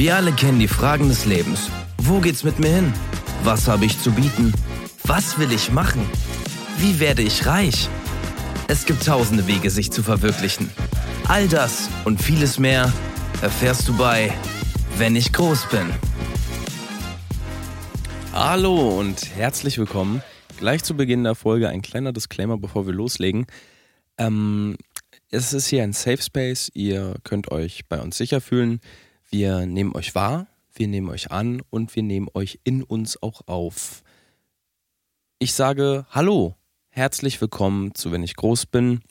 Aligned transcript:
Wir 0.00 0.16
alle 0.16 0.32
kennen 0.32 0.58
die 0.58 0.66
Fragen 0.66 1.10
des 1.10 1.26
Lebens. 1.26 1.70
Wo 1.98 2.20
geht's 2.20 2.42
mit 2.42 2.58
mir 2.58 2.74
hin? 2.74 2.94
Was 3.44 3.68
habe 3.68 3.84
ich 3.84 4.00
zu 4.00 4.10
bieten? 4.10 4.50
Was 5.04 5.38
will 5.38 5.52
ich 5.52 5.72
machen? 5.72 6.00
Wie 6.78 6.98
werde 7.00 7.20
ich 7.20 7.44
reich? 7.44 7.86
Es 8.66 8.86
gibt 8.86 9.04
tausende 9.04 9.46
Wege, 9.46 9.68
sich 9.68 9.92
zu 9.92 10.02
verwirklichen. 10.02 10.70
All 11.28 11.48
das 11.48 11.90
und 12.06 12.22
vieles 12.22 12.58
mehr 12.58 12.90
erfährst 13.42 13.86
du 13.88 13.94
bei 13.94 14.32
Wenn 14.96 15.16
ich 15.16 15.34
groß 15.34 15.68
bin. 15.68 15.90
Hallo 18.32 18.98
und 18.98 19.36
herzlich 19.36 19.76
willkommen. 19.76 20.22
Gleich 20.56 20.82
zu 20.82 20.96
Beginn 20.96 21.24
der 21.24 21.34
Folge 21.34 21.68
ein 21.68 21.82
kleiner 21.82 22.14
Disclaimer, 22.14 22.56
bevor 22.56 22.86
wir 22.86 22.94
loslegen. 22.94 23.44
Ähm, 24.16 24.78
es 25.30 25.52
ist 25.52 25.66
hier 25.66 25.82
ein 25.82 25.92
Safe 25.92 26.22
Space. 26.22 26.70
Ihr 26.72 27.16
könnt 27.22 27.52
euch 27.52 27.82
bei 27.86 28.00
uns 28.00 28.16
sicher 28.16 28.40
fühlen. 28.40 28.80
Wir 29.32 29.64
nehmen 29.64 29.94
euch 29.94 30.16
wahr, 30.16 30.48
wir 30.74 30.88
nehmen 30.88 31.08
euch 31.08 31.30
an 31.30 31.62
und 31.70 31.94
wir 31.94 32.02
nehmen 32.02 32.26
euch 32.34 32.58
in 32.64 32.82
uns 32.82 33.22
auch 33.22 33.46
auf. 33.46 34.02
Ich 35.38 35.54
sage 35.54 36.04
Hallo, 36.10 36.56
herzlich 36.88 37.40
willkommen 37.40 37.94
zu 37.94 38.10
Wenn 38.10 38.24
ich 38.24 38.34
groß 38.34 38.66
bin. 38.66 39.02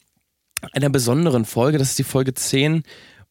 Einer 0.73 0.90
besonderen 0.90 1.45
Folge, 1.45 1.78
das 1.78 1.92
ist 1.92 2.00
die 2.00 2.04
Folge 2.04 2.34
10 2.34 2.84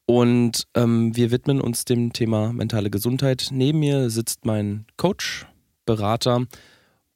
und 0.06 0.66
ähm, 0.72 1.14
wir 1.14 1.30
widmen 1.30 1.60
uns 1.60 1.84
dem 1.84 2.14
Thema 2.14 2.54
mentale 2.54 2.88
Gesundheit. 2.88 3.48
Neben 3.50 3.80
mir 3.80 4.08
sitzt 4.08 4.46
mein 4.46 4.86
Coach, 4.96 5.44
Berater 5.84 6.46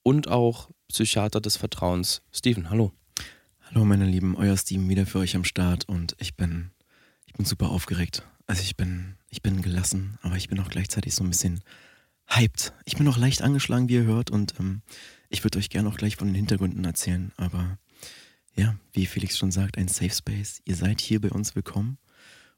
und 0.03 0.29
auch 0.29 0.69
Psychiater 0.89 1.41
des 1.41 1.57
Vertrauens, 1.57 2.21
Steven. 2.31 2.69
Hallo. 2.69 2.93
Hallo 3.71 3.87
meine 3.87 4.05
Lieben, 4.05 4.37
euer 4.37 4.59
Steven 4.59 4.87
wieder 4.91 5.07
für 5.07 5.21
euch 5.21 5.35
am 5.35 5.45
Start 5.45 5.89
und 5.89 6.15
ich 6.19 6.37
bin, 6.37 6.73
ich 7.25 7.33
bin 7.33 7.47
super 7.47 7.71
aufgeregt. 7.71 8.23
Also 8.47 8.61
ich 8.61 8.77
bin, 8.77 9.17
ich 9.33 9.41
bin 9.41 9.63
gelassen, 9.63 10.19
aber 10.21 10.37
ich 10.37 10.49
bin 10.49 10.61
auch 10.61 10.69
gleichzeitig 10.69 11.15
so 11.15 11.25
ein 11.25 11.31
bisschen 11.31 11.63
hyped. 12.29 12.75
Ich 12.85 12.97
bin 12.97 13.09
auch 13.09 13.17
leicht 13.17 13.41
angeschlagen, 13.41 13.89
wie 13.89 13.95
ihr 13.95 14.05
hört 14.05 14.31
und 14.31 14.55
ähm, 14.61 14.83
ich 15.31 15.43
würde 15.43 15.59
euch 15.59 15.71
gerne 15.71 15.89
auch 15.89 15.97
gleich 15.97 16.17
von 16.17 16.29
den 16.29 16.35
Hintergründen 16.35 16.85
erzählen, 16.85 17.33
aber 17.39 17.79
ja, 18.55 18.77
wie 18.93 19.07
Felix 19.07 19.39
schon 19.39 19.51
sagt, 19.51 19.79
ein 19.79 19.89
Safe 19.89 20.11
Space. 20.11 20.61
Ihr 20.67 20.77
seid 20.77 21.01
hier 21.01 21.19
bei 21.19 21.31
uns 21.31 21.57
willkommen 21.57 21.97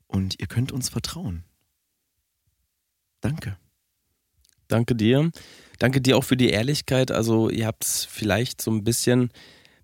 und 0.09 0.41
ihr 0.41 0.49
könnt 0.49 0.73
uns 0.73 0.89
vertrauen. 0.89 1.45
Danke. 3.21 3.57
Danke 4.67 4.97
dir. 4.97 5.31
Danke 5.79 6.01
dir 6.01 6.17
auch 6.17 6.25
für 6.25 6.37
die 6.37 6.51
Ehrlichkeit. 6.51 7.13
Also 7.13 7.51
ihr 7.51 7.67
habt 7.67 7.85
es 7.85 8.05
vielleicht 8.05 8.61
so 8.61 8.73
ein 8.73 8.83
bisschen 8.83 9.31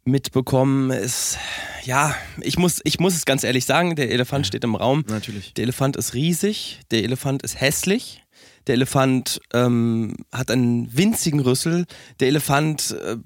mitbekommen. 0.04 0.90
Es, 0.90 1.38
ja, 1.84 2.14
ich 2.40 2.58
muss, 2.58 2.80
ich 2.84 3.00
muss 3.00 3.14
es 3.14 3.24
ganz 3.24 3.44
ehrlich 3.44 3.64
sagen, 3.64 3.96
der 3.96 4.10
Elefant 4.10 4.46
ja, 4.46 4.48
steht 4.48 4.64
im 4.64 4.74
Raum. 4.74 5.04
Natürlich. 5.08 5.54
Der 5.54 5.64
Elefant 5.64 5.96
ist 5.96 6.14
riesig, 6.14 6.80
der 6.90 7.04
Elefant 7.04 7.42
ist 7.42 7.60
hässlich. 7.60 8.22
Der 8.66 8.74
Elefant 8.74 9.40
ähm, 9.52 10.16
hat 10.32 10.50
einen 10.50 10.96
winzigen 10.96 11.40
Rüssel. 11.40 11.86
Der 12.20 12.28
Elefant 12.28 12.96
äh, 13.02 13.16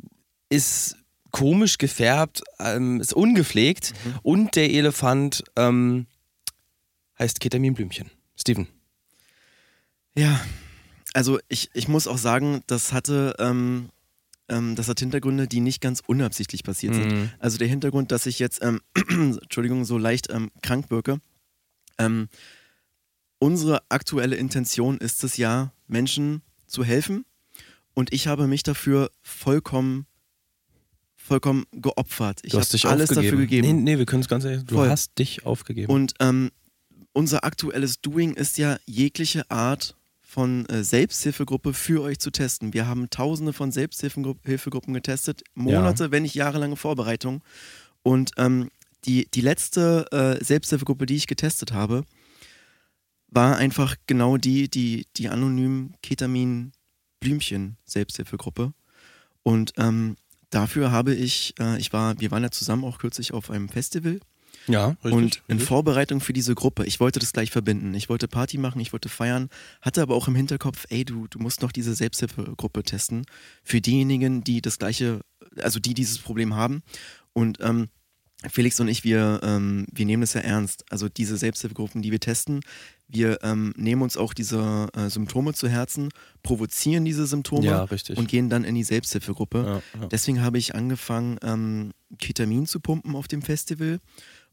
ist 0.49 0.97
komisch 1.33 1.79
gefärbt, 1.79 2.43
ähm, 2.61 3.01
ist 3.01 3.13
ungepflegt. 3.13 3.93
Mhm. 4.05 4.19
Und 4.23 4.57
der 4.57 4.71
Elefant 4.71 5.43
ähm, 5.57 6.07
heißt 7.19 7.41
Ketaminblümchen. 7.41 8.11
Steven. 8.37 8.69
Ja, 10.17 10.41
also 11.13 11.41
ich, 11.49 11.71
ich 11.75 11.89
muss 11.89 12.07
auch 12.07 12.19
sagen, 12.19 12.63
das 12.67 12.93
hatte 12.93 13.35
ähm, 13.39 13.91
ähm, 14.49 14.75
das 14.77 14.89
hat 14.89 15.01
Hintergründe, 15.01 15.47
die 15.47 15.61
nicht 15.61 15.81
ganz 15.81 16.03
unabsichtlich 16.07 16.63
passiert 16.63 16.95
sind. 16.95 17.13
Mhm. 17.13 17.31
Also 17.39 17.59
der 17.59 17.69
Hintergrund, 17.69 18.13
dass 18.13 18.27
ich 18.27 18.39
jetzt, 18.39 18.63
ähm, 18.63 18.81
Entschuldigung, 19.09 19.85
so 19.85 19.99
leicht 19.99 20.31
ähm, 20.31 20.51
krank 20.63 20.91
wirke. 20.91 21.21
Ähm, 21.99 22.29
unsere 23.39 23.83
aktuelle 23.89 24.37
Intention 24.37 24.99
ist 24.99 25.25
es 25.25 25.37
ja, 25.37 25.73
Menschen 25.87 26.43
zu 26.67 26.85
helfen. 26.85 27.25
Und 27.95 28.13
ich 28.13 28.27
habe 28.27 28.47
mich 28.47 28.63
dafür 28.63 29.11
vollkommen 29.23 30.07
vollkommen 31.17 31.65
geopfert. 31.73 32.41
Ich 32.43 32.53
habe 32.53 32.61
alles 32.63 32.83
aufgegeben. 32.83 33.15
dafür 33.15 33.39
gegeben. 33.39 33.67
Nee, 33.67 33.93
nee 33.93 33.99
wir 33.99 34.05
können 34.05 34.21
es 34.21 34.29
ganz 34.29 34.45
ehrlich, 34.45 34.65
du 34.65 34.75
Voll. 34.75 34.91
hast 34.91 35.19
dich 35.19 35.47
aufgegeben. 35.47 35.91
Und 35.91 36.13
ähm, 36.21 36.51
unser 37.15 37.45
aktuelles 37.45 38.03
Doing 38.03 38.35
ist 38.35 38.59
ja 38.59 38.79
jegliche 38.85 39.51
Art 39.51 39.97
von 40.35 40.67
äh, 40.67 40.83
Selbsthilfegruppe 40.83 41.73
für 41.73 42.03
euch 42.03 42.19
zu 42.19 42.33
testen. 42.33 42.75
Wir 42.75 42.89
haben 42.89 43.09
tausende 43.09 43.53
von 43.53 43.71
Selbsthilfegruppen 43.71 44.93
getestet, 44.93 45.45
Monate, 45.55 46.05
ja. 46.05 46.11
wenn 46.11 46.25
nicht 46.25 46.35
jahrelange 46.35 46.75
Vorbereitung. 46.75 47.45
Und 48.03 48.33
ähm, 48.37 48.73
die, 49.05 49.29
die 49.33 49.43
letzte 49.43 50.07
äh, 50.11 50.45
Selbsthilfegruppe, 50.45 51.07
die 51.07 51.15
ich 51.15 51.29
getestet 51.29 51.73
habe, 51.73 52.05
war 53.29 53.59
einfach 53.59 53.95
genau 54.09 54.37
die, 54.37 54.69
die, 54.69 55.07
die 55.17 55.29
anonymen 55.29 55.95
Ketamin-Blümchen-Selbsthilfegruppe. 56.03 58.73
Und 59.45 59.73
ähm, 59.77 60.17
dafür 60.51 60.91
habe 60.91 61.15
ich, 61.15 61.55
äh, 61.61 61.79
ich 61.79 61.93
war, 61.93 62.19
wir 62.19 62.33
waren 62.33 62.43
ja 62.43 62.51
zusammen 62.51 62.83
auch 62.83 62.99
kürzlich 62.99 63.33
auf 63.33 63.53
einem 63.53 63.69
Festival 63.69 64.19
ja, 64.67 64.97
richtig. 65.05 65.13
Und 65.13 65.43
in 65.49 65.61
Vorbereitung 65.61 66.21
für 66.21 66.33
diese 66.33 66.55
Gruppe, 66.55 66.85
ich 66.87 67.01
wollte 67.01 67.21
das 67.21 67.33
gleich 67.33 67.51
verbinden. 67.51 67.95
Ich 67.95 68.09
wollte 68.09 68.29
Party 68.29 68.59
machen, 68.59 68.81
ich 68.81 68.93
wollte 68.93 69.09
feiern, 69.09 69.49
hatte 69.81 70.03
aber 70.03 70.15
auch 70.15 70.29
im 70.29 70.35
Hinterkopf, 70.35 70.87
ey, 70.91 71.05
du, 71.05 71.27
du 71.29 71.39
musst 71.39 71.63
noch 71.63 71.73
diese 71.73 71.95
Selbsthilfegruppe 71.95 72.83
testen. 72.83 73.27
Für 73.63 73.81
diejenigen, 73.81 74.45
die 74.45 74.63
das 74.63 74.79
gleiche, 74.79 75.21
also 75.61 75.81
die 75.81 75.95
dieses 75.95 76.19
Problem 76.19 76.55
haben. 76.55 76.83
Und 77.33 77.59
ähm, 77.61 77.89
Felix 78.51 78.79
und 78.81 78.89
ich, 78.89 79.05
wir, 79.05 79.41
ähm, 79.43 79.87
wir 79.93 80.07
nehmen 80.07 80.21
das 80.21 80.35
ja 80.35 80.41
ernst. 80.41 80.85
Also 80.91 81.09
diese 81.09 81.37
Selbsthilfegruppen, 81.37 82.03
die 82.03 82.11
wir 82.11 82.21
testen, 82.21 82.61
wir 83.09 83.39
ähm, 83.43 83.75
nehmen 83.77 84.03
uns 84.03 84.17
auch 84.17 84.35
diese 84.35 84.89
äh, 84.95 85.09
Symptome 85.09 85.55
zu 85.55 85.69
Herzen, 85.69 86.09
provozieren 86.43 87.05
diese 87.05 87.27
Symptome 87.27 87.67
ja, 87.67 87.87
und 88.17 88.29
gehen 88.29 88.49
dann 88.51 88.65
in 88.65 88.75
die 88.75 88.85
Selbsthilfegruppe. 88.85 89.83
Ja, 89.95 90.01
ja. 90.01 90.07
Deswegen 90.09 90.43
habe 90.43 90.59
ich 90.59 90.75
angefangen, 90.75 91.39
ähm, 91.43 91.93
Ketamin 92.19 92.67
zu 92.67 92.81
pumpen 92.81 93.15
auf 93.15 93.29
dem 93.29 93.43
Festival 93.43 94.01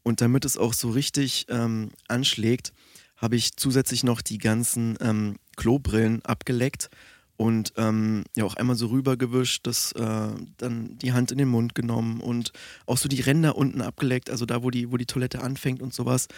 und 0.02 0.20
damit 0.20 0.44
es 0.44 0.56
auch 0.56 0.72
so 0.72 0.90
richtig 0.90 1.46
ähm, 1.48 1.90
anschlägt, 2.08 2.72
habe 3.16 3.36
ich 3.36 3.56
zusätzlich 3.56 4.02
noch 4.02 4.20
die 4.20 4.38
ganzen 4.38 4.96
ähm, 5.00 5.36
Klobrillen 5.56 6.24
abgeleckt 6.24 6.90
und 7.36 7.72
ähm, 7.76 8.24
ja 8.36 8.44
auch 8.44 8.54
einmal 8.54 8.76
so 8.76 8.86
rübergewischt, 8.86 9.66
das 9.66 9.92
äh, 9.92 10.28
dann 10.56 10.98
die 10.98 11.12
Hand 11.12 11.32
in 11.32 11.38
den 11.38 11.48
Mund 11.48 11.74
genommen 11.74 12.20
und 12.20 12.52
auch 12.86 12.98
so 12.98 13.08
die 13.08 13.20
Ränder 13.20 13.56
unten 13.56 13.80
abgeleckt, 13.80 14.30
also 14.30 14.46
da, 14.46 14.62
wo 14.62 14.70
die, 14.70 14.92
wo 14.92 14.96
die 14.96 15.06
Toilette 15.06 15.42
anfängt 15.42 15.82
und 15.82 15.94
sowas. 15.94 16.28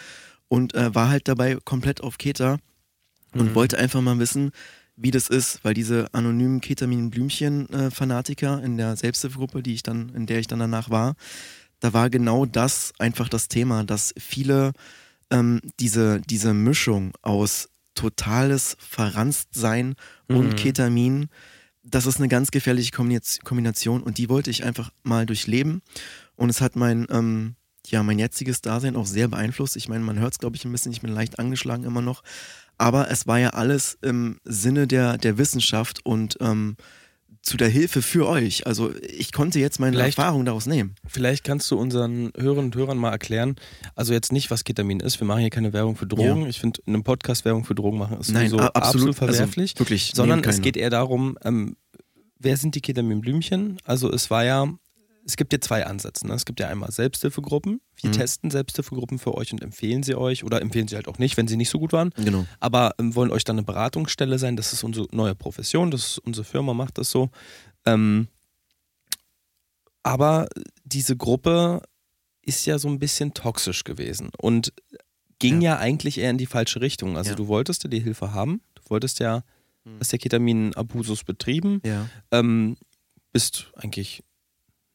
Und 0.47 0.75
äh, 0.75 0.93
war 0.93 1.09
halt 1.09 1.27
dabei 1.27 1.57
komplett 1.63 2.01
auf 2.01 2.17
Keter 2.17 2.59
und 3.33 3.49
mhm. 3.49 3.55
wollte 3.55 3.79
einfach 3.79 4.01
mal 4.01 4.19
wissen, 4.19 4.51
wie 4.95 5.11
das 5.11 5.27
ist, 5.27 5.63
weil 5.63 5.73
diese 5.73 6.13
anonymen 6.13 6.61
Ketamin-Blümchen-Fanatiker 6.61 8.61
äh, 8.61 8.65
in 8.65 8.77
der 8.77 8.95
Selbsthilfegruppe, 8.95 9.61
die 9.61 9.73
ich 9.73 9.83
dann, 9.83 10.09
in 10.09 10.25
der 10.25 10.39
ich 10.39 10.47
dann 10.47 10.59
danach 10.59 10.89
war, 10.89 11.15
da 11.85 11.93
war 11.93 12.09
genau 12.09 12.47
das 12.47 12.93
einfach 12.97 13.29
das 13.29 13.47
Thema, 13.47 13.83
dass 13.83 14.11
viele 14.17 14.71
ähm, 15.29 15.61
diese, 15.79 16.19
diese 16.19 16.51
Mischung 16.51 17.13
aus 17.21 17.69
totales 17.93 18.75
Verranstsein 18.79 19.93
und 20.27 20.47
mhm. 20.47 20.55
Ketamin, 20.55 21.27
das 21.83 22.07
ist 22.07 22.17
eine 22.17 22.27
ganz 22.27 22.49
gefährliche 22.49 22.91
Kombination 22.91 24.01
und 24.01 24.17
die 24.17 24.29
wollte 24.29 24.49
ich 24.49 24.63
einfach 24.63 24.91
mal 25.03 25.27
durchleben. 25.27 25.83
Und 26.35 26.49
es 26.49 26.59
hat 26.59 26.75
mein, 26.75 27.05
ähm, 27.11 27.53
ja, 27.85 28.01
mein 28.01 28.17
jetziges 28.17 28.61
Dasein 28.61 28.95
auch 28.95 29.05
sehr 29.05 29.27
beeinflusst. 29.27 29.75
Ich 29.75 29.87
meine, 29.87 30.03
man 30.03 30.17
hört 30.17 30.33
es, 30.33 30.39
glaube 30.39 30.55
ich, 30.55 30.65
ein 30.65 30.71
bisschen, 30.71 30.91
ich 30.91 31.01
bin 31.01 31.13
leicht 31.13 31.37
angeschlagen 31.37 31.83
immer 31.83 32.01
noch. 32.01 32.23
Aber 32.79 33.11
es 33.11 33.27
war 33.27 33.37
ja 33.37 33.51
alles 33.51 33.99
im 34.01 34.39
Sinne 34.43 34.87
der, 34.87 35.19
der 35.19 35.37
Wissenschaft 35.37 36.03
und 36.03 36.35
ähm, 36.41 36.77
zu 37.45 37.57
der 37.57 37.69
Hilfe 37.69 38.01
für 38.01 38.27
euch. 38.27 38.65
Also 38.65 38.91
ich 39.01 39.31
konnte 39.31 39.59
jetzt 39.59 39.79
meine 39.79 39.95
vielleicht, 39.95 40.17
Erfahrung 40.17 40.45
daraus 40.45 40.65
nehmen. 40.65 40.95
Vielleicht 41.07 41.43
kannst 41.43 41.69
du 41.69 41.77
unseren 41.77 42.33
Hörern 42.35 42.65
und 42.65 42.75
Hörern 42.75 42.97
mal 42.97 43.11
erklären, 43.11 43.55
also 43.95 44.13
jetzt 44.13 44.33
nicht, 44.33 44.49
was 44.49 44.63
Ketamin 44.63 44.99
ist. 44.99 45.19
Wir 45.19 45.27
machen 45.27 45.41
hier 45.41 45.51
keine 45.51 45.71
Werbung 45.71 45.95
für 45.95 46.07
Drogen. 46.07 46.41
Ja. 46.41 46.47
Ich 46.47 46.59
finde, 46.59 46.81
in 46.85 46.95
einem 46.95 47.03
Podcast 47.03 47.45
Werbung 47.45 47.63
für 47.63 47.75
Drogen 47.75 47.99
machen 47.99 48.19
ist 48.19 48.31
Nein, 48.31 48.49
sowieso 48.49 48.65
absolut, 48.65 48.83
absolut 48.83 49.07
also 49.07 49.33
verwerflich. 49.33 49.73
Also 49.75 49.79
wirklich, 49.79 50.11
sondern 50.15 50.43
es 50.43 50.61
geht 50.61 50.75
eher 50.75 50.89
darum, 50.89 51.37
ähm, 51.45 51.77
wer 52.39 52.57
sind 52.57 52.73
die 52.73 52.81
Ketaminblümchen? 52.81 53.77
Also 53.85 54.11
es 54.11 54.31
war 54.31 54.43
ja 54.43 54.67
es 55.25 55.37
gibt 55.37 55.51
ja 55.53 55.59
zwei 55.59 55.85
Ansätze. 55.85 56.27
Ne? 56.27 56.33
Es 56.33 56.45
gibt 56.45 56.59
ja 56.59 56.67
einmal 56.67 56.91
Selbsthilfegruppen. 56.91 57.81
Wir 57.95 58.09
mhm. 58.09 58.13
testen 58.13 58.51
Selbsthilfegruppen 58.51 59.17
für 59.17 59.33
euch 59.33 59.51
und 59.51 59.61
empfehlen 59.61 60.03
sie 60.03 60.15
euch 60.15 60.43
oder 60.43 60.61
empfehlen 60.61 60.87
sie 60.87 60.95
halt 60.95 61.07
auch 61.07 61.17
nicht, 61.17 61.35
wenn 61.35 61.47
sie 61.47 61.57
nicht 61.57 61.69
so 61.69 61.79
gut 61.79 61.93
waren. 61.93 62.11
Genau. 62.15 62.45
Aber 62.59 62.93
ähm, 62.99 63.15
wollen 63.15 63.31
euch 63.31 63.43
dann 63.43 63.57
eine 63.57 63.65
Beratungsstelle 63.65 64.37
sein. 64.37 64.55
Das 64.55 64.71
ist 64.71 64.83
unsere 64.83 65.07
neue 65.11 65.33
Profession. 65.33 65.89
Das 65.89 66.05
ist, 66.05 66.17
unsere 66.19 66.45
Firma 66.45 66.73
macht 66.73 66.99
das 66.99 67.09
so. 67.09 67.29
Ähm, 67.85 68.27
aber 70.03 70.47
diese 70.83 71.17
Gruppe 71.17 71.81
ist 72.43 72.65
ja 72.67 72.77
so 72.77 72.87
ein 72.87 72.99
bisschen 72.99 73.33
toxisch 73.33 73.83
gewesen 73.83 74.29
und 74.37 74.71
ging 75.39 75.61
ja, 75.61 75.73
ja 75.73 75.79
eigentlich 75.79 76.19
eher 76.19 76.29
in 76.29 76.37
die 76.37 76.45
falsche 76.45 76.81
Richtung. 76.81 77.17
Also 77.17 77.31
ja. 77.31 77.35
du 77.35 77.47
wolltest 77.47 77.83
ja 77.83 77.89
die 77.89 77.99
Hilfe 77.99 78.31
haben. 78.31 78.61
Du 78.75 78.83
wolltest 78.89 79.19
ja, 79.19 79.43
mhm. 79.83 79.97
hast 79.99 80.11
ja 80.11 80.19
Ketamin-Abusus 80.19 81.23
betrieben. 81.23 81.81
Ja. 81.83 82.07
Ähm, 82.29 82.77
bist 83.31 83.71
eigentlich 83.75 84.23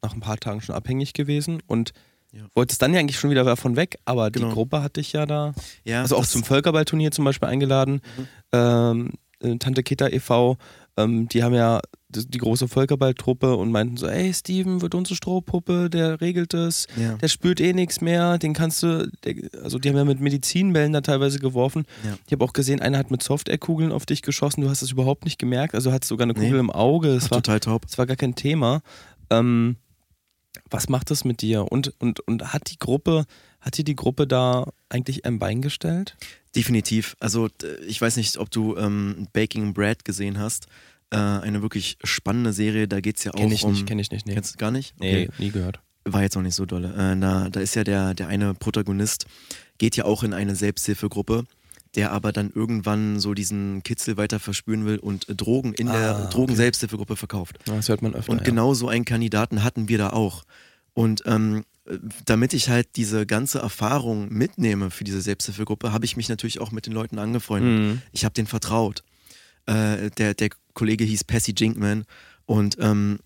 nach 0.02 0.14
ein 0.14 0.20
paar 0.20 0.38
Tagen 0.38 0.61
schon 0.61 0.75
abhängig 0.75 1.12
gewesen 1.12 1.62
und 1.67 1.93
Ja. 2.32 2.43
Wolltest 2.55 2.81
dann 2.81 2.94
ja 2.94 3.00
eigentlich 3.00 3.19
schon 3.19 3.31
wieder 3.31 3.43
davon 3.43 3.75
weg, 3.75 3.99
aber 4.05 4.31
genau. 4.31 4.49
die 4.49 4.55
Gruppe 4.55 4.82
hatte 4.82 5.00
ich 5.00 5.12
ja 5.12 5.26
da. 5.26 5.52
Ja, 5.85 6.02
also 6.02 6.17
auch 6.17 6.25
zum 6.25 6.44
Völkerballturnier 6.44 7.11
zum 7.11 7.25
Beispiel 7.25 7.49
eingeladen. 7.49 8.02
Mhm. 8.17 8.29
Ähm, 8.52 9.11
äh, 9.41 9.56
Tante 9.56 9.82
Kita 9.82 10.08
e.V., 10.08 10.56
ähm, 10.97 11.29
die 11.29 11.43
haben 11.43 11.55
ja 11.55 11.81
die 12.12 12.38
große 12.38 12.67
Völkerballtruppe 12.69 13.56
und 13.56 13.70
meinten 13.70 13.97
so, 13.97 14.06
ey 14.08 14.32
Steven, 14.35 14.82
wird 14.82 14.94
unsere 14.94 15.14
Strohpuppe, 15.14 15.88
der 15.88 16.20
regelt 16.20 16.55
es, 16.55 16.88
ja. 16.96 17.14
der 17.14 17.29
spürt 17.29 17.61
eh 17.61 17.73
nichts 17.73 18.00
mehr, 18.00 18.38
den 18.38 18.53
kannst 18.53 18.82
du, 18.82 19.08
der, 19.25 19.35
also 19.62 19.79
die 19.79 19.88
haben 19.88 19.96
ja 19.96 20.05
mit 20.05 20.20
Medizinbällen 20.20 20.93
da 20.93 21.00
teilweise 21.00 21.38
geworfen. 21.38 21.85
Ja. 22.05 22.19
Ich 22.26 22.32
habe 22.32 22.44
auch 22.44 22.53
gesehen, 22.53 22.81
einer 22.81 22.99
hat 22.99 23.11
mit 23.11 23.23
Softair-Kugeln 23.23 23.93
auf 23.93 24.06
dich 24.06 24.23
geschossen, 24.23 24.62
du 24.62 24.69
hast 24.69 24.82
es 24.82 24.91
überhaupt 24.91 25.25
nicht 25.25 25.38
gemerkt, 25.38 25.75
also 25.75 25.93
hattest 25.93 26.08
sogar 26.08 26.25
eine 26.25 26.35
Kugel 26.35 26.53
nee. 26.53 26.58
im 26.58 26.70
Auge. 26.70 27.19
Ach, 27.20 27.31
war 27.31 27.43
total 27.43 27.61
taub. 27.61 27.87
Das 27.87 27.96
war 27.99 28.06
gar 28.06 28.17
kein 28.17 28.35
Thema. 28.35 28.82
Ähm, 29.31 29.76
was 30.69 30.88
macht 30.88 31.11
das 31.11 31.25
mit 31.25 31.43
dir? 31.43 31.70
Und, 31.70 31.94
und, 31.99 32.20
und 32.20 32.52
hat 32.52 32.70
die 32.70 32.79
Gruppe, 32.79 33.26
hat 33.61 33.76
dir 33.76 33.85
die 33.85 33.97
Gruppe 33.97 34.26
da 34.26 34.73
eigentlich 34.88 35.25
ein 35.25 35.38
Bein 35.38 35.62
gestellt? 35.62 36.17
Definitiv. 36.55 37.17
Also 37.20 37.49
ich 37.87 38.00
weiß 38.00 38.17
nicht, 38.17 38.37
ob 38.38 38.50
du 38.50 38.76
ähm, 38.76 39.29
Baking 39.32 39.75
Bread 39.75 40.05
gesehen 40.05 40.38
hast. 40.38 40.67
Äh, 41.11 41.17
eine 41.17 41.62
wirklich 41.62 41.99
spannende 42.05 42.52
Serie. 42.52 42.88
Da 42.88 43.00
geht 43.00 43.19
es 43.19 43.25
ja 43.25 43.32
auch 43.32 43.38
kenn 43.38 43.52
ich 43.52 43.64
um. 43.64 43.73
Nicht, 43.73 43.87
kenn 43.87 43.99
ich 43.99 44.11
nicht, 44.11 44.26
nee. 44.26 44.35
Kennst 44.35 44.55
du 44.55 44.58
gar 44.58 44.70
nicht? 44.70 44.94
Okay. 44.99 45.29
Nee, 45.38 45.44
nie 45.44 45.50
gehört. 45.50 45.81
War 46.05 46.23
jetzt 46.23 46.37
auch 46.37 46.43
nicht 46.43 46.55
so 46.55 46.67
dolle. 46.67 46.94
Äh, 46.96 47.14
na, 47.14 47.50
da 47.50 47.61
ist 47.61 47.75
ja 47.75 47.85
der, 47.85 48.14
der 48.14 48.29
eine 48.29 48.55
Protagonist, 48.55 49.26
geht 49.79 49.96
ja 49.96 50.05
auch 50.05 50.23
in 50.23 50.32
eine 50.32 50.56
Selbsthilfegruppe 50.56 51.44
der 51.96 52.12
aber 52.12 52.32
dann 52.32 52.50
irgendwann 52.54 53.19
so 53.19 53.34
diesen 53.34 53.82
Kitzel 53.82 54.16
weiter 54.16 54.38
verspüren 54.38 54.87
will 54.87 54.98
und 54.98 55.26
Drogen 55.28 55.75
in 55.75 55.88
ah, 55.88 55.92
der 55.92 56.26
Drogen-Selbsthilfegruppe 56.28 57.16
verkauft. 57.16 57.58
Das 57.64 57.88
hört 57.88 58.02
man 58.02 58.14
öfter. 58.14 58.31
Und 58.31 58.44
genau 58.44 58.75
so 58.75 58.88
einen 58.88 59.04
Kandidaten 59.04 59.64
hatten 59.64 59.88
wir 59.88 59.98
da 59.98 60.10
auch. 60.10 60.44
Und 60.94 61.22
ähm, 61.26 61.64
damit 62.25 62.52
ich 62.52 62.69
halt 62.69 62.96
diese 62.96 63.26
ganze 63.26 63.58
Erfahrung 63.58 64.32
mitnehme 64.32 64.90
für 64.90 65.04
diese 65.04 65.20
Selbsthilfegruppe, 65.20 65.92
habe 65.92 66.04
ich 66.04 66.16
mich 66.16 66.28
natürlich 66.28 66.60
auch 66.60 66.70
mit 66.70 66.87
den 66.87 66.92
Leuten 66.92 67.19
angefreundet. 67.19 67.81
Mhm. 67.81 68.02
Ich 68.12 68.25
habe 68.25 68.34
denen 68.34 68.46
vertraut. 68.46 69.02
Äh, 69.66 70.10
der, 70.10 70.34
der 70.34 70.50
Kollege 70.75 71.04
hieß 71.04 71.25
Passy 71.25 71.52
Jinkman 71.56 72.04
und 72.46 72.76
ähm, 72.81 73.19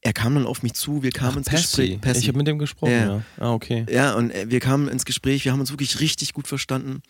er 0.00 0.12
kam 0.12 0.34
dann 0.34 0.46
auf 0.46 0.62
mich 0.62 0.74
zu, 0.74 1.02
wir 1.02 1.10
kamen 1.10 1.32
Ach, 1.32 1.36
ins 1.38 1.48
Passy. 1.48 1.62
Gespräch. 1.62 2.00
Passy. 2.00 2.20
Ich 2.20 2.28
habe 2.28 2.38
mit 2.38 2.46
dem 2.46 2.58
gesprochen, 2.58 2.92
ja. 2.92 3.16
ja. 3.16 3.22
Ah, 3.38 3.52
okay. 3.52 3.84
Ja, 3.90 4.14
und 4.14 4.30
äh, 4.30 4.46
wir 4.48 4.60
kamen 4.60 4.88
ins 4.88 5.04
Gespräch, 5.04 5.44
wir 5.44 5.52
haben 5.52 5.60
uns 5.60 5.70
wirklich 5.70 6.00
richtig 6.00 6.32
gut 6.34 6.46
verstanden. 6.46 7.02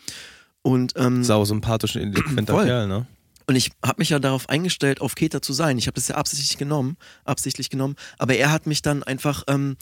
Und, 0.62 0.94
ähm, 0.96 1.24
Sau 1.24 1.44
sympathisch 1.44 1.96
und 1.96 2.02
eloquenter 2.02 2.64
Kerl, 2.64 2.88
ne? 2.88 3.06
Und 3.46 3.56
ich 3.56 3.70
habe 3.82 3.96
mich 3.98 4.10
ja 4.10 4.18
darauf 4.18 4.50
eingestellt, 4.50 5.00
auf 5.00 5.14
Keter 5.14 5.40
zu 5.40 5.54
sein. 5.54 5.78
Ich 5.78 5.86
habe 5.86 5.94
das 5.94 6.08
ja 6.08 6.16
absichtlich 6.16 6.58
genommen, 6.58 6.98
absichtlich 7.24 7.70
genommen. 7.70 7.96
Aber 8.18 8.34
er 8.34 8.52
hat 8.52 8.66
mich 8.66 8.82
dann 8.82 9.02
einfach 9.02 9.44
ähm, 9.46 9.78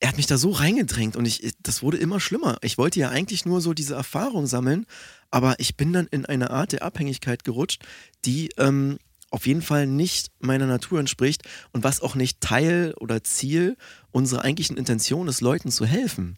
er 0.00 0.08
hat 0.08 0.16
mich 0.16 0.26
da 0.26 0.36
so 0.36 0.50
reingedrängt 0.50 1.16
und 1.16 1.24
ich, 1.24 1.54
das 1.62 1.82
wurde 1.82 1.96
immer 1.96 2.20
schlimmer. 2.20 2.58
Ich 2.60 2.76
wollte 2.76 3.00
ja 3.00 3.08
eigentlich 3.08 3.46
nur 3.46 3.62
so 3.62 3.72
diese 3.72 3.94
Erfahrung 3.94 4.46
sammeln, 4.46 4.86
aber 5.30 5.54
ich 5.58 5.76
bin 5.76 5.94
dann 5.94 6.06
in 6.08 6.26
eine 6.26 6.50
Art 6.50 6.72
der 6.72 6.82
Abhängigkeit 6.82 7.42
gerutscht, 7.42 7.82
die 8.24 8.50
ähm, 8.58 8.98
auf 9.30 9.46
jeden 9.46 9.62
Fall 9.62 9.86
nicht 9.86 10.30
meiner 10.40 10.66
Natur 10.66 11.00
entspricht 11.00 11.42
und 11.72 11.84
was 11.84 12.02
auch 12.02 12.14
nicht 12.14 12.40
Teil 12.40 12.94
oder 13.00 13.24
Ziel 13.24 13.76
unserer 14.10 14.42
eigentlichen 14.42 14.76
Intention 14.76 15.26
ist, 15.26 15.40
Leuten 15.40 15.70
zu 15.70 15.86
helfen. 15.86 16.36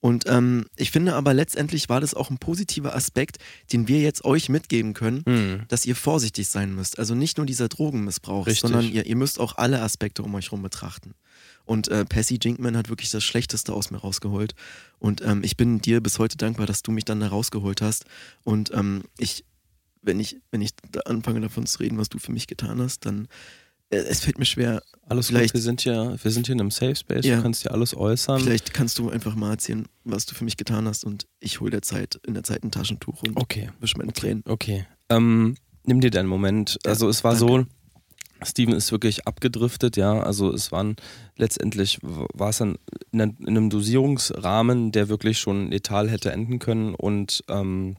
Und 0.00 0.24
ähm, 0.26 0.66
ich 0.76 0.90
finde 0.90 1.14
aber 1.14 1.34
letztendlich 1.34 1.88
war 1.90 2.00
das 2.00 2.14
auch 2.14 2.30
ein 2.30 2.38
positiver 2.38 2.94
Aspekt, 2.94 3.36
den 3.72 3.86
wir 3.86 4.00
jetzt 4.00 4.24
euch 4.24 4.48
mitgeben 4.48 4.94
können, 4.94 5.22
mhm. 5.26 5.62
dass 5.68 5.84
ihr 5.84 5.94
vorsichtig 5.94 6.48
sein 6.48 6.74
müsst. 6.74 6.98
Also 6.98 7.14
nicht 7.14 7.36
nur 7.36 7.46
dieser 7.46 7.68
Drogenmissbrauch, 7.68 8.46
Richtig. 8.46 8.62
sondern 8.62 8.90
ihr, 8.90 9.04
ihr 9.04 9.16
müsst 9.16 9.38
auch 9.38 9.56
alle 9.58 9.82
Aspekte 9.82 10.22
um 10.22 10.34
euch 10.34 10.46
herum 10.46 10.62
betrachten. 10.62 11.14
Und 11.66 11.88
äh, 11.88 12.04
Passy 12.06 12.38
Jinkman 12.42 12.76
hat 12.76 12.88
wirklich 12.88 13.10
das 13.10 13.22
Schlechteste 13.22 13.74
aus 13.74 13.90
mir 13.90 13.98
rausgeholt. 13.98 14.54
Und 14.98 15.20
ähm, 15.20 15.42
ich 15.44 15.56
bin 15.56 15.80
dir 15.80 16.00
bis 16.00 16.18
heute 16.18 16.38
dankbar, 16.38 16.66
dass 16.66 16.82
du 16.82 16.90
mich 16.92 17.04
dann 17.04 17.20
da 17.20 17.28
rausgeholt 17.28 17.82
hast. 17.82 18.06
Und 18.42 18.72
ähm, 18.72 19.02
ich, 19.18 19.44
wenn 20.00 20.18
ich, 20.18 20.38
wenn 20.50 20.62
ich 20.62 20.70
da 20.90 21.00
anfange 21.00 21.40
davon 21.40 21.66
zu 21.66 21.78
reden, 21.78 21.98
was 21.98 22.08
du 22.08 22.18
für 22.18 22.32
mich 22.32 22.46
getan 22.46 22.80
hast, 22.80 23.04
dann 23.04 23.28
es 23.90 24.20
fällt 24.20 24.38
mir 24.38 24.44
schwer. 24.44 24.82
Alles 25.08 25.26
vielleicht, 25.26 25.52
gut, 25.52 25.54
wir 25.54 25.62
sind 25.62 25.84
ja, 25.84 26.22
wir 26.22 26.30
sind 26.30 26.46
hier 26.46 26.54
in 26.54 26.60
einem 26.60 26.70
Safe 26.70 26.94
Space, 26.94 27.24
ja, 27.24 27.36
du 27.36 27.42
kannst 27.42 27.64
dir 27.64 27.72
alles 27.72 27.96
äußern. 27.96 28.40
Vielleicht 28.40 28.72
kannst 28.72 28.98
du 28.98 29.10
einfach 29.10 29.34
mal 29.34 29.50
erzählen, 29.50 29.86
was 30.04 30.24
du 30.26 30.34
für 30.34 30.44
mich 30.44 30.56
getan 30.56 30.86
hast 30.86 31.04
und 31.04 31.26
ich 31.40 31.60
hole 31.60 31.72
der 31.72 31.82
Zeit 31.82 32.20
in 32.26 32.34
der 32.34 32.44
Zeit 32.44 32.62
ein 32.62 32.70
Taschentuch 32.70 33.22
und 33.22 33.36
okay. 33.36 33.70
wische 33.80 33.98
meine. 33.98 34.12
Tränen. 34.12 34.44
Okay. 34.46 34.86
Ähm, 35.08 35.56
nimm 35.84 36.00
dir 36.00 36.10
deinen 36.10 36.28
Moment. 36.28 36.78
Ja, 36.84 36.90
also 36.92 37.08
es 37.08 37.24
war 37.24 37.36
danke. 37.36 37.66
so, 38.40 38.46
Steven 38.46 38.74
ist 38.74 38.92
wirklich 38.92 39.26
abgedriftet, 39.26 39.96
ja. 39.96 40.20
Also 40.20 40.52
es 40.52 40.70
waren 40.70 40.96
letztendlich 41.36 41.98
war 42.02 42.50
es 42.50 42.58
dann 42.58 42.78
in 43.12 43.20
einem 43.20 43.68
Dosierungsrahmen, 43.68 44.92
der 44.92 45.08
wirklich 45.08 45.38
schon 45.38 45.70
letal 45.70 46.08
hätte 46.08 46.30
enden 46.30 46.60
können. 46.60 46.94
Und 46.94 47.42
ähm, 47.48 47.96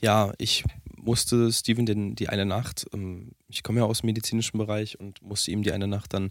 ja, 0.00 0.32
ich 0.38 0.64
musste 1.04 1.52
Steven 1.52 1.86
den, 1.86 2.14
die 2.14 2.28
eine 2.28 2.46
Nacht, 2.46 2.86
ähm, 2.92 3.32
ich 3.48 3.62
komme 3.62 3.80
ja 3.80 3.86
aus 3.86 4.00
dem 4.00 4.06
medizinischen 4.06 4.58
Bereich 4.58 4.98
und 4.98 5.22
musste 5.22 5.50
ihm 5.50 5.62
die 5.62 5.72
eine 5.72 5.86
Nacht 5.86 6.12
dann 6.14 6.30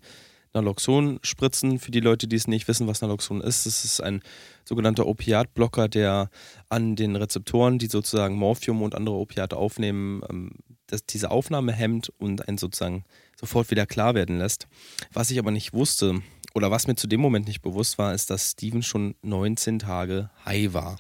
Naloxon 0.54 1.20
spritzen. 1.24 1.80
Für 1.80 1.92
die 1.92 2.00
Leute, 2.00 2.28
die 2.28 2.36
es 2.36 2.48
nicht 2.48 2.68
wissen, 2.68 2.88
was 2.88 3.02
Naloxon 3.02 3.42
ist, 3.42 3.66
es 3.66 3.86
ist 3.86 4.02
ein 4.02 4.22
sogenannter 4.66 5.08
Opiatblocker, 5.08 5.88
der 5.88 6.30
an 6.70 6.96
den 6.96 7.16
Rezeptoren, 7.16 7.80
die 7.80 7.88
sozusagen 7.88 8.36
Morphium 8.36 8.82
und 8.82 8.96
andere 8.96 9.16
Opiate 9.16 9.58
aufnehmen, 9.58 10.22
ähm, 10.30 10.52
das, 10.88 11.06
diese 11.06 11.32
Aufnahme 11.32 11.72
hemmt 11.72 12.12
und 12.20 12.48
einen 12.48 12.58
sozusagen 12.58 13.04
sofort 13.40 13.72
wieder 13.72 13.86
klar 13.86 14.16
werden 14.16 14.38
lässt. 14.38 14.68
Was 15.12 15.32
ich 15.32 15.40
aber 15.40 15.52
nicht 15.52 15.74
wusste 15.74 16.22
oder 16.54 16.70
was 16.70 16.88
mir 16.88 16.96
zu 16.96 17.08
dem 17.08 17.22
Moment 17.22 17.48
nicht 17.48 17.62
bewusst 17.62 17.98
war, 17.98 18.14
ist, 18.14 18.30
dass 18.30 18.52
Steven 18.52 18.84
schon 18.84 19.16
19 19.24 19.80
Tage 19.80 20.30
high 20.46 20.74
war. 20.74 20.98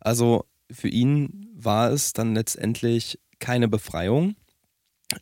Also 0.00 0.46
für 0.70 0.88
ihn 0.88 1.55
war 1.56 1.90
es 1.90 2.12
dann 2.12 2.34
letztendlich 2.34 3.18
keine 3.38 3.68
Befreiung 3.68 4.36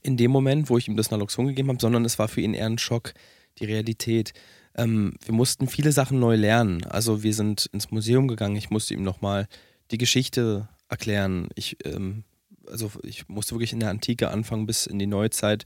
in 0.03 0.17
dem 0.17 0.31
Moment, 0.31 0.69
wo 0.69 0.79
ich 0.79 0.89
ihm 0.89 0.97
das 0.97 1.11
Naloxon 1.11 1.47
gegeben 1.47 1.69
habe, 1.69 1.81
sondern 1.81 2.05
es 2.05 2.19
war 2.19 2.29
für 2.29 2.41
ihn 2.41 2.55
eher 2.55 2.67
ein 2.67 2.79
Schock, 2.79 3.15
die 3.59 3.67
Realität. 3.67 4.33
Ähm, 4.77 5.15
wir 5.25 5.35
mussten 5.35 5.69
viele 5.69 5.93
Sachen 5.93 6.19
neu 6.19 6.37
lernen. 6.37 6.85
Also 6.85 7.23
wir 7.23 7.35
sind 7.35 7.67
ins 7.73 7.91
Museum 7.91 8.27
gegangen, 8.27 8.57
ich 8.57 8.71
musste 8.71 8.95
ihm 8.95 9.03
nochmal 9.03 9.47
die 9.91 9.99
Geschichte 9.99 10.69
erklären. 10.89 11.49
Ich 11.55 11.77
ähm, 11.85 12.25
also 12.71 12.91
ich 13.03 13.29
musste 13.29 13.55
wirklich 13.55 13.73
in 13.73 13.81
der 13.81 13.91
Antike 13.91 14.31
anfangen 14.31 14.67
bis 14.67 14.87
in 14.87 14.99
die 14.99 15.07
Neuzeit. 15.07 15.65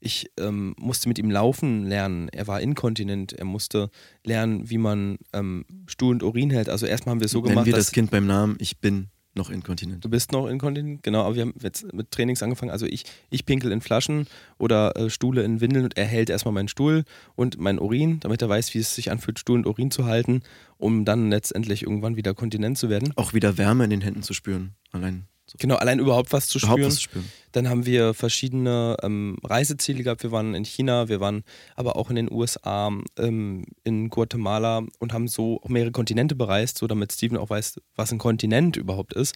Ich 0.00 0.30
ähm, 0.38 0.74
musste 0.78 1.08
mit 1.08 1.18
ihm 1.18 1.30
laufen 1.30 1.86
lernen. 1.86 2.28
Er 2.30 2.46
war 2.46 2.60
inkontinent. 2.60 3.34
Er 3.34 3.44
musste 3.44 3.90
lernen, 4.24 4.68
wie 4.70 4.78
man 4.78 5.18
ähm, 5.32 5.64
Stuhl 5.86 6.14
und 6.14 6.22
Urin 6.22 6.50
hält. 6.50 6.68
Also 6.68 6.86
erstmal 6.86 7.12
haben 7.12 7.20
wir 7.20 7.26
es 7.26 7.32
so 7.32 7.40
Nennen 7.40 7.50
gemacht. 7.50 7.66
wir 7.66 7.74
das 7.74 7.92
Kind 7.92 8.10
beim 8.10 8.26
Namen. 8.26 8.56
Ich 8.58 8.78
bin 8.78 9.08
noch 9.34 9.50
inkontinent. 9.50 10.04
Du 10.04 10.08
bist 10.08 10.32
noch 10.32 10.46
inkontinent, 10.46 11.02
genau. 11.02 11.22
Aber 11.22 11.34
wir 11.34 11.42
haben 11.42 11.54
jetzt 11.60 11.92
mit 11.92 12.10
Trainings 12.10 12.42
angefangen. 12.42 12.70
Also 12.70 12.86
ich, 12.86 13.04
ich 13.30 13.46
pinkel 13.46 13.72
in 13.72 13.80
Flaschen 13.80 14.26
oder 14.58 14.96
äh, 14.96 15.10
Stuhle 15.10 15.42
in 15.42 15.60
Windeln 15.60 15.84
und 15.84 15.96
er 15.96 16.06
hält 16.06 16.30
erstmal 16.30 16.52
meinen 16.52 16.68
Stuhl 16.68 17.04
und 17.36 17.58
meinen 17.58 17.78
Urin, 17.78 18.20
damit 18.20 18.42
er 18.42 18.48
weiß, 18.48 18.74
wie 18.74 18.78
es 18.78 18.94
sich 18.94 19.10
anfühlt, 19.10 19.38
Stuhl 19.38 19.58
und 19.58 19.66
Urin 19.66 19.90
zu 19.90 20.04
halten, 20.04 20.42
um 20.78 21.04
dann 21.04 21.30
letztendlich 21.30 21.82
irgendwann 21.82 22.16
wieder 22.16 22.34
kontinent 22.34 22.78
zu 22.78 22.90
werden. 22.90 23.12
Auch 23.16 23.32
wieder 23.32 23.56
Wärme 23.58 23.84
in 23.84 23.90
den 23.90 24.00
Händen 24.00 24.22
zu 24.22 24.34
spüren. 24.34 24.74
Allein 24.92 25.29
so. 25.50 25.56
Genau, 25.58 25.74
allein 25.74 25.98
überhaupt 25.98 26.32
was 26.32 26.46
zu 26.46 26.58
überhaupt 26.58 26.78
spüren. 26.78 26.88
Was 26.88 26.94
zu 26.94 27.00
spüren. 27.02 27.32
Dann 27.52 27.68
haben 27.68 27.84
wir 27.84 28.14
verschiedene 28.14 28.96
ähm, 29.02 29.36
Reiseziele 29.42 30.04
gehabt. 30.04 30.22
Wir 30.22 30.30
waren 30.30 30.54
in 30.54 30.64
China, 30.64 31.08
wir 31.08 31.18
waren 31.18 31.42
aber 31.74 31.96
auch 31.96 32.08
in 32.08 32.16
den 32.16 32.30
USA, 32.30 32.92
ähm, 33.18 33.64
in 33.82 34.10
Guatemala 34.10 34.82
und 35.00 35.12
haben 35.12 35.26
so 35.26 35.60
auch 35.62 35.68
mehrere 35.68 35.90
Kontinente 35.90 36.36
bereist, 36.36 36.78
so 36.78 36.86
damit 36.86 37.12
Steven 37.12 37.36
auch 37.36 37.50
weiß, 37.50 37.80
was 37.96 38.12
ein 38.12 38.18
Kontinent 38.18 38.76
überhaupt 38.76 39.12
ist 39.12 39.34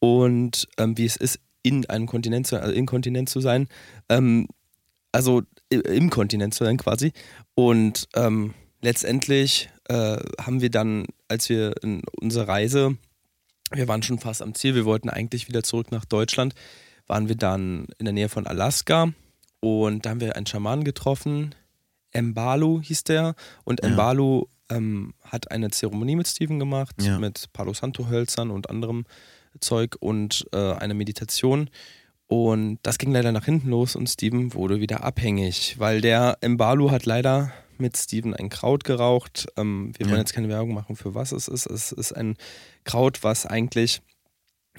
und 0.00 0.68
ähm, 0.76 0.98
wie 0.98 1.06
es 1.06 1.16
ist, 1.16 1.40
in 1.62 1.86
einem 1.86 2.06
Kontinent 2.06 2.46
zu, 2.46 2.60
also 2.60 2.74
inkontinent 2.74 3.30
zu 3.30 3.40
sein. 3.40 3.68
Ähm, 4.10 4.48
also 5.12 5.42
im 5.70 6.10
Kontinent 6.10 6.52
zu 6.52 6.64
sein 6.64 6.76
quasi. 6.76 7.12
Und 7.54 8.08
ähm, 8.14 8.52
letztendlich 8.82 9.70
äh, 9.88 10.18
haben 10.40 10.60
wir 10.60 10.70
dann, 10.70 11.06
als 11.28 11.48
wir 11.48 11.74
in 11.82 12.02
unsere 12.20 12.48
Reise 12.48 12.98
wir 13.74 13.88
waren 13.88 14.02
schon 14.02 14.18
fast 14.18 14.42
am 14.42 14.54
Ziel. 14.54 14.74
Wir 14.74 14.84
wollten 14.84 15.08
eigentlich 15.08 15.48
wieder 15.48 15.62
zurück 15.62 15.90
nach 15.90 16.04
Deutschland. 16.04 16.54
Waren 17.06 17.28
wir 17.28 17.36
dann 17.36 17.86
in 17.98 18.04
der 18.06 18.12
Nähe 18.12 18.28
von 18.28 18.46
Alaska 18.46 19.12
und 19.60 20.04
da 20.04 20.10
haben 20.10 20.20
wir 20.20 20.36
einen 20.36 20.46
Schamanen 20.46 20.84
getroffen. 20.84 21.54
Mbalu 22.14 22.80
hieß 22.82 23.04
der. 23.04 23.34
Und 23.64 23.82
ja. 23.82 23.90
Mbalu 23.90 24.46
ähm, 24.70 25.14
hat 25.22 25.50
eine 25.50 25.70
Zeremonie 25.70 26.16
mit 26.16 26.28
Steven 26.28 26.58
gemacht, 26.58 26.94
ja. 27.02 27.18
mit 27.18 27.52
Palo 27.52 27.74
Santo-Hölzern 27.74 28.50
und 28.50 28.70
anderem 28.70 29.04
Zeug 29.60 29.96
und 30.00 30.46
äh, 30.52 30.72
eine 30.74 30.94
Meditation. 30.94 31.70
Und 32.26 32.78
das 32.82 32.98
ging 32.98 33.12
leider 33.12 33.32
nach 33.32 33.44
hinten 33.44 33.68
los 33.68 33.96
und 33.96 34.08
Steven 34.08 34.54
wurde 34.54 34.80
wieder 34.80 35.04
abhängig, 35.04 35.78
weil 35.78 36.00
der 36.00 36.38
Mbalu 36.42 36.90
hat 36.90 37.04
leider 37.06 37.52
mit 37.80 37.96
Steven 37.96 38.34
ein 38.34 38.48
Kraut 38.48 38.84
geraucht. 38.84 39.46
Ähm, 39.56 39.92
wir 39.96 40.06
wollen 40.06 40.16
ja. 40.16 40.20
jetzt 40.20 40.34
keine 40.34 40.48
Werbung 40.48 40.74
machen, 40.74 40.96
für 40.96 41.14
was 41.14 41.32
es 41.32 41.48
ist. 41.48 41.66
Es 41.66 41.92
ist 41.92 42.12
ein 42.12 42.36
Kraut, 42.84 43.22
was 43.22 43.46
eigentlich 43.46 44.02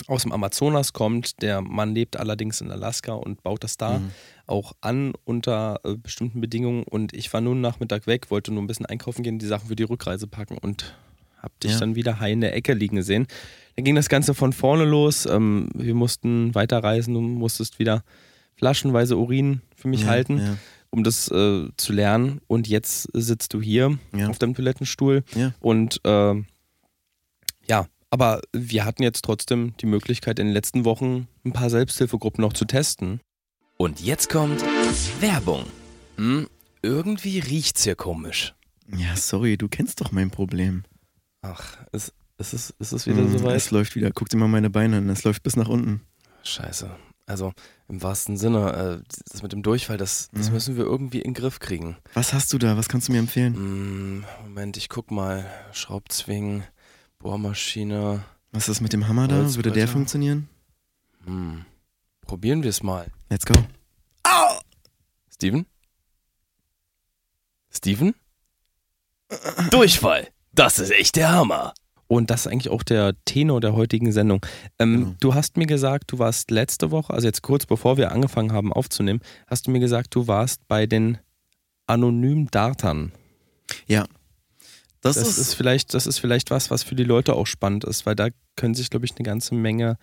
aus 0.07 0.23
dem 0.23 0.31
Amazonas 0.31 0.93
kommt. 0.93 1.41
Der 1.41 1.61
Mann 1.61 1.93
lebt 1.93 2.17
allerdings 2.17 2.61
in 2.61 2.71
Alaska 2.71 3.13
und 3.13 3.43
baut 3.43 3.63
das 3.63 3.77
da 3.77 3.99
mhm. 3.99 4.11
auch 4.45 4.73
an 4.81 5.13
unter 5.23 5.79
äh, 5.83 5.95
bestimmten 5.95 6.41
Bedingungen. 6.41 6.83
Und 6.83 7.13
ich 7.13 7.31
war 7.33 7.41
nun 7.41 7.61
Nachmittag 7.61 8.07
weg, 8.07 8.29
wollte 8.29 8.53
nur 8.53 8.63
ein 8.63 8.67
bisschen 8.67 8.85
einkaufen 8.85 9.23
gehen, 9.23 9.39
die 9.39 9.45
Sachen 9.45 9.67
für 9.67 9.75
die 9.75 9.83
Rückreise 9.83 10.27
packen 10.27 10.57
und 10.57 10.95
hab 11.41 11.57
dich 11.59 11.71
ja. 11.71 11.79
dann 11.79 11.95
wieder 11.95 12.19
high 12.19 12.33
in 12.33 12.41
der 12.41 12.55
Ecke 12.55 12.73
liegen 12.73 12.97
gesehen. 12.97 13.27
Dann 13.75 13.85
ging 13.85 13.95
das 13.95 14.09
Ganze 14.09 14.33
von 14.33 14.51
vorne 14.51 14.83
los. 14.83 15.25
Ähm, 15.25 15.69
wir 15.73 15.93
mussten 15.93 16.53
weiterreisen. 16.55 17.13
Du 17.13 17.21
musstest 17.21 17.79
wieder 17.79 18.03
flaschenweise 18.55 19.17
Urin 19.17 19.61
für 19.75 19.87
mich 19.87 20.01
ja, 20.01 20.07
halten, 20.07 20.37
ja. 20.39 20.57
Um 20.95 21.03
das 21.03 21.29
äh, 21.29 21.67
zu 21.75 21.93
lernen. 21.93 22.39
Und 22.47 22.67
jetzt 22.67 23.09
sitzt 23.13 23.53
du 23.53 23.61
hier 23.61 23.97
auf 24.27 24.39
deinem 24.39 24.55
Toilettenstuhl 24.55 25.23
und 25.59 25.99
äh, 26.05 26.35
ja, 27.67 27.87
aber 28.09 28.41
wir 28.53 28.85
hatten 28.85 29.03
jetzt 29.03 29.25
trotzdem 29.25 29.75
die 29.81 29.87
Möglichkeit, 29.87 30.39
in 30.39 30.47
den 30.47 30.53
letzten 30.53 30.85
Wochen 30.85 31.27
ein 31.43 31.51
paar 31.51 31.69
Selbsthilfegruppen 31.69 32.41
noch 32.41 32.53
zu 32.53 32.65
testen. 32.65 33.19
Und 33.77 33.99
jetzt 33.99 34.29
kommt 34.29 34.63
Werbung. 35.19 35.65
Hm, 36.15 36.47
irgendwie 36.81 37.39
riecht's 37.39 37.83
hier 37.83 37.95
komisch. 37.95 38.55
Ja, 38.95 39.17
sorry, 39.17 39.57
du 39.57 39.67
kennst 39.67 39.99
doch 39.99 40.13
mein 40.13 40.31
Problem. 40.31 40.83
Ach, 41.41 41.77
ist, 41.91 42.13
ist, 42.37 42.53
es, 42.53 42.69
ist 42.79 42.91
es 42.93 43.05
wieder 43.05 43.23
mm, 43.23 43.37
soweit? 43.37 43.55
Es 43.57 43.71
läuft 43.71 43.95
wieder. 43.95 44.11
Guck 44.11 44.29
dir 44.29 44.37
mal 44.37 44.47
meine 44.47 44.69
Beine 44.69 44.97
an. 44.97 45.09
Es 45.09 45.23
läuft 45.25 45.43
bis 45.43 45.57
nach 45.57 45.67
unten. 45.67 46.01
Scheiße. 46.43 46.89
Also 47.25 47.51
im 47.87 48.01
wahrsten 48.01 48.37
Sinne, 48.37 49.01
äh, 49.03 49.23
das 49.31 49.43
mit 49.43 49.51
dem 49.51 49.61
Durchfall, 49.61 49.97
das, 49.97 50.29
das 50.33 50.47
mhm. 50.47 50.53
müssen 50.53 50.77
wir 50.77 50.85
irgendwie 50.85 51.19
in 51.19 51.31
den 51.31 51.33
Griff 51.33 51.59
kriegen. 51.59 51.97
Was 52.13 52.33
hast 52.33 52.51
du 52.53 52.57
da? 52.57 52.77
Was 52.77 52.89
kannst 52.89 53.07
du 53.07 53.11
mir 53.11 53.19
empfehlen? 53.19 54.19
Mm, 54.19 54.25
Moment, 54.43 54.77
ich 54.77 54.89
guck 54.89 55.11
mal. 55.11 55.45
Schraubzwingen. 55.71 56.63
Bohrmaschine. 57.19 58.23
Was 58.51 58.69
ist 58.69 58.81
mit 58.81 58.93
dem 58.93 59.07
Hammer 59.07 59.27
da? 59.27 59.55
Würde 59.55 59.71
der 59.71 59.87
funktionieren? 59.87 60.49
Hm. 61.25 61.65
Probieren 62.25 62.63
wir 62.63 62.69
es 62.69 62.81
mal. 62.81 63.11
Let's 63.29 63.45
go. 63.45 63.53
Au! 64.23 64.59
Steven? 65.31 65.65
Steven? 67.71 68.15
Durchfall. 69.69 70.29
Das 70.53 70.79
ist 70.79 70.91
echt 70.91 71.15
der 71.17 71.31
Hammer. 71.31 71.73
Und 72.07 72.29
das 72.29 72.41
ist 72.41 72.51
eigentlich 72.51 72.69
auch 72.69 72.83
der 72.83 73.13
Tenor 73.25 73.61
der 73.61 73.73
heutigen 73.73 74.11
Sendung. 74.11 74.45
Ähm, 74.77 74.93
genau. 74.93 75.15
Du 75.19 75.33
hast 75.33 75.57
mir 75.57 75.65
gesagt, 75.65 76.11
du 76.11 76.19
warst 76.19 76.51
letzte 76.51 76.91
Woche, 76.91 77.13
also 77.13 77.27
jetzt 77.27 77.41
kurz 77.41 77.65
bevor 77.65 77.97
wir 77.97 78.11
angefangen 78.11 78.51
haben 78.51 78.71
aufzunehmen, 78.71 79.21
hast 79.47 79.67
du 79.67 79.71
mir 79.71 79.79
gesagt, 79.79 80.13
du 80.13 80.27
warst 80.27 80.67
bei 80.67 80.85
den 80.85 81.17
anonymen 81.87 82.47
Dartern. 82.51 83.11
Ja, 83.87 84.05
das, 85.01 85.17
das 85.17 85.27
ist, 85.29 85.37
ist, 85.37 85.53
vielleicht, 85.53 85.93
das 85.93 86.07
ist 86.07 86.17
vielleicht 86.17 86.49
was, 86.49 86.71
was 86.71 86.81
für 86.81 86.95
die 86.95 87.03
Leute 87.03 87.33
auch 87.35 87.45
spannend 87.45 87.83
ist, 87.83 88.05
weil 88.05 88.15
da 88.15 88.29
können 88.55 88.73
sich, 88.73 88.89
glaube 88.89 89.05
ich, 89.05 89.15
eine 89.15 89.23
ganze 89.23 89.53
Menge 89.53 89.97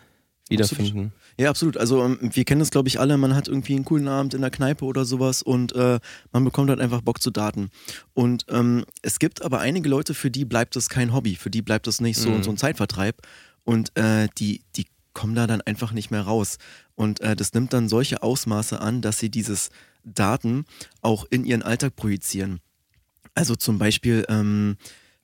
wiederfinden. 0.48 0.84
Absolut. 0.86 1.12
Ja, 1.38 1.50
absolut. 1.50 1.76
Also 1.76 2.04
ähm, 2.04 2.18
wir 2.20 2.44
kennen 2.44 2.60
das, 2.60 2.70
glaube 2.70 2.88
ich, 2.88 3.00
alle. 3.00 3.16
Man 3.16 3.34
hat 3.34 3.48
irgendwie 3.48 3.74
einen 3.74 3.84
coolen 3.84 4.08
Abend 4.08 4.34
in 4.34 4.40
der 4.40 4.50
Kneipe 4.50 4.84
oder 4.84 5.04
sowas 5.04 5.42
und 5.42 5.74
äh, 5.74 5.98
man 6.32 6.44
bekommt 6.44 6.70
halt 6.70 6.80
einfach 6.80 7.00
Bock 7.00 7.22
zu 7.22 7.30
daten. 7.30 7.70
Und 8.14 8.44
ähm, 8.48 8.84
es 9.02 9.18
gibt 9.18 9.42
aber 9.42 9.60
einige 9.60 9.88
Leute, 9.88 10.14
für 10.14 10.30
die 10.30 10.44
bleibt 10.44 10.76
es 10.76 10.88
kein 10.88 11.12
Hobby, 11.12 11.36
für 11.36 11.50
die 11.50 11.62
bleibt 11.62 11.86
es 11.86 12.00
nicht 12.00 12.18
so, 12.18 12.30
mhm. 12.30 12.42
so 12.42 12.50
ein 12.50 12.56
Zeitvertreib. 12.56 13.22
Und 13.64 13.96
äh, 13.96 14.28
die, 14.38 14.62
die 14.76 14.86
kommen 15.14 15.34
da 15.34 15.46
dann 15.46 15.60
einfach 15.60 15.92
nicht 15.92 16.10
mehr 16.10 16.22
raus. 16.22 16.58
Und 16.94 17.20
äh, 17.20 17.36
das 17.36 17.54
nimmt 17.54 17.72
dann 17.72 17.88
solche 17.88 18.22
Ausmaße 18.22 18.80
an, 18.80 19.02
dass 19.02 19.18
sie 19.18 19.30
dieses 19.30 19.70
Daten 20.04 20.64
auch 21.00 21.24
in 21.30 21.44
ihren 21.44 21.62
Alltag 21.62 21.96
projizieren. 21.96 22.60
Also 23.34 23.54
zum 23.56 23.78
Beispiel, 23.78 24.24
ähm, 24.28 24.76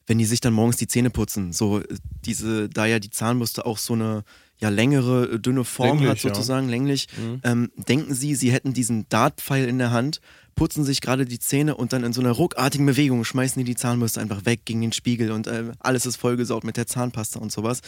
wenn 0.07 0.19
die 0.19 0.25
sich 0.25 0.41
dann 0.41 0.55
morgens 0.55 0.77
die 0.77 0.87
Zähne 0.87 1.11
putzen, 1.11 1.53
so 1.53 1.83
diese, 2.25 2.69
da 2.69 2.87
ja 2.87 2.99
die 2.99 3.11
Zahnbürste 3.11 3.67
auch 3.67 3.79
so 3.79 3.93
eine 3.93 4.25
ja 4.61 4.69
längere, 4.69 5.39
dünne 5.39 5.65
Form 5.65 5.99
länglich, 5.99 6.11
hat, 6.11 6.21
sozusagen, 6.21 6.67
ja. 6.67 6.71
länglich, 6.71 7.07
mhm. 7.17 7.41
ähm, 7.45 7.71
denken 7.77 8.15
sie, 8.15 8.35
sie 8.35 8.53
hätten 8.53 8.75
diesen 8.75 9.09
Dartpfeil 9.09 9.69
in 9.69 9.79
der 9.79 9.91
Hand, 9.91 10.21
putzen 10.57 10.85
sich 10.85 11.01
gerade 11.01 11.25
die 11.25 11.39
Zähne 11.39 11.77
und 11.77 11.93
dann 11.93 12.03
in 12.03 12.13
so 12.13 12.21
einer 12.21 12.33
ruckartigen 12.33 12.85
Bewegung 12.85 13.25
schmeißen 13.25 13.61
die 13.61 13.65
die 13.65 13.77
Zahnbürste 13.77 14.21
einfach 14.21 14.45
weg 14.45 14.63
gegen 14.65 14.81
den 14.81 14.93
Spiegel 14.93 15.31
und 15.31 15.47
äh, 15.47 15.73
alles 15.79 16.05
ist 16.07 16.17
vollgesaugt 16.17 16.65
mit 16.65 16.77
der 16.77 16.89
Zahnpasta 16.89 17.39
und 17.39 17.53
sowas. 17.53 17.81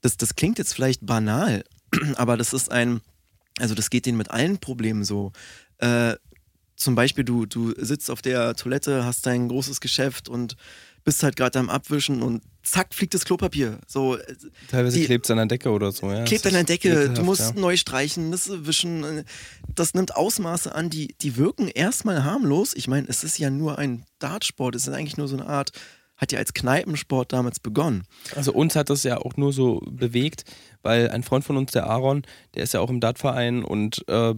Das, 0.00 0.16
das 0.16 0.34
klingt 0.34 0.58
jetzt 0.58 0.72
vielleicht 0.72 1.04
banal, 1.04 1.64
aber 2.16 2.38
das 2.38 2.54
ist 2.54 2.72
ein, 2.72 3.02
also 3.58 3.74
das 3.74 3.90
geht 3.90 4.06
denen 4.06 4.16
mit 4.16 4.30
allen 4.30 4.58
Problemen 4.58 5.04
so. 5.04 5.32
Äh, 5.78 6.14
zum 6.76 6.94
Beispiel, 6.94 7.24
du, 7.24 7.46
du 7.46 7.72
sitzt 7.76 8.10
auf 8.10 8.22
der 8.22 8.54
Toilette, 8.54 9.04
hast 9.04 9.26
dein 9.26 9.48
großes 9.48 9.80
Geschäft 9.80 10.28
und 10.28 10.56
bist 11.04 11.22
halt 11.22 11.36
gerade 11.36 11.58
am 11.58 11.70
Abwischen 11.70 12.22
und 12.22 12.42
zack, 12.64 12.94
fliegt 12.94 13.14
das 13.14 13.24
Klopapier. 13.24 13.78
So, 13.86 14.16
äh, 14.16 14.34
Teilweise 14.70 15.04
klebt 15.04 15.26
es 15.26 15.30
an 15.30 15.36
der 15.36 15.46
Decke 15.46 15.70
oder 15.70 15.92
so, 15.92 16.10
ja. 16.10 16.24
Klebt 16.24 16.46
an 16.46 16.52
der 16.52 16.64
Decke, 16.64 17.10
du 17.10 17.22
musst 17.22 17.54
ja. 17.54 17.60
neu 17.60 17.76
streichen, 17.76 18.32
das 18.32 18.50
wischen. 18.66 19.24
Das 19.74 19.94
nimmt 19.94 20.16
Ausmaße 20.16 20.74
an, 20.74 20.90
die, 20.90 21.14
die 21.20 21.36
wirken 21.36 21.68
erstmal 21.68 22.24
harmlos. 22.24 22.74
Ich 22.74 22.88
meine, 22.88 23.06
es 23.08 23.24
ist 23.24 23.38
ja 23.38 23.50
nur 23.50 23.78
ein 23.78 24.04
Dartsport, 24.18 24.74
es 24.74 24.86
ist 24.86 24.94
eigentlich 24.94 25.16
nur 25.16 25.28
so 25.28 25.36
eine 25.36 25.46
Art, 25.46 25.72
hat 26.16 26.32
ja 26.32 26.38
als 26.38 26.54
Kneipensport 26.54 27.32
damals 27.32 27.60
begonnen. 27.60 28.04
Also 28.34 28.52
uns 28.52 28.76
hat 28.76 28.90
das 28.90 29.02
ja 29.02 29.18
auch 29.18 29.36
nur 29.36 29.52
so 29.52 29.80
bewegt, 29.86 30.44
weil 30.82 31.10
ein 31.10 31.22
Freund 31.22 31.44
von 31.44 31.56
uns, 31.56 31.72
der 31.72 31.86
Aaron, 31.86 32.22
der 32.54 32.62
ist 32.62 32.74
ja 32.74 32.80
auch 32.80 32.90
im 32.90 33.00
Dartverein 33.00 33.64
und 33.64 34.06
äh, 34.08 34.34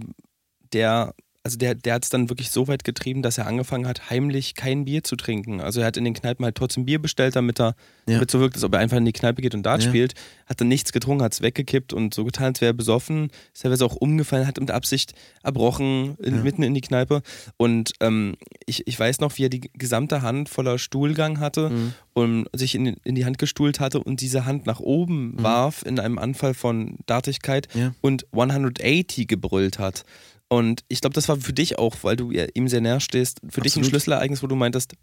der 0.73 1.15
also 1.47 1.59
der, 1.59 1.77
der 1.77 1.95
hat 1.95 2.03
es 2.03 2.11
dann 2.11 2.29
wirklich 2.29 2.51
so 2.51 2.67
weit 2.67 2.83
getrieben, 2.83 3.23
dass 3.23 3.39
er 3.39 3.47
angefangen 3.47 3.87
hat, 3.87 4.11
heimlich 4.11 4.57
kein 4.57 4.85
Bier 4.85 5.05
zu 5.05 5.15
trinken. 5.15 5.61
Also 5.61 5.81
er 5.81 5.87
hat 5.87 5.97
in 5.97 6.03
den 6.03 6.13
Kneipen 6.13 6.45
halt 6.45 6.57
trotzdem 6.57 6.87
Bier 6.87 7.01
bestellt, 7.01 7.37
damit 7.37 7.61
er 7.61 7.77
ja. 8.09 8.15
damit 8.15 8.33
so 8.33 8.41
wirkt, 8.41 8.57
als 8.57 8.65
ob 8.65 8.75
er 8.75 8.81
einfach 8.81 8.97
in 8.97 9.05
die 9.05 9.13
Kneipe 9.13 9.43
geht 9.43 9.55
und 9.55 9.63
Dart 9.63 9.85
ja. 9.85 9.89
spielt. 9.89 10.15
Hat 10.47 10.61
dann 10.61 10.67
nichts 10.67 10.93
getrunken, 10.93 11.23
hat 11.23 11.35
es 11.35 11.43
weggekippt 11.43 11.93
und 11.93 12.15
so 12.15 12.25
getan, 12.25 12.47
als 12.47 12.61
wäre 12.61 12.73
er 12.73 12.75
besoffen. 12.75 13.31
Ist 13.55 13.63
teilweise 13.63 13.85
auch 13.85 13.95
umgefallen, 13.95 14.49
hat 14.49 14.59
mit 14.59 14.73
Absicht 14.73 15.15
erbrochen, 15.45 16.17
in, 16.19 16.35
ja. 16.35 16.43
mitten 16.43 16.65
in 16.65 16.75
die 16.75 16.81
Kneipe. 16.81 17.23
Und 17.57 17.93
ähm, 18.01 18.35
ich, 18.67 18.85
ich 18.89 18.99
weiß 18.99 19.21
noch, 19.21 19.39
wie 19.39 19.45
er 19.45 19.49
die 19.49 19.71
gesamte 19.75 20.23
Hand 20.23 20.49
voller 20.49 20.81
Stuhlgang 20.81 21.39
hatte 21.39 21.71
mhm. 21.71 21.93
und 22.13 22.49
sich 22.57 22.75
in, 22.75 22.97
in 23.05 23.15
die 23.15 23.25
Hand 23.25 23.39
gestuhlt 23.39 23.79
hatte 23.79 24.01
und 24.01 24.21
diese 24.21 24.47
Hand 24.47 24.67
nach 24.67 24.81
oben 24.81 25.37
mhm. 25.37 25.43
warf 25.45 25.85
in 25.87 26.01
einem 26.01 26.19
Anfall 26.19 26.55
von 26.55 26.97
Dartigkeit 27.07 27.69
und 28.01 28.27
180 28.33 29.29
gebrüllt 29.29 29.79
hat. 29.79 30.05
Und 30.49 30.83
ich 30.89 31.01
glaube, 31.01 31.15
das 31.15 31.29
war 31.29 31.37
für 31.37 31.53
dich 31.53 31.79
auch, 31.79 31.97
weil 32.03 32.17
du 32.17 32.31
ihm 32.31 32.69
sehr 32.69 32.81
näher 32.81 33.01
stehst, 33.01 33.41
für 33.41 33.47
Absolut. 33.47 33.67
dich 33.67 33.77
ein 33.77 33.85
Schlüsselereignis, 33.85 34.43
wo 34.43 34.47
du 34.47 34.55
meintest, 34.55 34.95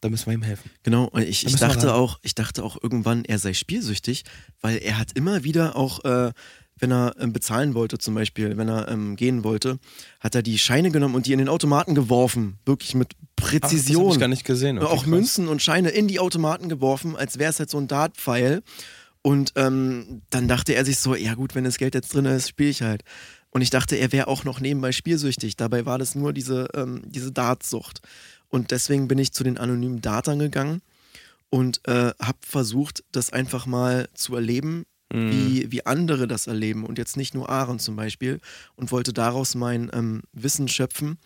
da 0.00 0.08
müssen 0.08 0.26
wir 0.26 0.34
ihm 0.34 0.42
helfen. 0.42 0.70
Genau, 0.82 1.04
und 1.04 1.22
ich, 1.22 1.46
ich 1.46 1.56
dachte 1.56 1.94
auch, 1.94 2.18
ich 2.22 2.34
dachte 2.34 2.62
auch 2.64 2.76
irgendwann, 2.82 3.24
er 3.24 3.38
sei 3.38 3.54
spielsüchtig, 3.54 4.24
weil 4.60 4.78
er 4.78 4.98
hat 4.98 5.12
immer 5.14 5.44
wieder 5.44 5.76
auch, 5.76 6.04
äh, 6.04 6.32
wenn 6.78 6.92
er 6.92 7.14
ähm, 7.18 7.32
bezahlen 7.32 7.74
wollte, 7.74 7.98
zum 7.98 8.14
Beispiel, 8.14 8.56
wenn 8.58 8.68
er 8.68 8.88
ähm, 8.88 9.16
gehen 9.16 9.44
wollte, 9.44 9.78
hat 10.20 10.34
er 10.34 10.42
die 10.42 10.58
Scheine 10.58 10.90
genommen 10.90 11.14
und 11.14 11.26
die 11.26 11.32
in 11.32 11.38
den 11.38 11.48
Automaten 11.48 11.94
geworfen. 11.94 12.58
Wirklich 12.66 12.94
mit 12.94 13.14
Präzision. 13.36 14.02
Ach, 14.02 14.06
das 14.08 14.16
ich 14.16 14.20
gar 14.20 14.28
nicht 14.28 14.44
gesehen. 14.44 14.78
Okay, 14.78 14.86
auch 14.86 15.02
krass. 15.02 15.06
Münzen 15.06 15.48
und 15.48 15.62
Scheine 15.62 15.88
in 15.88 16.08
die 16.08 16.20
Automaten 16.20 16.68
geworfen, 16.68 17.16
als 17.16 17.38
wäre 17.38 17.50
es 17.50 17.58
halt 17.58 17.70
so 17.70 17.78
ein 17.78 17.88
Dartpfeil. 17.88 18.62
Und 19.22 19.54
ähm, 19.56 20.22
dann 20.30 20.46
dachte 20.46 20.74
er 20.74 20.84
sich 20.84 20.98
so, 20.98 21.14
ja 21.14 21.34
gut, 21.34 21.54
wenn 21.54 21.64
das 21.64 21.78
Geld 21.78 21.94
jetzt 21.94 22.14
drin 22.14 22.26
ist, 22.26 22.48
spiele 22.48 22.70
ich 22.70 22.82
halt. 22.82 23.02
Und 23.56 23.62
ich 23.62 23.70
dachte, 23.70 23.96
er 23.96 24.12
wäre 24.12 24.28
auch 24.28 24.44
noch 24.44 24.60
nebenbei 24.60 24.92
spielsüchtig. 24.92 25.56
Dabei 25.56 25.86
war 25.86 25.96
das 25.96 26.14
nur 26.14 26.34
diese, 26.34 26.68
ähm, 26.74 27.00
diese 27.06 27.32
Dartsucht. 27.32 28.02
Und 28.50 28.70
deswegen 28.70 29.08
bin 29.08 29.16
ich 29.16 29.32
zu 29.32 29.44
den 29.44 29.56
anonymen 29.56 30.02
Datern 30.02 30.38
gegangen 30.38 30.82
und 31.48 31.80
äh, 31.88 32.12
habe 32.20 32.36
versucht, 32.42 33.02
das 33.12 33.32
einfach 33.32 33.64
mal 33.64 34.10
zu 34.12 34.34
erleben, 34.34 34.84
mhm. 35.10 35.30
wie, 35.30 35.72
wie 35.72 35.86
andere 35.86 36.28
das 36.28 36.48
erleben. 36.48 36.84
Und 36.84 36.98
jetzt 36.98 37.16
nicht 37.16 37.32
nur 37.32 37.48
Aaron 37.48 37.78
zum 37.78 37.96
Beispiel. 37.96 38.40
Und 38.74 38.92
wollte 38.92 39.14
daraus 39.14 39.54
mein 39.54 39.90
ähm, 39.94 40.20
Wissen 40.34 40.68
schöpfen. 40.68 41.16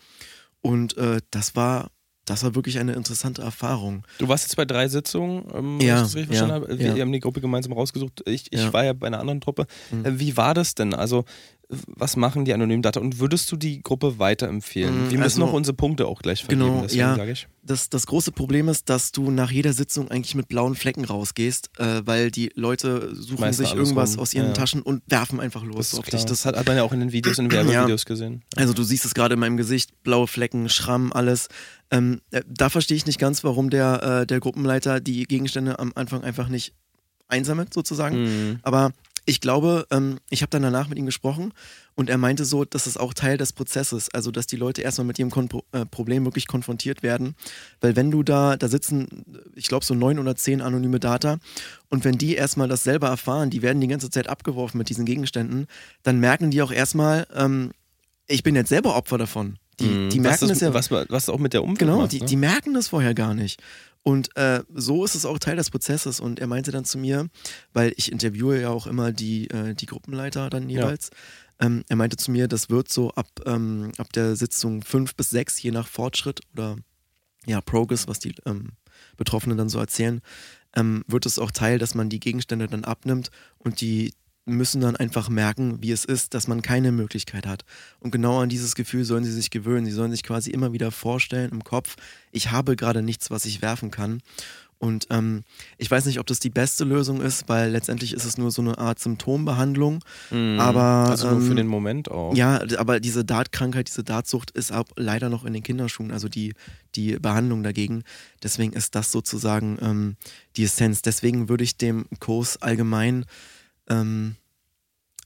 Und 0.61 0.95
äh, 0.95 1.19
das 1.31 1.57
war 1.57 1.91
das 2.25 2.43
war 2.43 2.55
wirklich 2.55 2.79
eine 2.79 2.93
interessante 2.93 3.41
Erfahrung. 3.41 4.03
Du 4.19 4.27
warst 4.27 4.45
jetzt 4.45 4.55
bei 4.55 4.65
drei 4.65 4.87
Sitzungen, 4.87 5.45
ähm, 5.53 5.79
ja, 5.79 5.95
ich 5.95 6.01
das 6.01 6.15
richtig 6.15 6.35
ja, 6.35 6.45
verstanden 6.45 6.69
habe. 6.69 6.79
Wir 6.79 6.95
ja. 6.95 7.01
haben 7.01 7.11
die 7.11 7.19
Gruppe 7.19 7.41
gemeinsam 7.41 7.73
rausgesucht. 7.73 8.23
Ich, 8.25 8.51
ich 8.51 8.59
ja. 8.59 8.73
war 8.73 8.85
ja 8.85 8.93
bei 8.93 9.07
einer 9.07 9.19
anderen 9.19 9.41
Truppe. 9.41 9.65
Mhm. 9.91 10.05
Äh, 10.05 10.19
wie 10.19 10.37
war 10.37 10.53
das 10.53 10.75
denn? 10.75 10.93
Also 10.93 11.25
was 11.87 12.15
machen 12.15 12.45
die 12.45 12.53
anonymen 12.53 12.81
Data 12.81 12.99
und 12.99 13.19
würdest 13.19 13.51
du 13.51 13.55
die 13.55 13.81
Gruppe 13.81 14.19
weiterempfehlen? 14.19 15.07
Mm, 15.07 15.11
Wir 15.11 15.17
müssen 15.19 15.41
also, 15.41 15.45
noch 15.45 15.53
unsere 15.53 15.75
Punkte 15.75 16.05
auch 16.07 16.21
gleich 16.21 16.43
vergeben, 16.43 16.81
genau, 16.81 16.85
ja, 16.87 17.17
Das, 17.63 17.89
das 17.89 18.07
große 18.07 18.31
Problem 18.31 18.67
ist, 18.67 18.89
dass 18.89 19.11
du 19.11 19.31
nach 19.31 19.51
jeder 19.51 19.73
Sitzung 19.73 20.11
eigentlich 20.11 20.35
mit 20.35 20.47
blauen 20.47 20.75
Flecken 20.75 21.05
rausgehst, 21.05 21.69
äh, 21.79 22.01
weil 22.05 22.29
die 22.29 22.51
Leute 22.55 23.15
suchen 23.15 23.41
Meister 23.41 23.63
sich 23.63 23.73
irgendwas 23.73 24.15
rum. 24.15 24.19
aus 24.19 24.33
ihren 24.33 24.47
ja. 24.47 24.53
Taschen 24.53 24.81
und 24.81 25.01
werfen 25.07 25.39
einfach 25.39 25.63
los 25.63 25.91
das 25.91 25.99
auf 25.99 26.05
dich. 26.05 26.25
Das 26.25 26.45
hat, 26.45 26.57
hat, 26.57 26.67
man 26.67 26.75
ja 26.75 26.83
auch 26.83 26.93
in 26.93 26.99
den 26.99 27.11
Videos, 27.11 27.39
in 27.39 27.45
den 27.47 27.51
Werbevideos 27.53 28.01
ja. 28.01 28.07
gesehen. 28.07 28.43
Also 28.55 28.73
du 28.73 28.83
siehst 28.83 29.05
es 29.05 29.13
gerade 29.13 29.35
in 29.35 29.39
meinem 29.39 29.57
Gesicht, 29.57 30.03
blaue 30.03 30.27
Flecken, 30.27 30.67
Schramm, 30.69 31.13
alles. 31.13 31.47
Ähm, 31.91 32.21
äh, 32.31 32.41
da 32.47 32.69
verstehe 32.69 32.97
ich 32.97 33.05
nicht 33.05 33.19
ganz, 33.19 33.43
warum 33.43 33.69
der, 33.69 34.21
äh, 34.21 34.27
der 34.27 34.39
Gruppenleiter 34.39 34.99
die 34.99 35.23
Gegenstände 35.23 35.77
am 35.77 35.91
Anfang 35.95 36.23
einfach 36.23 36.47
nicht 36.47 36.73
einsammelt, 37.27 37.73
sozusagen. 37.73 38.23
Mhm. 38.23 38.59
Aber 38.63 38.91
ich 39.25 39.39
glaube, 39.39 39.85
ähm, 39.91 40.19
ich 40.29 40.41
habe 40.41 40.49
dann 40.49 40.63
danach 40.63 40.87
mit 40.87 40.97
ihm 40.97 41.05
gesprochen 41.05 41.53
und 41.95 42.09
er 42.09 42.17
meinte 42.17 42.43
so, 42.43 42.65
dass 42.65 42.87
es 42.87 42.97
auch 42.97 43.13
Teil 43.13 43.37
des 43.37 43.53
Prozesses, 43.53 44.09
also 44.09 44.31
dass 44.31 44.47
die 44.47 44.55
Leute 44.55 44.81
erstmal 44.81 45.05
mit 45.05 45.19
ihrem 45.19 45.29
Kon 45.29 45.47
äh, 45.73 45.85
Problem 45.85 46.25
wirklich 46.25 46.47
konfrontiert 46.47 47.03
werden, 47.03 47.35
weil 47.81 47.95
wenn 47.95 48.09
du 48.09 48.23
da, 48.23 48.57
da 48.57 48.67
sitzen, 48.67 49.25
ich 49.55 49.67
glaube 49.67 49.85
so 49.85 49.93
neun 49.93 50.17
oder 50.17 50.35
zehn 50.35 50.61
anonyme 50.61 50.99
Data 50.99 51.37
und 51.89 52.03
wenn 52.03 52.17
die 52.17 52.35
erstmal 52.35 52.67
das 52.67 52.83
selber 52.83 53.09
erfahren, 53.09 53.51
die 53.51 53.61
werden 53.61 53.79
die 53.79 53.87
ganze 53.87 54.09
Zeit 54.09 54.27
abgeworfen 54.27 54.79
mit 54.79 54.89
diesen 54.89 55.05
Gegenständen, 55.05 55.67
dann 56.01 56.19
merken 56.19 56.49
die 56.49 56.61
auch 56.63 56.71
erstmal, 56.71 57.27
ähm, 57.35 57.71
ich 58.27 58.43
bin 58.43 58.55
jetzt 58.55 58.69
selber 58.69 58.95
Opfer 58.95 59.19
davon. 59.19 59.57
Die, 59.79 59.85
Mhm. 59.85 60.09
die 60.09 60.19
merken 60.19 60.41
was 60.49 60.49
das, 60.49 60.59
ja. 60.59 60.73
Was, 60.73 60.91
was 60.91 61.29
auch 61.29 61.39
mit 61.39 61.53
der 61.53 61.63
Umwelt 61.63 61.79
Genau, 61.79 61.99
macht, 62.01 62.11
die, 62.11 62.19
ne? 62.19 62.25
die 62.25 62.35
merken 62.35 62.73
das 62.73 62.89
vorher 62.89 63.13
gar 63.13 63.33
nicht. 63.33 63.61
Und 64.03 64.35
äh, 64.35 64.63
so 64.73 65.05
ist 65.05 65.15
es 65.15 65.25
auch 65.25 65.37
Teil 65.39 65.55
des 65.55 65.69
Prozesses. 65.69 66.19
Und 66.19 66.39
er 66.39 66.47
meinte 66.47 66.71
dann 66.71 66.85
zu 66.85 66.97
mir, 66.97 67.27
weil 67.73 67.93
ich 67.97 68.11
interviewe 68.11 68.59
ja 68.61 68.69
auch 68.69 68.87
immer 68.87 69.11
die, 69.11 69.49
äh, 69.51 69.73
die 69.75 69.85
Gruppenleiter 69.85 70.49
dann 70.49 70.69
jeweils. 70.69 71.09
Ähm, 71.59 71.83
er 71.87 71.95
meinte 71.95 72.17
zu 72.17 72.31
mir, 72.31 72.47
das 72.47 72.69
wird 72.71 72.89
so 72.91 73.11
ab, 73.11 73.27
ähm, 73.45 73.91
ab 73.99 74.11
der 74.13 74.35
Sitzung 74.35 74.81
fünf 74.81 75.15
bis 75.15 75.29
sechs, 75.29 75.61
je 75.61 75.69
nach 75.71 75.87
Fortschritt 75.87 76.41
oder 76.53 76.77
ja, 77.45 77.61
Progress, 77.61 78.07
was 78.07 78.19
die 78.19 78.33
ähm, 78.45 78.69
Betroffenen 79.17 79.57
dann 79.57 79.69
so 79.69 79.77
erzählen, 79.79 80.21
ähm, 80.75 81.03
wird 81.07 81.25
es 81.27 81.37
auch 81.37 81.51
Teil, 81.51 81.77
dass 81.77 81.93
man 81.95 82.09
die 82.09 82.19
Gegenstände 82.19 82.67
dann 82.67 82.83
abnimmt 82.83 83.29
und 83.59 83.81
die 83.81 84.13
müssen 84.45 84.81
dann 84.81 84.95
einfach 84.95 85.29
merken, 85.29 85.77
wie 85.81 85.91
es 85.91 86.03
ist, 86.05 86.33
dass 86.33 86.47
man 86.47 86.61
keine 86.61 86.91
Möglichkeit 86.91 87.45
hat. 87.45 87.63
Und 87.99 88.11
genau 88.11 88.39
an 88.39 88.49
dieses 88.49 88.75
Gefühl 88.75 89.03
sollen 89.03 89.23
sie 89.23 89.31
sich 89.31 89.49
gewöhnen. 89.51 89.85
Sie 89.85 89.91
sollen 89.91 90.11
sich 90.11 90.23
quasi 90.23 90.49
immer 90.49 90.73
wieder 90.73 90.91
vorstellen 90.91 91.51
im 91.51 91.63
Kopf, 91.63 91.95
ich 92.31 92.51
habe 92.51 92.75
gerade 92.75 93.01
nichts, 93.01 93.29
was 93.29 93.45
ich 93.45 93.61
werfen 93.61 93.91
kann. 93.91 94.21
Und 94.81 95.05
ähm, 95.11 95.43
ich 95.77 95.91
weiß 95.91 96.07
nicht, 96.07 96.19
ob 96.19 96.25
das 96.25 96.39
die 96.39 96.49
beste 96.49 96.85
Lösung 96.85 97.21
ist, 97.21 97.47
weil 97.47 97.69
letztendlich 97.69 98.13
ist 98.13 98.25
es 98.25 98.39
nur 98.39 98.49
so 98.49 98.63
eine 98.63 98.79
Art 98.79 98.97
Symptombehandlung. 98.97 100.03
Mhm. 100.31 100.59
aber, 100.59 101.11
Also 101.11 101.29
nur 101.29 101.41
für 101.41 101.51
ähm, 101.51 101.57
den 101.57 101.67
Moment 101.67 102.09
auch. 102.09 102.35
Ja, 102.35 102.59
aber 102.79 102.99
diese 102.99 103.23
Dartkrankheit, 103.23 103.89
diese 103.89 104.03
Dartsucht 104.03 104.49
ist 104.49 104.73
auch 104.73 104.85
leider 104.95 105.29
noch 105.29 105.45
in 105.45 105.53
den 105.53 105.61
Kinderschuhen, 105.61 106.11
also 106.11 106.27
die, 106.29 106.55
die 106.95 107.19
Behandlung 107.19 107.61
dagegen. 107.61 108.03
Deswegen 108.41 108.73
ist 108.73 108.95
das 108.95 109.11
sozusagen 109.11 109.77
ähm, 109.83 110.15
die 110.57 110.63
Essenz. 110.63 111.03
Deswegen 111.03 111.47
würde 111.47 111.63
ich 111.63 111.77
dem 111.77 112.07
Kurs 112.19 112.59
allgemein, 112.59 113.25
ähm, 113.91 114.35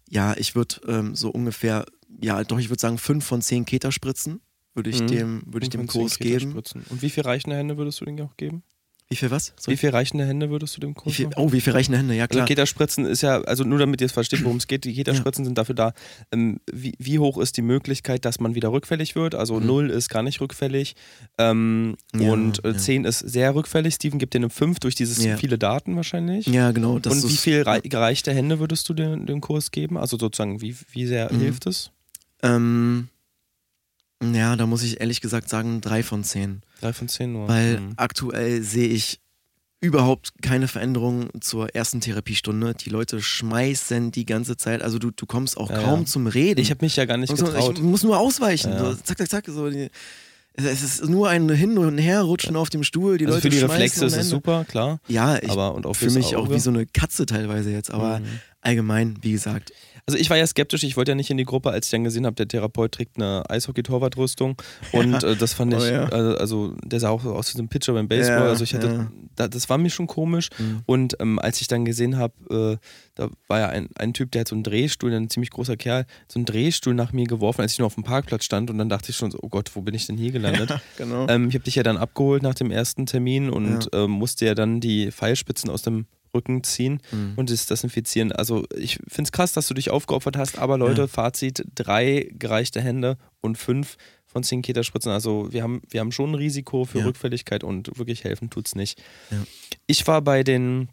ja, 0.09 0.35
ich 0.37 0.55
würde 0.55 0.75
ähm, 0.87 1.15
so 1.15 1.29
ungefähr, 1.29 1.85
ja, 2.21 2.43
doch, 2.43 2.59
ich 2.59 2.69
würde 2.69 2.79
sagen, 2.79 2.97
fünf 2.97 3.25
von 3.25 3.41
zehn 3.41 3.65
Keterspritzen 3.65 4.41
würde 4.73 4.89
ich 4.89 5.01
Mhm. 5.01 5.07
dem, 5.07 5.43
würde 5.45 5.65
ich 5.65 5.69
dem 5.69 5.87
Kurs 5.87 6.19
geben. 6.19 6.53
Und 6.53 7.01
wie 7.01 7.09
viel 7.09 7.23
reichende 7.23 7.55
Hände 7.55 7.77
würdest 7.77 8.01
du 8.01 8.05
dem 8.05 8.19
auch 8.21 8.37
geben? 8.37 8.63
Wie 9.07 9.15
viel 9.15 9.29
was? 9.29 9.53
Sorry. 9.55 9.73
Wie 9.73 9.77
viel 9.77 9.91
reichende 9.91 10.25
Hände 10.25 10.49
würdest 10.49 10.75
du 10.75 10.81
dem 10.81 10.89
Wie 10.89 10.93
Kurs 10.95 11.13
viel, 11.15 11.25
machen? 11.27 11.35
oh, 11.37 11.51
wie 11.51 11.61
viel 11.61 11.73
reichen 11.73 11.93
Hände? 11.93 12.15
Ja, 12.15 12.23
Also 12.23 12.37
klar. 12.37 12.47
Keterspritzen 12.47 13.05
ist 13.05 13.21
ja, 13.21 13.39
also 13.41 13.63
nur 13.63 13.77
damit 13.77 14.01
ihr 14.01 14.05
es 14.05 14.11
versteht, 14.13 14.43
worum 14.43 14.57
es 14.57 14.65
geht, 14.65 14.83
die 14.83 14.95
Keterspritzen 14.95 15.45
sind 15.45 15.57
dafür 15.59 15.75
da, 15.75 15.93
ähm, 16.31 16.59
wie, 16.71 16.95
wie 16.97 17.19
hoch 17.19 17.37
ist 17.37 17.55
die 17.57 17.61
Möglichkeit, 17.61 18.25
dass 18.25 18.39
man 18.39 18.55
wieder 18.55 18.71
rückfällig 18.71 19.15
wird? 19.15 19.35
Also 19.35 19.59
Mhm. 19.59 19.65
0 19.67 19.89
ist 19.91 20.09
gar 20.09 20.23
nicht 20.23 20.41
rückfällig 20.41 20.95
ähm, 21.37 21.97
Ja, 22.15 22.31
und 22.31 22.65
äh, 22.65 22.69
ja. 22.71 22.77
10 22.77 23.05
ist 23.05 23.19
sehr 23.19 23.53
rückfällig. 23.53 23.93
Steven 23.93 24.17
gibt 24.17 24.33
dir 24.33 24.39
eine 24.39 24.49
5 24.49 24.79
durch 24.79 24.95
dieses 24.95 25.23
Ja. 25.23 25.37
viele 25.37 25.59
Daten 25.59 25.95
wahrscheinlich. 25.95 26.47
ja, 26.47 26.71
genau. 26.71 26.93
Und 26.95 27.05
wie 27.29 27.37
viel 27.37 27.61
rei 27.61 27.81
gereichte 27.81 28.33
Hände 28.33 28.59
würdest 28.59 28.89
du 28.89 28.95
dem, 28.95 29.27
dem 29.27 29.39
Kurs 29.39 29.69
geben? 29.69 29.97
Also 29.97 30.17
sozusagen, 30.17 30.61
wie, 30.61 30.75
wie 30.93 31.05
sehr 31.05 31.31
Mhm. 31.31 31.39
hilft 31.41 31.67
es? 31.67 31.91
Ähm, 32.41 33.09
ja, 34.23 34.55
da 34.55 34.65
muss 34.65 34.83
ich 34.83 34.99
ehrlich 35.01 35.21
gesagt 35.21 35.49
sagen, 35.49 35.81
drei 35.81 36.03
von 36.03 36.23
zehn. 36.23 36.61
3 36.81 36.93
von 36.93 37.07
10 37.07 37.33
nur. 37.33 37.47
Weil 37.47 37.79
Mhm. 37.79 37.93
aktuell 37.97 38.61
sehe 38.61 38.87
ich 38.87 39.19
überhaupt 39.81 40.31
keine 40.41 40.67
Veränderung 40.67 41.29
zur 41.41 41.75
ersten 41.75 42.01
Therapiestunde. 42.01 42.73
Die 42.75 42.89
Leute 42.89 43.21
schmeißen 43.21 44.11
die 44.11 44.25
ganze 44.25 44.57
Zeit. 44.57 44.81
Also 44.81 44.97
du, 44.99 45.11
du 45.11 45.25
kommst 45.25 45.57
auch 45.57 45.69
Ja, 45.69 45.81
kaum 45.83 46.01
ja. 46.01 46.05
zum 46.05 46.27
Reden. 46.27 46.59
Ich 46.61 46.71
habe 46.71 46.83
mich 46.83 46.95
ja 46.95 47.05
gar 47.05 47.17
nicht 47.17 47.29
nur- 47.37 47.51
getraut. 47.51 47.77
ich 47.77 47.83
muss 47.83 48.03
nur 48.03 48.17
ausweichen. 48.17 48.71
Ja. 48.71 48.79
So, 48.79 48.95
zack, 48.95 49.17
zack, 49.17 49.29
zack. 49.29 49.45
So, 49.47 49.69
die, 49.69 49.89
es 50.53 50.81
ist 50.81 51.07
nur 51.09 51.29
ein 51.29 51.49
Hin- 51.49 51.77
und 51.77 51.97
Herrutschen 51.97 52.55
auf 52.55 52.69
dem 52.69 52.83
Stuhl. 52.83 53.17
Die 53.17 53.25
also 53.25 53.37
Leute 53.37 53.51
für 53.51 53.55
die 53.55 53.61
Reflexe 53.61 54.05
ist 54.05 54.15
es 54.15 54.29
super, 54.29 54.65
klar. 54.65 54.99
Ja, 55.07 55.37
ich 55.41 55.49
aber 55.51 55.75
und 55.75 55.85
auch 55.85 55.93
fühle 55.95 56.11
fürs 56.11 56.25
mich 56.25 56.35
auch 56.35 56.49
wie 56.49 56.59
so 56.59 56.69
eine 56.71 56.85
Katze 56.87 57.25
teilweise 57.25 57.69
jetzt. 57.71 57.91
Aber 57.91 58.19
Mhm. 58.19 58.25
allgemein, 58.61 59.17
wie 59.21 59.33
gesagt. 59.33 59.71
Also 60.07 60.19
ich 60.19 60.29
war 60.29 60.37
ja 60.37 60.45
skeptisch, 60.45 60.83
ich 60.83 60.97
wollte 60.97 61.11
ja 61.11 61.15
nicht 61.15 61.31
in 61.31 61.37
die 61.37 61.45
Gruppe, 61.45 61.71
als 61.71 61.87
ich 61.87 61.91
dann 61.91 62.03
gesehen 62.03 62.27
habe, 62.27 62.35
der 62.35 62.47
Therapeut 62.47 62.91
trägt 62.91 63.17
eine 63.17 63.43
Eishockey-Torwartrüstung 63.49 64.55
und 64.91 65.23
äh, 65.23 65.35
das 65.35 65.53
fand 65.53 65.73
Oh, 65.73 65.77
ich, 65.77 65.83
ja. 65.89 66.07
äh, 66.09 66.37
also 66.37 66.75
der 66.83 66.99
sah 66.99 67.09
auch 67.09 67.23
so 67.23 67.33
aus 67.33 67.51
wie 67.53 67.57
so 67.57 67.63
ein 67.63 67.69
Pitcher 67.69 67.93
beim 67.93 68.07
Baseball, 68.07 68.39
Ja, 68.41 68.49
also 68.49 68.63
ich 68.63 68.73
hatte, 68.75 68.87
ja. 68.87 69.11
da, 69.35 69.47
das 69.47 69.67
war 69.69 69.77
mir 69.77 69.89
schon 69.89 70.07
komisch 70.07 70.49
Mhm. 70.59 70.81
und 70.85 71.17
ähm, 71.19 71.39
als 71.39 71.59
ich 71.61 71.67
dann 71.67 71.85
gesehen 71.85 72.17
habe, 72.17 72.77
äh, 72.79 72.85
da 73.15 73.29
war 73.47 73.59
ja 73.59 73.69
ein, 73.69 73.89
ein 73.97 74.13
Typ, 74.13 74.31
der 74.31 74.41
hat 74.41 74.47
so 74.47 74.55
einen 74.55 74.63
Drehstuhl, 74.63 75.11
ein 75.13 75.29
ziemlich 75.29 75.49
großer 75.49 75.75
Kerl, 75.77 76.05
so 76.27 76.37
einen 76.37 76.45
Drehstuhl 76.45 76.93
nach 76.93 77.11
mir 77.11 77.25
geworfen, 77.25 77.61
als 77.61 77.73
ich 77.73 77.79
nur 77.79 77.87
auf 77.87 77.95
dem 77.95 78.03
Parkplatz 78.03 78.43
stand 78.45 78.69
und 78.69 78.77
dann 78.77 78.89
dachte 78.89 79.09
ich 79.09 79.17
schon 79.17 79.31
so, 79.31 79.39
oh 79.41 79.49
Gott, 79.49 79.71
wo 79.75 79.81
bin 79.81 79.95
ich 79.95 80.05
denn 80.05 80.17
hier 80.17 80.31
gelandet? 80.31 80.71
Genau. 80.97 81.25
Ähm, 81.29 81.49
ich 81.49 81.55
habe 81.55 81.63
dich 81.63 81.75
ja 81.75 81.83
dann 81.83 81.97
abgeholt 81.97 82.43
nach 82.43 82.53
dem 82.55 82.69
ersten 82.71 83.05
Termin 83.07 83.49
und 83.49 83.89
ähm, 83.93 84.11
musste 84.11 84.45
ja 84.45 84.53
dann 84.55 84.79
die 84.81 85.11
Pfeilspitzen 85.11 85.69
aus 85.69 85.81
dem 85.81 86.05
Rücken 86.35 86.63
ziehen 86.63 86.99
Mhm. 87.11 87.33
und 87.37 87.49
es 87.49 87.65
desinfizieren. 87.65 88.31
Also 88.31 88.65
ich 88.77 88.97
finde 89.07 89.23
es 89.29 89.31
krass, 89.31 89.53
dass 89.53 89.67
du 89.67 89.73
dich 89.73 89.89
aufgeopfert 89.89 90.37
hast, 90.37 90.59
aber 90.59 90.77
Leute, 90.77 91.01
Ja. 91.01 91.07
Fazit, 91.07 91.63
drei 91.73 92.29
gereichte 92.37 92.81
Hände 92.81 93.17
und 93.41 93.57
fünf 93.57 93.97
von 94.27 94.43
zehn 94.43 94.61
Keterspritzen. 94.61 95.11
Also 95.11 95.47
wir 95.51 95.63
haben, 95.63 95.81
wir 95.89 96.01
haben 96.01 96.11
schon 96.11 96.31
ein 96.31 96.35
Risiko 96.35 96.85
für 96.85 96.99
Ja. 96.99 97.05
Rückfälligkeit 97.05 97.63
und 97.63 97.97
wirklich 97.97 98.23
helfen 98.25 98.49
tut's 98.49 98.75
nicht. 98.75 99.01
Ja. 99.31 99.37
Ich 99.87 100.05
war 100.07 100.21
bei 100.21 100.43
den 100.43 100.89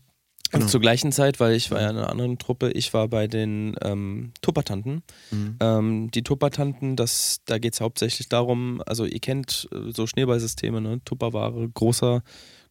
Genau. 0.53 0.67
zur 0.67 0.81
gleichen 0.83 1.13
Zeit, 1.13 1.41
weil 1.41 1.55
ich 1.55 1.71
war 1.71 1.81
ja 1.81 1.89
in 1.89 1.97
einer 1.97 2.11
anderen 2.11 2.37
Truppe, 2.39 2.71
ich 2.73 2.93
war 2.93 3.09
bei 3.09 3.27
den 3.27 3.75
ähm, 3.81 4.33
Tuppertanten. 4.43 5.03
Mhm. 5.31 5.57
Ähm, 5.61 6.11
die 6.11 6.23
Tuppertanten, 6.23 6.95
das, 6.95 7.41
da 7.47 7.57
geht 7.59 7.73
es 7.73 7.81
hauptsächlich 7.81 8.29
darum, 8.29 8.83
also 8.85 9.07
ihr 9.07 9.19
kennt 9.21 9.67
äh, 9.73 9.91
so 9.93 10.07
Schneeballsysteme, 10.07 10.83
ne? 10.83 11.01
Tupperware, 11.07 11.71
großer, 11.73 12.23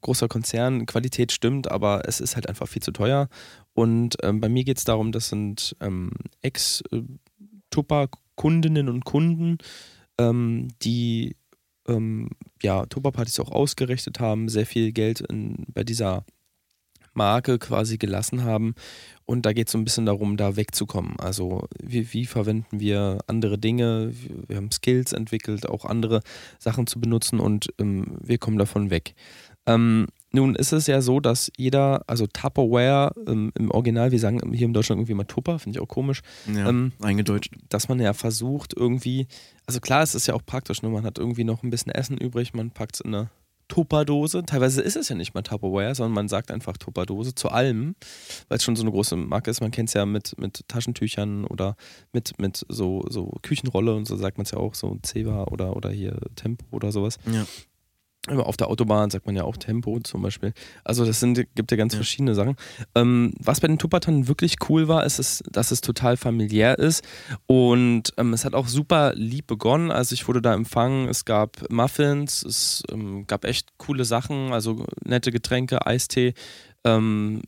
großer 0.01 0.27
Konzern, 0.27 0.85
Qualität 0.85 1.31
stimmt, 1.31 1.71
aber 1.71 2.07
es 2.07 2.19
ist 2.19 2.35
halt 2.35 2.49
einfach 2.49 2.67
viel 2.67 2.81
zu 2.81 2.91
teuer. 2.91 3.29
Und 3.73 4.17
ähm, 4.23 4.41
bei 4.41 4.49
mir 4.49 4.63
geht 4.63 4.77
es 4.77 4.83
darum, 4.83 5.11
das 5.11 5.29
sind 5.29 5.75
ähm, 5.79 6.11
Ex-Tupper-Kundinnen 6.41 8.89
und 8.89 9.05
Kunden, 9.05 9.57
ähm, 10.17 10.67
die 10.81 11.35
ähm, 11.87 12.29
ja, 12.61 12.85
Tupperpartys 12.85 13.39
auch 13.39 13.51
ausgerichtet 13.51 14.19
haben, 14.19 14.49
sehr 14.49 14.65
viel 14.65 14.91
Geld 14.91 15.21
in, 15.21 15.65
bei 15.73 15.83
dieser 15.83 16.25
Marke 17.13 17.59
quasi 17.59 17.97
gelassen 17.97 18.43
haben. 18.43 18.73
Und 19.25 19.45
da 19.45 19.53
geht 19.53 19.67
es 19.67 19.73
so 19.73 19.77
ein 19.77 19.83
bisschen 19.83 20.05
darum, 20.05 20.37
da 20.37 20.55
wegzukommen. 20.55 21.19
Also 21.19 21.67
wie, 21.81 22.13
wie 22.13 22.25
verwenden 22.25 22.79
wir 22.79 23.19
andere 23.27 23.57
Dinge? 23.57 24.13
Wir- 24.47 24.57
haben 24.57 24.71
Skills 24.71 25.13
entwickelt, 25.13 25.67
auch 25.67 25.85
andere 25.85 26.21
Sachen 26.59 26.87
zu 26.87 26.99
benutzen 26.99 27.39
und 27.39 27.73
ähm, 27.79 28.17
wir 28.21 28.37
kommen 28.37 28.57
davon 28.57 28.89
weg. 28.89 29.15
Ähm, 29.65 30.07
nun 30.31 30.55
ist 30.55 30.71
es 30.71 30.87
ja 30.87 31.01
so, 31.01 31.19
dass 31.19 31.51
jeder, 31.57 32.03
also 32.07 32.25
Tupperware 32.25 33.13
ähm, 33.27 33.51
im 33.55 33.69
Original, 33.71 34.11
wir 34.11 34.19
sagen 34.19 34.53
hier 34.53 34.65
in 34.65 34.73
Deutschland 34.73 34.99
irgendwie 34.99 35.13
mal 35.13 35.25
Tupper, 35.25 35.59
finde 35.59 35.77
ich 35.77 35.83
auch 35.83 35.87
komisch, 35.89 36.21
Ja, 36.53 36.69
ähm, 36.69 36.93
eingedeutscht. 37.01 37.53
dass 37.69 37.89
man 37.89 37.99
ja 37.99 38.13
versucht 38.13 38.73
irgendwie, 38.75 39.27
also 39.65 39.79
klar, 39.81 40.03
es 40.03 40.15
ist 40.15 40.27
ja 40.27 40.33
auch 40.33 40.45
praktisch, 40.45 40.81
ne? 40.81 40.89
man 40.89 41.03
hat 41.03 41.17
irgendwie 41.17 41.43
noch 41.43 41.63
ein 41.63 41.69
bisschen 41.69 41.91
Essen 41.91 42.17
übrig, 42.17 42.53
man 42.53 42.71
packt 42.71 42.95
es 42.95 43.01
in 43.01 43.13
eine 43.13 43.29
Tupperdose. 43.67 44.43
Teilweise 44.45 44.81
ist 44.81 44.97
es 44.97 45.07
ja 45.07 45.15
nicht 45.15 45.33
mal 45.33 45.43
Tupperware, 45.43 45.95
sondern 45.95 46.13
man 46.13 46.27
sagt 46.27 46.51
einfach 46.51 46.75
Tupperdose 46.75 47.35
zu 47.35 47.49
allem, 47.49 47.95
weil 48.49 48.57
es 48.57 48.63
schon 48.63 48.75
so 48.75 48.83
eine 48.83 48.91
große 48.91 49.15
Marke 49.15 49.49
ist. 49.49 49.61
Man 49.61 49.71
kennt 49.71 49.87
es 49.87 49.93
ja 49.93 50.05
mit, 50.05 50.37
mit 50.37 50.67
Taschentüchern 50.67 51.45
oder 51.45 51.77
mit, 52.11 52.37
mit 52.37 52.65
so, 52.67 53.05
so 53.09 53.31
Küchenrolle 53.41 53.95
und 53.95 54.07
so 54.09 54.17
sagt 54.17 54.37
man 54.37 54.43
es 54.43 54.51
ja 54.51 54.57
auch, 54.57 54.75
so 54.75 54.97
Ceva 55.05 55.45
oder, 55.45 55.77
oder 55.77 55.89
hier 55.89 56.17
Tempo 56.35 56.65
oder 56.71 56.91
sowas. 56.91 57.17
Ja. 57.31 57.45
Auf 58.27 58.55
der 58.55 58.67
Autobahn 58.67 59.09
sagt 59.09 59.25
man 59.25 59.35
ja 59.35 59.43
auch 59.43 59.57
Tempo 59.57 59.99
zum 59.99 60.21
Beispiel. 60.21 60.53
Also 60.83 61.05
das 61.05 61.19
sind, 61.19 61.43
gibt 61.55 61.71
ja 61.71 61.77
ganz 61.77 61.93
Ja. 61.93 61.97
verschiedene 61.97 62.35
Sachen. 62.35 62.55
Ähm, 62.93 63.33
was 63.39 63.61
bei 63.61 63.67
den 63.67 63.79
Tuppertannen 63.79 64.27
wirklich 64.27 64.57
cool 64.69 64.87
war, 64.87 65.03
ist, 65.05 65.17
es, 65.17 65.43
dass 65.51 65.71
es 65.71 65.81
total 65.81 66.17
familiär 66.17 66.77
ist 66.77 67.03
und 67.47 68.13
ähm, 68.17 68.33
es 68.33 68.45
hat 68.45 68.53
auch 68.53 68.67
super 68.67 69.13
lieb 69.15 69.47
begonnen. 69.47 69.89
Also 69.89 70.13
ich 70.13 70.27
wurde 70.27 70.39
da 70.41 70.53
empfangen, 70.53 71.09
es 71.09 71.25
gab 71.25 71.67
Muffins, 71.71 72.43
es 72.43 72.83
ähm, 72.91 73.25
gab 73.25 73.43
echt 73.43 73.69
coole 73.77 74.05
Sachen, 74.05 74.53
also 74.53 74.85
nette 75.03 75.31
Getränke, 75.31 75.83
Eistee. 75.87 76.35
Ähm, 76.83 77.41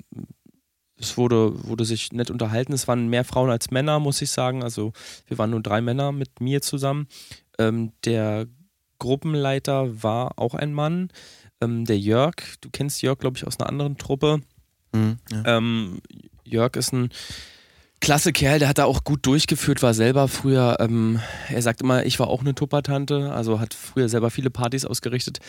es 0.99 1.17
wurde, 1.17 1.67
wurde 1.67 1.85
sich 1.85 2.13
nett 2.13 2.31
unterhalten. 2.31 2.73
Es 2.73 2.87
waren 2.87 3.09
mehr 3.09 3.25
Frauen 3.25 3.49
als 3.51 3.69
Männer, 3.69 3.99
muss 3.99 4.21
ich 4.23 4.31
sagen. 4.31 4.63
Also 4.63 4.93
wir 5.27 5.37
waren 5.37 5.51
nur 5.51 5.61
drei 5.61 5.81
Männer 5.81 6.11
mit 6.11 6.41
mir 6.41 6.61
zusammen. 6.61 7.07
Ähm, 7.59 7.91
der 8.05 8.47
Gruppenleiter 9.03 10.01
war 10.01 10.39
auch 10.39 10.55
ein 10.55 10.73
Mann. 10.73 11.09
Ähm, 11.59 11.83
der 11.83 11.99
Jörg, 11.99 12.35
du 12.61 12.69
kennst 12.71 13.01
Jörg, 13.01 13.19
glaube 13.19 13.37
ich, 13.37 13.45
aus 13.45 13.59
einer 13.59 13.67
anderen 13.67 13.97
Truppe. 13.97 14.39
Mhm. 14.93 15.17
Ja. 15.29 15.57
Ähm, 15.57 15.99
Jörg 16.45 16.77
ist 16.77 16.93
ein 16.93 17.09
klasse 17.99 18.31
Kerl, 18.31 18.59
der 18.59 18.69
hat 18.69 18.77
da 18.77 18.85
auch 18.85 19.03
gut 19.03 19.25
durchgeführt, 19.25 19.81
war 19.81 19.93
selber 19.93 20.29
früher, 20.29 20.77
ähm, 20.79 21.19
er 21.49 21.61
sagt 21.61 21.81
immer, 21.81 22.05
ich 22.05 22.17
war 22.19 22.27
auch 22.27 22.41
eine 22.41 22.55
Tuppertante, 22.55 23.31
also 23.33 23.59
hat 23.59 23.73
früher 23.73 24.07
selber 24.07 24.29
viele 24.29 24.49
Partys 24.49 24.85
ausgerichtet. 24.85 25.39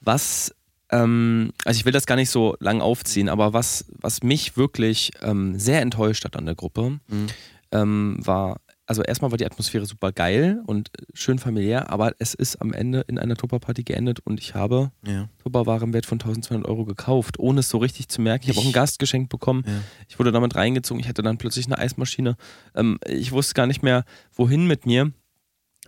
Was 0.00 0.54
ähm, 0.90 1.52
also 1.64 1.78
ich 1.78 1.84
will 1.84 1.92
das 1.92 2.06
gar 2.06 2.16
nicht 2.16 2.30
so 2.30 2.56
lang 2.60 2.80
aufziehen, 2.80 3.28
aber 3.28 3.52
was, 3.52 3.86
was 3.90 4.22
mich 4.22 4.56
wirklich 4.56 5.10
ähm, 5.22 5.58
sehr 5.58 5.80
enttäuscht 5.82 6.24
hat 6.24 6.36
an 6.36 6.46
der 6.46 6.54
Gruppe, 6.54 7.00
mhm. 7.08 7.26
ähm, 7.72 8.16
war, 8.20 8.60
also 8.86 9.02
erstmal 9.02 9.30
war 9.30 9.38
die 9.38 9.46
Atmosphäre 9.46 9.86
super 9.86 10.12
geil 10.12 10.62
und 10.66 10.90
schön 11.14 11.38
familiär, 11.38 11.90
aber 11.90 12.12
es 12.18 12.34
ist 12.34 12.56
am 12.56 12.72
Ende 12.72 13.00
in 13.08 13.18
einer 13.18 13.34
Tupper-Party 13.34 13.82
geendet 13.82 14.20
und 14.20 14.38
ich 14.38 14.54
habe 14.54 14.90
ja. 15.06 15.28
Tupperware 15.42 15.84
im 15.84 15.92
Wert 15.94 16.06
von 16.06 16.20
1200 16.20 16.68
Euro 16.68 16.84
gekauft, 16.84 17.38
ohne 17.38 17.60
es 17.60 17.70
so 17.70 17.78
richtig 17.78 18.08
zu 18.08 18.20
merken. 18.20 18.44
Ich 18.44 18.50
habe 18.50 18.60
auch 18.60 18.66
ein 18.66 18.72
Gastgeschenk 18.72 19.30
bekommen. 19.30 19.64
Ja. 19.66 19.72
Ich 20.08 20.18
wurde 20.18 20.32
damit 20.32 20.54
reingezogen. 20.54 21.00
Ich 21.00 21.08
hatte 21.08 21.22
dann 21.22 21.38
plötzlich 21.38 21.66
eine 21.66 21.78
Eismaschine. 21.78 22.36
Ähm, 22.74 22.98
ich 23.06 23.32
wusste 23.32 23.54
gar 23.54 23.66
nicht 23.66 23.82
mehr, 23.82 24.04
wohin 24.34 24.66
mit 24.66 24.84
mir. 24.84 25.12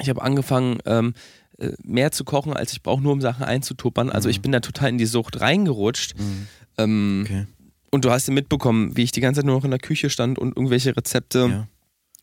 Ich 0.00 0.08
habe 0.08 0.22
angefangen, 0.22 0.78
ähm, 0.86 1.12
äh, 1.58 1.72
mehr 1.82 2.12
zu 2.12 2.24
kochen, 2.24 2.54
als 2.54 2.72
ich 2.72 2.82
brauche, 2.82 3.02
nur 3.02 3.12
um 3.12 3.20
Sachen 3.20 3.44
einzutuppern. 3.44 4.08
Also 4.10 4.28
mhm. 4.28 4.30
ich 4.30 4.40
bin 4.40 4.52
da 4.52 4.60
total 4.60 4.88
in 4.88 4.98
die 4.98 5.06
Sucht 5.06 5.40
reingerutscht. 5.40 6.18
Mhm. 6.18 6.46
Ähm, 6.78 7.22
okay. 7.26 7.46
Und 7.90 8.04
du 8.04 8.10
hast 8.10 8.26
ja 8.28 8.34
mitbekommen, 8.34 8.96
wie 8.96 9.02
ich 9.02 9.12
die 9.12 9.20
ganze 9.20 9.40
Zeit 9.40 9.46
nur 9.46 9.56
noch 9.56 9.64
in 9.64 9.70
der 9.70 9.80
Küche 9.80 10.10
stand 10.10 10.38
und 10.38 10.56
irgendwelche 10.56 10.96
Rezepte 10.96 11.48
ja. 11.50 11.68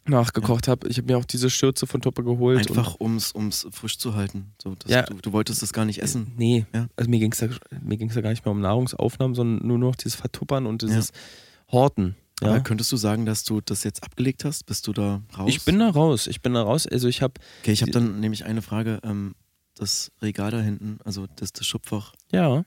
Nachgekocht 0.06 0.68
ja. 0.68 0.72
habe. 0.72 0.88
Ich 0.88 0.98
habe 0.98 1.12
mir 1.12 1.18
auch 1.18 1.26
diese 1.26 1.50
Schürze 1.50 1.88
von 1.88 2.02
Toppe 2.02 2.24
geholt. 2.24 2.70
Einfach 2.70 2.96
um 2.96 3.18
es 3.18 3.68
frisch 3.72 3.98
zu 3.98 4.16
halten. 4.16 4.54
So, 4.62 4.76
ja. 4.88 5.04
du, 5.04 5.16
du, 5.16 5.32
wolltest 5.32 5.62
das 5.62 5.74
gar 5.74 5.86
nicht 5.86 6.02
essen. 6.02 6.34
Nee, 6.38 6.66
ja. 6.74 6.88
also 6.96 7.10
mir 7.10 7.20
ging 7.20 7.32
es 7.32 7.38
da, 7.40 7.48
ja 7.48 8.22
gar 8.22 8.30
nicht 8.30 8.46
mehr 8.46 8.52
um 8.52 8.62
Nahrungsaufnahmen, 8.62 9.36
sondern 9.36 9.66
nur 9.68 9.78
noch 9.78 9.96
dieses 9.96 10.16
Vertuppern 10.16 10.66
und 10.66 10.82
dieses 10.82 11.12
Horten. 11.72 12.16
Ja. 12.42 12.50
Aber 12.50 12.60
könntest 12.62 12.92
du 12.92 12.98
sagen, 12.98 13.26
dass 13.26 13.44
du 13.44 13.62
das 13.62 13.84
jetzt 13.84 14.04
abgelegt 14.04 14.44
hast? 14.44 14.66
Bist 14.66 14.88
du 14.88 14.94
da 14.94 15.22
raus? 15.38 15.50
Ich 15.50 15.64
bin 15.64 15.80
da 15.80 15.90
raus. 15.90 16.28
Ich 16.28 16.42
bin 16.42 16.54
da 16.54 16.64
raus. 16.64 16.88
Also 16.88 17.08
ich 17.08 17.22
habe. 17.22 17.34
Okay, 17.62 17.72
ich 17.72 17.82
habe 17.82 17.92
dann 17.92 18.20
nämlich 18.20 18.46
eine 18.46 18.62
Frage. 18.62 19.00
Ähm, 19.04 19.36
das 19.76 20.12
Regal 20.22 20.52
da 20.52 20.62
hinten, 20.62 21.00
also 21.04 21.28
das, 21.36 21.54
das 21.54 21.66
Schubfach. 21.66 22.14
Ja. 22.32 22.64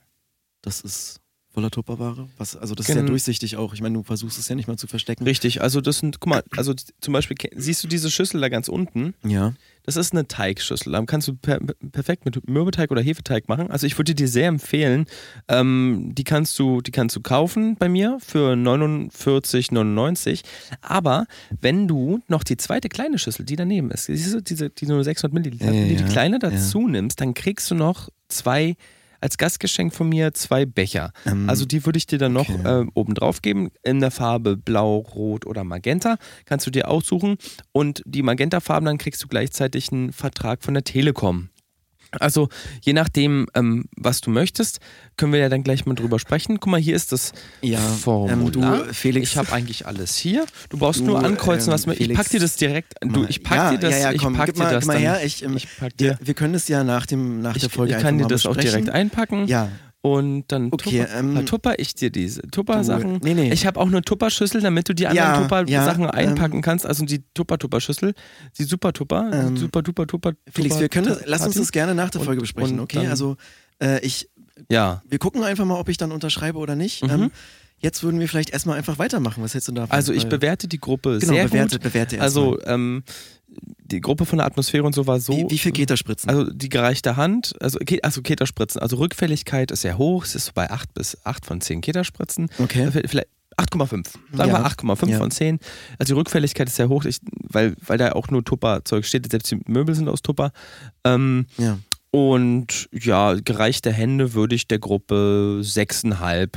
Das 0.61 0.81
ist 0.81 1.21
voller 1.57 1.71
Tupperware? 1.71 2.29
Was, 2.37 2.55
also 2.55 2.75
das 2.75 2.87
ist 2.87 2.93
ja 2.93 3.01
durchsichtig 3.01 3.57
auch. 3.57 3.73
Ich 3.73 3.81
meine, 3.81 3.95
du 3.95 4.03
versuchst 4.03 4.37
es 4.37 4.47
ja 4.47 4.55
nicht 4.55 4.67
mal 4.67 4.77
zu 4.77 4.85
verstecken. 4.85 5.23
Richtig, 5.23 5.59
also 5.59 5.81
das 5.81 5.97
sind, 5.97 6.19
guck 6.19 6.29
mal, 6.29 6.43
also 6.55 6.75
zum 7.01 7.13
Beispiel, 7.13 7.35
siehst 7.55 7.83
du 7.83 7.87
diese 7.87 8.11
Schüssel 8.11 8.39
da 8.41 8.49
ganz 8.49 8.67
unten? 8.67 9.15
Ja. 9.25 9.55
Das 9.81 9.95
ist 9.95 10.13
eine 10.13 10.27
Teigschüssel. 10.27 10.91
Da 10.91 11.01
kannst 11.05 11.27
du 11.27 11.33
per 11.33 11.59
perfekt 11.91 12.25
mit 12.25 12.47
Mürbeteig 12.47 12.91
oder 12.91 13.01
Hefeteig 13.01 13.49
machen. 13.49 13.71
Also 13.71 13.87
ich 13.87 13.97
würde 13.97 14.13
dir 14.13 14.27
sehr 14.27 14.49
empfehlen, 14.49 15.07
ähm, 15.47 16.11
die, 16.13 16.23
kannst 16.23 16.59
du, 16.59 16.81
die 16.81 16.91
kannst 16.91 17.15
du 17.15 17.21
kaufen 17.21 17.75
bei 17.75 17.89
mir 17.89 18.19
für 18.19 18.53
49,99. 18.53 20.43
Aber 20.81 21.25
wenn 21.59 21.87
du 21.87 22.19
noch 22.27 22.43
die 22.43 22.57
zweite 22.57 22.87
kleine 22.87 23.17
Schüssel, 23.17 23.45
die 23.45 23.55
daneben 23.55 23.89
ist, 23.89 24.09
diese, 24.09 24.43
diese 24.43 24.69
die 24.69 24.85
nur 24.85 25.03
600 25.03 25.33
Milliliter, 25.33 25.65
ja, 25.65 25.71
wenn 25.71 25.89
du 25.89 26.03
die 26.03 26.11
kleine 26.11 26.37
dazu 26.37 26.81
ja. 26.81 26.87
nimmst, 26.89 27.19
dann 27.19 27.33
kriegst 27.33 27.71
du 27.71 27.73
noch 27.73 28.09
zwei 28.27 28.75
als 29.21 29.37
Gastgeschenk 29.37 29.93
von 29.93 30.09
mir 30.09 30.33
zwei 30.33 30.65
Becher. 30.65 31.11
Ähm, 31.25 31.49
also 31.49 31.65
die 31.65 31.85
würde 31.85 31.97
ich 31.97 32.07
dir 32.07 32.19
dann 32.19 32.33
noch 32.33 32.49
okay. 32.49 32.81
äh, 32.81 32.85
oben 32.93 33.13
drauf 33.13 33.41
geben 33.41 33.69
in 33.83 33.99
der 33.99 34.11
Farbe 34.11 34.57
Blau, 34.57 34.97
Rot 34.97 35.45
oder 35.45 35.63
Magenta. 35.63 36.17
Kannst 36.45 36.65
du 36.65 36.71
dir 36.71 36.89
aussuchen. 36.89 37.37
Und 37.71 38.01
die 38.05 38.23
Magenta-Farben, 38.23 38.85
dann 38.85 38.97
kriegst 38.97 39.23
du 39.23 39.27
gleichzeitig 39.27 39.91
einen 39.91 40.11
Vertrag 40.11 40.63
von 40.63 40.73
der 40.73 40.83
Telekom. 40.83 41.49
Also 42.11 42.49
je 42.81 42.93
nachdem, 42.93 43.47
ähm, 43.53 43.85
was 43.95 44.21
du 44.21 44.29
möchtest, 44.29 44.79
können 45.17 45.33
wir 45.33 45.39
ja 45.39 45.49
dann 45.49 45.63
gleich 45.63 45.85
mal 45.85 45.95
drüber 45.95 46.19
sprechen. 46.19 46.59
Guck 46.59 46.71
mal, 46.71 46.79
hier 46.79 46.95
ist 46.95 47.11
das 47.11 47.33
ja, 47.61 47.79
Formular. 47.79 48.81
Ähm, 48.81 48.87
du, 48.87 48.93
Felix, 48.93 49.31
ich 49.31 49.37
habe 49.37 49.51
eigentlich 49.51 49.85
alles 49.85 50.15
hier. 50.15 50.45
Du 50.69 50.77
brauchst 50.77 51.01
du, 51.01 51.05
nur 51.05 51.23
ankreuzen, 51.23 51.69
ähm, 51.69 51.73
was 51.73 51.85
mir. 51.85 51.93
Ich 51.93 52.13
pack 52.13 52.29
dir 52.29 52.39
das 52.39 52.55
direkt. 52.55 52.93
Du, 53.01 53.25
ich 53.27 53.43
pack 53.43 53.57
ja, 53.57 53.71
dir 53.71 53.79
das. 53.79 53.91
Ja, 53.91 54.11
ja, 54.11 54.17
komm, 54.17 54.33
ich 54.33 54.39
pack 54.39 54.45
gib 54.47 54.57
mal, 54.57 54.69
dir 54.69 54.75
das 54.75 54.83
gib 54.83 54.93
mal 54.93 54.99
her. 54.99 55.19
Ich, 55.23 55.43
ähm, 55.43 55.57
ich 55.57 55.67
pack 55.77 55.97
dir. 55.97 56.17
wir 56.21 56.33
können 56.33 56.53
es 56.53 56.67
ja 56.67 56.83
nach 56.83 57.05
dem 57.05 57.41
nach 57.41 57.55
ich, 57.55 57.61
der 57.61 57.69
Folge 57.69 57.95
Ich 57.95 58.01
kann 58.01 58.17
dir 58.17 58.27
das 58.27 58.45
auch 58.45 58.55
direkt 58.55 58.89
einpacken. 58.89 59.47
Ja. 59.47 59.69
Und 60.01 60.45
dann 60.51 60.69
okay, 60.71 61.01
tupper, 61.01 61.19
ähm, 61.19 61.45
tupper 61.45 61.79
ich 61.79 61.95
dir 61.95 62.11
diese 62.11 62.41
Tupper-Sachen. 62.43 63.19
Nee, 63.23 63.33
nee. 63.33 63.51
Ich 63.51 63.65
habe 63.65 63.79
auch 63.79 63.87
eine 63.87 64.01
Tupper-Schüssel, 64.01 64.61
damit 64.61 64.87
du 64.87 64.93
die 64.93 65.07
anderen 65.07 65.29
ja, 65.29 65.41
Tupper-Sachen 65.41 66.03
ja, 66.03 66.09
einpacken 66.11 66.57
ähm, 66.57 66.61
kannst. 66.61 66.85
Also 66.85 67.03
die 67.03 67.23
Tupper-Tupper-Schüssel, 67.33 68.13
die 68.57 68.63
Super-Tupper, 68.63 69.31
ähm, 69.33 69.57
super 69.57 69.81
duper 69.81 70.05
tupper 70.07 70.33
Felix, 70.49 70.79
wir 70.79 70.87
können 70.89 71.07
das, 71.07 71.23
lass 71.25 71.45
uns 71.45 71.55
das 71.55 71.71
gerne 71.71 71.95
nach 71.95 72.09
der 72.11 72.21
Folge 72.21 72.39
und, 72.39 72.43
besprechen, 72.43 72.79
okay? 72.79 72.97
Dann, 72.97 73.07
also 73.07 73.37
äh, 73.81 73.99
ich, 74.05 74.29
ja. 74.69 75.01
wir 75.07 75.19
gucken 75.19 75.43
einfach 75.43 75.65
mal, 75.65 75.79
ob 75.79 75.89
ich 75.89 75.97
dann 75.97 76.11
unterschreibe 76.11 76.59
oder 76.59 76.75
nicht. 76.75 77.03
Mhm. 77.03 77.09
Ähm, 77.09 77.31
Jetzt 77.79 78.01
würden 78.03 78.19
wir 78.19 78.27
vielleicht 78.27 78.49
erstmal 78.49 78.77
einfach 78.77 78.97
weitermachen. 78.97 79.43
Was 79.43 79.53
hältst 79.53 79.67
du 79.67 79.71
davon? 79.71 79.91
Also 79.91 80.11
ich 80.13 80.27
bewerte 80.27 80.67
die 80.67 80.79
Gruppe 80.79 81.19
genau, 81.19 81.33
sehr 81.33 81.45
bewerte, 81.45 81.75
gut. 81.75 81.83
Bewerte 81.83 82.21
also 82.21 82.59
ähm, 82.65 83.03
die 83.47 84.01
Gruppe 84.01 84.25
von 84.25 84.39
der 84.39 84.47
Atmosphäre 84.47 84.83
und 84.83 84.93
so 84.93 85.05
war 85.05 85.19
so. 85.19 85.33
Wie, 85.33 85.49
wie 85.49 85.57
viel 85.57 85.71
Keterspritzen? 85.71 86.29
Also 86.29 86.51
die 86.51 86.69
gereichte 86.69 87.15
Hand, 87.17 87.53
also, 87.61 87.79
also 88.01 88.21
Keterspritzen. 88.21 88.81
Also 88.81 88.97
Rückfälligkeit 88.97 89.71
ist 89.71 89.81
sehr 89.81 89.97
hoch. 89.97 90.25
Es 90.25 90.35
ist 90.35 90.45
so 90.45 90.51
bei 90.55 90.69
8 90.69 90.93
bis 90.93 91.23
8 91.25 91.45
von 91.45 91.61
10 91.61 91.81
Keterspritzen. 91.81 92.49
Okay. 92.57 92.89
Vielleicht 92.91 93.27
8,5. 93.57 93.89
Sagen 94.33 94.51
ja. 94.51 94.63
wir 94.63 94.65
8,5 94.65 95.09
ja. 95.09 95.17
von 95.17 95.31
10. 95.31 95.59
Also 95.97 96.13
die 96.13 96.17
Rückfälligkeit 96.17 96.67
ist 96.67 96.75
sehr 96.75 96.89
hoch, 96.89 97.05
ich, 97.05 97.19
weil, 97.43 97.75
weil 97.85 97.97
da 97.97 98.11
auch 98.11 98.29
nur 98.29 98.43
Tupper-Zeug 98.43 99.05
steht. 99.05 99.29
Selbst 99.29 99.51
die 99.51 99.59
Möbel 99.67 99.95
sind 99.95 100.09
aus 100.09 100.21
Tupper. 100.21 100.51
Ähm, 101.03 101.45
ja. 101.57 101.77
Und 102.11 102.89
ja, 102.91 103.33
gereichte 103.33 103.91
Hände 103.91 104.33
würde 104.33 104.55
ich 104.55 104.67
der 104.67 104.79
Gruppe 104.79 105.61
6,5 105.63 106.49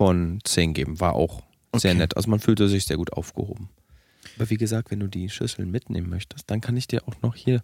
von 0.00 0.38
10 0.44 0.72
geben. 0.72 0.98
War 0.98 1.12
auch 1.12 1.42
okay. 1.72 1.80
sehr 1.80 1.94
nett. 1.94 2.16
Also 2.16 2.30
man 2.30 2.40
fühlte 2.40 2.70
sich 2.70 2.86
sehr 2.86 2.96
gut 2.96 3.12
aufgehoben. 3.12 3.68
Aber 4.36 4.48
wie 4.48 4.56
gesagt, 4.56 4.90
wenn 4.90 4.98
du 4.98 5.08
die 5.08 5.28
Schüsseln 5.28 5.70
mitnehmen 5.70 6.08
möchtest, 6.08 6.50
dann 6.50 6.62
kann 6.62 6.74
ich 6.78 6.88
dir 6.88 7.06
auch 7.06 7.20
noch 7.20 7.34
hier. 7.34 7.62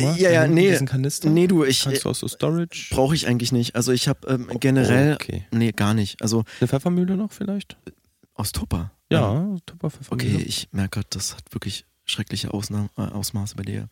Mal, 0.00 0.16
ja, 0.16 0.30
ja, 0.30 0.46
nee. 0.46 0.72
Kanister. 0.84 1.28
Nee, 1.28 1.48
du, 1.48 1.64
ich. 1.64 1.82
Kannst 1.82 2.04
du 2.04 2.10
aus 2.10 2.20
so 2.20 2.28
Storage? 2.28 2.90
Brauche 2.92 3.16
ich 3.16 3.26
eigentlich 3.26 3.50
nicht. 3.50 3.74
Also 3.74 3.90
ich 3.90 4.06
habe 4.06 4.20
ähm, 4.28 4.46
generell. 4.60 5.14
okay. 5.14 5.46
Nee, 5.50 5.72
gar 5.72 5.94
nicht. 5.94 6.22
Also. 6.22 6.44
Eine 6.60 6.68
Pfeffermühle 6.68 7.16
noch 7.16 7.32
vielleicht? 7.32 7.76
Aus 8.34 8.52
Tupper. 8.52 8.92
Ja, 9.10 9.34
ja. 9.34 9.56
Tupper 9.66 9.90
Pfeffermühle. 9.90 10.36
Okay, 10.36 10.44
ich 10.46 10.68
merke 10.70 11.00
gerade, 11.00 11.08
das 11.10 11.34
hat 11.34 11.52
wirklich 11.52 11.86
schreckliche 12.04 12.54
Ausna 12.54 12.88
äh, 12.96 13.00
Ausmaße 13.00 13.56
bei 13.56 13.64
dir 13.64 13.88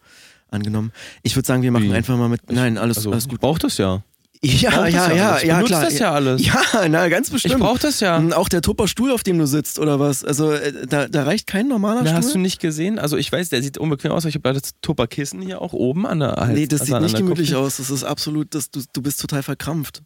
angenommen. 0.49 0.93
Ich 1.25 1.35
würde 1.35 1.49
sagen, 1.49 1.63
wir 1.63 1.73
machen 1.73 1.91
wie? 1.91 1.95
einfach 1.95 2.17
mal 2.17 2.29
mit. 2.29 2.49
Nein, 2.49 2.79
alles, 2.79 2.99
also, 2.99 3.11
alles 3.11 3.29
gut. 3.29 3.41
Braucht 3.41 3.65
das 3.65 3.77
ja. 3.79 4.05
Ja, 4.45 4.89
ja, 4.89 4.89
ja, 4.89 5.15
ja, 5.15 5.43
ja, 5.45 5.63
klar. 5.63 5.85
das 5.85 6.01
ja 6.01 6.13
alles. 6.13 6.45
Ja, 6.45 6.63
na, 6.89 7.09
ganz 7.09 7.31
bestimmt. 7.31 7.55
Ich 7.55 7.61
brauch 7.61 7.79
das 7.79 8.01
ja. 8.01 8.21
Auch 8.35 8.49
der 8.49 8.61
Tupper-Stuhl, 8.61 9.13
auf 9.13 9.23
dem 9.23 9.39
du 9.39 9.47
sitzt, 9.47 9.79
oder 9.79 10.01
was? 10.01 10.25
Also, 10.25 10.51
äh, 10.51 10.85
da, 10.87 11.07
da 11.07 11.23
reicht 11.23 11.47
kein 11.47 11.69
normaler 11.69 12.03
na, 12.03 12.09
Stuhl. 12.09 12.17
Hast 12.17 12.35
du 12.35 12.39
nicht 12.41 12.61
gesehen? 12.61 12.99
Also, 12.99 13.17
ich 13.17 13.31
weiß, 13.31 13.51
der 13.51 13.63
sieht 13.63 13.79
unbequem 13.79 14.11
aus, 14.11 14.25
aber 14.25 14.31
ich 14.31 14.35
habe 14.35 14.53
das 14.53 14.73
Tupper-Kissen 14.83 15.43
hier 15.43 15.63
auch 15.63 15.73
oben 15.73 16.07
an 16.07 16.19
der 16.19 16.33
Hals, 16.33 16.55
Nee, 16.59 16.67
das 16.67 16.81
also 16.81 16.95
sieht 16.95 17.03
nicht 17.03 17.17
gemütlich 17.17 17.53
Kopf. 17.53 17.61
aus. 17.61 17.77
Das 17.77 17.91
ist 17.91 18.03
absolut, 18.03 18.53
das, 18.57 18.73
du, 18.73 18.83
du 18.93 19.01
bist 19.01 19.21
total 19.21 19.45
verkrampft. 19.45 20.03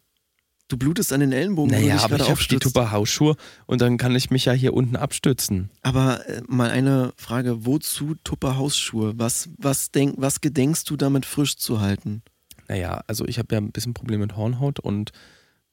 Du 0.67 0.77
blutest 0.77 1.13
an 1.13 1.21
den 1.21 1.31
Ellenbogen, 1.31 1.71
naja, 1.71 1.93
du 1.93 1.93
dich 1.93 2.03
aber 2.03 2.15
ich 2.17 2.29
habe 2.29 2.39
die 2.47 2.57
Tupper-Hausschuhe 2.57 3.37
und 3.67 3.81
dann 3.81 3.97
kann 3.97 4.13
ich 4.15 4.29
mich 4.29 4.45
ja 4.45 4.53
hier 4.53 4.73
unten 4.73 4.97
abstützen. 4.97 5.71
Aber 5.81 6.27
äh, 6.27 6.41
mal 6.45 6.69
eine 6.69 7.13
Frage, 7.15 7.65
wozu 7.65 8.15
Tupper-Hausschuhe? 8.23 9.13
Was, 9.15 9.49
was, 9.57 9.91
denk, 9.91 10.15
was 10.17 10.41
gedenkst 10.41 10.83
du 10.83 10.97
damit 10.97 11.25
frisch 11.25 11.55
zu 11.55 11.79
halten? 11.79 12.21
Naja, 12.67 13.01
also 13.07 13.25
ich 13.25 13.39
habe 13.39 13.55
ja 13.55 13.61
ein 13.61 13.71
bisschen 13.71 13.93
Probleme 13.93 14.25
mit 14.25 14.35
Hornhaut 14.35 14.79
und 14.79 15.11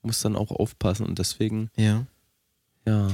muss 0.03 0.21
dann 0.21 0.37
auch 0.37 0.51
aufpassen 0.51 1.07
und 1.07 1.19
deswegen. 1.19 1.71
Ja. 1.77 2.07
Ja. 2.87 3.09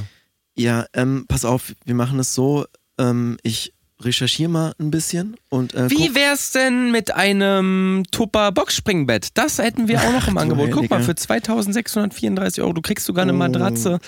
Ja, 0.57 0.87
ähm, 0.93 1.27
pass 1.29 1.45
auf, 1.45 1.75
wir 1.85 1.95
machen 1.95 2.19
es 2.19 2.35
so, 2.35 2.67
ähm, 2.99 3.39
ich 3.43 3.73
recherchiere 4.01 4.51
mal 4.51 4.75
ein 4.79 4.91
bisschen 4.91 5.37
und. 5.49 5.75
Äh, 5.75 5.91
Wie 5.91 6.15
wär's 6.15 6.53
denn 6.53 6.91
mit 6.91 7.15
einem 7.15 8.03
Tupper 8.11 8.53
Boxspringbett? 8.53 9.29
Das 9.39 9.59
hätten 9.59 9.89
wir 9.89 10.01
auch 10.01 10.13
noch 10.13 10.29
im 10.29 10.39
Angebot. 10.39 10.71
Guck 10.71 10.91
mal, 10.91 11.03
für 11.03 11.15
2634 11.15 12.63
Euro, 12.63 12.73
du 12.73 12.83
kriegst 12.83 13.07
sogar 13.07 13.23
eine 13.23 13.33
oh. 13.33 13.37
Matratze 13.37 14.01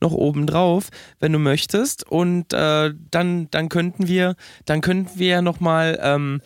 noch 0.00 0.12
oben 0.12 0.46
drauf, 0.46 0.88
wenn 1.20 1.32
du 1.32 1.38
möchtest. 1.38 2.06
Und 2.10 2.52
äh, 2.52 2.92
dann, 3.10 3.50
dann 3.50 3.68
könnten 3.68 4.08
wir, 4.08 4.34
dann 4.64 4.80
könnten 4.80 5.18
wir 5.18 5.42
nochmal 5.42 5.98
ähm, 6.02 6.40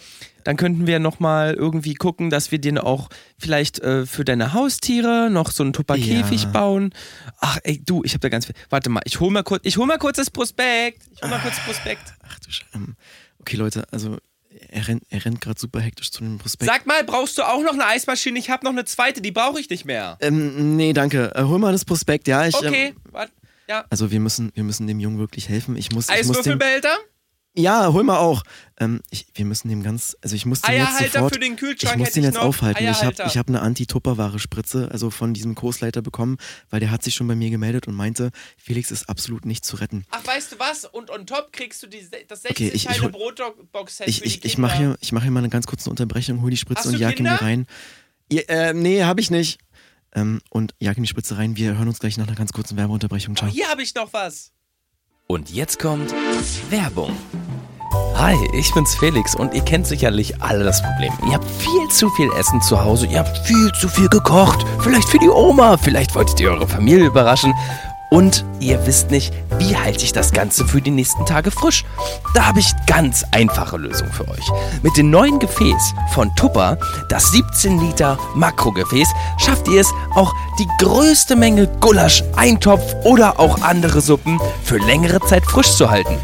dann 0.48 0.56
könnten 0.56 0.86
wir 0.86 0.98
nochmal 0.98 1.52
irgendwie 1.52 1.92
gucken, 1.92 2.30
dass 2.30 2.50
wir 2.50 2.58
dir 2.58 2.82
auch 2.82 3.10
vielleicht 3.38 3.80
äh, 3.80 4.06
für 4.06 4.24
deine 4.24 4.54
Haustiere 4.54 5.28
noch 5.28 5.50
so 5.50 5.62
einen 5.62 5.74
Tupper-Käfig 5.74 6.44
ja. 6.44 6.48
bauen. 6.48 6.94
Ach, 7.38 7.58
ey, 7.64 7.82
du, 7.84 8.02
ich 8.02 8.14
hab 8.14 8.22
da 8.22 8.30
ganz 8.30 8.46
viel. 8.46 8.54
Warte 8.70 8.88
mal, 8.88 9.02
ich 9.04 9.20
hol 9.20 9.30
mal 9.30 9.42
kurz, 9.42 9.60
ich 9.66 9.76
hol 9.76 9.86
mal 9.86 9.98
kurz 9.98 10.16
das 10.16 10.30
Prospekt. 10.30 11.02
Ich 11.14 11.20
hol 11.20 11.28
mal 11.28 11.40
kurz 11.40 11.56
das 11.56 11.64
Prospekt. 11.66 12.14
Ach 12.26 12.38
du 12.38 12.50
Scheiße. 12.50 12.78
Okay, 13.40 13.56
Leute, 13.56 13.84
also 13.90 14.16
er 14.70 14.88
rennt, 14.88 15.02
er 15.10 15.22
rennt 15.22 15.42
gerade 15.42 15.60
super 15.60 15.80
hektisch 15.80 16.10
zu 16.12 16.22
dem 16.22 16.38
Prospekt. 16.38 16.72
Sag 16.72 16.86
mal, 16.86 17.04
brauchst 17.04 17.36
du 17.36 17.42
auch 17.42 17.62
noch 17.62 17.74
eine 17.74 17.84
Eismaschine? 17.84 18.38
Ich 18.38 18.48
habe 18.48 18.64
noch 18.64 18.72
eine 18.72 18.86
zweite, 18.86 19.20
die 19.20 19.32
brauche 19.32 19.60
ich 19.60 19.68
nicht 19.68 19.84
mehr. 19.84 20.16
Ähm, 20.22 20.76
nee, 20.76 20.94
danke. 20.94 21.30
Äh, 21.34 21.42
hol 21.42 21.58
mal 21.58 21.72
das 21.72 21.84
Prospekt, 21.84 22.26
ja. 22.26 22.46
Ich, 22.46 22.54
okay, 22.54 22.86
ähm, 22.86 22.96
warte. 23.10 23.32
Ja. 23.68 23.84
Also 23.90 24.10
wir 24.10 24.20
müssen, 24.20 24.50
wir 24.54 24.64
müssen 24.64 24.86
dem 24.86 24.98
Jungen 24.98 25.18
wirklich 25.18 25.50
helfen. 25.50 25.76
Ich 25.76 25.92
muss, 25.92 26.08
Eiswürfelbehälter? 26.08 26.88
Ich 26.88 27.04
muss 27.04 27.17
ja, 27.58 27.92
hol 27.92 28.04
mal 28.04 28.18
auch. 28.18 28.42
Ähm, 28.80 29.00
ich, 29.10 29.26
wir 29.34 29.44
müssen 29.44 29.68
dem 29.68 29.82
ganz, 29.82 30.16
also 30.22 30.36
ich 30.36 30.46
muss 30.46 30.62
den 30.62 30.70
Eierhalter 30.70 31.04
jetzt 31.04 31.12
sofort, 31.14 31.34
für 31.34 31.40
den 31.40 31.56
Kühlschrank 31.56 31.94
ich 31.94 31.98
muss 31.98 32.12
den 32.12 32.22
jetzt 32.22 32.34
noch. 32.34 32.42
aufhalten. 32.42 32.84
Ich 32.84 33.02
habe 33.02 33.16
ich 33.26 33.36
hab 33.36 33.48
eine 33.48 33.60
Anti-Tupperware-Spritze, 33.60 34.88
also 34.92 35.10
von 35.10 35.34
diesem 35.34 35.54
Kursleiter 35.54 36.00
bekommen, 36.00 36.38
weil 36.70 36.80
der 36.80 36.90
hat 36.90 37.02
sich 37.02 37.14
schon 37.14 37.26
bei 37.26 37.34
mir 37.34 37.50
gemeldet 37.50 37.88
und 37.88 37.94
meinte, 37.94 38.30
Felix 38.56 38.90
ist 38.90 39.08
absolut 39.08 39.44
nicht 39.44 39.64
zu 39.64 39.76
retten. 39.76 40.04
Ach, 40.10 40.24
weißt 40.24 40.52
du 40.52 40.58
was? 40.58 40.84
Und 40.84 41.10
on 41.10 41.26
top 41.26 41.52
kriegst 41.52 41.82
du 41.82 41.88
die, 41.88 42.08
das 42.28 42.42
60 42.42 42.50
okay, 42.50 42.70
ich, 42.74 42.84
Teile 42.84 43.08
Brotbox-Set 43.08 44.08
ich, 44.08 44.24
ich, 44.24 44.44
ich 44.44 44.58
mache 44.58 44.76
hier, 44.76 44.98
mach 45.10 45.22
hier 45.22 45.30
mal 45.32 45.40
eine 45.40 45.48
ganz 45.48 45.66
kurze 45.66 45.90
Unterbrechung, 45.90 46.40
hol 46.42 46.50
die 46.50 46.56
Spritze 46.56 46.84
Hast 46.84 46.94
und 46.94 47.00
jag 47.00 47.18
ihn 47.18 47.26
rein. 47.26 47.66
Ja, 48.30 48.42
äh, 48.42 48.74
nee, 48.74 49.02
habe 49.02 49.20
ich 49.20 49.30
nicht. 49.30 49.58
Ähm, 50.14 50.40
und 50.50 50.74
jag 50.78 50.96
in 50.96 51.02
die 51.02 51.08
Spritze 51.08 51.36
rein. 51.36 51.56
Wir 51.56 51.76
hören 51.76 51.88
uns 51.88 51.98
gleich 51.98 52.16
nach 52.16 52.26
einer 52.26 52.36
ganz 52.36 52.52
kurzen 52.52 52.76
Werbeunterbrechung. 52.76 53.36
Ciao. 53.36 53.48
Oh, 53.48 53.52
hier 53.52 53.68
habe 53.68 53.82
ich 53.82 53.94
noch 53.94 54.12
was. 54.12 54.52
Und 55.30 55.50
jetzt 55.50 55.78
kommt 55.78 56.14
Werbung. 56.70 57.12
Hi, 58.14 58.34
ich 58.54 58.72
bin's 58.72 58.94
Felix 58.94 59.34
und 59.34 59.52
ihr 59.52 59.60
kennt 59.60 59.86
sicherlich 59.86 60.40
alle 60.40 60.64
das 60.64 60.82
Problem. 60.82 61.12
Ihr 61.26 61.34
habt 61.34 61.44
viel 61.44 61.86
zu 61.88 62.08
viel 62.08 62.30
Essen 62.32 62.62
zu 62.62 62.82
Hause, 62.82 63.06
ihr 63.08 63.18
habt 63.18 63.36
viel 63.46 63.70
zu 63.78 63.90
viel 63.90 64.08
gekocht. 64.08 64.64
Vielleicht 64.80 65.06
für 65.06 65.18
die 65.18 65.28
Oma, 65.28 65.76
vielleicht 65.76 66.14
wolltet 66.14 66.40
ihr 66.40 66.50
eure 66.50 66.66
Familie 66.66 67.04
überraschen. 67.04 67.52
Und 68.10 68.44
ihr 68.60 68.86
wisst 68.86 69.10
nicht, 69.10 69.34
wie 69.58 69.76
halte 69.76 70.04
ich 70.04 70.12
das 70.12 70.32
Ganze 70.32 70.66
für 70.66 70.80
die 70.80 70.90
nächsten 70.90 71.26
Tage 71.26 71.50
frisch? 71.50 71.84
Da 72.34 72.46
habe 72.46 72.60
ich 72.60 72.72
ganz 72.86 73.24
einfache 73.32 73.76
Lösung 73.76 74.08
für 74.12 74.26
euch. 74.28 74.46
Mit 74.82 74.96
dem 74.96 75.10
neuen 75.10 75.38
Gefäß 75.38 75.94
von 76.14 76.34
Tupper, 76.34 76.78
das 77.10 77.30
17 77.32 77.78
Liter 77.80 78.18
Makrogefäß, 78.34 79.08
schafft 79.38 79.68
ihr 79.68 79.82
es, 79.82 79.92
auch 80.14 80.34
die 80.58 80.68
größte 80.78 81.36
Menge 81.36 81.66
Gulasch, 81.80 82.24
Eintopf 82.36 82.94
oder 83.04 83.38
auch 83.38 83.60
andere 83.62 84.00
Suppen 84.00 84.40
für 84.64 84.78
längere 84.78 85.20
Zeit 85.20 85.44
frisch 85.44 85.76
zu 85.76 85.90
halten. 85.90 86.16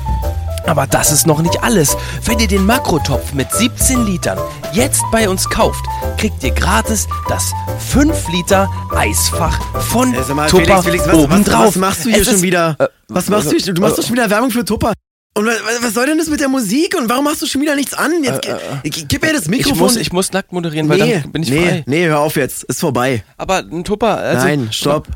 Aber 0.66 0.86
das 0.86 1.12
ist 1.12 1.26
noch 1.26 1.42
nicht 1.42 1.62
alles. 1.62 1.96
Wenn 2.24 2.38
ihr 2.38 2.48
den 2.48 2.64
Makrotopf 2.64 3.32
mit 3.34 3.50
17 3.52 4.06
Litern 4.06 4.38
jetzt 4.72 5.02
bei 5.12 5.28
uns 5.28 5.48
kauft, 5.50 5.84
kriegt 6.16 6.42
ihr 6.42 6.52
gratis 6.52 7.06
das 7.28 7.52
5 7.90 8.28
Liter 8.28 8.70
Eisfach 8.94 9.60
von 9.82 10.14
Äh, 10.14 10.22
sag 10.22 10.36
mal, 10.36 10.48
Tupper 10.48 10.82
Felix, 10.82 10.84
Felix, 10.84 11.06
was, 11.06 11.14
obendrauf. 11.14 11.60
Was, 11.60 11.66
was 11.68 11.76
machst 11.76 12.04
du 12.06 12.08
hier 12.10 12.18
Es 12.20 12.24
schon 12.26 12.34
ist- 12.36 12.42
wieder? 12.42 12.76
äh, 12.78 12.86
was 13.08 13.28
machst 13.28 13.52
du 13.52 13.56
hier? 13.56 13.74
Du 13.74 13.80
machst 13.82 13.98
doch 13.98 14.02
schon 14.04 14.14
wieder 14.14 14.30
Werbung 14.30 14.50
für 14.50 14.64
Tupper. 14.64 14.92
Und 15.36 15.46
was, 15.46 15.92
soll 15.94 16.06
denn 16.06 16.16
das 16.18 16.28
mit 16.28 16.40
der 16.40 16.48
Musik? 16.48 16.94
Und 16.96 17.08
warum 17.10 17.24
machst 17.24 17.42
du 17.42 17.46
schon 17.46 17.60
wieder 17.60 17.74
nichts 17.74 17.92
an? 17.92 18.22
Jetzt, 18.22 18.48
gib- 18.84 19.08
gib 19.08 19.22
mir 19.22 19.32
das 19.32 19.48
Mikrofon. 19.48 19.74
Ich 19.74 19.80
muss, 19.80 19.96
ich 19.96 20.12
muss 20.12 20.32
nackt 20.32 20.52
moderieren, 20.52 20.88
weil 20.88 20.98
nee, 20.98 21.20
dann 21.20 21.32
bin 21.32 21.42
ich 21.42 21.50
nee, 21.50 21.66
frei. 21.68 21.82
nee, 21.86 22.06
hör 22.06 22.20
auf 22.20 22.36
jetzt. 22.36 22.62
Ist 22.64 22.78
vorbei. 22.80 23.24
Aber 23.36 23.56
ein 23.58 23.82
Tupper, 23.84 24.16
also 24.16 24.46
Nein, 24.46 24.68
stopp. 24.70 25.08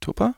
Tupper? 0.00 0.34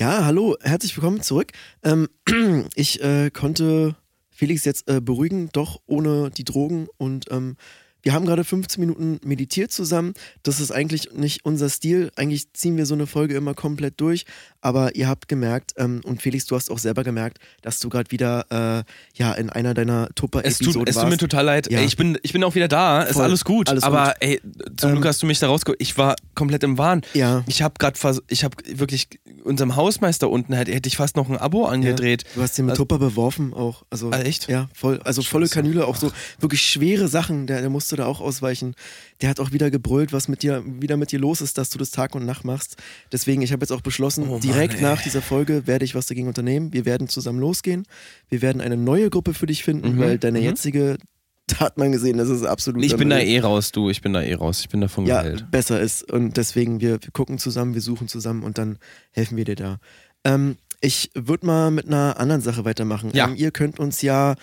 Ja, 0.00 0.24
hallo, 0.24 0.56
herzlich 0.62 0.96
willkommen 0.96 1.20
zurück. 1.20 1.52
Ähm, 1.82 2.08
ich 2.74 3.02
äh, 3.02 3.30
konnte 3.30 3.96
Felix 4.30 4.64
jetzt 4.64 4.88
äh, 4.88 5.02
beruhigen, 5.02 5.50
doch 5.52 5.82
ohne 5.84 6.30
die 6.30 6.44
Drogen. 6.44 6.88
Und 6.96 7.26
ähm, 7.30 7.56
wir 8.02 8.12
haben 8.12 8.24
gerade 8.26 8.44
15 8.44 8.80
Minuten 8.80 9.20
meditiert 9.24 9.72
zusammen. 9.72 10.14
Das 10.42 10.60
ist 10.60 10.70
eigentlich 10.70 11.10
nicht 11.12 11.44
unser 11.44 11.68
Stil. 11.68 12.10
Eigentlich 12.16 12.52
ziehen 12.52 12.76
wir 12.76 12.86
so 12.86 12.94
eine 12.94 13.06
Folge 13.06 13.34
immer 13.34 13.54
komplett 13.54 14.00
durch. 14.00 14.24
Aber 14.60 14.94
ihr 14.94 15.08
habt 15.08 15.28
gemerkt, 15.28 15.72
ähm, 15.76 16.00
und 16.04 16.20
Felix, 16.22 16.44
du 16.46 16.54
hast 16.56 16.70
auch 16.70 16.78
selber 16.78 17.02
gemerkt, 17.04 17.38
dass 17.62 17.78
du 17.78 17.88
gerade 17.88 18.10
wieder 18.10 18.46
äh, 18.50 18.84
ja, 19.14 19.32
in 19.32 19.50
einer 19.50 19.74
deiner 19.74 20.08
Tupper-Episoden 20.14 20.82
es 20.86 20.94
tut 20.94 21.02
warst. 21.02 21.10
mir 21.10 21.16
total 21.18 21.44
leid. 21.44 21.70
Ja. 21.70 21.78
Ey, 21.80 21.86
ich, 21.86 21.96
bin, 21.96 22.18
ich 22.22 22.32
bin 22.32 22.44
auch 22.44 22.54
wieder 22.54 22.68
da. 22.68 23.02
Ist 23.02 23.14
Voll. 23.14 23.24
alles 23.24 23.44
gut. 23.44 23.68
Alles 23.68 23.82
aber 23.82 24.14
ey, 24.20 24.40
zum 24.76 24.90
Ähm, 24.90 24.94
Glück 24.96 25.06
hast 25.06 25.22
du 25.22 25.26
mich 25.26 25.38
da 25.38 25.46
rausgeholt. 25.48 25.80
Ich 25.80 25.96
war 25.98 26.16
komplett 26.34 26.62
im 26.62 26.78
Wahn. 26.78 27.02
ja. 27.14 27.42
Ich 27.46 27.62
habe 27.62 27.74
gerade, 27.78 27.98
ich 28.28 28.44
habe 28.44 28.56
wirklich 28.74 29.08
unserem 29.44 29.76
Hausmeister 29.76 30.28
unten 30.30 30.52
hätte, 30.52 30.72
hätte 30.72 30.88
ich 30.88 30.96
fast 30.96 31.16
noch 31.16 31.28
ein 31.30 31.36
Abo 31.38 31.64
angedreht. 31.66 32.24
Du 32.34 32.42
hast 32.42 32.56
den 32.58 32.66
mit 32.66 32.72
Also- 32.72 32.82
Tupper 32.84 32.98
beworfen 32.98 33.52
auch. 33.54 33.82
Also, 33.90 34.10
Ah, 34.10 34.20
echt? 34.20 34.48
Ja, 34.48 34.68
voll. 34.74 35.00
Also 35.04 35.22
volle. 35.22 35.48
Kanüle, 35.48 35.86
auch 35.86 35.96
so 35.96 36.12
wirklich 36.38 36.62
schwere 36.62 37.08
Sachen. 37.08 37.46
Der, 37.46 37.60
der 37.60 37.70
musste 37.70 37.89
da 37.96 38.06
auch 38.06 38.20
ausweichen. 38.20 38.74
Der 39.20 39.28
hat 39.30 39.40
auch 39.40 39.52
wieder 39.52 39.70
gebrüllt, 39.70 40.12
was 40.12 40.28
mit 40.28 40.42
dir 40.42 40.62
wieder 40.66 40.96
mit 40.96 41.12
dir 41.12 41.18
los 41.18 41.40
ist, 41.40 41.58
dass 41.58 41.70
du 41.70 41.78
das 41.78 41.90
Tag 41.90 42.14
und 42.14 42.24
Nacht 42.26 42.44
machst. 42.44 42.76
Deswegen, 43.12 43.42
ich 43.42 43.52
habe 43.52 43.62
jetzt 43.62 43.72
auch 43.72 43.80
beschlossen, 43.80 44.24
Oh 44.28 44.32
Mann, 44.32 44.40
direkt 44.40 44.74
ey. 44.74 44.82
nach 44.82 45.02
dieser 45.02 45.22
Folge 45.22 45.66
werde 45.66 45.84
ich 45.84 45.94
was 45.94 46.06
dagegen 46.06 46.28
unternehmen. 46.28 46.72
Wir 46.72 46.84
werden 46.84 47.08
zusammen 47.08 47.40
losgehen. 47.40 47.84
Wir 48.28 48.42
werden 48.42 48.60
eine 48.60 48.76
neue 48.76 49.10
Gruppe 49.10 49.34
für 49.34 49.46
dich 49.46 49.62
finden, 49.64 49.96
Mhm, 49.96 49.98
weil 49.98 50.18
deine 50.18 50.38
mhm. 50.38 50.44
jetzige, 50.44 50.98
da 51.46 51.60
hat 51.60 51.78
man 51.78 51.90
gesehen, 51.92 52.18
das 52.18 52.28
ist 52.28 52.44
absolut. 52.44 52.84
Ich 52.84 52.96
bin 52.96 53.10
da 53.10 53.18
eh 53.18 53.40
raus, 53.40 53.72
du. 53.72 53.90
Ich 53.90 54.02
bin 54.02 54.12
da 54.12 54.22
eh 54.22 54.34
raus. 54.34 54.60
Ich 54.60 54.68
bin 54.68 54.80
davon 54.80 55.06
ja, 55.06 55.22
geheilt. 55.22 55.50
besser 55.50 55.80
ist. 55.80 56.10
Und 56.10 56.36
deswegen, 56.36 56.80
wir, 56.80 57.02
wir 57.02 57.10
gucken 57.12 57.38
zusammen, 57.38 57.74
wir 57.74 57.80
suchen 57.80 58.08
zusammen 58.08 58.42
und 58.44 58.56
dann 58.58 58.78
helfen 59.10 59.36
wir 59.36 59.44
dir 59.44 59.56
da. 59.56 59.78
Ähm, 60.24 60.56
ich 60.80 61.10
würde 61.14 61.46
mal 61.46 61.70
mit 61.70 61.86
einer 61.86 62.18
anderen 62.18 62.40
Sache 62.40 62.64
weitermachen. 62.64 63.10
Ja. 63.12 63.28
Ähm, 63.28 63.34
ihr 63.36 63.50
könnt 63.50 63.78
uns 63.78 64.00
ja 64.02 64.34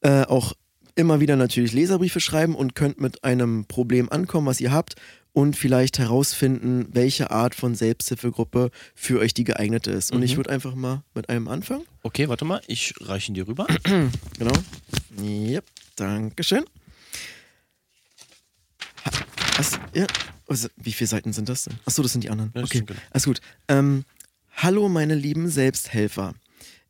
äh, 0.00 0.22
auch 0.22 0.54
immer 0.94 1.20
wieder 1.20 1.36
natürlich 1.36 1.72
Leserbriefe 1.72 2.20
schreiben 2.20 2.54
und 2.54 2.74
könnt 2.74 3.00
mit 3.00 3.24
einem 3.24 3.64
Problem 3.66 4.10
ankommen, 4.10 4.46
was 4.46 4.60
ihr 4.60 4.72
habt 4.72 4.94
und 5.32 5.56
vielleicht 5.56 5.98
herausfinden, 5.98 6.88
welche 6.92 7.30
Art 7.30 7.54
von 7.54 7.74
Selbsthilfegruppe 7.74 8.70
für 8.94 9.18
euch 9.20 9.32
die 9.32 9.44
geeignete 9.44 9.90
ist. 9.90 10.12
Und 10.12 10.22
ich 10.22 10.32
Mhm. 10.32 10.36
würde 10.38 10.50
einfach 10.50 10.74
mal 10.74 11.02
mit 11.14 11.28
einem 11.30 11.48
anfangen. 11.48 11.84
Okay, 12.02 12.28
warte 12.28 12.44
mal. 12.44 12.60
Ich 12.66 12.92
reiche 13.00 13.30
ihn 13.32 13.34
dir 13.34 13.46
rüber. 13.48 13.66
Genau. 14.38 14.52
Yep, 15.20 15.64
Dankeschön. 15.96 16.64
Was, 19.56 19.78
ja, 19.94 20.06
also, 20.48 20.68
wie 20.76 20.92
viele 20.92 21.08
Seiten 21.08 21.32
sind 21.32 21.48
das 21.48 21.64
denn? 21.64 21.74
Achso, 21.84 22.02
das 22.02 22.12
sind 22.12 22.24
die 22.24 22.30
anderen. 22.30 22.52
Ja, 22.54 22.62
okay, 22.62 22.82
genau. 22.86 22.98
alles 23.10 23.24
gut. 23.24 23.40
Ähm, 23.68 24.04
hallo, 24.56 24.88
meine 24.88 25.14
lieben 25.14 25.48
Selbsthelfer. 25.48 26.34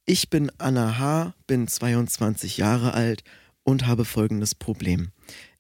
Ich 0.05 0.31
bin 0.31 0.51
Anna 0.59 0.99
H., 0.99 1.35
bin 1.47 1.69
22 1.69 2.57
Jahre 2.57 2.95
alt 2.95 3.23
und 3.65 3.87
habe 3.87 4.05
folgendes 4.05 4.55
Problem. 4.55 5.11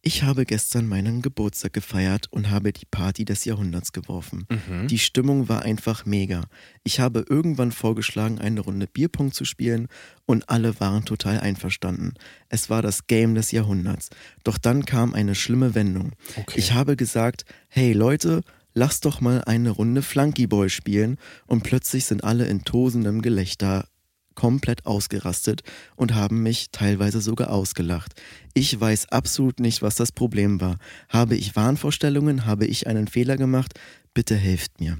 Ich 0.04 0.24
habe 0.24 0.44
gestern 0.44 0.88
meinen 0.88 1.22
Geburtstag 1.22 1.72
gefeiert 1.72 2.26
und 2.32 2.50
habe 2.50 2.72
die 2.72 2.86
Party 2.86 3.24
des 3.24 3.44
Jahrhunderts 3.44 3.92
geworfen. 3.92 4.46
Mhm. 4.50 4.88
Die 4.88 4.98
Stimmung 4.98 5.48
war 5.48 5.62
einfach 5.62 6.04
mega. 6.04 6.42
Ich 6.82 6.98
habe 6.98 7.24
irgendwann 7.28 7.70
vorgeschlagen, 7.70 8.40
eine 8.40 8.60
Runde 8.60 8.88
Bierpong 8.88 9.30
zu 9.30 9.44
spielen 9.44 9.86
und 10.26 10.48
alle 10.48 10.80
waren 10.80 11.04
total 11.04 11.38
einverstanden. 11.38 12.14
Es 12.48 12.68
war 12.68 12.82
das 12.82 13.06
Game 13.06 13.36
des 13.36 13.52
Jahrhunderts. 13.52 14.10
Doch 14.42 14.58
dann 14.58 14.84
kam 14.84 15.14
eine 15.14 15.36
schlimme 15.36 15.76
Wendung. 15.76 16.12
Okay. 16.36 16.58
Ich 16.58 16.72
habe 16.72 16.96
gesagt, 16.96 17.44
hey 17.68 17.92
Leute, 17.92 18.42
lasst 18.74 19.04
doch 19.04 19.20
mal 19.20 19.44
eine 19.44 19.70
Runde 19.70 20.02
Flunkyball 20.02 20.68
spielen 20.68 21.16
und 21.46 21.62
plötzlich 21.62 22.06
sind 22.06 22.24
alle 22.24 22.46
in 22.46 22.64
tosendem 22.64 23.22
Gelächter 23.22 23.86
komplett 24.34 24.86
ausgerastet 24.86 25.62
und 25.96 26.14
haben 26.14 26.42
mich 26.42 26.70
teilweise 26.72 27.20
sogar 27.20 27.50
ausgelacht. 27.50 28.12
Ich 28.54 28.78
weiß 28.78 29.10
absolut 29.10 29.60
nicht, 29.60 29.82
was 29.82 29.94
das 29.94 30.12
Problem 30.12 30.60
war. 30.60 30.78
Habe 31.08 31.36
ich 31.36 31.56
Wahnvorstellungen? 31.56 32.46
Habe 32.46 32.66
ich 32.66 32.86
einen 32.86 33.08
Fehler 33.08 33.36
gemacht? 33.36 33.74
Bitte 34.14 34.34
helft 34.36 34.80
mir. 34.80 34.98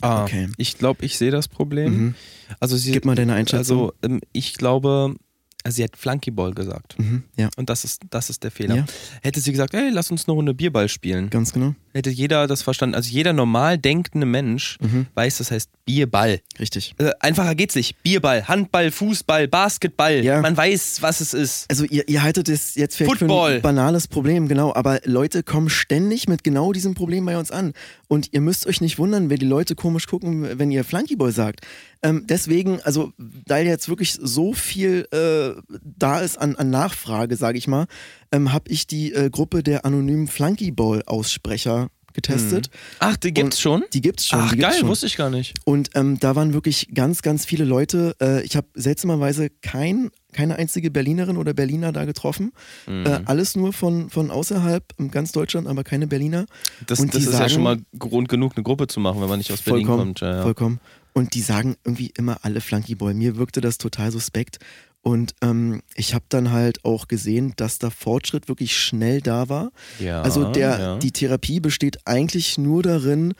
Ah, 0.00 0.24
Okay. 0.24 0.48
Ich 0.56 0.76
glaube, 0.78 1.04
ich 1.04 1.16
sehe 1.16 1.30
das 1.30 1.48
Problem. 1.48 1.92
Mhm. 1.96 2.14
Also 2.60 2.76
sie, 2.76 2.92
Gib 2.92 3.04
mal 3.04 3.14
deine 3.14 3.34
Einschätzung. 3.34 3.92
Also 4.02 4.18
ich 4.32 4.54
glaube, 4.54 5.16
also 5.64 5.76
sie 5.76 5.84
hat 5.84 5.96
Flunkyball 5.96 6.52
gesagt. 6.52 6.98
Mhm. 6.98 7.24
Ja, 7.36 7.48
Und 7.56 7.70
das 7.70 7.84
ist, 7.84 8.02
das 8.10 8.28
ist 8.30 8.44
der 8.44 8.50
Fehler. 8.50 8.76
Ja. 8.76 8.84
Hätte 9.22 9.40
sie 9.40 9.50
gesagt, 9.50 9.72
hey, 9.72 9.88
lass 9.90 10.10
uns 10.10 10.28
eine 10.28 10.34
Runde 10.34 10.52
Bierball 10.54 10.88
spielen, 10.88 11.30
ganz 11.30 11.52
genau. 11.54 11.74
hätte 11.94 12.10
jeder 12.10 12.46
das 12.46 12.62
verstanden. 12.62 12.94
Also 12.94 13.10
jeder 13.10 13.32
normal 13.32 13.78
denkende 13.78 14.26
Mensch 14.26 14.78
Mhm. 14.80 15.06
weiß, 15.14 15.38
das 15.38 15.50
heißt 15.50 15.70
Bierball. 15.86 16.40
Richtig. 16.58 16.94
Äh, 16.98 17.12
einfacher 17.20 17.54
geht's 17.54 17.74
nicht. 17.74 18.02
Bierball, 18.02 18.46
Handball, 18.46 18.90
Fußball, 18.90 19.48
Basketball. 19.48 20.22
Ja. 20.24 20.40
Man 20.40 20.56
weiß, 20.56 21.00
was 21.02 21.20
es 21.20 21.32
ist. 21.34 21.66
Also 21.70 21.84
ihr, 21.84 22.08
ihr 22.08 22.22
haltet 22.22 22.48
es 22.48 22.74
jetzt 22.74 22.96
vielleicht 22.96 23.18
für 23.18 23.30
ein 23.32 23.62
banales 23.62 24.06
Problem, 24.08 24.48
genau, 24.48 24.74
aber 24.74 25.00
Leute 25.04 25.42
kommen 25.42 25.70
ständig 25.70 26.28
mit 26.28 26.44
genau 26.44 26.72
diesem 26.72 26.94
Problem 26.94 27.24
bei 27.24 27.38
uns 27.38 27.50
an. 27.50 27.72
Und 28.08 28.28
ihr 28.32 28.40
müsst 28.40 28.66
euch 28.66 28.80
nicht 28.80 28.98
wundern, 28.98 29.30
wenn 29.30 29.38
die 29.38 29.46
Leute 29.46 29.74
komisch 29.74 30.06
gucken, 30.06 30.58
wenn 30.58 30.70
ihr 30.70 30.84
Flunkyball 30.84 31.32
sagt. 31.32 31.60
Ähm, 32.02 32.26
deswegen, 32.28 32.80
also 32.82 33.12
da 33.46 33.58
jetzt 33.58 33.88
wirklich 33.88 34.12
so 34.20 34.52
viel 34.52 35.08
äh, 35.10 35.53
da 35.82 36.20
ist 36.20 36.38
an, 36.38 36.56
an 36.56 36.70
Nachfrage, 36.70 37.36
sage 37.36 37.58
ich 37.58 37.66
mal, 37.68 37.86
ähm, 38.32 38.52
habe 38.52 38.70
ich 38.70 38.86
die 38.86 39.12
äh, 39.12 39.30
Gruppe 39.30 39.62
der 39.62 39.84
anonymen 39.84 40.26
Flunkyball-Aussprecher 40.28 41.88
getestet. 42.14 42.70
Ach, 43.00 43.16
die 43.16 43.34
gibt's 43.34 43.56
Und 43.56 43.60
schon? 43.60 43.84
Die 43.92 44.00
gibt's 44.00 44.26
schon. 44.26 44.38
Ach, 44.38 44.50
gibt's 44.50 44.64
geil, 44.64 44.78
schon. 44.78 44.88
wusste 44.88 45.06
ich 45.06 45.16
gar 45.16 45.30
nicht. 45.30 45.54
Und 45.64 45.90
ähm, 45.94 46.18
da 46.20 46.36
waren 46.36 46.54
wirklich 46.54 46.88
ganz, 46.94 47.22
ganz 47.22 47.44
viele 47.44 47.64
Leute. 47.64 48.14
Äh, 48.20 48.42
ich 48.44 48.56
habe 48.56 48.68
seltsamerweise 48.74 49.50
kein, 49.62 50.10
keine 50.32 50.56
einzige 50.56 50.90
Berlinerin 50.90 51.36
oder 51.36 51.52
Berliner 51.54 51.92
da 51.92 52.04
getroffen. 52.04 52.52
Mhm. 52.86 53.04
Äh, 53.04 53.20
alles 53.24 53.56
nur 53.56 53.72
von, 53.72 54.10
von 54.10 54.30
außerhalb, 54.30 54.84
in 54.98 55.10
ganz 55.10 55.32
Deutschland, 55.32 55.66
aber 55.66 55.82
keine 55.82 56.06
Berliner. 56.06 56.46
Das, 56.86 57.00
das 57.04 57.14
ist 57.16 57.26
ja 57.26 57.32
sagen- 57.32 57.50
schon 57.50 57.62
mal 57.64 57.78
Grund 57.98 58.28
genug, 58.28 58.52
eine 58.56 58.62
Gruppe 58.62 58.86
zu 58.86 59.00
machen, 59.00 59.20
wenn 59.20 59.28
man 59.28 59.38
nicht 59.38 59.52
aus 59.52 59.62
Berlin 59.62 59.86
kommt. 59.86 60.20
Ja, 60.20 60.36
ja. 60.36 60.42
Vollkommen. 60.42 60.78
Und 61.14 61.34
die 61.34 61.40
sagen 61.42 61.76
irgendwie 61.84 62.12
immer 62.16 62.38
alle 62.42 62.60
Flunkyball. 62.60 63.14
Mir 63.14 63.36
wirkte 63.36 63.60
das 63.60 63.78
total 63.78 64.10
suspekt. 64.12 64.58
Und 65.04 65.34
ähm, 65.42 65.82
ich 65.96 66.14
habe 66.14 66.24
dann 66.30 66.50
halt 66.50 66.82
auch 66.82 67.08
gesehen, 67.08 67.52
dass 67.56 67.78
da 67.78 67.90
Fortschritt 67.90 68.48
wirklich 68.48 68.74
schnell 68.74 69.20
da 69.20 69.50
war. 69.50 69.70
Ja, 70.00 70.22
also 70.22 70.50
der, 70.50 70.78
ja. 70.78 70.98
die 70.98 71.12
Therapie 71.12 71.60
besteht 71.60 71.98
eigentlich 72.06 72.56
nur 72.56 72.82
darin, 72.82 73.34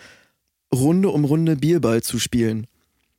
Runde 0.72 1.08
um 1.08 1.24
Runde 1.24 1.56
Bierball 1.56 2.02
zu 2.02 2.18
spielen. 2.18 2.66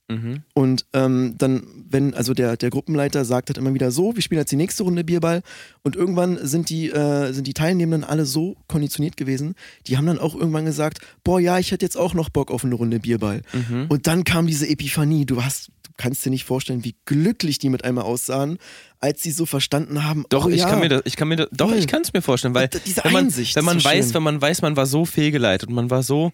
Mhm. 0.07 0.43
Und 0.53 0.85
ähm, 0.93 1.33
dann, 1.37 1.63
wenn, 1.89 2.13
also 2.13 2.33
der, 2.33 2.57
der 2.57 2.69
Gruppenleiter 2.69 3.25
sagt 3.25 3.49
halt 3.49 3.57
immer 3.57 3.73
wieder 3.73 3.89
so, 3.89 4.15
wir 4.15 4.21
spielen 4.21 4.39
jetzt 4.39 4.51
die 4.51 4.55
nächste 4.55 4.83
Runde 4.83 5.03
Bierball. 5.03 5.41
Und 5.83 5.95
irgendwann 5.95 6.37
sind 6.45 6.69
die, 6.69 6.89
äh, 6.91 7.31
sind 7.33 7.47
die 7.47 7.53
Teilnehmenden 7.55 8.07
alle 8.07 8.25
so 8.25 8.55
konditioniert 8.67 9.17
gewesen, 9.17 9.55
die 9.87 9.97
haben 9.97 10.05
dann 10.05 10.19
auch 10.19 10.35
irgendwann 10.35 10.65
gesagt, 10.65 10.99
boah, 11.23 11.39
ja, 11.39 11.57
ich 11.57 11.71
hätte 11.71 11.85
jetzt 11.85 11.97
auch 11.97 12.13
noch 12.13 12.29
Bock 12.29 12.51
auf 12.51 12.63
eine 12.63 12.75
Runde 12.75 12.99
Bierball. 12.99 13.41
Mhm. 13.53 13.85
Und 13.89 14.05
dann 14.07 14.23
kam 14.23 14.45
diese 14.47 14.67
Epiphanie, 14.67 15.25
du 15.25 15.43
hast, 15.43 15.69
du 15.83 15.91
kannst 15.97 16.23
dir 16.23 16.29
nicht 16.29 16.43
vorstellen, 16.45 16.83
wie 16.83 16.95
glücklich 17.05 17.57
die 17.57 17.69
mit 17.69 17.83
einmal 17.83 18.03
aussahen, 18.03 18.59
als 18.99 19.23
sie 19.23 19.31
so 19.31 19.47
verstanden 19.47 20.03
haben. 20.03 20.25
Doch, 20.29 20.45
oh, 20.45 20.49
ich 20.49 20.59
ja, 20.61 20.69
kann 20.69 20.81
mir 20.81 20.89
das, 20.89 21.01
ich 21.05 21.15
kann 21.15 21.27
mir 21.29 21.35
das, 21.37 21.47
doch, 21.51 21.69
Voll. 21.69 21.79
ich 21.79 21.87
kann 21.87 22.03
es 22.03 22.13
mir 22.13 22.21
vorstellen, 22.21 22.53
weil 22.53 22.67
diese 22.67 23.03
wenn 23.03 23.11
man, 23.11 23.25
Einsicht 23.25 23.55
wenn 23.55 23.65
man 23.65 23.79
so 23.79 23.85
weiß, 23.85 24.05
schön. 24.05 24.13
wenn 24.13 24.23
man 24.23 24.39
weiß, 24.41 24.61
man 24.61 24.75
war 24.77 24.85
so 24.85 25.05
fehlgeleitet 25.05 25.69
und 25.69 25.75
man 25.75 25.89
war 25.89 26.03
so, 26.03 26.31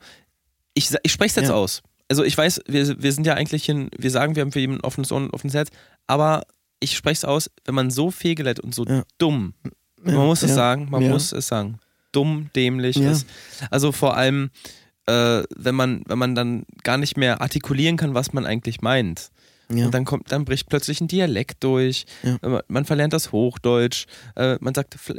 ich, 0.73 0.89
ich 1.03 1.11
spreche 1.13 1.29
es 1.31 1.35
jetzt 1.37 1.49
Ja. 1.49 1.55
aus. 1.55 1.81
Also 2.11 2.25
ich 2.25 2.37
weiß, 2.37 2.63
wir, 2.67 3.01
wir 3.01 3.13
sind 3.13 3.25
ja 3.25 3.35
eigentlich 3.35 3.69
in, 3.69 3.89
wir 3.97 4.11
sagen, 4.11 4.35
wir 4.35 4.41
haben 4.41 4.51
für 4.51 4.59
jeden 4.59 4.75
ein 4.75 4.81
offenes 4.81 5.13
Ohr 5.13 5.17
und 5.19 5.27
ein 5.27 5.29
offenes 5.31 5.53
Herz, 5.53 5.69
aber 6.07 6.43
ich 6.81 6.97
spreche 6.97 7.19
es 7.19 7.23
aus, 7.25 7.49
wenn 7.63 7.73
man 7.73 7.89
so 7.89 8.11
fehlgeleitet 8.11 8.61
und 8.61 8.75
so 8.75 8.83
Ja. 8.85 9.03
dumm, 9.17 9.53
man 10.03 10.15
muss 10.15 10.43
es 10.43 10.49
ja, 10.49 10.55
sagen, 10.55 10.87
man 10.89 11.03
ja. 11.03 11.09
muss 11.09 11.31
es 11.31 11.47
sagen, 11.47 11.79
dumm, 12.11 12.49
dämlich 12.53 12.97
ist. 12.97 13.25
Also 13.69 13.93
vor 13.93 14.17
allem, 14.17 14.49
äh, 15.05 15.43
wenn 15.55 15.75
man, 15.75 16.01
wenn 16.05 16.17
man 16.19 16.35
dann 16.35 16.65
gar 16.83 16.97
nicht 16.97 17.15
mehr 17.15 17.39
artikulieren 17.39 17.95
kann, 17.95 18.13
was 18.13 18.33
man 18.33 18.45
eigentlich 18.45 18.81
meint. 18.81 19.29
Und 19.69 19.91
dann 19.93 20.03
kommt, 20.03 20.29
dann 20.33 20.43
bricht 20.43 20.67
plötzlich 20.67 20.99
ein 20.99 21.07
Dialekt 21.07 21.63
durch. 21.63 22.03
Ja. 22.23 22.61
Man, 22.67 22.83
verlernt 22.83 23.13
das 23.13 23.31
Hochdeutsch. 23.31 24.05
Äh, 24.35 24.57
man 24.59 24.73
sagt 24.75 24.95
Fl 24.95 25.17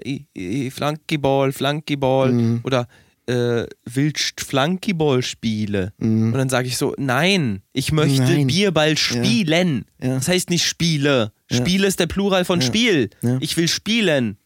Flankyball, 0.71 1.53
Flankyball 1.53 2.33
Mhm. 2.33 2.61
oder 2.63 2.87
äh, 3.27 3.67
willst 3.85 4.41
Flankyball 4.41 5.23
spiele? 5.23 5.93
Mhm. 5.99 6.33
Und 6.33 6.39
dann 6.39 6.49
sage 6.49 6.69
ich 6.69 6.77
so, 6.77 6.95
nein, 6.99 7.63
ich 7.73 7.93
möchte 7.93 8.23
Nein. 8.23 8.47
Bierball 8.47 8.97
spielen. 8.99 9.85
Ja. 10.03 10.15
Das 10.15 10.29
heißt 10.29 10.51
nicht 10.51 10.65
Spiele. 10.67 11.33
Ja. 11.51 11.57
Spiele 11.57 11.87
ist 11.87 12.01
der 12.01 12.07
Plural 12.07 12.45
von 12.45 12.61
Ja. 12.61 12.67
Spiel. 12.67 13.11
Ja. 13.23 13.39
Ich 13.41 13.57
will 13.57 13.69
spielen. 13.69 14.37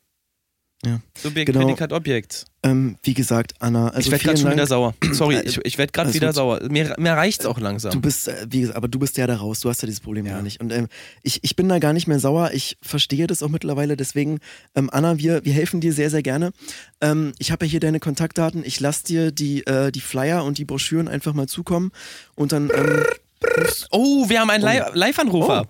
Ja. 0.87 1.01
Subjekt, 1.21 1.47
Genau. 1.53 1.65
Prädikat, 1.65 1.93
Objekt. 1.93 2.45
Ähm, 2.63 2.97
wie 3.03 3.15
gesagt, 3.15 3.55
Anna, 3.61 3.89
also 3.89 4.01
ich 4.07 4.11
werde 4.13 4.25
gerade 4.25 4.39
schon 4.39 4.53
wieder 4.53 4.67
sauer. 4.67 4.95
Sorry, 5.13 5.37
Äh, 5.37 5.43
ich, 5.45 5.59
ich 5.65 5.79
werde 5.79 5.93
gerade 5.93 6.07
alles 6.07 6.15
wieder 6.17 6.33
sauer. 6.33 6.61
Mir, 6.69 6.95
mir 6.99 7.13
reicht's 7.13 7.45
auch 7.47 7.59
langsam. 7.59 7.93
Du 7.93 8.01
bist, 8.01 8.29
äh, 8.29 8.47
wie 8.49 8.61
gesagt, 8.61 8.77
aber 8.77 8.89
du 8.89 8.99
bist 8.99 9.17
ja 9.17 9.27
da 9.27 9.37
raus, 9.37 9.61
du 9.61 9.69
hast 9.69 9.83
ja 9.83 9.87
dieses 9.87 10.01
Problem 10.01 10.27
Ja. 10.27 10.33
gar 10.35 10.43
nicht. 10.43 10.61
Und 10.61 10.73
ähm, 10.73 10.89
ich, 11.23 11.43
ich 11.43 11.57
bin 11.57 11.69
da 11.69 11.79
gar 11.79 11.93
nicht 11.93 12.07
mehr 12.07 12.19
sauer, 12.21 12.51
ich 12.53 12.77
verstehe 12.83 13.27
das 13.27 13.43
auch 13.43 13.49
mittlerweile, 13.49 13.97
deswegen, 13.97 14.39
ähm, 14.75 14.89
Anna, 14.93 15.19
wir, 15.19 15.45
wir 15.45 15.53
helfen 15.53 15.81
dir 15.81 15.93
sehr, 15.93 16.11
sehr 16.11 16.23
gerne. 16.23 16.53
Ähm, 17.01 17.33
ich 17.39 17.51
habe 17.53 17.67
ja 17.67 17.71
hier 17.71 17.81
deine 17.81 17.99
Kontaktdaten, 18.01 18.63
ich 18.65 18.79
lasse 18.81 19.05
dir 19.05 19.33
die, 19.33 19.67
äh, 19.67 19.91
die 19.93 20.01
Flyer 20.01 20.45
und 20.45 20.59
die 20.59 20.65
Broschüren 20.65 21.09
einfach 21.09 21.35
mal 21.35 21.47
zukommen 21.49 21.91
und 22.37 22.53
dann, 22.53 22.71
ähm, 22.75 23.05
oh, 23.91 24.29
wir 24.29 24.41
haben 24.41 24.51
einen 24.51 24.65
Li- 24.65 24.83
Live-Anrufer. 24.95 25.67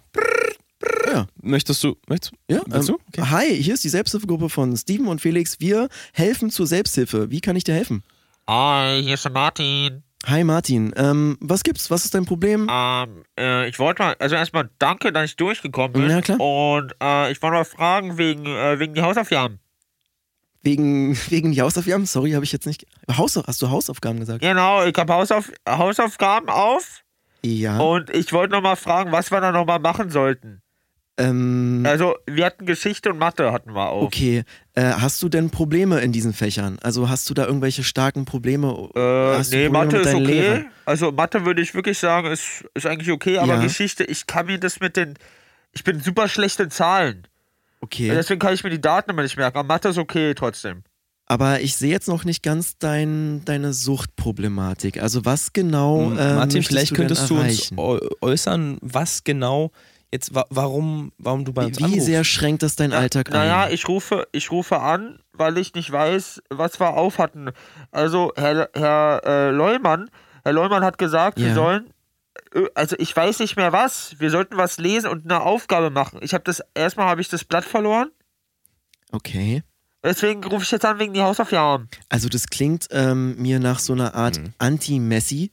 Ja, 1.06 1.26
Möchtest 1.40 1.82
du? 1.84 1.96
Möchtest, 2.08 2.32
ja, 2.50 2.60
willst 2.66 2.88
ähm, 2.88 2.96
du? 2.96 3.20
Okay. 3.20 3.30
Hi, 3.30 3.62
hier 3.62 3.74
ist 3.74 3.84
die 3.84 3.88
Selbsthilfegruppe 3.88 4.48
von 4.48 4.76
Steven 4.76 5.06
und 5.08 5.20
Felix, 5.20 5.60
wir 5.60 5.88
helfen 6.12 6.50
zur 6.50 6.66
Selbsthilfe. 6.66 7.30
Wie 7.30 7.40
kann 7.40 7.56
ich 7.56 7.64
dir 7.64 7.74
helfen? 7.74 8.02
Hi, 8.48 9.02
hier 9.02 9.14
ist 9.14 9.24
der 9.24 9.32
Martin. 9.32 10.02
Hi 10.26 10.42
Martin, 10.42 10.92
ähm, 10.96 11.36
was 11.40 11.62
gibt's, 11.62 11.90
was 11.90 12.04
ist 12.04 12.14
dein 12.14 12.24
Problem? 12.24 12.68
Ähm, 12.70 13.22
äh, 13.38 13.68
ich 13.68 13.78
wollte 13.78 14.02
mal, 14.02 14.16
also 14.18 14.34
erstmal 14.34 14.68
danke, 14.78 15.12
dass 15.12 15.26
ich 15.26 15.36
durchgekommen 15.36 15.92
bin. 15.92 16.10
Ja, 16.10 16.20
klar. 16.20 16.40
Und 16.40 16.94
äh, 17.00 17.30
ich 17.30 17.40
wollte 17.42 17.56
mal 17.58 17.64
fragen 17.64 18.18
wegen, 18.18 18.46
äh, 18.46 18.78
wegen 18.80 18.94
die 18.94 19.02
Hausaufgaben. 19.02 19.60
Wegen, 20.62 21.16
wegen 21.28 21.52
die 21.52 21.62
Hausaufgaben? 21.62 22.06
Sorry, 22.06 22.32
habe 22.32 22.44
ich 22.44 22.50
jetzt 22.50 22.66
nicht. 22.66 22.86
Haus, 23.16 23.36
hast 23.36 23.62
du 23.62 23.70
Hausaufgaben 23.70 24.18
gesagt? 24.18 24.40
Genau, 24.40 24.84
ich 24.84 24.96
habe 24.96 25.12
Hausauf 25.12 25.52
Hausaufgaben 25.68 26.48
auf 26.48 27.04
Ja. 27.44 27.78
und 27.78 28.10
ich 28.10 28.32
wollte 28.32 28.52
noch 28.52 28.62
mal 28.62 28.74
fragen, 28.74 29.12
was 29.12 29.30
wir 29.30 29.40
da 29.40 29.52
noch 29.52 29.64
mal 29.64 29.78
machen 29.78 30.10
sollten. 30.10 30.62
Ähm, 31.18 31.83
Also, 31.87 32.14
wir 32.26 32.44
hatten 32.44 32.66
Geschichte 32.66 33.11
und 33.11 33.18
Mathe 33.18 33.52
hatten 33.52 33.74
wir 33.74 33.88
auf. 33.88 34.02
okay. 34.05 34.44
Äh, 34.74 34.83
hast 34.92 35.22
du 35.22 35.31
denn 35.31 35.48
Probleme 35.50 36.00
in 36.00 36.12
diesen 36.12 36.35
Fächern? 36.35 36.79
Also 36.83 37.09
hast 37.09 37.31
du 37.31 37.35
da 37.35 37.46
irgendwelche 37.46 37.83
starken 37.83 38.26
Probleme? 38.26 38.90
Äh, 38.94 39.38
hast 39.38 39.52
du 39.52 39.57
nee, 39.57 39.68
Probleme 39.68 39.87
Mathe 39.87 39.96
ist 39.98 40.14
okay. 40.14 40.24
Lehrern? 40.24 40.66
Also 40.85 41.12
Mathe 41.12 41.46
würde 41.46 41.62
ich 41.62 41.74
wirklich 41.74 41.98
sagen, 41.98 42.31
ist, 42.31 42.64
ist 42.74 42.85
eigentlich 42.85 43.11
okay, 43.11 43.38
aber 43.38 43.55
Ja. 43.55 43.62
Geschichte, 43.62 44.05
ich 44.05 44.26
kann 44.26 44.46
mir 44.46 44.59
das 44.59 44.81
mit 44.81 44.96
den. 44.98 45.14
Ich 45.72 45.83
bin 45.85 46.00
super 46.00 46.29
schlecht 46.29 46.61
in 46.61 46.70
Zahlen. 46.70 47.26
Okay. 47.81 48.11
Deswegen 48.11 48.38
kann 48.38 48.52
ich 48.52 48.64
mir 48.64 48.70
die 48.70 48.81
Daten 48.81 49.11
immer 49.11 49.22
nicht 49.22 49.37
merken. 49.37 49.59
Aber 49.59 49.66
Mathe 49.66 49.88
ist 49.88 49.98
okay 49.98 50.35
trotzdem. 50.35 50.83
Aber 51.26 51.61
ich 51.61 51.76
sehe 51.76 51.90
jetzt 51.90 52.07
noch 52.09 52.24
nicht 52.24 52.42
ganz 52.42 52.79
dein, 52.79 53.42
deine 53.44 53.72
Suchtproblematik. 53.72 55.02
Also 55.02 55.24
was 55.24 55.52
genau. 55.52 56.11
Hm, 56.11 56.18
äh, 56.18 56.35
Martin, 56.35 56.62
vielleicht 56.62 56.92
du 56.92 56.94
denn 56.96 57.07
könntest 57.09 57.31
du 57.31 57.38
uns 57.38 57.72
äußern, 58.20 58.79
was 58.81 59.24
genau 59.24 59.72
jetzt, 60.16 60.35
wa 60.35 60.44
warum, 60.50 61.12
warum 61.18 61.44
du 61.44 61.52
bei 61.52 61.66
uns 61.66 61.79
Wie 61.79 61.85
anrufst. 61.85 62.07
sehr 62.07 62.24
schränkt 62.24 62.62
das 62.62 62.74
dein 62.76 62.92
Alltag 62.92 63.31
Naja, 63.31 63.64
ein? 63.64 63.72
ich 63.72 63.87
rufe, 63.88 64.26
ich 64.33 64.50
rufe 64.50 64.81
an, 64.81 65.20
weil 65.33 65.57
ich 65.59 65.74
nicht 65.74 65.90
weiß, 65.92 66.42
was 66.50 66.81
wir 66.81 66.94
auf 66.94 67.18
hatten. 67.18 67.50
Also, 67.90 68.33
Herr, 68.37 68.68
Herr 68.74 69.22
äh, 69.24 69.50
Leumann, 69.50 70.11
Herr 70.44 70.52
Leumann 70.52 70.85
hat 70.85 70.98
gesagt, 70.98 71.38
wir 71.38 71.48
Ja. 71.48 71.55
sollen, 71.55 71.90
äh, 72.55 72.62
also 72.74 72.96
ich 72.98 73.14
weiß 73.16 73.38
nicht 73.40 73.57
mehr 73.57 73.72
was, 73.72 74.16
wir 74.18 74.31
sollten 74.31 74.57
was 74.57 74.79
lesen 74.79 75.09
und 75.11 75.24
eine 75.24 75.40
Aufgabe 75.42 75.90
machen. 75.90 76.18
Ich 76.22 76.35
habe 76.35 76.44
das, 76.44 76.62
erstmal 76.74 77.07
habe 77.09 77.20
ich 77.20 77.29
das 77.29 77.44
Blatt 77.44 77.64
verloren, 77.64 78.11
Okay. 79.12 79.62
deswegen 80.05 80.42
rufe 80.44 80.64
ich 80.64 80.70
jetzt 80.70 80.85
an 80.85 80.98
wegen 80.98 81.14
die 81.14 81.22
Hausaufgaben. 81.22 81.88
Also 82.09 82.29
das 82.29 82.46
klingt 82.48 82.88
ähm, 82.90 83.37
mir 83.40 83.61
nach 83.61 83.79
so 83.79 83.92
einer 83.92 84.14
Art 84.14 84.38
Mhm. 84.38 84.52
Anti-Messi, 84.59 85.52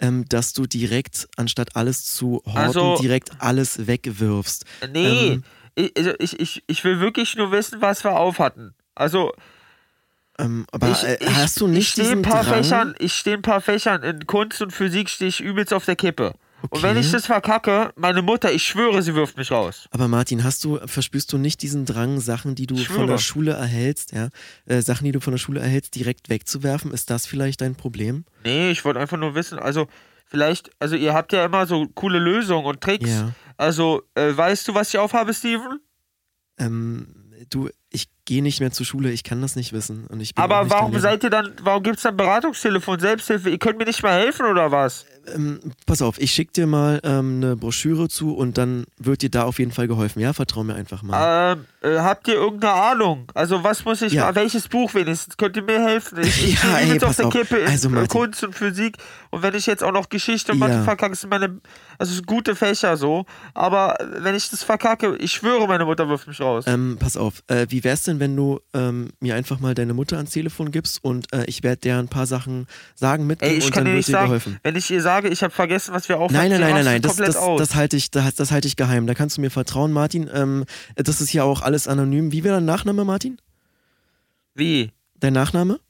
ähm, 0.00 0.24
dass 0.28 0.52
du 0.52 0.66
direkt, 0.66 1.28
anstatt 1.36 1.76
alles 1.76 2.04
zu 2.04 2.42
horten, 2.46 2.58
Also- 2.58 2.96
direkt 3.00 3.30
alles 3.38 3.86
wegwirfst. 3.86 4.64
Nee, 4.92 5.32
Ähm. 5.34 5.44
ich, 5.74 5.96
also 5.96 6.12
ich, 6.18 6.38
ich, 6.40 6.62
ich 6.66 6.84
will 6.84 7.00
wirklich 7.00 7.36
nur 7.36 7.52
wissen, 7.52 7.80
was 7.80 8.04
wir 8.04 8.12
auf 8.16 8.38
hatten. 8.38 8.74
Also, 8.94 9.32
Ähm, 10.38 10.66
aber 10.72 10.90
ich, 10.90 11.04
äh, 11.04 11.16
ich, 11.20 11.28
hast 11.34 11.60
du 11.60 11.66
ich 11.66 11.72
nicht 11.72 11.90
stehe 11.92 12.08
diesen 12.08 12.18
ein 12.18 12.22
paar 12.22 12.42
Drang? 12.42 12.54
Fächern, 12.62 12.94
ich 12.98 13.14
stehe 13.14 13.36
ein 13.36 13.42
paar 13.42 13.60
Fächern 13.60 14.02
in 14.02 14.26
Kunst 14.26 14.60
und 14.62 14.72
Physik 14.72 15.08
stehe 15.08 15.28
ich 15.28 15.40
übelst 15.40 15.72
auf 15.72 15.84
der 15.84 15.94
Kippe. 15.96 16.34
Und 16.70 16.82
wenn 16.82 16.92
Okay. 16.96 17.00
ich 17.00 17.10
das 17.12 17.26
verkacke, 17.26 17.92
meine 17.96 18.22
Mutter, 18.22 18.52
ich 18.52 18.62
schwöre, 18.64 19.02
sie 19.02 19.14
wirft 19.14 19.36
mich 19.36 19.50
raus. 19.50 19.88
Aber 19.90 20.08
Martin, 20.08 20.44
hast 20.44 20.64
du, 20.64 20.78
verspürst 20.86 21.32
du 21.32 21.38
nicht 21.38 21.62
diesen 21.62 21.84
Drang, 21.84 22.20
Sachen, 22.20 22.54
die 22.54 22.66
du 22.66 22.76
von 22.76 23.06
der. 23.06 23.18
Schule 23.18 23.52
erhältst, 23.52 24.12
ja, 24.12 24.28
äh, 24.66 24.80
Sachen, 24.82 25.04
die 25.04 25.12
du 25.12 25.20
von 25.20 25.32
der 25.32 25.38
Schule 25.38 25.60
erhältst, 25.60 25.94
direkt 25.94 26.28
wegzuwerfen? 26.28 26.90
Ist 26.92 27.10
das 27.10 27.26
vielleicht 27.26 27.60
dein 27.60 27.74
Problem? 27.74 28.24
Nee, 28.44 28.70
ich 28.70 28.84
wollte 28.84 29.00
einfach 29.00 29.18
nur 29.18 29.34
wissen, 29.34 29.58
also 29.58 29.86
vielleicht, 30.26 30.70
also 30.78 30.96
ihr 30.96 31.12
habt 31.14 31.32
ja 31.32 31.44
immer 31.44 31.66
so 31.66 31.86
coole 31.88 32.18
Lösungen 32.18 32.64
und 32.66 32.80
Tricks. 32.80 33.08
Ja. 33.10 33.32
Also, 33.56 34.02
äh, 34.14 34.36
weißt 34.36 34.66
du, 34.66 34.74
was 34.74 34.88
ich 34.88 34.98
aufhabe, 34.98 35.32
Steven? 35.34 35.78
Ähm, 36.58 37.06
du, 37.50 37.68
ich 37.90 38.08
gehe 38.24 38.42
nicht 38.42 38.60
mehr 38.60 38.70
zur 38.72 38.86
Schule, 38.86 39.10
ich 39.10 39.22
kann 39.24 39.40
das 39.42 39.56
nicht 39.56 39.72
wissen. 39.72 40.06
Und 40.06 40.20
ich 40.20 40.32
Aber 40.36 40.70
warum 40.70 40.98
seid 40.98 41.22
ihr 41.24 41.30
dann, 41.30 41.52
warum 41.62 41.82
gibt's 41.82 42.02
dann 42.02 42.16
Beratungstelefon, 42.16 42.98
Selbsthilfe? 43.00 43.50
Ihr 43.50 43.58
könnt 43.58 43.78
mir 43.78 43.84
nicht 43.84 44.02
mal 44.02 44.12
helfen 44.18 44.46
oder 44.46 44.70
was? 44.70 45.04
Ähm, 45.34 45.60
pass 45.86 46.02
auf, 46.02 46.18
ich 46.20 46.32
schicke 46.32 46.52
dir 46.52 46.66
mal 46.66 47.00
ähm, 47.02 47.36
eine 47.42 47.56
Broschüre 47.56 48.08
zu 48.08 48.34
und 48.34 48.58
dann 48.58 48.84
wird 48.98 49.22
dir 49.22 49.30
da 49.30 49.44
auf 49.44 49.58
jeden 49.58 49.72
Fall 49.72 49.88
geholfen. 49.88 50.20
Ja, 50.20 50.32
vertrau 50.34 50.64
mir 50.64 50.74
einfach 50.74 51.02
mal. 51.02 51.56
Ähm, 51.82 51.90
äh, 51.90 51.98
habt 52.00 52.28
ihr 52.28 52.34
irgendeine 52.34 52.74
Ahnung? 52.74 53.30
Also 53.34 53.64
was 53.64 53.84
muss 53.84 54.02
ich 54.02 54.12
Ja. 54.12 54.34
welches 54.34 54.68
Buch 54.68 54.92
wenigstens? 54.94 55.36
Könnt 55.36 55.56
ihr 55.56 55.62
mir 55.62 55.82
helfen? 55.82 56.18
Ich, 56.20 56.44
ich 56.44 56.52
Ja, 56.62 56.70
stehe 56.70 56.76
ey, 56.76 56.92
jetzt 56.92 57.04
auf 57.04 57.16
der 57.16 57.26
auf. 57.26 57.32
Kippe 57.32 57.56
in 57.56 57.68
Also, 57.68 57.88
äh, 57.88 57.92
Martin. 57.92 58.08
Kunst 58.20 58.44
und 58.44 58.54
Physik 58.54 58.96
und 59.30 59.42
wenn 59.42 59.54
ich 59.54 59.64
jetzt 59.66 59.82
auch 59.82 59.92
noch 59.92 60.08
Geschichte 60.10 60.52
und 60.52 60.58
Mathe 60.58 60.74
Ja. 60.74 60.82
verkacke, 60.82 61.14
sind 61.14 61.30
meine, 61.30 61.60
also 61.98 62.10
es 62.10 62.16
sind 62.16 62.26
gute 62.26 62.54
Fächer 62.54 62.96
so, 62.98 63.24
aber 63.54 63.96
wenn 64.18 64.34
ich 64.34 64.50
das 64.50 64.62
verkacke, 64.62 65.16
ich 65.16 65.32
schwöre, 65.32 65.66
meine 65.66 65.84
Mutter 65.86 66.08
wirft 66.08 66.28
mich 66.28 66.40
raus. 66.40 66.64
Ähm, 66.66 66.96
pass 67.00 67.16
auf, 67.16 67.42
äh, 67.48 67.66
wie 67.70 67.82
wär's 67.82 68.02
denn, 68.02 68.13
wenn 68.20 68.36
du 68.36 68.60
ähm, 68.72 69.10
mir 69.20 69.34
einfach 69.34 69.60
mal 69.60 69.74
deine 69.74 69.94
Mutter 69.94 70.16
ans 70.16 70.30
Telefon 70.30 70.70
gibst 70.70 71.02
und 71.02 71.32
äh, 71.32 71.44
ich 71.46 71.62
werde 71.62 71.78
der 71.78 71.98
ein 71.98 72.08
paar 72.08 72.26
Sachen 72.26 72.66
sagen, 72.94 73.26
mitgeben 73.26 73.52
Ey, 73.52 73.58
ich 73.58 73.66
und 73.66 73.72
kann 73.72 73.84
dann 73.84 73.86
dir 73.86 73.90
wird 73.92 73.96
nicht 73.98 74.08
dir 74.08 74.12
sagen, 74.12 74.26
geholfen. 74.26 74.58
wenn 74.62 74.76
ich 74.76 74.90
ihr 74.90 75.02
sage, 75.02 75.28
ich 75.28 75.42
habe 75.42 75.52
vergessen, 75.54 75.94
was 75.94 76.08
wir 76.08 76.18
aufhaben, 76.18 76.34
Nein, 76.34 76.50
nein, 76.50 76.60
nein, 76.60 76.74
nein, 76.74 76.84
nein, 76.84 77.02
das, 77.02 77.16
das, 77.16 77.34
das 77.34 77.74
halte 77.74 77.96
ich, 77.96 78.10
das, 78.10 78.34
das 78.34 78.50
halte 78.50 78.68
ich 78.68 78.76
geheim. 78.76 79.06
Da 79.06 79.14
kannst 79.14 79.36
du 79.36 79.40
mir 79.40 79.50
vertrauen, 79.50 79.92
Martin. 79.92 80.30
Ähm, 80.32 80.64
das 80.96 81.20
ist 81.20 81.32
ja 81.32 81.44
auch 81.44 81.62
alles 81.62 81.88
anonym. 81.88 82.32
Wie 82.32 82.44
wäre 82.44 82.56
dein 82.56 82.64
Nachname, 82.64 83.04
Martin? 83.04 83.38
Wie? 84.54 84.92
Dein 85.18 85.32
Nachname? 85.32 85.80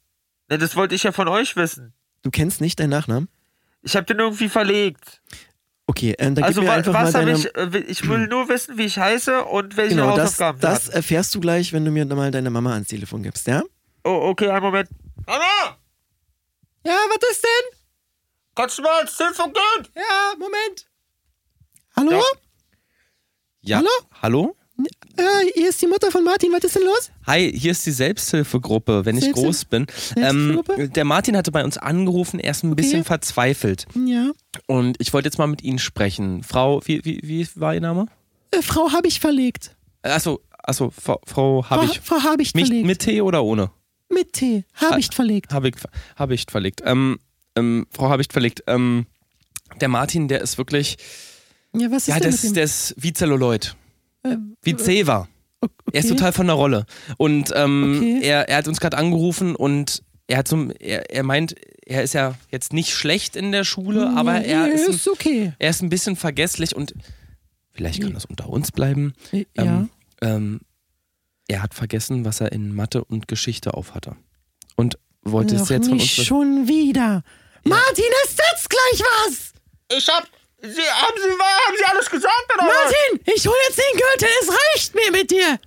Ne, 0.49 0.59
das 0.59 0.77
wollte 0.77 0.95
ich 0.95 1.03
ja 1.03 1.13
von 1.13 1.29
euch 1.29 1.57
wissen. 1.57 1.93
Du 2.23 2.31
kennst 2.31 2.61
nicht 2.61 2.81
deinen 2.81 2.91
Nachnamen? 2.91 3.29
Ich 3.83 3.97
habe 3.97 4.07
den 4.07 4.19
irgendwie 4.19 4.49
verlegt. 4.49 5.21
Okay, 5.87 6.15
ähm, 6.19 6.35
dann 6.35 6.45
also 6.45 6.61
gib 6.61 6.69
mir 6.69 6.73
wa 6.73 6.77
einfach 6.79 6.93
mal 6.95 7.07
was 7.07 7.15
habe 7.15 7.27
deine... 7.27 7.39
ich, 7.39 7.55
äh, 7.57 7.73
will- 7.73 7.85
ich 7.89 8.09
will 8.09 8.27
nur 8.29 8.49
wissen, 8.49 8.79
wie 8.79 8.85
ich 8.87 8.99
heiße 8.99 9.45
und 9.45 9.77
welche 9.77 9.95
Genau, 9.97 10.09
das, 10.17 10.25
Hausaufgaben 10.33 10.61
das 10.61 10.85
hatten. 10.87 10.97
erfährst 10.97 11.35
du 11.35 11.41
gleich, 11.41 11.73
wenn 11.73 11.85
du 11.85 11.91
mir 11.91 12.07
mal 12.07 12.31
deine 12.31 12.51
Mama 12.51 12.73
ans 12.73 12.89
Telefon 12.89 13.23
gibst, 13.23 13.47
ja? 13.47 13.63
Oh, 14.05 14.29
okay, 14.31 14.49
einen 14.49 14.63
Moment. 14.65 14.89
Mama! 15.27 15.77
Ja, 16.87 16.93
was 17.09 17.31
ist 17.31 17.43
denn? 17.45 17.79
Kannst 18.55 18.79
du 18.79 18.83
mal 18.83 19.01
ins 19.03 19.17
Telefon 19.17 19.53
gehen? 19.53 19.89
Ja, 19.97 20.35
Moment. 20.39 20.87
Hallo? 21.97 22.11
Ja. 22.13 22.23
Ja. 23.63 23.79
Hallo? 23.79 23.89
Hallo? 24.23 24.57
Äh, 24.77 25.23
hier 25.55 25.69
ist 25.69 25.81
die 25.81 25.87
Mutter 25.87 26.11
von 26.11 26.25
Martin. 26.25 26.51
Was 26.53 26.65
ist 26.65 26.75
denn 26.77 26.83
los? 26.85 27.11
Hi, 27.27 27.53
hier 27.57 27.71
ist 27.71 27.87
die 27.87 27.93
Selbsthilfegruppe, 27.93 29.05
wenn 29.05 29.17
ich 29.17 29.25
Selbsthil- 29.25 29.45
groß 29.45 29.65
bin. 29.67 29.87
Ähm, 30.17 30.25
Selbsthilfegruppe? 30.57 30.89
der 30.89 31.05
Martin 31.05 31.37
hatte 31.37 31.53
bei 31.53 31.63
uns 31.65 31.79
angerufen, 31.79 32.41
er 32.41 32.51
ist 32.51 32.65
ein 32.65 32.75
bisschen 32.75 33.05
verzweifelt. 33.05 33.87
Ja. 33.95 34.31
Und 34.67 34.97
ich 35.01 35.13
wollte 35.13 35.29
jetzt 35.29 35.39
mal 35.39 35.47
mit 35.47 35.63
Ihnen 35.63 35.79
sprechen. 35.79 36.43
Frau, 36.43 36.81
wie, 36.85 37.05
wie, 37.05 37.21
wie 37.23 37.47
war 37.55 37.75
Ihr 37.75 37.81
Name? 37.81 38.07
Äh, 38.51 38.63
Frau 38.63 38.91
habe 38.93 39.07
ich 39.07 39.21
verlegt. 39.21 39.77
Achso, 40.03 40.41
achso, 40.59 40.91
Frau, 40.91 41.21
Frau 41.25 41.65
habe 41.71 41.85
ich. 41.85 42.01
Frau 42.01 42.23
habe 42.23 42.43
ich 42.43 42.51
verlegt. 42.51 42.85
mit 42.87 42.99
T 42.99 43.21
oder 43.23 43.45
ohne? 43.45 43.71
Mit 44.11 44.33
T. 44.33 44.65
Habe 44.75 44.99
ich 45.01 45.09
verlegt. 45.15 45.53
Habe 45.53 45.69
ich, 45.69 45.75
hab 46.17 46.31
ich 46.31 46.47
verlegt. 46.51 46.83
Ähm, 46.85 47.19
ähm, 47.57 47.87
Frau 47.91 48.09
Habicht 48.11 48.33
verlegt. 48.33 48.63
Ähm, 48.67 49.07
der 49.81 49.89
Martin, 49.89 50.27
der 50.29 50.41
ist 50.41 50.59
wirklich, 50.59 50.97
Ja, 51.73 51.91
was 51.91 52.03
ist 52.03 52.09
Ja, 52.09 52.19
denn 52.21 52.31
das, 52.33 52.43
mit 52.43 52.57
dem? 52.57 52.63
das 52.63 52.91
ist 52.91 52.95
wie 53.03 53.13
Zelluloid. 53.13 53.77
Ähm, 54.25 54.57
Wie 54.63 54.77
Zewa. 54.77 55.29
okay. 55.61 55.73
Er 55.93 56.01
ist 56.01 56.09
total 56.09 56.33
von 56.33 56.47
der 56.47 56.57
Rolle. 56.57 56.87
Und 57.19 57.53
ähm, 57.55 57.97
Okay. 57.99 58.21
er, 58.23 58.49
er 58.49 58.57
hat 58.59 58.69
uns 58.69 58.81
gerade 58.81 58.97
angerufen 58.97 59.55
und 59.55 60.03
er 60.27 60.39
hat 60.39 60.49
zum, 60.49 60.71
er, 60.81 61.11
er 61.11 61.23
meint, 61.23 61.55
er 61.87 62.03
ist 62.03 62.15
ja 62.15 62.35
jetzt 62.51 62.73
nicht 62.73 62.91
schlecht 62.95 63.37
in 63.37 63.53
der 63.53 63.65
Schule, 63.65 64.11
aber 64.17 64.37
er 64.37 64.47
ja, 64.47 64.67
ist, 64.67 64.89
ein, 64.89 64.95
ist 64.95 65.09
okay. 65.09 65.53
er 65.59 65.71
ist 65.71 65.83
ein 65.83 65.91
bisschen 65.91 66.17
vergesslich 66.17 66.75
und 66.75 66.95
vielleicht 67.73 68.01
kann 68.03 68.15
das 68.15 68.25
unter 68.25 68.49
uns 68.49 68.73
bleiben. 68.73 69.13
Ja. 69.33 69.45
Ähm, 69.57 69.91
ähm, 70.23 70.61
er 71.47 71.63
hat 71.63 71.75
vergessen, 71.75 72.25
was 72.25 72.41
er 72.41 72.53
in 72.53 72.75
Mathe 72.75 73.05
und 73.05 73.29
Geschichte 73.29 73.75
aufhatte. 73.75 74.17
Und 74.77 74.99
wollte 75.23 75.57
es 75.57 75.65
Doch 75.65 75.71
jetzt 75.71 75.89
von 75.89 75.97
nicht 75.99 76.19
uns. 76.19 76.27
schon 76.27 76.69
wieder. 76.69 77.23
Martin, 77.65 78.05
es 78.25 78.31
setzt 78.31 78.71
gleich 78.71 79.01
was! 79.27 79.53
Ich 79.97 80.09
hab. 80.09 80.27
Sie, 80.73 80.81
haben, 80.81 81.15
Sie, 81.17 81.29
haben 81.31 81.77
Sie 81.77 81.85
alles 81.85 82.11
gesagt, 82.11 82.45
oder? 82.55 82.67
was? 82.67 82.93
Martin, 82.93 83.21
ich 83.35 83.47
hol 83.47 83.55
jetzt 83.69 83.79
den 83.79 83.99
Gürtel, 84.01 84.29
es 84.43 84.49
reicht 84.49 84.95
mir 84.95 85.11
mit 85.11 85.31
dir! 85.31 85.59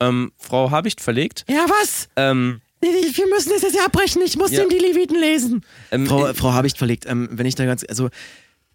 Ähm, 0.00 0.32
Frau 0.38 0.70
Habicht 0.70 1.00
verlegt. 1.00 1.44
Ja, 1.48 1.66
was? 1.68 2.08
Ähm, 2.16 2.60
Wir 2.80 3.26
müssen 3.28 3.50
das 3.52 3.62
jetzt 3.62 3.78
abbrechen, 3.78 4.22
ich 4.22 4.36
muss 4.36 4.50
Ja. 4.50 4.60
den 4.60 4.70
die 4.70 4.78
Leviten 4.78 5.16
lesen. 5.18 5.64
ähm, 5.92 6.06
Frau, 6.06 6.26
äh, 6.26 6.34
Frau 6.34 6.52
Habicht 6.52 6.78
verlegt, 6.78 7.06
ähm, 7.06 7.28
wenn 7.32 7.46
ich 7.46 7.54
da 7.54 7.64
ganz, 7.64 7.84
also 7.88 8.08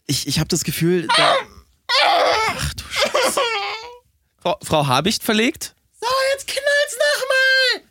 ich, 0.07 0.28
ich 0.28 0.38
habe 0.39 0.47
das 0.47 0.63
Gefühl, 0.63 1.07
da, 1.17 1.36
ach 2.49 2.73
du 2.76 2.84
Scheiße. 2.89 3.41
Frau, 4.41 4.57
Frau 4.63 4.88
Habicht 4.88 5.23
verlegt. 5.23 5.73
So, 5.99 6.07
jetzt 6.34 6.47
knallt's 6.47 6.97
nochmal! 7.17 7.82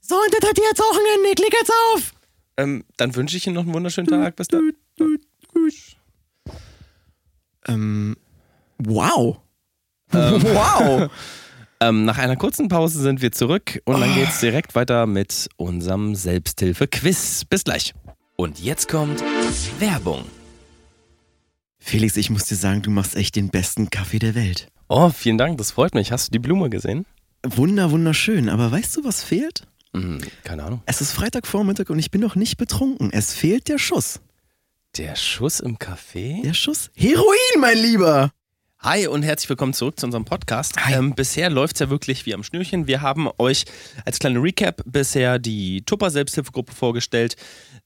So, 0.00 0.16
und 0.16 0.32
das 0.34 0.48
hat 0.48 0.56
die 0.56 0.62
jetzt 0.62 0.80
auch 0.80 0.94
ein 0.96 1.04
Ende. 1.16 1.34
Klick 1.34 1.52
jetzt 1.52 1.70
auf! 1.70 2.00
Ähm, 2.58 2.84
dann 2.96 3.14
wünsche 3.14 3.36
ich 3.36 3.46
Ihnen 3.46 3.54
noch 3.54 3.62
einen 3.62 3.72
wunderschönen 3.72 4.08
Tag. 4.08 4.36
Bis 4.36 4.48
dann. 4.48 4.72
Ähm, 7.66 8.16
wow. 8.78 9.38
wow. 10.12 11.10
Ähm, 11.80 12.04
nach 12.04 12.18
einer 12.18 12.34
kurzen 12.34 12.66
Pause 12.66 13.00
sind 13.00 13.22
wir 13.22 13.30
zurück 13.30 13.80
und 13.84 14.00
dann 14.00 14.12
geht's 14.12 14.40
direkt 14.40 14.74
weiter 14.74 15.06
mit 15.06 15.48
unserem 15.56 16.16
Selbsthilfe-Quiz. 16.16 17.44
Bis 17.44 17.62
gleich. 17.62 17.94
Und 18.34 18.58
jetzt 18.58 18.88
kommt 18.88 19.22
Werbung. 19.78 20.24
Felix, 21.78 22.16
ich 22.16 22.30
muss 22.30 22.46
dir 22.46 22.56
sagen, 22.56 22.82
du 22.82 22.90
machst 22.90 23.14
echt 23.14 23.36
den 23.36 23.50
besten 23.50 23.90
Kaffee 23.90 24.18
der 24.18 24.34
Welt. 24.34 24.66
Oh, 24.88 25.10
vielen 25.10 25.38
Dank, 25.38 25.58
das 25.58 25.70
freut 25.70 25.94
mich. 25.94 26.10
Hast 26.10 26.26
du 26.26 26.32
die 26.32 26.40
Blume 26.40 26.68
gesehen? 26.68 27.06
Wunder, 27.46 27.92
wunderschön, 27.92 28.48
aber 28.48 28.72
weißt 28.72 28.96
du, 28.96 29.04
was 29.04 29.22
fehlt? 29.22 29.67
Hm, 29.94 30.20
keine 30.44 30.64
Ahnung. 30.64 30.82
Es 30.86 31.00
ist 31.00 31.12
Freitagvormittag 31.12 31.90
und 31.90 31.98
ich 31.98 32.10
bin 32.10 32.20
noch 32.20 32.34
nicht 32.34 32.56
betrunken. 32.56 33.10
Es 33.12 33.32
fehlt 33.32 33.68
der 33.68 33.78
Schuss. 33.78 34.20
Der 34.96 35.16
Schuss 35.16 35.60
im 35.60 35.78
Café? 35.78 36.42
Der 36.42 36.54
Schuss? 36.54 36.90
Heroin, 36.94 37.60
mein 37.60 37.78
Lieber! 37.78 38.32
Hi 38.80 39.08
und 39.08 39.24
herzlich 39.24 39.48
willkommen 39.48 39.72
zurück 39.72 39.98
zu 39.98 40.06
unserem 40.06 40.24
Podcast. 40.24 40.76
Ähm, 40.88 41.12
bisher 41.16 41.50
läuft's 41.50 41.80
ja 41.80 41.90
wirklich 41.90 42.26
wie 42.26 42.34
am 42.34 42.44
Schnürchen. 42.44 42.86
Wir 42.86 43.02
haben 43.02 43.28
euch 43.38 43.64
als 44.04 44.20
kleine 44.20 44.40
Recap 44.40 44.82
bisher 44.86 45.40
die 45.40 45.82
Tupper 45.82 46.10
Selbsthilfegruppe 46.10 46.72
vorgestellt, 46.72 47.34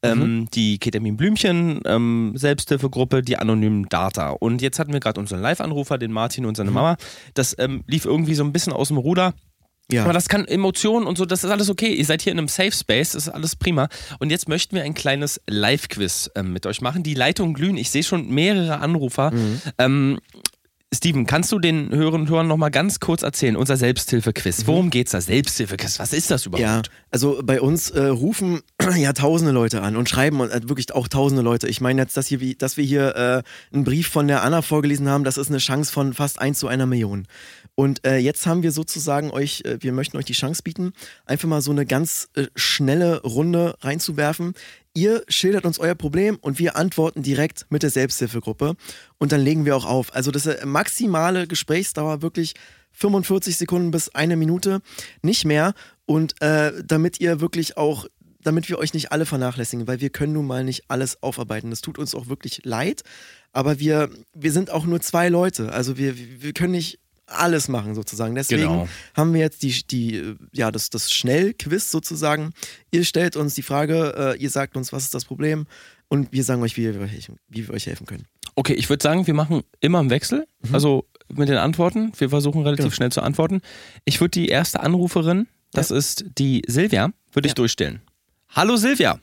ähm, 0.03 0.49
die 0.53 0.79
Ketamin 0.79 1.17
Blümchen 1.17 1.81
ähm, 1.87 2.35
Selbsthilfegruppe, 2.37 3.23
die 3.23 3.39
anonymen 3.39 3.89
Data. 3.89 4.31
Und 4.31 4.61
jetzt 4.61 4.79
hatten 4.79 4.93
wir 4.93 5.01
gerade 5.01 5.19
unseren 5.19 5.41
Live-Anrufer, 5.41 5.97
den 5.97 6.13
Martin 6.13 6.45
und 6.45 6.59
seine 6.59 6.71
Mama. 6.71 6.97
Das 7.33 7.57
ähm, 7.59 7.85
lief 7.87 8.05
irgendwie 8.05 8.35
so 8.35 8.45
ein 8.45 8.53
bisschen 8.53 8.75
aus 8.75 8.89
dem 8.89 8.99
Ruder. 8.99 9.33
Ja. 9.91 10.05
Aber 10.05 10.13
das 10.13 10.29
kann 10.29 10.47
Emotionen 10.47 11.07
und 11.07 11.19
so, 11.19 11.25
das 11.25 11.45
ist 11.45 11.51
alles 11.51 11.69
okay. 11.69 11.93
Ihr 11.93 12.05
seid 12.05 12.23
hier 12.23 12.33
in 12.33 12.39
einem 12.39 12.49
Safe 12.49 12.73
Space, 12.73 13.11
das 13.11 13.27
ist 13.27 13.33
alles 13.33 13.57
prima. 13.57 13.89
Und 14.21 14.31
jetzt 14.31 14.49
möchten 14.49 14.77
wir 14.77 14.85
ein 14.85 14.95
kleines 14.95 15.41
Live-Quiz 15.49 16.31
ähm, 16.35 16.53
mit 16.53 16.67
euch 16.67 16.81
machen. 16.81 17.03
Die 17.03 17.15
Leitungen 17.15 17.55
glühen, 17.55 17.77
ich 17.77 17.91
sehe 17.91 18.03
schon 18.03 18.31
mehrere 18.31 18.79
Anrufer. 18.79 19.33
Ähm, 19.79 20.19
Steven, 20.95 21.25
kannst 21.25 21.51
du 21.53 21.59
den 21.59 21.91
Hörern 21.91 22.23
und 22.23 22.29
Hörern 22.29 22.47
nochmal 22.47 22.71
ganz 22.71 23.01
kurz 23.01 23.23
erzählen, 23.23 23.57
unser 23.57 23.79
Selbsthilfe-Quiz? 23.79 24.67
Worum 24.67 24.91
geht's 24.91 25.13
da? 25.13 25.23
Selbsthilfe-Quiz, 25.23 25.99
was 25.99 26.13
ist 26.13 26.31
das 26.31 26.45
überhaupt? 26.45 26.63
Ja, 26.63 26.83
also 27.11 27.41
bei 27.43 27.63
uns 27.63 27.89
äh, 27.91 28.05
rufen 28.05 28.61
ja 28.97 29.15
tausende 29.15 29.53
Leute 29.53 29.81
an 29.81 29.97
und 29.97 30.11
schreiben 30.11 30.41
und, 30.41 30.51
äh, 30.51 30.69
wirklich 30.69 30.93
auch 30.95 31.09
tausende 31.09 31.43
Leute. 31.43 31.67
Ich 31.67 31.81
meine 31.81 32.03
jetzt, 32.03 32.19
dass, 32.19 32.27
hier, 32.27 32.41
wie, 32.41 32.57
dass 32.57 32.77
wir 32.77 32.85
hier 32.85 33.17
äh, 33.17 33.75
einen 33.75 33.85
Brief 33.85 34.09
von 34.09 34.29
der 34.29 34.43
Anna 34.43 34.61
vorgelesen 34.61 35.09
haben, 35.09 35.25
das 35.25 35.39
ist 35.39 35.49
eine 35.49 35.59
Chance 35.59 35.91
von 35.91 36.13
fast 36.13 36.39
1 36.39 36.59
zu 36.59 36.69
einer 36.69 36.85
Million. 36.85 37.27
Und 37.83 38.07
äh, 38.07 38.19
jetzt 38.19 38.47
haben 38.47 38.63
wir 38.63 38.71
sozusagen 38.71 39.33
euch, 39.33 39.63
äh, 39.65 39.83
wir 39.83 39.93
möchten 39.93 40.17
euch 40.17 40.25
die 40.25 40.35
Chance 40.35 40.63
bieten, 40.63 40.93
einfach 41.27 41.49
mal 41.49 41.61
so 41.61 41.73
eine 41.73 41.85
ganz 41.85 42.29
äh, 42.37 42.47
schnelle 42.55 43.21
Runde 43.23 43.75
reinzuwerfen. 43.81 44.55
Ihr 44.95 45.25
schildert 45.27 45.67
uns 45.67 45.81
euer 45.81 45.97
Problem 45.97 46.39
und 46.41 46.61
wir 46.61 46.77
antworten 46.77 47.25
direkt 47.25 47.67
mit 47.71 47.83
der 47.83 47.91
Selbsthilfegruppe 47.91 48.77
und 49.19 49.33
dann 49.33 49.41
legen 49.41 49.65
wir 49.65 49.75
auch 49.77 49.85
auf. 49.85 50.15
Also 50.15 50.31
das 50.31 50.47
ist 50.47 50.65
maximale 50.65 51.49
Gesprächsdauer 51.49 52.23
wirklich 52.23 52.55
45 52.93 53.57
Sekunden 53.57 53.91
bis 53.91 54.11
eine 54.11 54.37
Minute, 54.37 54.81
nicht 55.23 55.45
mehr. 55.45 55.75
Und 56.07 56.41
äh, 56.41 56.85
damit 56.85 57.19
ihr 57.19 57.41
wirklich 57.41 57.79
auch, 57.79 58.07
damit 58.45 58.69
wir 58.69 58.79
euch 58.79 58.95
nicht 58.95 59.11
alle 59.11 59.27
vernachlässigen, 59.27 59.89
weil 59.89 60.01
wir 60.01 60.11
können 60.11 60.35
nun 60.35 60.47
mal 60.47 60.63
nicht 60.63 60.85
alles 60.87 61.21
aufarbeiten. 61.21 61.71
Das 61.71 61.81
tut 61.81 61.99
uns 61.99 62.15
auch 62.15 62.29
wirklich 62.29 62.61
leid, 62.63 63.03
aber 63.53 63.81
wir, 63.81 64.09
wir 64.35 64.53
sind 64.53 64.71
auch 64.71 64.85
nur 64.87 65.01
zwei 65.01 65.29
Leute. 65.29 65.73
Also 65.73 65.99
wir, 65.99 66.15
wir 66.17 66.53
können 66.53 66.75
nicht 66.75 67.01
alles 67.33 67.69
machen 67.69 67.95
sozusagen. 67.95 68.35
Deswegen 68.35 68.63
Genau. 68.63 68.89
haben 69.15 69.33
wir 69.35 69.41
jetzt 69.41 69.63
die, 69.63 69.83
die 69.87 70.35
ja, 70.53 70.71
das, 70.71 70.91
das 70.91 71.13
Schnellquiz 71.13 71.91
sozusagen. 71.91 72.53
Ihr 72.91 73.05
stellt 73.05 73.37
uns 73.37 73.55
die 73.55 73.63
Frage, 73.63 74.35
äh, 74.37 74.43
ihr 74.43 74.51
sagt 74.51 74.77
uns, 74.77 74.93
was 74.93 75.05
ist 75.05 75.15
das 75.15 75.25
Problem 75.25 75.67
und 76.09 76.33
wir 76.33 76.45
sagen 76.45 76.63
euch, 76.63 76.77
wie 76.77 76.83
wir, 76.93 77.01
euch- 77.01 77.31
wie 77.49 77.67
wir 77.69 77.75
euch 77.75 77.87
helfen 77.87 78.07
können. 78.07 78.27
Okay, 78.55 78.75
ich 78.75 78.89
würde 78.91 79.03
sagen, 79.03 79.27
wir 79.27 79.35
machen 79.35 79.63
immer 79.81 79.99
im 80.01 80.11
Wechsel. 80.11 80.47
Also 80.73 81.07
mit 81.33 81.49
den 81.49 81.57
Antworten. 81.57 82.13
Wir 82.19 82.29
versuchen 82.29 82.63
relativ 82.63 82.85
Genau. 82.85 82.95
schnell 82.95 83.11
zu 83.13 83.23
antworten. 83.23 83.63
Ich 84.05 84.21
würde 84.21 84.33
die 84.33 84.49
erste 84.49 84.81
Anruferin, 84.81 85.49
das 85.73 85.91
ist 85.91 86.27
die 86.39 86.63
Silvia, 86.67 87.13
würde 87.33 87.47
ich 87.47 87.53
Ja. 87.53 87.55
durchstellen. 87.55 88.03
Hallo 88.51 88.77
Silvia. 88.77 89.19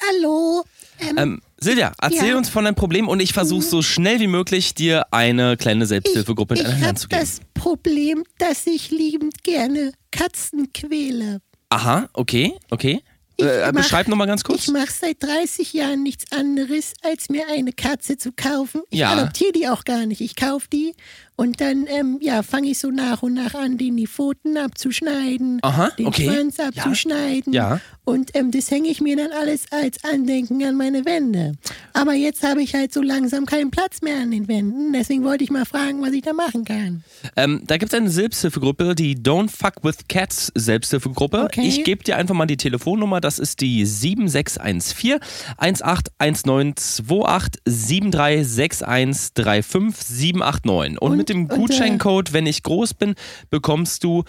Hallo. 0.00 0.64
Ähm, 1.00 1.18
Ähm, 1.18 1.42
Silvia, 1.62 1.92
erzähl 2.00 2.30
Ja. 2.30 2.36
uns 2.36 2.48
von 2.48 2.64
deinem 2.64 2.74
Problem 2.74 3.08
und 3.08 3.20
ich 3.20 3.32
versuche 3.32 3.62
so 3.62 3.82
schnell 3.82 4.20
wie 4.20 4.26
möglich 4.26 4.74
dir 4.74 5.06
eine 5.12 5.56
kleine 5.56 5.86
Selbsthilfegruppe 5.86 6.54
in 6.54 6.60
ich 6.60 6.66
deine 6.66 6.76
habe 6.78 6.86
Hand 6.88 6.98
zu 6.98 7.08
geben. 7.08 7.20
das 7.20 7.40
Problem, 7.54 8.24
dass 8.38 8.66
ich 8.66 8.90
liebend 8.90 9.42
gerne 9.44 9.92
Katzen 10.10 10.72
quäle. 10.72 11.40
Aha, 11.70 12.08
okay, 12.12 12.54
okay. 12.70 13.00
Ich 13.38 13.46
Äh, 13.46 13.72
mach- 13.72 13.80
beschreib 13.80 14.08
nochmal 14.08 14.26
ganz 14.26 14.44
kurz. 14.44 14.64
Ich 14.68 14.72
mache 14.72 14.90
seit 14.92 15.22
30 15.22 15.72
Jahren 15.72 16.02
nichts 16.02 16.30
anderes, 16.32 16.92
als 17.02 17.30
mir 17.30 17.48
eine 17.48 17.72
Katze 17.72 18.18
zu 18.18 18.30
kaufen. 18.32 18.82
Ich 18.90 18.98
Ja. 19.00 19.12
adoptiere 19.12 19.52
die 19.52 19.68
auch 19.68 19.84
gar 19.84 20.04
nicht. 20.04 20.20
Ich 20.20 20.36
kaufe 20.36 20.68
die 20.70 20.94
und 21.42 21.60
dann 21.60 21.86
ähm, 21.88 22.18
ja, 22.20 22.42
fange 22.44 22.70
ich 22.70 22.78
so 22.78 22.90
nach 22.90 23.22
und 23.24 23.34
nach 23.34 23.54
an, 23.54 23.76
denen 23.76 23.96
die 23.96 24.06
Pfoten 24.06 24.56
abzuschneiden, 24.56 25.58
Aha, 25.62 25.90
den 25.98 26.06
okay. 26.06 26.26
Schwanz 26.30 26.58
Ja. 26.58 26.66
abzuschneiden. 26.68 27.52
Ja. 27.52 27.80
Und 28.04 28.30
ähm, 28.34 28.50
das 28.52 28.70
hänge 28.70 28.88
ich 28.88 29.00
mir 29.00 29.16
dann 29.16 29.30
alles 29.32 29.64
als 29.70 30.02
Andenken 30.04 30.62
an 30.64 30.76
meine 30.76 31.04
Wände. 31.04 31.54
Aber 31.92 32.14
jetzt 32.14 32.42
habe 32.42 32.62
ich 32.62 32.74
halt 32.74 32.92
so 32.92 33.00
langsam 33.02 33.46
keinen 33.46 33.70
Platz 33.70 34.02
mehr 34.02 34.18
an 34.20 34.30
den 34.30 34.48
Wänden. 34.48 34.92
Deswegen 34.92 35.24
wollte 35.24 35.44
ich 35.44 35.50
mal 35.50 35.64
fragen, 35.64 36.00
was 36.02 36.12
ich 36.12 36.22
da 36.22 36.32
machen 36.32 36.64
kann. 36.64 37.04
Ähm, 37.36 37.62
da 37.66 37.76
gibt 37.76 37.92
es 37.92 37.98
eine 37.98 38.10
Selbsthilfegruppe, 38.10 38.94
die 38.94 39.16
Don't 39.16 39.50
Fuck 39.50 39.82
with 39.84 39.98
Cats 40.08 40.50
Selbsthilfegruppe. 40.54 41.42
Okay. 41.44 41.62
Ich 41.66 41.84
gebe 41.84 42.02
dir 42.04 42.16
einfach 42.16 42.34
mal 42.34 42.46
die 42.46 42.56
Telefonnummer. 42.56 43.20
Das 43.20 43.38
ist 43.38 43.60
die 43.60 43.84
7614 43.86 45.18
181928 45.56 47.62
7361 47.66 49.34
35789. 49.34 51.00
Und, 51.00 51.10
Und- 51.12 51.16
mit 51.16 51.28
dem 51.32 51.50
äh, 51.50 51.56
Gutscheincode, 51.56 52.32
wenn 52.32 52.46
ich 52.46 52.62
groß 52.62 52.94
bin, 52.94 53.14
bekommst 53.50 54.04
du 54.04 54.24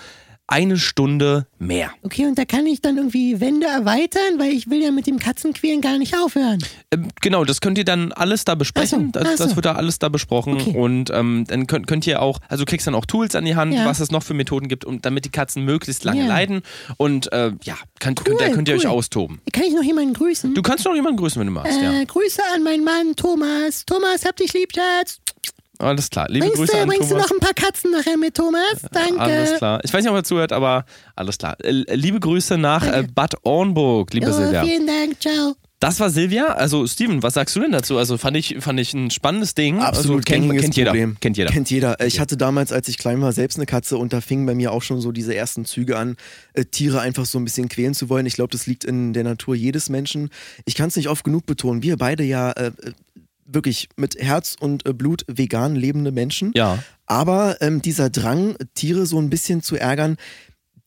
eine 0.45 0.77
Stunde 0.77 1.47
mehr. 1.57 1.91
Okay, 2.03 2.25
und 2.25 2.37
da 2.37 2.43
kann 2.43 2.67
ich 2.67 2.81
dann 2.81 2.97
irgendwie 2.97 3.39
Wände 3.39 3.65
erweitern, 3.65 4.39
weil 4.39 4.51
ich 4.51 4.69
will 4.69 4.83
ja 4.83 4.91
mit 4.91 5.07
dem 5.07 5.17
Katzenquälen 5.17 5.79
gar 5.79 5.97
nicht 5.97 6.17
aufhören. 6.17 6.59
Ähm, 6.91 7.07
genau, 7.21 7.45
das 7.45 7.61
könnt 7.61 7.77
ihr 7.77 7.85
dann 7.85 8.11
alles 8.11 8.43
da 8.43 8.53
besprechen. 8.55 9.13
Ach 9.15 9.19
so, 9.19 9.23
das, 9.23 9.33
ach 9.33 9.37
so. 9.37 9.43
das 9.45 9.55
wird 9.55 9.65
da 9.65 9.71
alles 9.75 9.99
da 9.99 10.09
besprochen. 10.09 10.55
Okay. 10.59 10.77
Und 10.77 11.09
ähm, 11.11 11.45
dann 11.47 11.65
könnt, 11.65 11.87
könnt 11.87 12.05
ihr 12.07 12.21
auch, 12.21 12.39
also 12.49 12.65
du 12.65 12.69
kriegst 12.69 12.85
dann 12.85 12.93
auch 12.93 13.05
Tools 13.05 13.35
an 13.35 13.45
die 13.45 13.55
Hand, 13.55 13.73
Ja. 13.73 13.85
was 13.85 14.01
es 14.01 14.11
noch 14.11 14.21
für 14.21 14.33
Methoden 14.33 14.67
gibt, 14.67 14.83
um, 14.83 15.01
damit 15.01 15.23
die 15.23 15.31
Katzen 15.31 15.63
möglichst 15.63 16.03
lange 16.03 16.19
Ja. 16.23 16.27
leiden. 16.27 16.61
Und 16.97 17.31
äh, 17.31 17.53
ja, 17.63 17.75
könnt, 18.01 18.25
könnt, 18.25 18.41
ihr- 18.41 18.47
Cool, 18.47 18.53
könnt 18.53 18.67
ihr 18.67 18.75
euch 18.75 18.83
cool. 18.83 18.91
austoben. 18.91 19.39
Kann 19.53 19.63
ich 19.63 19.73
noch 19.73 19.81
jemanden 19.83 20.13
grüßen? 20.13 20.53
Du 20.53 20.61
kannst 20.61 20.83
noch 20.83 20.93
jemanden 20.93 21.17
grüßen, 21.19 21.39
wenn 21.39 21.47
du 21.47 21.53
magst, 21.53 21.79
äh, 21.79 21.83
ja. 21.83 22.03
Grüße 22.03 22.41
an 22.53 22.63
meinen 22.63 22.83
Mann 22.83 23.15
Thomas. 23.15 23.85
Thomas, 23.85 24.25
hab 24.25 24.35
dich 24.35 24.51
lieb, 24.53 24.73
Schatz. 24.75 25.19
Alles 25.79 26.09
klar. 26.09 26.27
Liebe 26.29 26.45
Bringst, 26.45 26.57
Grüße 26.59 26.71
du, 26.73 26.81
an 26.81 26.87
bringst 26.87 27.09
du 27.11 27.15
Thomas. 27.15 27.29
noch 27.29 27.35
ein 27.35 27.39
paar 27.39 27.53
Katzen 27.53 27.91
nachher 27.91 28.17
mit, 28.17 28.35
Thomas? 28.35 28.75
Danke. 28.91 29.19
Alles 29.19 29.57
klar. 29.57 29.79
Ich 29.83 29.93
weiß 29.93 30.03
nicht, 30.03 30.11
ob 30.11 30.15
er 30.15 30.23
zuhört, 30.23 30.51
aber 30.51 30.85
alles 31.15 31.37
klar. 31.37 31.57
Äh, 31.63 31.95
liebe 31.95 32.19
Grüße 32.19 32.57
nach 32.57 32.85
äh, 32.85 33.07
Bad 33.13 33.35
Ornburg, 33.43 34.13
liebe 34.13 34.27
Jo, 34.27 34.33
Silvia. 34.33 34.63
vielen 34.63 34.85
Dank, 34.87 35.19
ciao. 35.19 35.55
Das 35.79 35.99
war 35.99 36.09
Silvia. 36.09 36.45
Also 36.45 36.87
Steven, 36.87 37.21
was 37.23 37.33
sagst 37.33 37.53
du 37.57 37.59
denn 37.59 37.73
dazu? 37.73 37.97
Also 37.97 38.17
fand 38.17 38.37
ich, 38.37 38.55
fand 38.61 38.79
ich 38.79 38.93
ein 38.93 39.11
spannendes 39.11 39.53
Ding. 39.53 39.79
Absolut 39.79 40.19
also, 40.29 40.39
kennt, 40.47 40.57
kennt 40.57 40.77
jeder. 40.77 40.91
Problem. 40.91 41.17
Kennt 41.19 41.35
jeder. 41.35 41.49
Kennt 41.49 41.69
jeder. 41.69 41.99
Ich 41.99 42.21
hatte 42.21 42.37
damals, 42.37 42.71
als 42.71 42.87
ich 42.87 42.97
klein 42.97 43.19
war, 43.21 43.33
selbst 43.33 43.57
eine 43.57 43.65
Katze 43.65 43.97
und 43.97 44.13
da 44.13 44.21
fingen 44.21 44.45
bei 44.45 44.55
mir 44.55 44.71
auch 44.71 44.81
schon 44.81 45.01
so 45.01 45.11
diese 45.11 45.35
ersten 45.35 45.65
Züge 45.65 45.97
an, 45.97 46.15
äh, 46.53 46.63
Tiere 46.63 47.01
einfach 47.01 47.25
so 47.25 47.37
ein 47.37 47.43
bisschen 47.43 47.67
quälen 47.67 47.93
zu 47.93 48.07
wollen. 48.07 48.25
Ich 48.25 48.35
glaube, 48.35 48.51
das 48.51 48.65
liegt 48.65 48.85
in 48.85 49.11
der 49.11 49.25
Natur 49.25 49.55
jedes 49.55 49.89
Menschen. 49.89 50.29
Ich 50.63 50.75
kann 50.75 50.87
es 50.87 50.95
nicht 50.95 51.09
oft 51.09 51.25
genug 51.25 51.45
betonen. 51.45 51.83
Wir 51.83 51.97
beide 51.97 52.23
ja 52.23 52.51
äh, 52.51 52.71
wirklich 53.45 53.89
mit 53.95 54.15
Herz 54.15 54.55
und 54.59 54.85
äh, 54.87 54.93
Blut 54.93 55.25
vegan 55.27 55.75
lebende 55.75 56.11
Menschen. 56.11 56.51
Ja. 56.55 56.79
Aber 57.05 57.61
ähm, 57.61 57.81
dieser 57.81 58.09
Drang, 58.09 58.55
Tiere 58.73 59.05
so 59.05 59.19
ein 59.19 59.29
bisschen 59.29 59.61
zu 59.61 59.75
ärgern, 59.75 60.17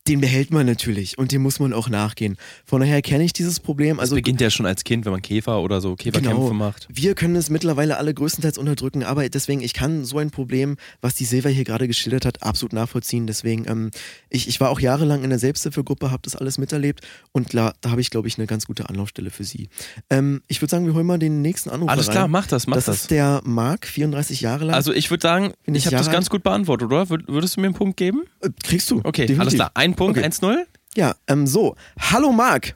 den 0.08 0.20
behält 0.20 0.50
man 0.52 0.66
natürlich 0.66 1.18
und 1.18 1.32
dem 1.32 1.42
muss 1.42 1.58
man 1.58 1.72
auch 1.72 1.88
nachgehen. 1.88 2.36
Von 2.64 2.80
daher 2.80 3.02
kenne 3.02 3.24
ich 3.24 3.32
dieses 3.32 3.60
Problem. 3.60 3.98
Also 4.00 4.14
Das 4.14 4.18
beginnt 4.22 4.40
ja 4.40 4.50
schon 4.50 4.66
als 4.66 4.84
Kind, 4.84 5.04
wenn 5.04 5.12
man 5.12 5.22
Käfer 5.22 5.60
oder 5.60 5.80
so 5.80 5.96
Käferkämpfe 5.96 6.36
Genau. 6.36 6.52
macht. 6.52 6.86
Wir 6.90 7.14
können 7.14 7.36
es 7.36 7.50
mittlerweile 7.50 7.96
alle 7.96 8.14
größtenteils 8.14 8.58
unterdrücken, 8.58 9.02
aber 9.02 9.28
deswegen, 9.28 9.60
ich 9.62 9.74
kann 9.74 10.04
so 10.04 10.18
ein 10.18 10.30
Problem, 10.30 10.76
was 11.00 11.14
die 11.14 11.24
Silva 11.24 11.48
hier 11.48 11.64
gerade 11.64 11.86
geschildert 11.88 12.24
hat, 12.24 12.42
absolut 12.42 12.72
nachvollziehen. 12.72 13.26
Deswegen, 13.26 13.66
ähm, 13.68 13.90
ich, 14.30 14.48
ich 14.48 14.60
war 14.60 14.70
auch 14.70 14.80
jahrelang 14.80 15.24
in 15.24 15.30
der 15.30 15.38
Selbsthilfegruppe, 15.38 16.10
habe 16.10 16.22
das 16.22 16.36
alles 16.36 16.58
miterlebt 16.58 17.00
und 17.32 17.48
klar, 17.48 17.74
da 17.80 17.90
habe 17.90 18.00
ich, 18.00 18.10
glaube 18.10 18.28
ich, 18.28 18.38
eine 18.38 18.46
ganz 18.46 18.66
gute 18.66 18.88
Anlaufstelle 18.88 19.30
für 19.30 19.44
Sie. 19.44 19.68
Ähm, 20.10 20.42
ich 20.48 20.60
würde 20.62 20.70
sagen, 20.70 20.86
wir 20.86 20.94
holen 20.94 21.06
mal 21.06 21.18
den 21.18 21.42
nächsten 21.42 21.70
Anruf 21.70 21.88
Alles 21.90 22.08
rein. 22.08 22.12
klar, 22.14 22.28
mach 22.28 22.46
das, 22.46 22.66
mach 22.66 22.76
das. 22.76 22.84
das. 22.86 22.96
ist 23.02 23.10
der 23.10 23.40
Marc, 23.44 23.86
34 23.86 24.40
Jahre 24.40 24.64
lang. 24.66 24.74
Also 24.74 24.92
ich 24.92 25.10
würde 25.10 25.22
sagen, 25.22 25.52
Bin 25.64 25.74
ich 25.74 25.82
ich 25.82 25.86
habe 25.86 25.96
das 25.96 26.10
ganz 26.10 26.30
gut 26.30 26.42
beantwortet, 26.42 26.86
oder? 26.86 27.02
Wür- 27.04 27.26
Würdest 27.26 27.56
du 27.56 27.60
mir 27.60 27.66
einen 27.68 27.74
Punkt 27.74 27.96
geben? 27.96 28.22
Äh, 28.40 28.50
kriegst 28.62 28.90
du. 28.90 28.98
Okay, 28.98 29.22
definitiv. 29.22 29.40
alles 29.40 29.54
klar. 29.54 29.70
Ein 29.74 29.94
Punkt, 29.96 30.18
Okay. 30.18 30.26
1-0. 30.28 30.64
Ja, 30.96 31.14
ähm, 31.26 31.46
so. 31.46 31.74
Hallo 31.98 32.32
Marc. 32.32 32.74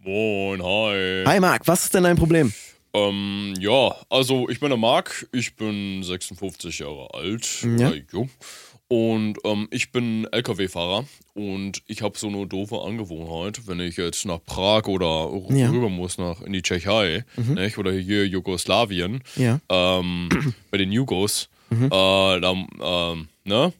Moin, 0.00 0.62
hi. 0.62 1.24
Hi 1.26 1.40
Marc, 1.40 1.66
was 1.66 1.84
ist 1.84 1.94
denn 1.94 2.04
dein 2.04 2.16
Problem? 2.16 2.52
Ähm, 2.92 3.54
ja, 3.58 3.94
also 4.10 4.48
ich 4.48 4.60
bin 4.60 4.68
der 4.68 4.78
Marc, 4.78 5.26
ich 5.32 5.56
bin 5.56 6.02
56 6.02 6.78
Jahre 6.80 7.08
alt, 7.12 7.66
Ja. 7.78 7.90
äh, 7.90 8.02
und 8.88 9.38
ähm, 9.44 9.66
ich 9.70 9.90
bin 9.90 10.26
LKW-Fahrer 10.30 11.04
und 11.32 11.82
ich 11.86 12.02
habe 12.02 12.16
so 12.18 12.28
eine 12.28 12.46
doofe 12.46 12.80
Angewohnheit, 12.82 13.66
wenn 13.66 13.80
ich 13.80 13.96
jetzt 13.96 14.26
nach 14.26 14.44
Prag 14.44 14.86
oder 14.86 15.30
r- 15.32 15.56
Ja. 15.56 15.68
Mhm. 15.68 15.74
rüber 15.74 15.88
muss 15.88 16.18
nach 16.18 16.40
in 16.42 16.52
die 16.52 16.62
Tschechei 16.62 17.24
nicht, 17.36 17.78
oder 17.78 17.92
hier 17.92 18.26
Jugoslawien 18.28 19.22
Ja. 19.36 19.58
ähm, 19.70 20.28
bei 20.70 20.78
den 20.78 20.92
Jugos, 20.92 21.48
Mhm. 21.70 21.86
äh, 21.86 22.40
dann, 22.40 22.66
ähm, 22.80 23.28
ne, 23.44 23.72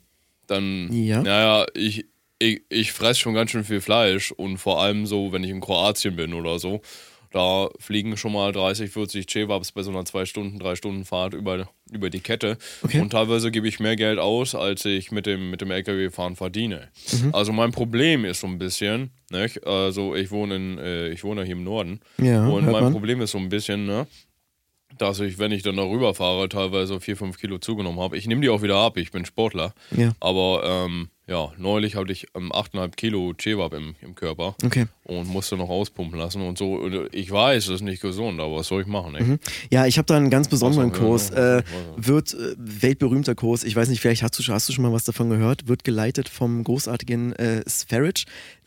dann, 0.49 0.91
Ja. 0.93 1.23
naja, 1.23 1.67
ich, 1.75 2.07
ich, 2.45 2.63
ich 2.69 2.93
fresse 2.93 3.21
schon 3.21 3.35
ganz 3.35 3.51
schön 3.51 3.65
viel 3.65 3.81
Fleisch 3.81 4.33
und 4.33 4.59
vor 4.59 4.83
allem 4.83 5.07
so, 5.07 5.33
wenn 5.33 5.45
ich 5.45 5.51
in 5.51 5.61
Kroatien 5.61 6.17
bin 6.17 6.35
oder 6.35 6.59
so, 6.59 6.81
da 7.31 7.69
fliegen 7.81 8.17
schon 8.17 8.33
mal 8.33 8.53
30, 8.53 8.91
40 8.93 9.29
Cevapes 9.29 9.73
bei 9.73 9.83
so 9.83 9.91
einer 9.91 10.05
2 10.05 10.25
Stunden, 10.25 10.59
3 10.61 10.77
Stunden 10.77 11.05
Fahrt 11.05 11.35
über, 11.35 11.69
über 11.91 12.09
die 12.09 12.21
Kette. 12.21 12.59
Okay. 12.83 13.01
Und 13.01 13.11
teilweise 13.11 13.51
gebe 13.51 13.67
ich 13.67 13.81
mehr 13.81 13.97
Geld 13.97 14.21
aus, 14.21 14.55
als 14.55 14.85
ich 14.85 15.11
mit 15.11 15.27
dem, 15.27 15.51
mit 15.51 15.61
dem 15.61 15.73
LKW-Fahren 15.73 16.37
verdiene. 16.37 16.89
Mhm. 17.11 17.35
Also 17.35 17.53
mein 17.53 17.73
Problem 17.73 18.25
ist 18.25 18.41
so 18.41 18.47
ein 18.47 18.59
bisschen, 18.59 19.11
nicht? 19.33 19.67
also 19.67 20.15
ich 20.15 20.31
wohne, 20.31 20.55
in, 20.55 20.79
äh, 20.79 21.09
ich 21.09 21.25
wohne 21.25 21.43
hier 21.43 21.57
im 21.57 21.65
Norden 21.65 22.01
Ja, 22.19 22.47
und 22.47 22.67
mein 22.67 22.85
man. 22.85 22.93
Problem 22.93 23.21
ist 23.21 23.33
so 23.33 23.39
ein 23.39 23.49
bisschen, 23.49 23.85
ne? 23.85 24.07
dass 24.99 25.19
ich, 25.19 25.39
wenn 25.41 25.51
ich 25.51 25.63
dann 25.63 25.77
darüber 25.77 26.15
fahre, 26.15 26.49
teilweise 26.49 27.01
4, 27.01 27.17
5 27.17 27.39
Kilo 27.39 27.59
zugenommen 27.59 27.99
habe. 27.99 28.17
Ich 28.17 28.29
nehme 28.29 28.43
die 28.43 28.49
auch 28.49 28.63
wieder 28.63 28.77
ab, 28.77 28.97
ich 28.97 29.11
bin 29.11 29.25
Sportler. 29.25 29.75
Ja. 29.97 30.13
Aber 30.21 30.63
ähm, 30.87 31.09
ja, 31.27 31.51
neulich 31.57 31.97
hatte 31.97 32.13
ich 32.13 32.27
ähm, 32.35 32.53
8,5 32.53 32.97
Kilo 32.97 33.33
Cevap 33.41 33.73
im, 33.73 33.95
im 34.03 34.15
Körper 34.15 34.55
Okay. 34.65 34.87
und 35.05 35.27
musste 35.29 35.57
noch 35.57 35.69
auspumpen 35.71 36.19
lassen 36.19 36.43
und 36.43 36.59
so. 36.59 36.75
Und 36.75 37.09
Ich 37.15 37.31
weiß, 37.31 37.67
das 37.67 37.77
ist 37.77 37.81
nicht 37.81 38.03
gesund, 38.03 38.39
aber 38.41 38.57
was 38.57 38.69
soll 38.69 38.83
ich 38.83 38.87
machen? 38.87 39.15
Ey? 39.17 39.39
Ja, 39.71 39.87
ich 39.87 39.97
habe 39.99 40.07
da 40.07 40.17
einen 40.17 40.29
ganz 40.31 40.49
besonderen 40.49 40.91
Was 40.93 40.99
Kurs. 40.99 41.31
Äh, 41.31 41.63
wird 41.97 42.35
äh, 42.35 42.55
weltberühmter 42.59 43.35
Kurs. 43.35 43.65
Ich 43.65 43.75
weiß 43.75 43.89
nicht, 43.89 44.01
vielleicht 44.01 44.23
hast 44.23 44.39
du, 44.39 44.43
schon- 44.43 44.55
hast 44.55 44.69
du 44.69 44.73
schon 44.73 44.83
mal 44.85 44.93
was 44.93 45.05
davon 45.05 45.31
gehört. 45.31 45.67
Wird 45.69 45.83
geleitet 45.85 46.29
vom 46.29 46.63
großartigen 46.63 47.33
äh, 47.35 47.63
Sferich. 47.69 48.27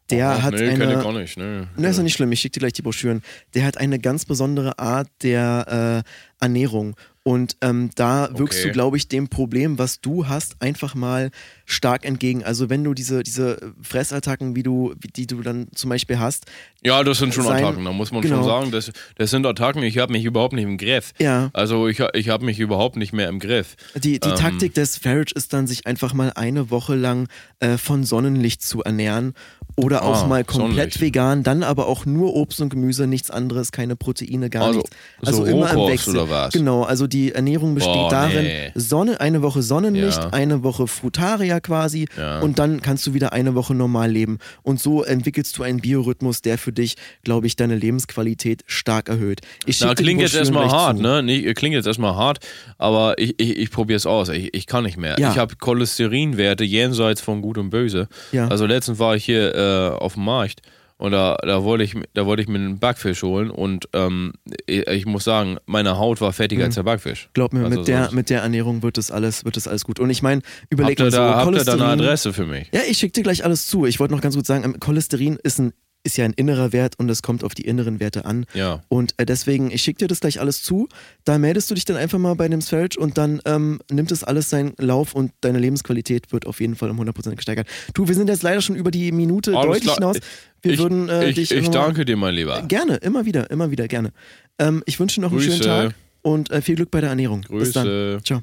Der 0.09 0.29
Ach, 0.29 0.41
hat 0.41 0.53
nee, 0.53 0.69
eine. 0.69 0.77
kenne 0.79 0.93
ich 0.97 1.03
gar 1.03 1.11
nicht. 1.11 1.37
Nee. 1.37 1.63
Ne, 1.75 1.89
ist 1.89 1.97
ja 1.97 2.03
nicht 2.03 2.13
schlimm, 2.13 2.31
ich 2.31 2.39
schicke 2.39 2.53
dir 2.53 2.59
gleich 2.61 2.71
die 2.73 2.81
Broschüren. 2.81 3.21
Der 3.55 3.65
hat 3.65 3.77
eine 3.77 3.99
ganz 3.99 4.23
besondere 4.23 4.79
Art 4.79 5.09
der 5.21 6.03
äh, 6.39 6.43
Ernährung. 6.43 6.95
Und 7.27 7.57
ähm, 7.59 7.89
da 7.95 8.29
wirkst 8.37 8.59
Okay. 8.59 8.69
du, 8.69 8.73
glaube 8.73 8.95
ich, 8.95 9.09
dem 9.09 9.27
Problem, 9.27 9.77
was 9.77 9.99
du 9.99 10.29
hast, 10.29 10.55
einfach 10.61 10.95
mal 10.95 11.29
stark 11.65 12.05
entgegen. 12.05 12.45
Also 12.45 12.69
wenn 12.69 12.85
du 12.85 12.93
diese, 12.93 13.21
diese 13.21 13.73
Fressattacken, 13.81 14.55
wie 14.55 14.63
du, 14.63 14.93
die 15.17 15.27
du 15.27 15.41
dann 15.41 15.67
zum 15.75 15.89
Beispiel 15.89 16.19
hast, 16.19 16.45
Ja, 16.85 17.03
das 17.03 17.17
sind 17.17 17.33
schon 17.33 17.43
Sein- 17.43 17.65
Attacken, 17.65 17.83
da 17.83 17.91
muss 17.91 18.13
man 18.13 18.21
genau. 18.21 18.37
schon 18.37 18.45
sagen. 18.45 18.71
Das, 18.71 18.93
das 19.17 19.29
sind 19.31 19.45
Attacken, 19.45 19.83
ich 19.83 19.97
habe 19.97 20.13
mich 20.13 20.23
überhaupt 20.23 20.53
nicht 20.53 20.63
im 20.63 20.77
Griff. 20.77 21.11
Ja. 21.19 21.49
Also 21.51 21.89
ich, 21.89 21.99
ich 22.13 22.29
habe 22.29 22.45
mich 22.45 22.59
überhaupt 22.61 22.95
nicht 22.95 23.11
mehr 23.11 23.27
im 23.27 23.39
Griff. 23.39 23.75
Die, 23.95 24.21
die 24.21 24.29
Ähm. 24.29 24.35
Taktik 24.35 24.73
des 24.73 24.95
Farage 24.95 25.33
ist 25.35 25.51
dann, 25.51 25.67
sich 25.67 25.85
einfach 25.85 26.13
mal 26.13 26.31
eine 26.33 26.69
Woche 26.71 26.95
lang 26.95 27.27
äh, 27.59 27.77
von 27.77 28.05
Sonnenlicht 28.05 28.61
zu 28.61 28.83
ernähren 28.83 29.33
oder 29.75 30.05
auch 30.05 30.23
Ah, 30.23 30.27
mal 30.27 30.45
komplett 30.45 30.93
Sonnenlicht. 30.93 31.01
vegan, 31.01 31.43
dann 31.43 31.61
aber 31.63 31.87
auch 31.87 32.05
nur 32.05 32.33
Obst 32.35 32.61
und 32.61 32.69
Gemüse, 32.69 33.05
nichts 33.05 33.29
anderes, 33.29 33.73
keine 33.73 33.97
Proteine, 33.97 34.49
gar 34.49 34.63
Also, 34.67 34.79
nichts. 34.79 34.95
Also 35.25 35.39
so 35.39 35.51
immer 35.51 35.69
im 35.71 35.75
Rohkost 35.77 35.91
Wechsel. 36.07 36.13
oder 36.17 36.29
was? 36.29 36.53
Genau, 36.53 36.83
also 36.83 37.05
die 37.05 37.16
Ernährung 37.31 37.75
besteht 37.75 37.93
Boah, 37.93 38.09
darin, 38.09 38.43
nee. 38.43 38.71
Sonne, 38.75 39.19
eine 39.19 39.41
Woche 39.41 39.61
Sonnenlicht, 39.61 40.17
Ja. 40.23 40.29
eine 40.29 40.63
Woche 40.63 40.87
Frutaria 40.87 41.59
quasi 41.59 42.07
Ja. 42.17 42.39
und 42.39 42.59
dann 42.59 42.81
kannst 42.81 43.05
du 43.07 43.13
wieder 43.13 43.33
eine 43.33 43.55
Woche 43.55 43.73
normal 43.75 44.11
leben. 44.11 44.37
Und 44.63 44.79
so 44.79 45.03
entwickelst 45.03 45.57
du 45.57 45.63
einen 45.63 45.79
Biorhythmus, 45.81 46.41
der 46.41 46.57
für 46.57 46.71
dich, 46.71 46.95
glaube 47.23 47.47
ich, 47.47 47.55
deine 47.55 47.75
Lebensqualität 47.75 48.63
stark 48.67 49.09
erhöht. 49.09 49.41
Ich 49.65 49.81
Na, 49.81 49.93
die 49.93 50.03
klingt 50.03 50.21
jetzt 50.21 50.35
erstmal 50.35 50.69
hart, 50.69 50.97
zu. 50.97 51.03
ne? 51.03 51.23
Nicht, 51.23 51.55
klingt 51.55 51.73
jetzt 51.75 51.87
erstmal 51.87 52.15
hart, 52.15 52.39
aber 52.77 53.17
ich, 53.17 53.35
ich, 53.39 53.57
ich 53.57 53.71
probiere 53.71 53.97
es 53.97 54.05
aus. 54.05 54.29
Ich, 54.29 54.53
ich 54.53 54.67
kann 54.67 54.83
nicht 54.83 54.97
mehr. 54.97 55.15
Ja. 55.19 55.31
Ich 55.31 55.37
habe 55.37 55.55
Cholesterinwerte 55.55 56.63
jenseits 56.63 57.21
von 57.21 57.41
Gut 57.41 57.57
und 57.57 57.69
Böse. 57.69 58.07
Also 58.49 58.65
letztens 58.65 58.99
war 58.99 59.15
ich 59.15 59.25
hier 59.25 59.55
äh, 59.55 59.97
auf 59.97 60.13
dem 60.13 60.25
Markt 60.25 60.61
und 60.97 61.11
da, 61.11 61.37
da, 61.43 61.63
wollte 61.63 61.83
ich, 61.83 61.95
da 62.13 62.25
wollte 62.25 62.41
ich 62.41 62.47
mir 62.47 62.55
einen 62.57 62.79
Backfisch 62.79 63.21
holen 63.23 63.49
und 63.51 63.87
ähm, 63.93 64.33
ich, 64.65 65.05
muss 65.05 65.23
sagen, 65.23 65.57
meine 65.65 65.97
Haut 65.97 66.21
war 66.21 66.33
fettiger 66.33 66.65
als 66.65 66.75
der 66.75 66.83
Backfisch. 66.83 67.29
Glaub 67.33 67.53
mir, 67.53 67.65
Also 67.65 67.79
mit, 67.79 67.87
der, 67.87 68.11
mit 68.11 68.29
der 68.29 68.41
Ernährung 68.41 68.81
wird 68.83 68.97
das 68.97 69.11
alles, 69.11 69.45
wird 69.45 69.55
das 69.57 69.67
alles 69.67 69.83
gut. 69.83 69.99
Und 69.99 70.09
ich 70.09 70.21
meine, 70.23 70.41
überleg 70.69 70.99
Habt 70.99 71.05
mal 71.05 71.11
so, 71.11 71.17
da, 71.17 71.35
habt 71.35 71.55
ihr 71.55 71.63
da 71.63 71.73
eine 71.73 71.81
Cholesterin- 71.81 72.01
Adresse 72.03 72.33
für 72.33 72.45
mich? 72.45 72.69
Ja, 72.73 72.81
ich 72.89 72.97
schicke 72.97 73.13
dir 73.13 73.23
gleich 73.23 73.43
alles 73.45 73.67
zu. 73.67 73.85
Ich 73.85 73.99
wollte 73.99 74.13
noch 74.13 74.21
ganz 74.21 74.35
gut 74.35 74.45
sagen, 74.45 74.63
ähm, 74.63 74.79
Cholesterin 74.79 75.37
ist, 75.43 75.59
ein, 75.59 75.73
ist 76.07 76.17
ja 76.17 76.25
ein 76.25 76.33
innerer 76.33 76.73
Wert 76.73 76.95
und 76.97 77.09
es 77.09 77.21
kommt 77.21 77.43
auf 77.43 77.53
die 77.53 77.63
inneren 77.63 77.99
Werte 77.99 78.25
an. 78.25 78.45
Ja. 78.53 78.81
Und 78.87 79.13
äh, 79.17 79.25
deswegen, 79.25 79.69
ich 79.69 79.83
schicke 79.83 79.99
dir 79.99 80.07
das 80.07 80.21
gleich 80.21 80.39
alles 80.39 80.63
zu. 80.63 80.87
Da 81.25 81.37
meldest 81.37 81.69
du 81.69 81.75
dich 81.75 81.85
dann 81.85 81.97
einfach 81.97 82.17
mal 82.17 82.33
bei 82.35 82.47
dem 82.47 82.61
Sferich 82.61 82.97
und 82.97 83.17
dann 83.17 83.41
ähm, 83.45 83.79
nimmt 83.91 84.11
es 84.11 84.23
alles 84.23 84.49
seinen 84.49 84.73
Lauf 84.77 85.13
und 85.13 85.31
deine 85.41 85.59
Lebensqualität 85.59 86.31
wird 86.31 86.47
auf 86.47 86.59
jeden 86.59 86.75
Fall 86.75 86.89
um 86.89 86.99
100% 86.99 87.35
gesteigert. 87.35 87.67
Du, 87.93 88.07
wir 88.07 88.15
sind 88.15 88.29
jetzt 88.29 88.41
leider 88.41 88.61
schon 88.61 88.75
über 88.75 88.89
die 88.89 89.11
Minute 89.11 89.55
Alles 89.55 89.65
deutlich 89.65 89.83
klar. 89.83 89.95
hinaus. 89.97 90.17
Wir 90.61 90.73
ich, 90.73 90.79
würden 90.79 91.09
äh, 91.09 91.29
ich, 91.29 91.35
dich 91.35 91.51
ich 91.51 91.69
danke 91.69 92.05
dir, 92.05 92.17
mein 92.17 92.33
Lieber. 92.33 92.63
Gerne, 92.63 92.95
immer 92.95 93.25
wieder, 93.25 93.51
immer 93.51 93.69
wieder, 93.69 93.87
gerne. 93.87 94.11
Ähm, 94.57 94.81
ich 94.85 94.99
wünsche 94.99 95.15
dir 95.15 95.21
noch 95.21 95.31
einen 95.31 95.41
schönen 95.41 95.57
Grüße. 95.57 95.69
Tag 95.69 95.95
und 96.21 96.49
äh, 96.51 96.61
viel 96.61 96.75
Glück 96.75 96.91
bei 96.91 97.01
der 97.01 97.09
Ernährung. 97.09 97.45
Bis 97.49 97.73
dann. 97.73 97.85
Grüße. 97.85 98.23
Ciao. 98.23 98.41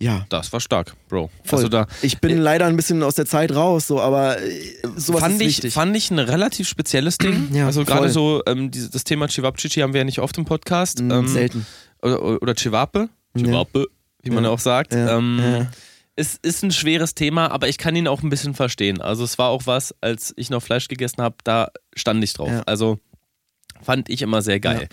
Ja. 0.00 0.26
Das 0.28 0.52
war 0.52 0.60
stark, 0.60 0.94
Bro. 1.08 1.30
Voll. 1.44 1.58
Also 1.58 1.68
da 1.68 1.86
ich 2.02 2.18
bin 2.20 2.38
leider 2.38 2.66
ein 2.66 2.76
bisschen 2.76 3.02
aus 3.02 3.14
der 3.14 3.26
Zeit 3.26 3.54
raus, 3.54 3.86
so, 3.86 4.00
aber 4.00 4.40
äh, 4.42 4.50
sowas 4.96 5.20
fand 5.20 5.34
ist 5.36 5.40
ich, 5.40 5.46
wichtig. 5.48 5.74
fand 5.74 5.96
ich 5.96 6.10
ein 6.10 6.18
relativ 6.18 6.68
spezielles 6.68 7.16
Ding. 7.18 7.48
Ja, 7.54 7.66
also 7.66 7.84
gerade 7.84 8.10
so 8.10 8.42
ähm, 8.46 8.70
dieses, 8.70 8.90
das 8.90 9.04
Thema 9.04 9.28
Chivapchichi 9.28 9.80
haben 9.80 9.92
wir 9.92 9.98
ja 10.00 10.04
nicht 10.04 10.18
oft 10.18 10.36
im 10.36 10.44
Podcast. 10.44 11.00
Mm, 11.00 11.10
ähm, 11.10 11.28
Selten. 11.28 11.66
Oder, 12.02 12.42
oder 12.42 12.54
Chivape, 12.54 13.08
Chivappe. 13.36 13.86
wie 14.22 14.30
man 14.30 14.44
Ja. 14.44 14.50
auch 14.50 14.58
sagt. 14.58 14.92
Ja, 14.92 15.16
Ähm, 15.16 15.38
ja. 15.42 15.66
Es 16.16 16.36
ist 16.42 16.62
ein 16.62 16.70
schweres 16.70 17.14
Thema, 17.14 17.50
aber 17.50 17.68
ich 17.68 17.76
kann 17.78 17.96
ihn 17.96 18.06
auch 18.06 18.22
ein 18.22 18.30
bisschen 18.30 18.54
verstehen. 18.54 19.00
Also 19.00 19.24
es 19.24 19.36
war 19.38 19.48
auch 19.48 19.62
was, 19.66 19.92
als 20.00 20.32
ich 20.36 20.48
noch 20.48 20.62
Fleisch 20.62 20.86
gegessen 20.86 21.20
habe, 21.22 21.36
da 21.42 21.70
stand 21.96 22.22
ich 22.22 22.32
drauf. 22.34 22.50
Ja. 22.50 22.62
Also 22.66 22.98
fand 23.82 24.08
ich 24.08 24.22
immer 24.22 24.40
sehr 24.42 24.60
geil. 24.60 24.88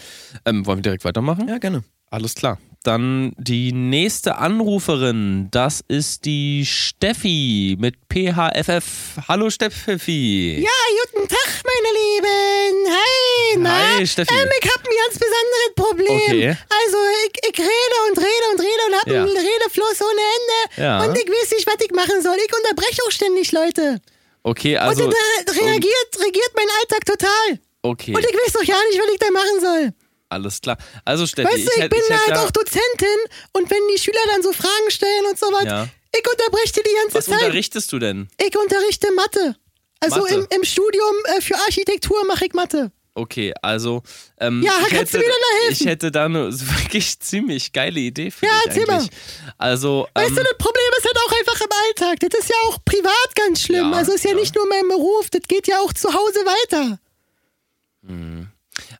Ähm, 0.45 0.65
wollen 0.65 0.79
wir 0.79 0.83
direkt 0.83 1.05
weitermachen? 1.05 1.47
Ja, 1.47 1.59
gerne. 1.59 1.83
Alles 2.11 2.35
klar. 2.35 2.59
Dann 2.83 3.33
die 3.37 3.71
nächste 3.71 4.37
Anruferin, 4.37 5.47
das 5.51 5.81
ist 5.87 6.25
die 6.25 6.65
Steffi 6.65 7.77
mit 7.79 7.95
PHFF. 8.11 9.17
Hallo 9.29 9.49
Steffi. 9.51 10.57
Ja, 10.61 10.69
guten 11.13 11.27
Tag, 11.27 11.61
meine 11.63 11.97
Lieben. 11.99 12.91
Hi, 12.91 13.57
na? 13.59 13.97
Hi, 13.97 14.05
Steffi. 14.07 14.33
Ähm, 14.33 14.49
ich 14.61 14.69
hab 14.69 14.81
ein 14.83 14.95
ganz 15.05 15.13
besonderes 15.19 15.73
Problem. 15.75 16.09
Okay. 16.09 16.57
Also, 16.83 16.97
ich, 17.27 17.49
ich 17.49 17.59
rede 17.59 17.97
und 18.09 18.17
rede 18.17 18.45
und 18.51 18.59
rede 18.59 18.83
und 18.87 18.95
hab 18.99 19.07
Ja. 19.07 19.23
einen 19.23 19.37
Redefluss 19.37 20.01
ohne 20.01 20.21
Ende. 20.35 20.81
Ja. 20.83 21.03
Und 21.05 21.17
ich 21.17 21.29
weiß 21.29 21.51
nicht, 21.51 21.67
was 21.67 21.75
ich 21.85 21.91
machen 21.91 22.21
soll. 22.21 22.35
Ich 22.45 22.51
unterbreche 22.53 23.01
auch 23.07 23.11
ständig 23.11 23.51
Leute. 23.53 24.01
Okay, 24.43 24.75
also. 24.75 25.05
und 25.05 25.13
dann 25.13 25.55
reagiert, 25.55 26.09
reagiert 26.19 26.51
mein 26.55 26.67
Alltag 26.81 27.05
total. 27.05 27.59
Okay, 27.83 28.13
Und 28.15 28.25
ich 28.25 28.33
weiß 28.33 28.53
doch 28.53 28.65
gar 28.65 28.83
nicht, 28.89 28.99
was 28.99 29.13
ich 29.13 29.19
da 29.19 29.29
machen 29.31 29.59
soll. 29.61 29.93
Alles 30.31 30.61
klar. 30.61 30.77
Also 31.05 31.27
Steffi, 31.27 31.47
weißt 31.53 31.67
du, 31.67 31.71
ich, 31.75 31.81
hätt- 31.83 31.89
bin 31.91 32.01
hätt 32.07 32.27
halt 32.27 32.37
auch 32.37 32.51
Dozentin 32.51 33.19
und 33.53 33.69
wenn 33.69 33.81
die 33.93 33.99
Schüler 33.99 34.19
dann 34.31 34.41
so 34.43 34.51
Fragen 34.53 34.89
stellen 34.89 35.25
und 35.29 35.37
sowas, 35.37 35.63
Ja. 35.65 35.87
ich 36.15 36.23
unterbreche 36.31 36.73
die 36.73 36.83
die 36.83 36.95
ganze 37.01 37.15
Was 37.17 37.25
Zeit. 37.25 37.35
unterrichtest 37.35 37.91
du 37.91 37.99
denn? 37.99 38.27
Ich 38.45 38.57
unterrichte 38.57 39.11
Mathe. 39.13 39.55
Also 39.99 40.21
Mathe. 40.21 40.33
Im, 40.35 40.47
im 40.49 40.63
Studium 40.63 41.15
äh, 41.37 41.41
für 41.41 41.55
Architektur 41.55 42.23
mache 42.25 42.45
ich 42.45 42.53
Mathe. 42.53 42.91
Okay, 43.13 43.53
also. 43.61 44.03
Ähm, 44.39 44.63
Ja, 44.63 44.71
ich 44.83 44.87
kannst 44.87 45.13
du 45.13 45.17
hätte? 45.17 45.29
Ich 45.69 45.85
hätte 45.85 46.11
da 46.11 46.25
eine 46.25 46.49
wirklich 46.81 47.19
ziemlich 47.19 47.73
geile 47.73 47.99
Idee 47.99 48.31
für 48.31 48.45
Ja, 48.45 48.51
dich 48.59 48.67
erzähl 48.67 48.85
mal. 48.87 48.93
eigentlich. 48.99 49.11
Also, 49.57 50.07
Weißt 50.13 50.29
ähm, 50.29 50.35
du, 50.37 50.43
das 50.43 50.57
Problem 50.57 50.91
ist 50.97 51.05
halt 51.05 51.17
auch 51.17 51.37
einfach 51.39 51.59
im 51.61 51.69
Alltag. 51.87 52.19
Das 52.21 52.39
ist 52.39 52.49
ja 52.49 52.55
auch 52.69 52.77
privat 52.85 53.35
ganz 53.35 53.63
schlimm. 53.63 53.91
Ja, 53.91 53.97
also 53.97 54.13
ist 54.13 54.23
ja, 54.23 54.29
ja. 54.31 54.37
nicht 54.37 54.55
nur 54.55 54.65
mein 54.67 54.87
Beruf, 54.87 55.29
das 55.29 55.41
geht 55.45 55.67
ja 55.67 55.79
auch 55.79 55.91
zu 55.91 56.07
Hause 56.13 56.39
weiter. 56.45 56.99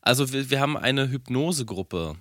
Also 0.02 0.32
wir, 0.34 0.50
wir 0.50 0.60
haben 0.60 0.78
eine 0.78 1.10
Hypnosegruppe, 1.10 2.16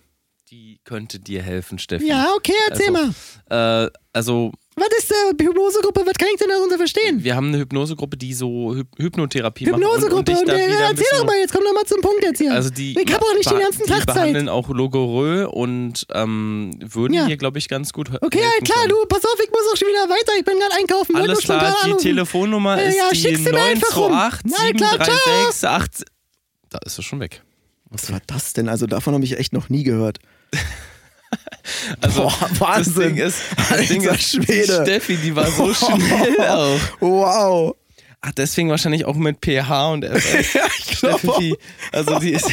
die 0.50 0.80
könnte 0.84 1.20
dir 1.20 1.42
helfen, 1.42 1.78
Steffi. 1.78 2.08
Ja, 2.08 2.32
okay, 2.36 2.52
erzähl 2.68 2.94
Also, 2.96 3.12
mal. 3.48 3.84
Äh, 3.86 3.90
also, 4.12 4.50
Was 4.74 4.88
ist 4.98 5.12
äh, 5.12 5.44
Hypnosegruppe? 5.44 6.02
Was 6.04 6.14
kann 6.14 6.26
ich 6.34 6.40
denn 6.40 6.48
darunter 6.48 6.76
verstehen? 6.76 7.22
wir 7.22 7.36
haben 7.36 7.48
eine 7.48 7.58
Hypnosegruppe, 7.58 8.16
die 8.16 8.34
so 8.34 8.74
Hy 8.74 8.82
Hypnotherapie 8.98 9.66
macht. 9.66 9.76
Hypnosegruppe. 9.80 10.32
Äh, 10.32 10.36
wieder 10.40 10.54
ein 10.54 10.60
erzähl 10.96 11.06
doch 11.18 11.24
mal, 11.24 11.36
jetzt 11.38 11.52
komm 11.52 11.62
doch 11.62 11.72
mal 11.72 11.84
zum 11.84 12.00
Punkt 12.00 12.24
jetzt 12.24 12.38
hier. 12.38 12.52
Also 12.52 12.68
die 12.70 12.98
ich 13.00 13.12
habe 13.14 13.24
auch 13.24 13.34
nicht 13.34 13.48
den 13.48 13.60
ganzen 13.60 13.84
die 13.84 13.90
Tag 13.92 13.98
Zeit. 14.00 14.14
behandeln 14.14 14.48
auch 14.48 14.68
Logorö 14.70 15.46
und 15.46 16.04
ähm, 16.12 16.72
würden 16.80 17.14
Ja. 17.14 17.26
hier, 17.26 17.36
glaube 17.36 17.58
ich, 17.58 17.68
ganz 17.68 17.92
gut 17.92 18.10
Okay, 18.20 18.40
ja, 18.40 18.50
klar, 18.64 18.78
können. 18.78 18.88
du, 18.88 19.06
pass 19.06 19.24
auf, 19.24 19.38
ich 19.40 19.50
muss 19.50 19.60
auch 19.72 19.76
schon 19.76 19.86
wieder 19.88 20.08
weiter. 20.08 20.32
Ich 20.36 20.44
bin 20.44 20.58
gerade 20.58 20.74
einkaufen. 20.74 21.14
Alles 21.14 21.38
klar, 21.38 21.60
die 21.84 21.84
anrufen. 21.90 22.02
Telefonnummer 22.02 22.76
Äh, 22.82 22.88
ist 22.88 22.96
ja, 22.96 23.10
die 23.12 23.16
schickst 23.20 23.46
du 23.46 23.52
mir 23.52 23.62
einfach 23.62 23.96
rum. 23.96 24.10
928 24.10 24.80
Na 24.80 24.96
klar, 24.96 25.06
ciao. 25.06 25.16
736 25.52 25.68
8. 25.68 26.04
Da 26.70 26.78
ist 26.84 26.98
er 26.98 27.02
schon 27.04 27.20
weg. 27.20 27.42
Was 27.90 28.10
war 28.12 28.20
das 28.26 28.52
denn? 28.52 28.68
Also 28.68 28.86
davon 28.86 29.14
habe 29.14 29.24
ich 29.24 29.38
echt 29.38 29.52
noch 29.52 29.68
nie 29.68 29.82
gehört. 29.82 30.18
Also, 32.00 32.22
Boah, 32.22 32.34
das 32.40 32.60
Wahnsinn. 32.60 33.14
Ding 33.14 33.16
ist, 33.24 33.38
das 33.56 33.86
Ding 33.86 34.02
ist 34.02 34.22
Schwede. 34.32 34.82
Steffi, 34.82 35.16
die 35.16 35.36
war 35.36 35.46
so 35.48 35.72
schnell 35.74 36.48
auch. 36.48 36.80
Wow. 36.98 37.76
Ach, 38.20 38.32
deswegen 38.32 38.68
wahrscheinlich 38.70 39.04
auch 39.04 39.14
mit 39.14 39.38
PH 39.44 39.92
und 39.92 40.04
FS. 40.04 40.52
Ja, 40.54 40.66
ich 40.76 40.98
glaube 40.98 41.18
Steffi, 41.20 41.56
also 41.92 42.18
die 42.18 42.30
ist, 42.32 42.52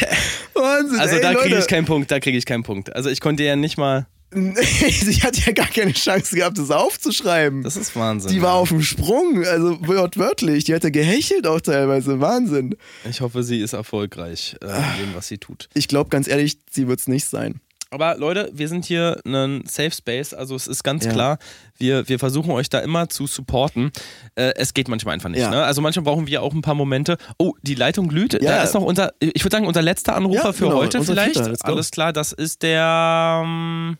Wahnsinn. 0.54 1.00
also 1.00 1.16
ey, 1.16 1.20
da 1.22 1.34
kriege 1.34 1.58
ich 1.58 1.66
keinen 1.66 1.86
Punkt, 1.86 2.10
da 2.12 2.20
kriege 2.20 2.38
ich 2.38 2.46
keinen 2.46 2.62
Punkt. 2.62 2.94
Also 2.94 3.10
ich 3.10 3.20
konnte 3.20 3.42
ja 3.42 3.56
nicht 3.56 3.76
mal, 3.76 4.06
Sie 4.30 5.22
hat 5.22 5.44
ja 5.46 5.52
gar 5.52 5.68
keine 5.68 5.92
Chance 5.92 6.36
gehabt, 6.36 6.58
das 6.58 6.70
aufzuschreiben. 6.70 7.62
das 7.62 7.76
ist 7.76 7.96
Wahnsinn. 7.96 8.30
die 8.32 8.42
war 8.42 8.54
auf 8.54 8.68
dem 8.68 8.82
Sprung, 8.82 9.44
also 9.44 9.78
wortwörtlich. 9.86 10.64
Die 10.64 10.74
hat 10.74 10.84
ja 10.84 10.90
gehechelt 10.90 11.46
auch 11.46 11.60
teilweise. 11.60 12.20
Wahnsinn. 12.20 12.76
Ich 13.08 13.20
hoffe, 13.20 13.42
sie 13.42 13.60
ist 13.60 13.72
erfolgreich 13.72 14.56
äh, 14.62 14.66
in 14.66 15.06
dem, 15.06 15.14
was 15.14 15.28
sie 15.28 15.38
tut. 15.38 15.68
Ich 15.74 15.88
glaube 15.88 16.10
ganz 16.10 16.28
ehrlich, 16.28 16.58
sie 16.70 16.88
wird 16.88 17.00
es 17.00 17.08
nicht 17.08 17.24
sein. 17.26 17.60
Aber 17.90 18.18
Leute, 18.18 18.50
wir 18.52 18.68
sind 18.68 18.84
hier 18.84 19.18
ein 19.24 19.64
Safe 19.66 19.90
Space, 19.90 20.34
also 20.34 20.54
es 20.54 20.66
ist 20.66 20.84
ganz 20.84 21.06
Ja. 21.06 21.12
klar, 21.12 21.38
wir, 21.78 22.06
wir 22.06 22.18
versuchen 22.18 22.50
euch 22.50 22.68
da 22.68 22.80
immer 22.80 23.08
zu 23.08 23.26
supporten. 23.26 23.92
Äh, 24.34 24.52
es 24.56 24.74
geht 24.74 24.88
manchmal 24.88 25.14
einfach 25.14 25.30
nicht. 25.30 25.40
Ja. 25.40 25.50
Ne? 25.50 25.64
Also 25.64 25.80
manchmal 25.80 26.04
brauchen 26.04 26.26
wir 26.26 26.42
auch 26.42 26.52
ein 26.52 26.60
paar 26.60 26.74
Momente. 26.74 27.16
Oh, 27.38 27.54
die 27.62 27.74
Leitung 27.74 28.08
glüht. 28.08 28.34
Ja. 28.34 28.40
Da 28.58 28.62
ist 28.62 28.74
noch 28.74 28.82
unser, 28.82 29.14
ich 29.20 29.42
würde 29.42 29.56
sagen, 29.56 29.66
unser 29.66 29.80
letzter 29.80 30.14
Anrufer 30.16 30.52
für 30.52 30.64
genau, 30.64 30.76
heute 30.76 31.02
vielleicht. 31.02 31.64
Alles 31.64 31.90
klar, 31.90 32.12
das 32.12 32.32
ist 32.32 32.62
der 32.62 33.40
ähm, 33.42 33.96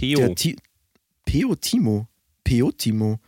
Der 0.00 0.34
Ti 0.34 0.56
Peo 1.24 1.54
Timo. 1.54 2.08
Peo 2.44 2.70
Timo. 2.70 3.18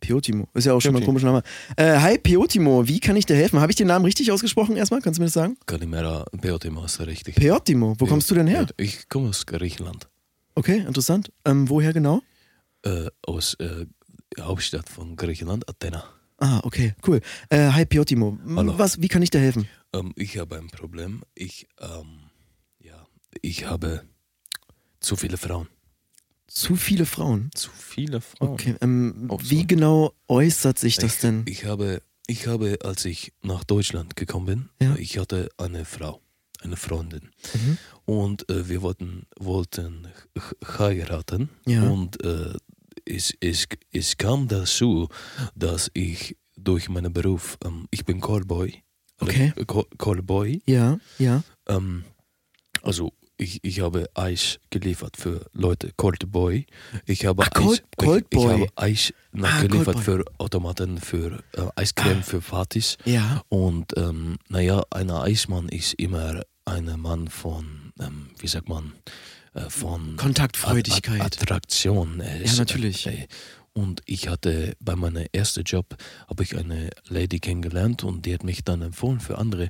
Peo 0.00 0.20
Timo. 0.20 0.48
Ist 0.54 0.64
ja 0.66 0.72
auch 0.74 0.80
schon 0.80 0.92
mal 0.92 1.00
ein 1.00 1.04
komischer 1.06 1.26
Name. 1.26 1.42
Äh, 1.76 1.98
hi 1.98 2.18
Peo 2.18 2.46
Timo, 2.46 2.86
wie 2.86 3.00
kann 3.00 3.16
ich 3.16 3.26
dir 3.26 3.34
helfen? 3.36 3.60
Habe 3.60 3.72
ich 3.72 3.76
den 3.76 3.86
Namen 3.88 4.04
richtig 4.04 4.30
ausgesprochen 4.30 4.76
erstmal? 4.76 5.00
Kannst 5.02 5.18
du 5.18 5.22
mir 5.22 5.26
das 5.26 5.34
sagen? 5.34 5.56
Kalimera 5.66 6.24
Beotimos, 6.32 7.00
richtig. 7.00 7.34
Peo 7.36 7.58
Timo, 7.58 7.94
wo 7.98 8.06
kommst 8.06 8.30
du 8.30 8.34
denn 8.34 8.46
her? 8.46 8.66
Ich 8.76 9.08
komme 9.08 9.28
aus 9.30 9.46
Griechenland, 9.46 10.08
Okay, 10.54 10.78
interessant. 10.86 11.30
Ähm, 11.44 11.68
woher 11.68 11.92
genau? 11.92 12.22
äh, 12.82 13.08
aus 13.26 13.54
äh, 13.54 13.86
Hauptstadt 14.40 14.88
von 14.88 15.16
Griechenland, 15.16 15.68
Athena. 15.68 16.04
Ah, 16.38 16.60
okay, 16.62 16.94
cool. 17.06 17.20
Äh, 17.48 17.70
hi 17.72 17.84
Peo 17.86 18.04
Timo. 18.04 18.38
M- 18.46 18.56
Hallo. 18.58 18.78
Was, 18.78 19.00
wie 19.02 19.08
kann 19.08 19.22
ich 19.22 19.30
dir 19.30 19.40
helfen? 19.40 19.66
Ähm, 19.92 20.12
ich 20.16 20.38
habe 20.38 20.56
ein 20.56 20.68
Problem. 20.68 21.22
Ich, 21.34 21.66
ähm, 21.80 22.30
ja, 22.78 23.06
ich 23.42 23.66
habe 23.66 24.02
zu 25.00 25.16
viele 25.16 25.36
Frauen. 25.36 25.68
Zu 26.48 26.76
viele 26.76 27.06
Frauen. 27.06 27.50
zu 27.54 27.70
viele 27.70 28.20
Frauen. 28.20 28.50
Okay, 28.50 28.76
ähm, 28.80 29.28
wie 29.42 29.56
sorry. 29.56 29.66
genau 29.66 30.12
äußert 30.28 30.78
sich 30.78 30.96
das 30.96 31.14
ich, 31.16 31.20
denn? 31.20 31.42
Ich 31.46 31.64
habe, 31.64 32.00
ich 32.28 32.46
habe, 32.46 32.78
als 32.84 33.04
ich 33.04 33.32
nach 33.42 33.64
Deutschland 33.64 34.14
gekommen 34.16 34.46
bin, 34.46 34.68
Ja. 34.80 34.94
ich 34.96 35.18
hatte 35.18 35.48
eine 35.58 35.84
Frau, 35.84 36.20
eine 36.62 36.76
Freundin. 36.76 37.30
Mhm. 37.54 37.78
Und 38.04 38.48
äh, 38.48 38.68
wir 38.68 38.82
wollten, 38.82 39.26
wollten 39.38 40.06
heiraten. 40.78 41.48
Ja. 41.66 41.82
Und 41.82 42.22
äh, 42.24 42.54
es, 43.04 43.34
es, 43.40 43.66
es 43.92 44.16
kam 44.16 44.46
dazu, 44.48 45.08
dass 45.56 45.90
ich 45.94 46.36
durch 46.56 46.88
meinen 46.88 47.12
Beruf, 47.12 47.58
ähm, 47.64 47.86
ich 47.90 48.04
bin 48.04 48.20
Callboy. 48.20 48.82
Okay. 49.18 49.52
Call- 49.66 49.86
Callboy. 49.98 50.62
Ja, 50.66 50.98
ja. 51.18 51.42
Ähm, 51.66 52.04
also 52.82 53.12
ich, 53.38 53.62
ich 53.62 53.80
habe 53.80 54.08
Eis 54.14 54.58
geliefert 54.70 55.16
für 55.16 55.46
Leute, 55.52 55.90
Cold 55.96 56.30
Boy. 56.32 56.66
Ich 57.04 57.26
habe 57.26 57.42
Ach, 57.44 57.50
Cold- 57.50 57.80
Eis, 57.80 57.84
Cold 57.96 58.26
ich, 58.30 58.38
ich 58.38 58.46
habe 58.46 58.66
Eis 58.76 59.12
Ah, 59.12 59.38
nachgeliefert 59.38 59.94
Cold 59.96 60.04
für 60.04 60.24
Automaten, 60.38 60.98
für 60.98 61.42
äh, 61.52 61.66
Eiscreme, 61.76 62.22
für 62.22 62.40
Partys. 62.40 62.96
Ja. 63.04 63.42
Und 63.48 63.92
ähm, 63.96 64.38
naja, 64.48 64.82
ein 64.90 65.10
Eismann 65.10 65.68
ist 65.68 65.94
immer 65.94 66.42
ein 66.64 66.86
Mann 67.00 67.28
von, 67.28 67.92
ähm, 68.00 68.30
wie 68.38 68.48
sagt 68.48 68.68
man, 68.68 68.92
äh, 69.54 69.68
von 69.68 70.16
Kontaktfreudigkeit. 70.16 71.20
At- 71.20 71.42
Attraktion. 71.42 72.20
äh, 72.20 72.44
Ja, 72.46 72.54
natürlich. 72.54 73.06
Äh, 73.06 73.26
und 73.74 74.00
ich 74.06 74.28
hatte 74.28 74.74
bei 74.80 74.96
meinem 74.96 75.26
ersten 75.32 75.62
Job 75.64 75.96
habe 76.28 76.42
ich 76.42 76.56
eine 76.56 76.88
Lady 77.08 77.40
kennengelernt 77.40 78.04
und 78.04 78.24
die 78.24 78.32
hat 78.32 78.42
mich 78.42 78.64
dann 78.64 78.80
empfohlen 78.80 79.20
für 79.20 79.36
andere. 79.36 79.68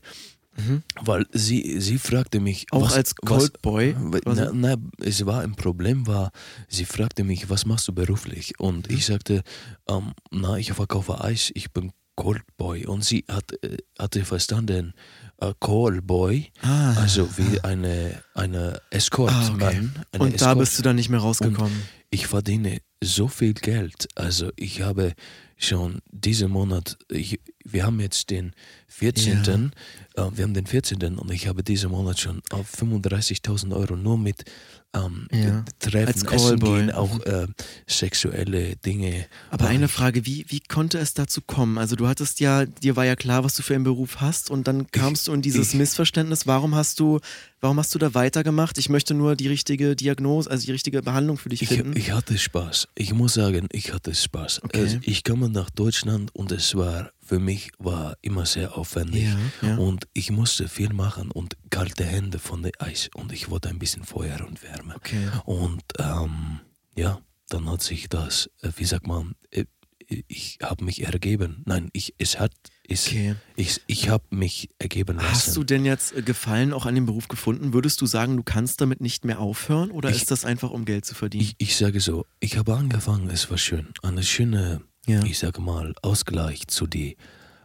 Weil 1.03 1.27
sie, 1.33 1.81
sie 1.81 1.99
fragte 1.99 2.41
mich. 2.41 2.67
Mhm. 2.73 2.79
Auch 2.79 2.87
was, 2.87 2.95
als 2.95 3.15
Cold 3.17 3.61
Boy? 3.63 3.95
quasi? 4.23 4.49
Na, 4.55 4.77
es 5.01 5.25
war 5.27 5.43
ein 5.43 5.55
Problem, 5.55 6.07
war, 6.07 6.31
sie 6.69 6.85
fragte 6.85 7.25
mich, 7.25 7.51
was 7.51 7.67
machst 7.67 7.89
du 7.89 7.93
beruflich? 7.93 8.59
Und 8.59 8.89
Mhm. 8.91 8.97
ich 8.97 9.07
sagte, 9.07 9.43
ähm, 9.89 10.13
na, 10.31 10.57
ich 10.59 10.73
verkaufe 10.73 11.21
Eis, 11.23 11.51
ich 11.55 11.73
bin 11.73 11.93
Cold 12.17 12.43
Boy. 12.57 12.87
Und 12.87 13.05
sie 13.05 13.25
hat, 13.29 13.53
äh, 13.63 13.77
hatte 13.99 14.25
verstanden, 14.25 14.95
äh, 15.39 15.53
Call 15.61 16.01
Boy, 16.01 16.51
Ah. 16.63 16.95
also 16.95 17.29
wie 17.37 17.61
eine, 17.61 18.23
eine 18.35 18.81
Escort, 18.91 19.33
Ah, 19.33 19.51
okay. 19.55 19.89
Und 20.19 20.31
da 20.33 20.35
Escort. 20.37 20.59
bist 20.59 20.79
du 20.79 20.83
dann 20.83 20.97
nicht 20.97 21.11
mehr 21.11 21.21
rausgekommen. 21.21 21.83
Ich 22.09 22.27
verdiene 22.27 22.79
so 23.05 23.29
viel 23.29 23.53
Geld. 23.53 24.09
Also 24.15 24.51
ich 24.57 24.81
habe 24.81 25.13
schon 25.59 26.01
diesen 26.11 26.51
Monat, 26.51 26.97
ich, 27.11 27.41
wir 27.65 27.85
haben 27.85 28.01
jetzt 28.01 28.31
den 28.31 28.53
14. 28.89 29.45
Äh, 29.45 29.71
wir 30.17 30.45
haben 30.45 30.55
den 30.55 30.67
14. 30.67 31.19
und 31.19 31.31
ich 31.31 31.47
habe 31.47 31.63
diesen 31.63 31.91
Monat 31.91 32.19
schon 32.19 32.41
auf 32.51 32.73
35.000 32.75 33.75
Euro 33.77 33.97
nur 33.97 34.17
mit 34.19 34.45
ähm, 34.95 35.29
Ja. 35.31 35.65
Treffen, 35.79 36.07
Als 36.09 36.23
Essen 36.25 36.59
gehen, 36.61 36.91
auch 36.91 37.21
äh, 37.27 37.47
sexuelle 37.87 38.77
Dinge. 38.77 39.27
Aber 39.51 39.67
Äh, 39.67 39.69
eine 39.69 39.89
Frage, 39.89 40.25
wie, 40.27 40.47
wie 40.49 40.61
konnte 40.61 40.99
es 40.99 41.13
dazu 41.15 41.41
kommen? 41.43 41.77
Also 41.79 41.97
du 41.97 42.07
hattest 42.09 42.41
ja, 42.41 42.65
dir 42.67 42.97
war 42.97 43.05
ja 43.05 43.17
klar, 43.17 43.45
was 43.45 43.55
du 43.55 43.63
für 43.63 43.75
einen 43.75 43.85
Beruf 43.85 44.21
hast 44.21 44.51
und 44.51 44.67
dann 44.69 44.87
kamst 44.91 45.29
du 45.29 45.33
in 45.33 45.43
dieses 45.43 45.71
ich- 45.71 45.75
Missverständnis. 45.79 46.47
Warum 46.47 46.75
hast 46.75 46.99
du, 47.01 47.21
warum 47.61 47.79
hast 47.79 47.95
du 47.95 47.99
da 47.99 48.15
weitergemacht? 48.15 48.79
Ich 48.79 48.89
möchte 48.89 49.13
nur 49.15 49.37
die 49.37 49.49
richtige 49.49 49.97
Diagnose, 49.97 50.51
also 50.51 50.65
die 50.67 50.73
richtige 50.73 51.03
Behandlung 51.03 51.37
für 51.37 51.49
dich 51.51 51.63
Ich, 51.63 51.69
finden. 51.69 51.97
ich 51.97 52.13
hatte 52.13 52.39
Spaß. 52.39 52.89
Ich 52.95 53.13
muss 53.13 53.35
sagen, 53.35 53.67
ich 53.73 53.93
hatte 53.93 54.15
Spaß. 54.15 54.63
Okay. 54.65 54.81
Also 54.81 54.99
ich 55.03 55.25
kam 55.25 55.41
nach 55.53 55.71
Deutschland 55.71 56.35
und 56.35 56.53
es 56.53 56.75
war 56.75 57.11
für 57.27 57.39
mich 57.39 57.71
war 57.79 58.17
immer 58.23 58.47
sehr 58.47 58.77
aufwendig. 58.79 59.25
Ja, 59.63 59.69
ja. 59.69 59.77
Und 59.77 60.07
ich 60.15 60.31
musste 60.31 60.69
viel 60.69 60.93
machen 60.93 61.31
und 61.31 61.57
kalte 61.71 62.05
Hände 62.05 62.39
von 62.39 62.63
der 62.63 62.73
Eis 62.79 63.11
und 63.15 63.33
ich 63.33 63.51
wollte 63.51 63.69
ein 63.69 63.79
bisschen 63.79 64.05
Feuer 64.05 64.47
und 64.47 64.63
Wärme. 64.63 64.95
Okay. 64.97 65.29
Und 65.45 65.83
ähm, 65.99 66.61
ja, 66.97 67.21
dann 67.49 67.69
hat 67.71 67.83
sich 67.83 68.09
das, 68.09 68.49
äh, 68.63 68.71
wie 68.77 68.85
sagt 68.85 69.07
man, 69.07 69.35
äh, 69.51 69.65
ich 70.29 70.59
habe 70.63 70.85
mich 70.85 71.03
ergeben. 71.05 71.63
Nein, 71.67 71.91
ich, 71.93 72.15
es 72.19 72.39
hat, 72.39 72.53
es, 72.89 73.09
Okay. 73.09 73.35
ich, 73.57 73.81
ich 73.89 74.09
habe 74.09 74.23
mich 74.31 74.71
ergeben 74.79 75.17
lassen. 75.17 75.29
Hast 75.31 75.57
du 75.57 75.65
denn 75.65 75.85
jetzt 75.85 76.15
äh, 76.17 76.23
Gefallen 76.23 76.73
auch 76.73 76.87
an 76.87 76.95
dem 76.95 77.07
Beruf 77.07 77.27
gefunden? 77.27 77.73
Würdest 77.73 78.01
du 78.01 78.07
sagen, 78.07 78.37
du 78.37 78.45
kannst 78.45 78.81
damit 78.81 79.01
nicht 79.01 79.25
mehr 79.25 79.41
aufhören 79.41 79.91
oder 79.91 80.11
Ich- 80.11 80.19
ist 80.19 80.31
das 80.31 80.45
einfach, 80.45 80.71
um 80.71 80.85
Geld 80.85 81.05
zu 81.05 81.17
verdienen? 81.17 81.43
Ich, 81.43 81.55
ich 81.59 81.77
sage 81.77 81.99
so, 82.01 82.25
ich 82.39 82.57
habe 82.57 82.75
angefangen, 82.77 83.29
es 83.31 83.51
war 83.51 83.59
schön. 83.59 83.89
Eine 84.05 84.23
schöne, 84.23 84.81
Ja. 85.07 85.23
ich 85.23 85.39
sage 85.39 85.61
mal, 85.61 85.95
Ausgleich 86.03 86.67
zu 86.67 86.87
dem 86.87 87.15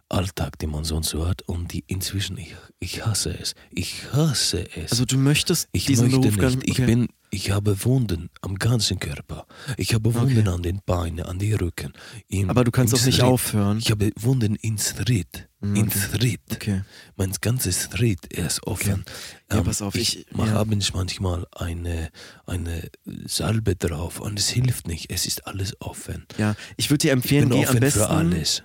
Alltag, 0.10 0.60
den 0.60 0.72
man 0.72 0.84
sonst 0.84 1.10
so 1.10 1.28
hat. 1.28 1.42
Und 1.44 1.74
die 1.74 1.84
inzwischen, 1.88 2.38
ich, 2.38 2.56
ich 2.80 3.06
hasse 3.06 3.38
es. 3.38 3.56
Ich 3.72 4.12
hasse 4.14 4.66
es. 4.76 4.92
also 4.92 5.06
du 5.06 5.18
möchtest 5.18 5.70
ich 5.72 5.86
diesen 5.86 6.12
möchte 6.12 6.20
Beruf 6.20 6.56
nicht. 6.56 6.68
Ich 6.68 6.80
okay. 6.80 6.86
bin, 6.86 7.08
ich 7.30 7.52
habe 7.52 7.84
Wunden 7.86 8.30
am 8.42 8.56
ganzen 8.56 9.00
Körper. 9.00 9.46
Ich 9.78 9.94
habe 9.94 10.14
Wunden 10.14 10.48
an 10.48 10.62
den 10.62 10.82
Beinen, 10.86 11.26
an 11.26 11.40
den 11.40 11.56
Rücken. 11.56 11.94
Im, 12.28 12.50
Aber 12.50 12.64
du 12.64 12.72
kannst 12.72 12.94
auch 12.94 13.06
nicht 13.06 13.16
Schritt. 13.16 13.26
aufhören. 13.26 13.80
Ich 13.80 13.90
habe 13.90 14.12
Wunden 14.20 14.56
ins 14.56 14.90
Schritt. 14.90 15.48
Mm, 15.62 15.76
Ins 15.76 15.96
okay. 15.96 16.18
Schritt. 16.18 16.42
Okay. 16.54 16.82
Mein 17.16 17.32
ganzes 17.40 17.84
Schritt 17.94 18.26
ist 18.28 18.66
offen. 18.66 19.06
Ähm, 19.50 19.58
Ja, 19.58 19.62
pass 19.64 19.82
auf, 19.82 19.94
ich, 19.96 20.20
ich- 20.22 20.32
mache 20.36 20.50
ja. 20.50 20.56
abends 20.56 20.94
manchmal 20.94 21.46
eine, 21.52 22.10
eine 22.48 22.90
Salbe 23.28 23.76
drauf 23.76 24.20
und 24.20 24.40
es 24.40 24.50
hilft 24.50 24.88
nicht. 24.88 25.12
Es 25.12 25.26
ist 25.28 25.46
alles 25.48 25.80
offen. 25.80 26.26
Ja, 26.38 26.56
ich 26.78 26.90
würde 26.90 27.00
dir 27.04 27.08
Ich 27.10 27.14
empfehlen, 27.14 27.50
bin 27.50 27.60
geh 27.60 27.66
offen 27.66 27.78
am 27.78 27.80
besten. 27.82 28.00
für 28.00 28.10
alles. 28.10 28.64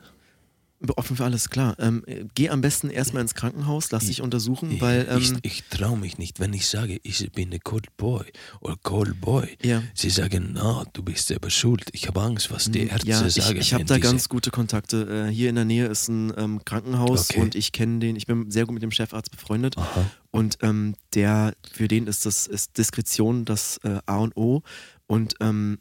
Offen 0.97 1.17
für 1.17 1.25
alles, 1.25 1.49
klar. 1.49 1.75
Ähm, 1.79 2.05
geh 2.35 2.51
am 2.51 2.61
besten 2.61 2.91
erstmal 2.91 3.23
ins 3.23 3.35
Krankenhaus, 3.35 3.91
lass 3.91 4.07
dich 4.07 4.21
untersuchen, 4.21 4.73
Ich, 4.73 4.81
weil. 4.81 5.07
Ähm, 5.09 5.19
ich, 5.19 5.33
ich 5.43 5.65
traue 5.71 5.97
mich 5.97 6.19
nicht, 6.19 6.39
wenn 6.39 6.53
ich 6.53 6.69
sage, 6.69 7.01
ich 7.03 7.33
bin 7.33 7.53
ein 7.53 7.61
Cold 7.61 7.97
Boy 7.97 8.25
oder 8.61 8.77
Cold 8.83 9.21
Boy. 9.21 9.57
Ja. 9.63 9.83
Sie 9.95 10.11
sagen, 10.11 10.51
na, 10.53 10.85
du 10.93 11.03
bist 11.03 11.29
selber 11.29 11.49
schuld. 11.51 11.89
Ich 11.93 12.09
habe 12.09 12.21
Angst, 12.21 12.51
was 12.51 12.71
die 12.71 12.87
Ärzte 12.89 13.09
ja, 13.09 13.27
ich, 13.27 13.35
sagen. 13.35 13.59
ich 13.59 13.73
habe 13.73 13.85
da 13.85 13.99
ganz 13.99 14.29
gute 14.29 14.51
Kontakte. 14.51 15.27
Äh, 15.29 15.33
hier 15.33 15.49
in 15.49 15.55
der 15.55 15.65
Nähe 15.65 15.87
ist 15.87 16.09
ein 16.09 16.33
ähm, 16.37 16.65
Krankenhaus 16.65 17.31
Okay. 17.31 17.41
und 17.41 17.55
ich 17.55 17.73
kenne 17.73 17.99
den, 18.01 18.17
ich 18.17 18.27
bin 18.27 18.51
sehr 18.51 18.67
gut 18.67 18.75
mit 18.75 18.83
dem 18.83 18.91
Chefarzt 18.91 19.31
befreundet. 19.31 19.79
Aha. 19.79 20.11
Und 20.31 20.59
ähm, 20.61 20.95
der, 21.15 21.55
für 21.73 21.89
den 21.89 22.07
ist 22.07 22.27
das 22.27 22.47
ist 22.47 22.77
Diskretion 22.77 23.47
das 23.47 23.79
äh, 23.83 23.99
A 24.05 24.19
und 24.19 24.37
O. 24.37 24.63
Und 25.07 25.35
ähm, 25.41 25.79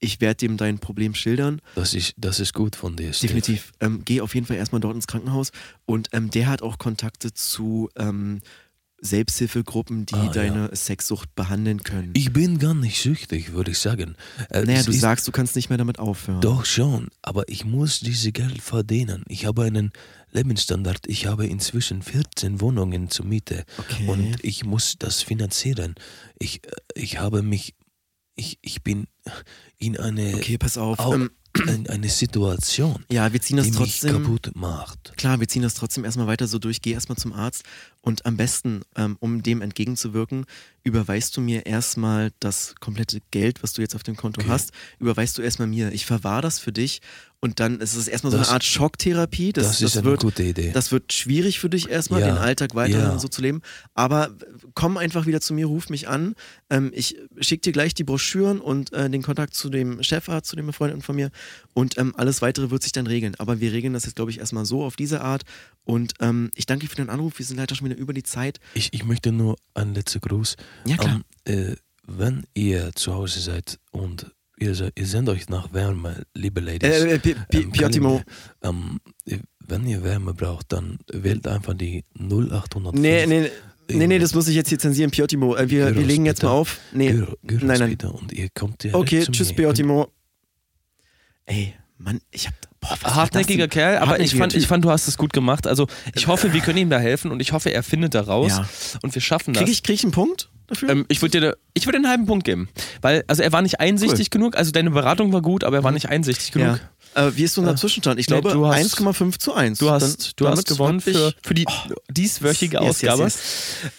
ich 0.00 0.20
werde 0.20 0.36
dem 0.36 0.56
dein 0.56 0.78
Problem 0.78 1.14
schildern. 1.14 1.60
Das 1.74 1.94
ist, 1.94 2.14
das 2.16 2.40
ist 2.40 2.54
gut 2.54 2.74
von 2.74 2.96
dir, 2.96 3.12
Steve. 3.12 3.34
Definitiv. 3.34 3.72
Ähm, 3.80 4.02
geh 4.04 4.20
auf 4.22 4.34
jeden 4.34 4.46
Fall 4.46 4.56
erstmal 4.56 4.80
dort 4.80 4.94
ins 4.94 5.06
Krankenhaus. 5.06 5.52
Und 5.86 6.08
ähm, 6.12 6.30
der 6.30 6.46
hat 6.48 6.62
auch 6.62 6.78
Kontakte 6.78 7.32
zu 7.34 7.90
ähm, 7.96 8.40
Selbsthilfegruppen, 9.02 10.04
die 10.06 10.14
Ah, 10.14 10.24
ja. 10.26 10.30
deine 10.32 10.76
Sexsucht 10.76 11.34
behandeln 11.34 11.82
können. 11.82 12.10
Ich 12.14 12.32
bin 12.32 12.58
gar 12.58 12.74
nicht 12.74 13.00
süchtig, 13.00 13.52
würde 13.52 13.70
ich 13.70 13.78
sagen. 13.78 14.14
Äh, 14.50 14.64
naja, 14.64 14.82
du 14.82 14.92
sagst, 14.92 15.26
du 15.26 15.32
kannst 15.32 15.56
nicht 15.56 15.68
mehr 15.70 15.78
damit 15.78 15.98
aufhören. 15.98 16.40
Doch 16.42 16.64
schon, 16.66 17.08
aber 17.22 17.48
ich 17.48 17.64
muss 17.64 18.00
diese 18.00 18.30
Geld 18.30 18.60
verdienen. 18.60 19.24
Ich 19.28 19.46
habe 19.46 19.64
einen 19.64 19.92
Lebensstandard. 20.32 21.06
Ich 21.08 21.26
habe 21.26 21.46
inzwischen 21.46 22.02
14 22.02 22.60
Wohnungen 22.60 23.10
zur 23.10 23.24
Miete 23.26 23.64
Okay. 23.78 24.06
und 24.06 24.44
ich 24.44 24.64
muss 24.64 24.96
das 24.98 25.22
finanzieren. 25.22 25.94
Ich, 26.38 26.62
äh, 26.66 26.70
ich 26.94 27.18
habe 27.18 27.42
mich, 27.42 27.74
ich, 28.40 28.58
ich 28.62 28.82
bin 28.82 29.06
in 29.78 29.96
eine, 29.98 30.34
Okay, 30.34 30.58
pass 30.58 30.76
auf. 30.78 30.98
Au- 30.98 31.14
Ähm, 31.14 31.30
in 31.66 31.88
eine 31.90 32.08
Situation, 32.08 33.04
ja, 33.10 33.32
wir 33.32 33.40
ziehen 33.40 33.56
das 33.56 33.66
die 33.66 33.72
mich 33.72 33.98
trotzdem. 34.00 34.22
kaputt 34.22 34.52
macht. 34.54 35.12
Klar, 35.16 35.40
wir 35.40 35.48
ziehen 35.48 35.62
das 35.62 35.74
trotzdem 35.74 36.04
erstmal 36.04 36.28
weiter 36.28 36.46
so 36.46 36.60
durch. 36.60 36.80
Geh 36.80 36.92
erstmal 36.92 37.18
zum 37.18 37.32
Arzt 37.32 37.64
und 38.00 38.24
am 38.24 38.36
besten, 38.36 38.82
ähm, 38.94 39.16
um 39.18 39.42
dem 39.42 39.60
entgegenzuwirken, 39.60 40.46
überweist 40.84 41.36
du 41.36 41.40
mir 41.40 41.66
erstmal 41.66 42.30
das 42.38 42.76
komplette 42.78 43.20
Geld, 43.32 43.64
was 43.64 43.72
du 43.72 43.82
jetzt 43.82 43.96
auf 43.96 44.04
dem 44.04 44.14
Konto 44.16 44.40
Okay. 44.42 44.48
hast, 44.50 44.70
überweist 45.00 45.38
du 45.38 45.42
erstmal 45.42 45.66
mir. 45.66 45.90
Ich 45.92 46.06
verwahre 46.06 46.42
das 46.42 46.60
für 46.60 46.72
dich 46.72 47.00
und 47.42 47.58
dann 47.58 47.80
ist 47.80 47.94
es 47.96 48.06
erstmal 48.06 48.30
so 48.32 48.36
Das- 48.38 48.48
eine 48.48 48.54
Art 48.54 48.64
Schocktherapie. 48.64 49.52
Das, 49.52 49.66
Das, 49.66 49.80
ist 49.82 49.96
eine 49.96 50.04
wird, 50.06 50.20
gute 50.20 50.42
Idee. 50.42 50.72
das 50.72 50.92
wird 50.92 51.12
schwierig 51.12 51.58
für 51.58 51.70
dich 51.70 51.88
erstmal, 51.88 52.20
Ja, 52.20 52.26
den 52.28 52.36
Alltag 52.36 52.74
weiterhin 52.74 53.06
ja. 53.12 53.18
so 53.18 53.28
zu 53.28 53.40
leben. 53.40 53.62
Aber 53.94 54.30
komm 54.74 54.96
einfach 54.98 55.26
wieder 55.26 55.40
zu 55.40 55.54
mir, 55.54 55.66
ruf 55.66 55.88
mich 55.88 56.06
an. 56.08 56.34
Ähm, 56.68 56.90
ich 56.94 57.16
schicke 57.40 57.62
dir 57.62 57.72
gleich 57.72 57.94
die 57.94 58.04
Broschüren 58.04 58.60
und 58.60 58.92
äh, 58.92 59.08
den 59.08 59.22
Kontakt 59.22 59.54
zu 59.54 59.70
dem 59.70 60.02
Chefarzt, 60.02 60.50
zu 60.50 60.56
dem 60.56 60.66
Befreundeten 60.66 61.02
von 61.02 61.16
mir. 61.16 61.30
Und 61.72 61.96
ähm, 61.98 62.14
alles 62.16 62.42
weitere 62.42 62.70
wird 62.70 62.82
sich 62.82 62.92
dann 62.92 63.06
regeln. 63.06 63.34
Aber 63.38 63.60
wir 63.60 63.72
regeln 63.72 63.94
das 63.94 64.04
jetzt, 64.04 64.16
glaube 64.16 64.30
ich, 64.30 64.38
erstmal 64.38 64.66
so 64.66 64.84
auf 64.84 64.96
diese 64.96 65.22
Art. 65.22 65.42
Und 65.84 66.12
ähm, 66.20 66.50
ich 66.54 66.66
danke 66.66 66.84
dir 66.86 66.90
für 66.90 66.96
den 66.96 67.08
Anruf. 67.10 67.38
Wir 67.38 67.46
sind 67.46 67.56
leider 67.56 67.74
schon 67.74 67.86
wieder 67.88 67.96
über 67.98 68.12
die 68.12 68.22
Zeit. 68.22 68.60
ich, 68.74 68.92
ich 68.92 69.04
möchte 69.04 69.32
nur 69.32 69.56
einen 69.74 69.94
letzten 69.94 70.20
Gruß. 70.20 70.56
Ja, 70.86 70.96
klar. 70.98 71.20
Ähm, 71.46 71.72
äh, 71.72 71.76
wenn 72.06 72.44
ihr 72.54 72.90
zu 72.94 73.14
Hause 73.14 73.40
seid 73.40 73.78
und 73.92 74.30
ihr, 74.60 74.90
ihr 74.94 75.06
sendet 75.06 75.34
euch 75.34 75.48
nach 75.48 75.72
Wärme, 75.72 76.22
liebe 76.34 76.60
Ladies. 76.60 76.88
Äh, 76.88 77.14
äh, 77.14 77.18
Pi- 77.18 77.34
Pi- 77.48 77.58
Ähm, 77.62 77.72
Piottimo. 77.72 78.22
Ähm, 78.62 79.00
wenn 79.60 79.86
ihr 79.86 80.02
Wärme 80.02 80.34
braucht, 80.34 80.72
dann 80.72 80.98
wählt 81.12 81.46
einfach 81.48 81.74
die 81.74 82.04
0805. 82.18 82.92
Nee, 83.00 83.26
nee, 83.26 83.50
nee, 83.90 84.06
nee, 84.06 84.18
das 84.18 84.34
muss 84.34 84.48
ich 84.48 84.54
jetzt 84.56 84.68
hier 84.68 84.78
zensieren, 84.78 85.10
Piottimo. 85.10 85.54
Äh, 85.56 85.68
wir, 85.70 85.86
wir 85.86 85.92
Gyros, 85.92 86.06
legen 86.06 86.26
jetzt 86.26 86.36
bitte. 86.38 86.46
mal 86.46 86.52
auf. 86.52 86.78
Nee, 86.92 87.12
Gyro- 87.12 87.36
Gyros 87.42 87.62
nein, 87.64 87.78
nein. 87.78 87.90
bitte 87.90 88.10
und 88.10 88.32
ihr 88.32 88.48
kommt 88.54 88.82
direkt 88.82 88.96
Okay, 88.96 89.20
zu 89.22 89.32
tschüss, 89.32 89.48
mir. 89.50 89.54
Piottimo. 89.56 90.08
Ey, 91.46 91.74
Mann, 91.98 92.20
ich 92.30 92.46
hab. 92.46 92.54
Boah, 92.80 92.90
was 92.92 93.02
war 93.02 93.08
das 93.10 93.14
Hartnäckiger? 93.16 93.68
Kerl, 93.68 93.98
aber 93.98 94.20
ich 94.20 94.32
Hartnäckiger 94.32 94.38
fand, 94.38 94.54
ich 94.56 94.66
fand, 94.66 94.84
du 94.84 94.90
hast 94.90 95.06
es 95.06 95.18
gut 95.18 95.32
gemacht. 95.34 95.66
Also 95.66 95.86
ich 96.14 96.26
hoffe, 96.28 96.52
wir 96.54 96.60
können 96.62 96.78
ihm 96.78 96.88
da 96.90 96.98
helfen 96.98 97.30
und 97.30 97.40
ich 97.40 97.52
hoffe, 97.52 97.70
er 97.72 97.82
findet 97.82 98.14
da 98.14 98.22
raus 98.22 98.52
Ja. 98.56 98.68
und 99.02 99.14
wir 99.14 99.20
schaffen 99.20 99.52
das. 99.52 99.62
Krieg 99.64 99.72
ich, 99.72 99.82
krieg 99.82 99.94
ich 99.96 100.02
einen 100.04 100.12
Punkt 100.12 100.48
dafür? 100.70 100.88
Ähm, 100.90 101.04
ich 101.08 101.20
würde 101.22 101.40
dir, 101.40 101.56
ich 101.74 101.86
würde 101.86 101.96
einen 101.96 102.08
halben 102.08 102.26
Punkt 102.26 102.44
geben, 102.44 102.68
weil 103.02 103.24
also 103.26 103.42
er 103.42 103.52
war 103.52 103.62
nicht 103.62 103.80
einsichtig 103.80 104.30
genug. 104.30 104.56
Also 104.56 104.70
deine 104.70 104.90
Beratung 104.90 105.32
war 105.32 105.42
gut, 105.42 105.64
aber 105.64 105.76
er 105.78 105.84
war 105.84 105.92
nicht 105.92 106.08
einsichtig 106.08 106.52
genug. 106.52 106.80
ja. 107.14 107.26
Äh, 107.26 107.36
wie 107.36 107.42
ist 107.42 107.58
unser 107.58 107.74
Zwischenstand? 107.76 108.20
Ich 108.20 108.28
nee, 108.28 108.40
glaube 108.40 108.52
du 108.52 108.66
hast- 108.66 108.78
1,5 109.00 109.38
zu 109.38 109.52
1. 109.52 109.78
Du 109.78 109.90
hast, 109.90 110.32
du 110.40 110.46
hast 110.48 110.66
gewonnen 110.68 111.00
für, 111.00 111.32
für 111.42 111.54
die 111.54 111.66
dieswöchige 112.08 112.76
Yes, 112.78 113.02
yes, 113.02 113.10
Ausgabe. 113.10 113.22
yes. 113.24 113.38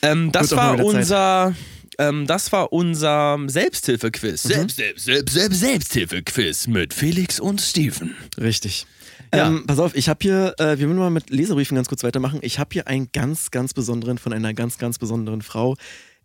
Ähm, 0.01 0.31
das 0.31 0.55
war 0.55 0.79
unser, 0.83 1.53
ähm, 1.97 2.25
das 2.25 2.51
war 2.53 2.71
unser 2.71 3.37
Selbsthilfe-Quiz. 3.47 4.45
Mhm. 4.45 4.49
Selbst, 4.49 4.75
selbst, 4.77 5.03
selbst, 5.05 5.33
selbst, 5.33 5.59
Selbsthilfe-Quiz 5.59 6.67
mit 6.67 6.93
Felix 6.93 7.39
und 7.39 7.59
Steven. 7.61 8.15
Richtig. 8.39 8.85
Ja. 9.33 9.47
Ähm, 9.47 9.65
pass 9.65 9.79
auf, 9.79 9.95
ich 9.95 10.09
habe 10.09 10.19
hier, 10.21 10.55
äh, 10.57 10.77
wir 10.79 10.87
müssen 10.87 10.99
mal 10.99 11.09
mit 11.09 11.29
Leserbriefen 11.29 11.75
ganz 11.75 11.87
kurz 11.87 12.03
weitermachen. 12.03 12.39
Ich 12.41 12.59
habe 12.59 12.69
hier 12.73 12.87
einen 12.87 13.09
ganz, 13.13 13.51
ganz 13.51 13.73
besonderen 13.73 14.17
von 14.17 14.33
einer 14.33 14.53
ganz, 14.53 14.77
ganz 14.77 14.97
besonderen 14.99 15.41
Frau. 15.41 15.75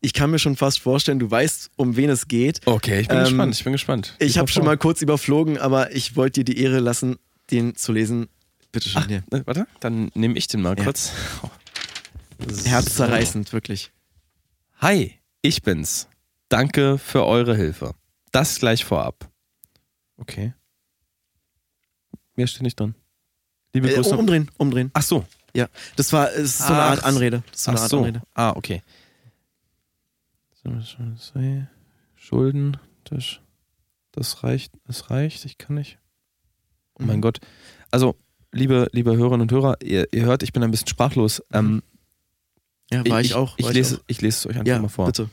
Ich 0.00 0.12
kann 0.12 0.30
mir 0.30 0.38
schon 0.38 0.56
fast 0.56 0.78
vorstellen, 0.80 1.18
du 1.18 1.30
weißt, 1.30 1.70
um 1.76 1.96
wen 1.96 2.10
es 2.10 2.28
geht. 2.28 2.60
Okay, 2.66 3.00
ich 3.00 3.08
bin 3.08 3.16
Ähm, 3.18 3.24
gespannt, 3.24 3.54
ich 3.54 3.64
bin 3.64 3.72
gespannt. 3.72 4.14
Ich 4.18 4.28
Lies 4.28 4.36
habe 4.36 4.48
schon 4.48 4.64
mal 4.64 4.76
kurz 4.76 5.00
überflogen, 5.02 5.58
aber 5.58 5.92
ich 5.94 6.16
wollte 6.16 6.44
dir 6.44 6.54
die 6.54 6.60
Ehre 6.62 6.80
lassen, 6.80 7.16
den 7.50 7.74
zu 7.76 7.92
lesen. 7.92 8.28
Bitte 8.72 8.88
schön. 8.88 9.06
hier. 9.08 9.24
Äh, 9.32 9.42
warte, 9.46 9.66
dann 9.80 10.10
nehme 10.14 10.36
ich 10.36 10.48
den 10.48 10.60
mal 10.62 10.76
Ja. 10.78 10.84
kurz. 10.84 11.12
Herzzerreißend, 12.64 13.52
wirklich. 13.52 13.90
Hi, 14.80 15.14
ich 15.42 15.62
bin's. 15.62 16.08
Danke 16.48 16.98
für 16.98 17.24
eure 17.24 17.56
Hilfe. 17.56 17.94
Das 18.32 18.58
gleich 18.58 18.84
vorab. 18.84 19.28
Okay. 20.18 20.52
Mehr 22.34 22.46
steht 22.46 22.62
nicht 22.62 22.78
drin. 22.78 22.94
Liebe 23.72 23.90
Äh, 23.90 23.94
Grüße. 23.94 24.16
umdrehen, 24.16 24.50
umdrehen. 24.58 24.90
Ach 24.92 25.02
so. 25.02 25.26
Ja, 25.54 25.68
das 25.96 26.12
war 26.12 26.30
es 26.32 26.38
ist 26.38 26.58
so 26.58 26.64
eine 26.74 26.82
Ach, 26.82 26.90
Art 26.90 27.04
Anrede. 27.04 27.42
Das 27.50 27.60
ist 27.60 27.64
so 27.64 27.70
eine 27.70 27.78
Ach 27.78 27.82
Art 27.82 27.90
so. 27.90 27.98
Anrede. 27.98 28.22
Ah, 28.34 28.50
okay. 28.50 28.82
Schulden, 32.14 32.76
das, 33.04 33.40
das 34.12 34.42
reicht, 34.42 34.72
das 34.86 35.10
reicht, 35.10 35.44
ich 35.44 35.58
kann 35.58 35.76
nicht. 35.76 35.98
Oh 36.98 37.02
mein 37.04 37.18
Mhm. 37.18 37.22
Gott. 37.22 37.38
Also, 37.90 38.16
liebe, 38.52 38.88
liebe 38.92 39.16
Hörerinnen 39.16 39.42
und 39.42 39.52
Hörer, 39.52 39.76
ihr, 39.82 40.08
ihr 40.12 40.24
hört, 40.24 40.42
ich 40.42 40.52
bin 40.52 40.62
ein 40.62 40.70
bisschen 40.70 40.88
sprachlos. 40.88 41.42
Ähm, 41.52 41.82
Ja, 42.90 43.04
war 43.08 43.20
ich, 43.20 43.34
auch. 43.34 43.58
Ich, 43.58 43.64
war 43.66 43.72
lese, 43.72 43.96
auch. 43.96 44.04
ich 44.06 44.20
lese 44.22 44.38
es 44.38 44.46
euch 44.46 44.54
einfach 44.56 44.66
Ja, 44.66 44.80
mal 44.80 44.88
vor. 44.88 45.06
bitte. 45.06 45.28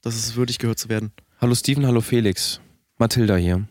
Das 0.00 0.14
ist 0.16 0.36
würdig 0.36 0.58
gehört 0.58 0.78
zu 0.78 0.88
werden. 0.88 1.12
Hallo 1.40 1.54
Steven, 1.54 1.84
hallo 1.86 2.00
Felix. 2.00 2.60
Mathilda 2.98 3.36
hier. 3.36 3.66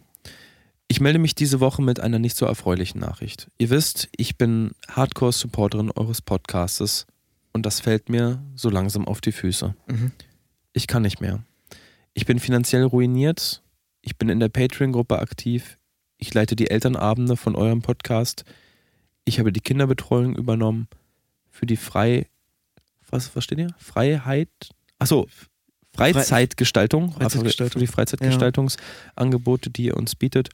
Ich 0.90 1.00
melde 1.02 1.20
mich 1.20 1.36
diese 1.36 1.60
Woche 1.60 1.82
mit 1.82 2.00
einer 2.00 2.20
nicht 2.20 2.38
so 2.38 2.46
erfreulichen 2.46 3.00
Nachricht. 3.02 3.50
Ihr 3.58 3.70
wisst, 3.70 4.08
ich 4.16 4.38
bin 4.38 4.72
Hardcore-Supporterin 4.90 5.92
eures 5.92 6.22
Podcastes 6.22 7.08
und 7.52 7.66
das 7.66 7.80
fällt 7.82 8.08
mir 8.10 8.42
so 8.56 8.70
langsam 8.70 9.06
auf 9.06 9.20
die 9.22 9.32
Füße. 9.34 9.76
Mhm. 9.88 10.12
Ich 10.78 10.86
kann 10.86 11.02
nicht 11.02 11.22
mehr. 11.22 11.44
Ich 12.14 12.28
bin 12.28 12.38
finanziell 12.38 12.84
ruiniert. 12.84 13.64
Ich 14.02 14.16
bin 14.18 14.30
in 14.30 14.40
der 14.40 14.50
Patreon-Gruppe 14.50 15.18
aktiv. 15.18 15.80
Ich 16.20 16.32
leite 16.36 16.56
die 16.56 16.70
Elternabende 16.70 17.36
von 17.36 17.56
eurem 17.56 17.82
Podcast. 17.82 18.46
Ich 19.26 19.40
habe 19.40 19.52
die 19.52 19.60
Kinderbetreuung 19.60 20.36
übernommen. 20.36 20.88
Für 21.50 21.66
die 21.66 21.78
Frei. 21.78 22.28
Was, 23.10 23.36
was 23.36 23.44
steht 23.44 23.58
hier? 23.58 23.74
Freiheit? 23.80 24.50
Achso, 25.00 25.28
Freizeitgestaltung. 25.96 27.12
Freizeitgestaltung. 27.14 27.72
Für 27.74 27.80
die 27.80 27.88
Freizeitgestaltungsangebote, 27.92 29.72
die 29.72 29.86
ihr 29.86 29.98
uns 29.98 30.16
bietet. 30.16 30.50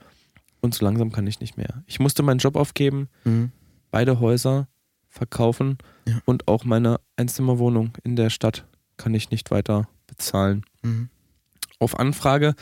Und 0.61 0.73
so 0.73 0.85
langsam 0.85 1.11
kann 1.11 1.27
ich 1.27 1.41
nicht 1.41 1.57
mehr. 1.57 1.83
Ich 1.85 1.99
musste 1.99 2.23
meinen 2.23 2.37
Job 2.39 2.55
aufgeben, 2.55 3.09
Mhm. 3.25 3.51
beide 3.91 4.21
Häuser 4.21 4.69
verkaufen 5.09 5.79
Ja. 6.07 6.21
und 6.23 6.47
auch 6.47 6.63
meine 6.63 7.01
Einzimmerwohnung 7.17 7.97
in 8.05 8.15
der 8.15 8.29
Stadt 8.29 8.65
kann 8.95 9.13
ich 9.13 9.29
nicht 9.31 9.51
weiter 9.51 9.89
bezahlen. 10.13 10.63
Mhm. 10.83 11.09
Auf 11.79 11.99
Anfrage 11.99 12.55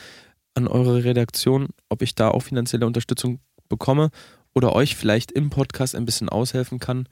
an 0.54 0.68
eure 0.68 1.04
Redaktion, 1.04 1.70
ob 1.90 2.02
ich 2.02 2.16
da 2.16 2.30
auch 2.30 2.42
finanzielle 2.42 2.86
Unterstützung 2.86 3.40
bekomme 3.70 4.10
oder 4.54 4.74
euch 4.74 4.96
vielleicht 4.96 5.32
im 5.32 5.50
Podcast 5.50 5.96
ein 5.96 6.06
bisschen 6.06 6.30
aushelfen 6.30 6.80
kann, 6.80 7.08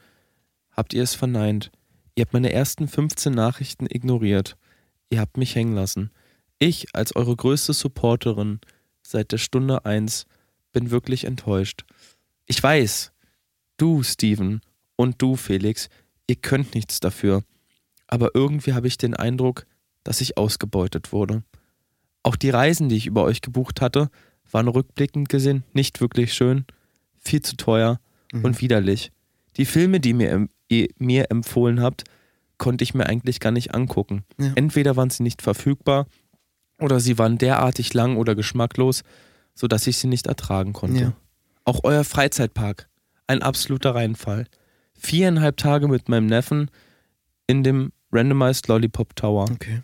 habt 0.71 0.93
ihr 0.93 1.03
es 1.03 1.15
verneint. 1.15 1.71
Ihr 2.15 2.23
habt 2.23 2.33
meine 2.33 2.51
ersten 2.51 2.87
15 2.87 3.33
Nachrichten 3.33 3.85
ignoriert. 3.89 4.57
Ihr 5.09 5.19
habt 5.19 5.37
mich 5.37 5.55
hängen 5.55 5.75
lassen. 5.75 6.11
Ich 6.57 6.87
als 6.93 7.15
eure 7.15 7.35
größte 7.35 7.73
Supporterin 7.73 8.59
seit 9.01 9.31
der 9.31 9.37
Stunde 9.37 9.85
1 9.85 10.25
bin 10.71 10.91
wirklich 10.91 11.23
enttäuscht. 11.25 11.85
Ich 12.45 12.61
weiß, 12.61 13.11
du, 13.77 14.03
Steven, 14.03 14.61
und 14.95 15.21
du, 15.21 15.37
Felix, 15.37 15.89
ihr 16.27 16.35
könnt 16.35 16.75
nichts 16.75 16.99
dafür. 16.99 17.43
Aber 18.07 18.31
irgendwie 18.33 18.73
habe 18.73 18.87
ich 18.87 18.97
den 18.97 19.13
Eindruck, 19.13 19.65
dass 20.09 20.21
ich 20.21 20.37
ausgebeutet 20.39 21.13
wurde. 21.13 21.43
Auch 22.23 22.35
die 22.35 22.49
Reisen, 22.49 22.89
die 22.89 22.95
ich 22.95 23.05
über 23.05 23.23
euch 23.25 23.41
gebucht 23.41 23.79
hatte, 23.79 24.09
waren 24.51 24.67
rückblickend 24.67 25.29
gesehen 25.29 25.63
nicht 25.73 26.01
wirklich 26.01 26.33
schön, 26.33 26.65
viel 27.19 27.43
zu 27.43 27.55
teuer 27.57 27.99
Mhm. 28.33 28.43
und 28.45 28.59
widerlich. 28.61 29.11
Die 29.57 29.65
Filme, 29.65 29.99
die 29.99 30.13
mir, 30.15 30.47
ihr 30.67 30.87
mir 30.97 31.29
empfohlen 31.29 31.79
habt, 31.81 32.05
konnte 32.57 32.83
ich 32.83 32.95
mir 32.95 33.05
eigentlich 33.05 33.39
gar 33.39 33.51
nicht 33.51 33.75
angucken. 33.75 34.23
Ja. 34.39 34.51
Entweder 34.55 34.95
waren 34.95 35.11
sie 35.11 35.21
nicht 35.21 35.43
verfügbar 35.43 36.07
oder 36.79 36.99
sie 36.99 37.19
waren 37.19 37.37
derartig 37.37 37.93
lang 37.93 38.17
oder 38.17 38.33
geschmacklos, 38.33 39.03
sodass 39.53 39.85
ich 39.85 39.97
sie 39.97 40.07
nicht 40.07 40.25
ertragen 40.25 40.73
konnte. 40.73 41.01
Ja. 41.01 41.13
Auch 41.65 41.81
euer 41.83 42.03
Freizeitpark, 42.03 42.89
ein 43.27 43.43
absoluter 43.43 43.93
Reinfall. 43.93 44.47
Viereinhalb 44.95 45.57
Tage 45.57 45.87
mit 45.87 46.09
meinem 46.09 46.25
Neffen 46.25 46.71
in 47.45 47.63
dem 47.63 47.91
Randomized 48.11 48.67
Lollipop 48.67 49.15
Tower. 49.15 49.45
Okay. 49.51 49.81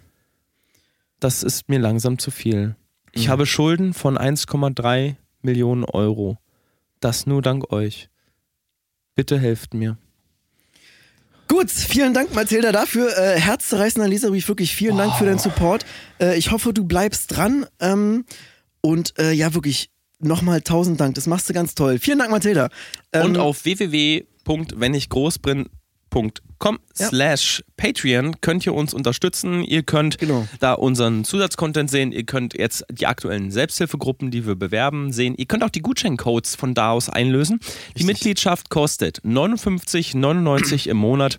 Das 1.20 1.44
ist 1.44 1.70
mir 1.70 1.80
langsam 1.80 2.18
zu 2.20 2.32
viel. 2.32 2.76
Ich 3.12 3.28
Mhm. 3.28 3.32
habe 3.32 3.46
Schulden 3.46 3.94
von 3.94 4.18
1,3 4.18 5.16
Millionen 5.42 5.84
Euro. 5.86 6.38
Das 7.00 7.26
nur 7.28 7.42
dank 7.42 7.72
euch. 7.72 8.10
Bitte 9.16 9.40
helft 9.40 9.74
mir. 9.74 9.98
Gut, 11.48 11.70
vielen 11.70 12.14
Dank, 12.14 12.34
Mathilda, 12.34 12.72
dafür. 12.72 13.16
Äh, 13.18 13.40
herzzerreißender 13.40 14.08
Leserbrief, 14.10 14.48
wirklich 14.48 14.76
vielen 14.76 14.98
Dank 14.98 15.14
für 15.16 15.26
deinen 15.26 15.38
Support. 15.40 15.86
Äh, 16.20 16.38
ich 16.38 16.52
hoffe, 16.52 16.74
du 16.74 16.86
bleibst 16.86 17.36
dran. 17.36 17.68
Ähm, 17.80 18.26
und 18.82 19.18
äh, 19.20 19.32
ja, 19.32 19.54
wirklich 19.54 19.92
nochmal 20.20 20.62
tausend 20.62 21.00
Dank. 21.00 21.16
Das 21.16 21.28
machst 21.28 21.48
du 21.48 21.54
ganz 21.54 21.76
toll. 21.76 22.00
Vielen 22.00 22.18
Dank, 22.20 22.32
Mathilda. 22.32 22.70
Ähm, 23.14 23.26
Und 23.26 23.38
auf 23.38 23.64
Ja. 26.98 27.08
slash 27.10 27.64
Patreon 27.78 28.40
könnt 28.42 28.66
ihr 28.66 28.74
uns 28.74 28.94
unterstützen. 28.94 29.64
Ihr 29.64 29.84
könnt 29.84 30.18
Genau. 30.18 30.48
da 30.62 30.74
unseren 30.74 31.24
Zusatzcontent 31.26 31.92
sehen. 31.92 32.12
Ihr 32.12 32.24
könnt 32.24 32.54
jetzt 32.58 32.86
die 32.90 33.06
aktuellen 33.06 33.52
Selbsthilfegruppen, 33.52 34.32
die 34.32 34.48
wir 34.48 34.56
bewerben, 34.56 35.12
sehen. 35.12 35.36
Ihr 35.38 35.46
könnt 35.46 35.64
auch 35.64 35.70
die 35.70 35.82
Gutscheincodes 35.82 36.56
von 36.56 36.74
da 36.74 36.92
aus 36.92 37.10
einlösen. 37.10 37.60
Die 37.98 38.06
Mitgliedschaft 38.06 38.70
kostet 38.70 39.20
59,99 39.24 40.88
im 40.88 40.98
Monat. 40.98 41.38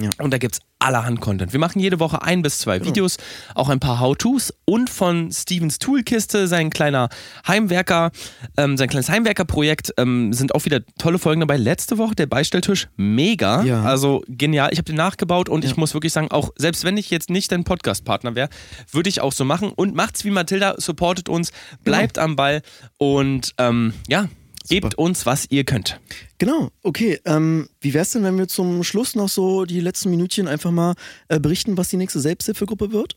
Ja. 0.00 0.10
Und 0.18 0.32
da 0.32 0.38
gibt's 0.38 0.60
allerhand 0.80 1.20
Content. 1.20 1.52
Wir 1.52 1.60
machen 1.60 1.78
jede 1.80 1.98
Woche 2.00 2.20
ein 2.22 2.42
bis 2.42 2.58
zwei 2.58 2.84
Videos, 2.84 3.16
auch 3.54 3.68
ein 3.68 3.80
paar 3.80 4.00
How-Tos 4.00 4.52
und 4.66 4.90
von 4.90 5.30
Stevens 5.32 5.78
Toolkiste, 5.78 6.46
sein 6.46 6.68
kleiner 6.68 7.08
Heimwerker, 7.46 8.10
ähm, 8.56 8.76
sein 8.76 8.88
kleines 8.88 9.08
Heimwerkerprojekt, 9.08 9.94
ähm, 9.96 10.32
sind 10.32 10.54
auch 10.54 10.64
wieder 10.64 10.80
tolle 10.98 11.18
Folgen 11.18 11.40
dabei. 11.40 11.56
Letzte 11.56 11.96
Woche 11.96 12.14
der 12.14 12.26
Beistelltisch, 12.26 12.88
mega. 12.96 13.62
Ja. 13.62 13.82
Also 13.84 14.24
genial. 14.28 14.70
Ich 14.72 14.78
habe 14.78 14.84
den 14.86 14.96
nachgebaut 14.96 15.48
und 15.48 15.64
Ja. 15.64 15.70
ich 15.70 15.76
muss 15.76 15.94
wirklich 15.94 16.12
sagen, 16.12 16.30
auch 16.30 16.50
selbst 16.56 16.84
wenn 16.84 16.96
ich 16.96 17.08
jetzt 17.10 17.30
nicht 17.30 17.50
dein 17.52 17.64
Podcast-Partner 17.64 18.34
wäre, 18.34 18.48
würde 18.90 19.08
ich 19.08 19.20
auch 19.20 19.32
so 19.32 19.44
machen. 19.44 19.70
Und 19.70 19.94
macht's 19.94 20.24
wie 20.24 20.30
Mathilda, 20.30 20.74
supportet 20.78 21.28
uns, 21.28 21.50
bleibt 21.84 22.18
am 22.18 22.36
Ball 22.36 22.60
und 22.98 23.54
ähm, 23.58 23.94
ja, 24.08 24.28
gebt 24.68 24.94
uns, 24.96 25.26
was 25.26 25.46
ihr 25.50 25.64
könnt. 25.64 26.00
Genau, 26.38 26.70
okay. 26.82 27.20
Ähm, 27.24 27.68
wie 27.80 27.94
wär's 27.94 28.10
denn, 28.12 28.22
wenn 28.24 28.38
wir 28.38 28.48
zum 28.48 28.82
Schluss 28.84 29.14
noch 29.14 29.28
so 29.28 29.64
die 29.64 29.80
letzten 29.80 30.10
Minütchen 30.10 30.48
einfach 30.48 30.70
mal 30.70 30.94
äh, 31.28 31.38
berichten, 31.40 31.76
was 31.76 31.88
die 31.88 31.96
nächste 31.96 32.20
Selbsthilfegruppe 32.20 32.92
wird? 32.92 33.16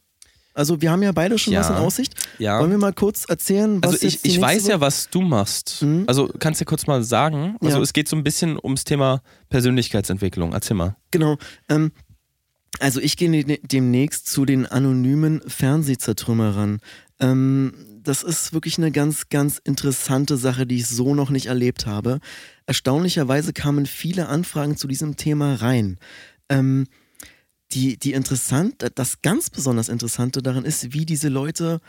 Also 0.53 0.81
wir 0.81 0.89
haben 0.89 1.03
ja 1.03 1.11
beide 1.11 1.37
schon 1.37 1.53
Ja. 1.53 1.59
was 1.59 1.69
in 1.69 1.75
Aussicht. 1.75 2.15
Ja. 2.39 2.59
Wollen 2.59 2.71
wir 2.71 2.79
mal 2.79 2.91
kurz 2.93 3.25
erzählen, 3.25 3.79
was 3.83 3.93
Also 3.93 4.07
ich, 4.07 4.19
ich 4.25 4.41
weiß 4.41 4.63
ja, 4.63 4.69
wird? 4.73 4.81
was 4.81 5.07
du 5.09 5.21
machst. 5.21 5.83
Mhm. 5.83 6.05
Also 6.07 6.31
kannst 6.39 6.59
du 6.61 6.65
kurz 6.65 6.87
mal 6.87 7.03
sagen. 7.03 7.57
Also 7.61 7.77
Ja. 7.77 7.83
es 7.83 7.93
geht 7.93 8.07
so 8.09 8.15
ein 8.15 8.23
bisschen 8.23 8.57
ums 8.63 8.83
Thema 8.83 9.21
Persönlichkeitsentwicklung. 9.49 10.53
Erzähl 10.53 10.75
mal. 10.75 10.95
Genau. 11.11 11.37
Ähm, 11.69 11.91
also 12.79 12.99
ich 12.99 13.17
gehe 13.17 13.29
ne- 13.29 13.59
demnächst 13.61 14.27
zu 14.27 14.45
den 14.45 14.65
anonymen 14.65 15.41
Fernsehzertrümmerern. 15.47 16.79
Ähm, 17.19 17.73
das 18.07 18.23
ist 18.23 18.53
wirklich 18.53 18.77
eine 18.77 18.91
ganz, 18.91 19.27
ganz 19.29 19.59
interessante 19.63 20.37
Sache, 20.37 20.65
die 20.65 20.77
ich 20.77 20.87
so 20.87 21.13
noch 21.13 21.29
nicht 21.29 21.47
erlebt 21.47 21.85
habe. 21.85 22.19
Erstaunlicherweise 22.65 23.51
kamen 23.51 23.85
viele 23.85 24.29
Anfragen 24.29 24.77
zu 24.77 24.87
diesem 24.87 25.17
Thema 25.17 25.55
rein. 25.55 25.97
Ähm, 26.47 26.87
die, 27.73 27.97
die 27.97 28.13
interessant, 28.13 28.85
das 28.95 29.21
ganz 29.21 29.49
besonders 29.49 29.89
Interessante 29.89 30.41
daran 30.41 30.63
ist, 30.63 30.93
wie 30.93 31.05
diese 31.05 31.27
Leute 31.27 31.81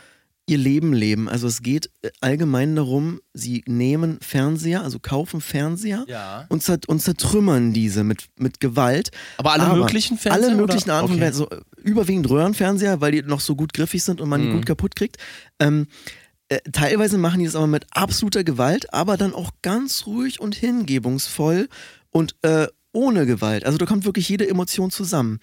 ihr 0.49 0.57
Leben 0.57 0.91
leben. 0.93 1.29
Also 1.29 1.47
es 1.47 1.61
geht 1.61 1.89
äh, 2.01 2.09
allgemein 2.21 2.75
darum, 2.75 3.19
sie 3.33 3.63
nehmen 3.67 4.17
Fernseher, 4.21 4.81
also 4.83 4.99
kaufen 4.99 5.41
Fernseher 5.41 6.05
Ja. 6.07 6.45
und, 6.49 6.63
zer 6.63 6.79
und 6.87 7.01
zertrümmern 7.01 7.71
diese 7.73 8.03
mit, 8.03 8.25
mit 8.37 8.59
Gewalt. 8.59 9.11
Aber 9.37 9.51
alle 9.53 9.73
möglichen 9.75 10.17
Fernseher, 10.17 10.47
Alle 10.49 10.55
möglichen? 10.57 10.89
Arten 10.89 11.07
von 11.07 11.15
Okay. 11.15 11.21
Fernseher, 11.21 11.47
so, 11.51 11.55
äh, 11.55 11.61
überwiegend 11.89 12.29
Röhrenfernseher, 12.29 12.99
weil 13.01 13.11
die 13.11 13.21
noch 13.21 13.39
so 13.39 13.55
gut 13.55 13.73
griffig 13.73 14.03
sind 14.03 14.19
und 14.21 14.29
man 14.29 14.41
die 14.41 14.47
Mhm. 14.47 14.53
gut 14.53 14.65
kaputt 14.65 14.95
kriegt. 14.95 15.17
Ähm, 15.59 15.87
äh, 16.49 16.59
teilweise 16.71 17.17
machen 17.17 17.39
die 17.39 17.45
das 17.45 17.55
aber 17.55 17.67
mit 17.67 17.85
absoluter 17.91 18.43
Gewalt, 18.43 18.91
aber 18.93 19.17
dann 19.17 19.33
auch 19.33 19.51
ganz 19.61 20.05
ruhig 20.07 20.39
und 20.39 20.55
hingebungsvoll 20.55 21.69
und 22.09 22.35
äh, 22.41 22.67
ohne 22.91 23.27
Gewalt. 23.27 23.65
Also 23.65 23.77
da 23.77 23.85
kommt 23.85 24.05
wirklich 24.05 24.27
jede 24.29 24.49
Emotion 24.49 24.89
zusammen. 24.89 25.39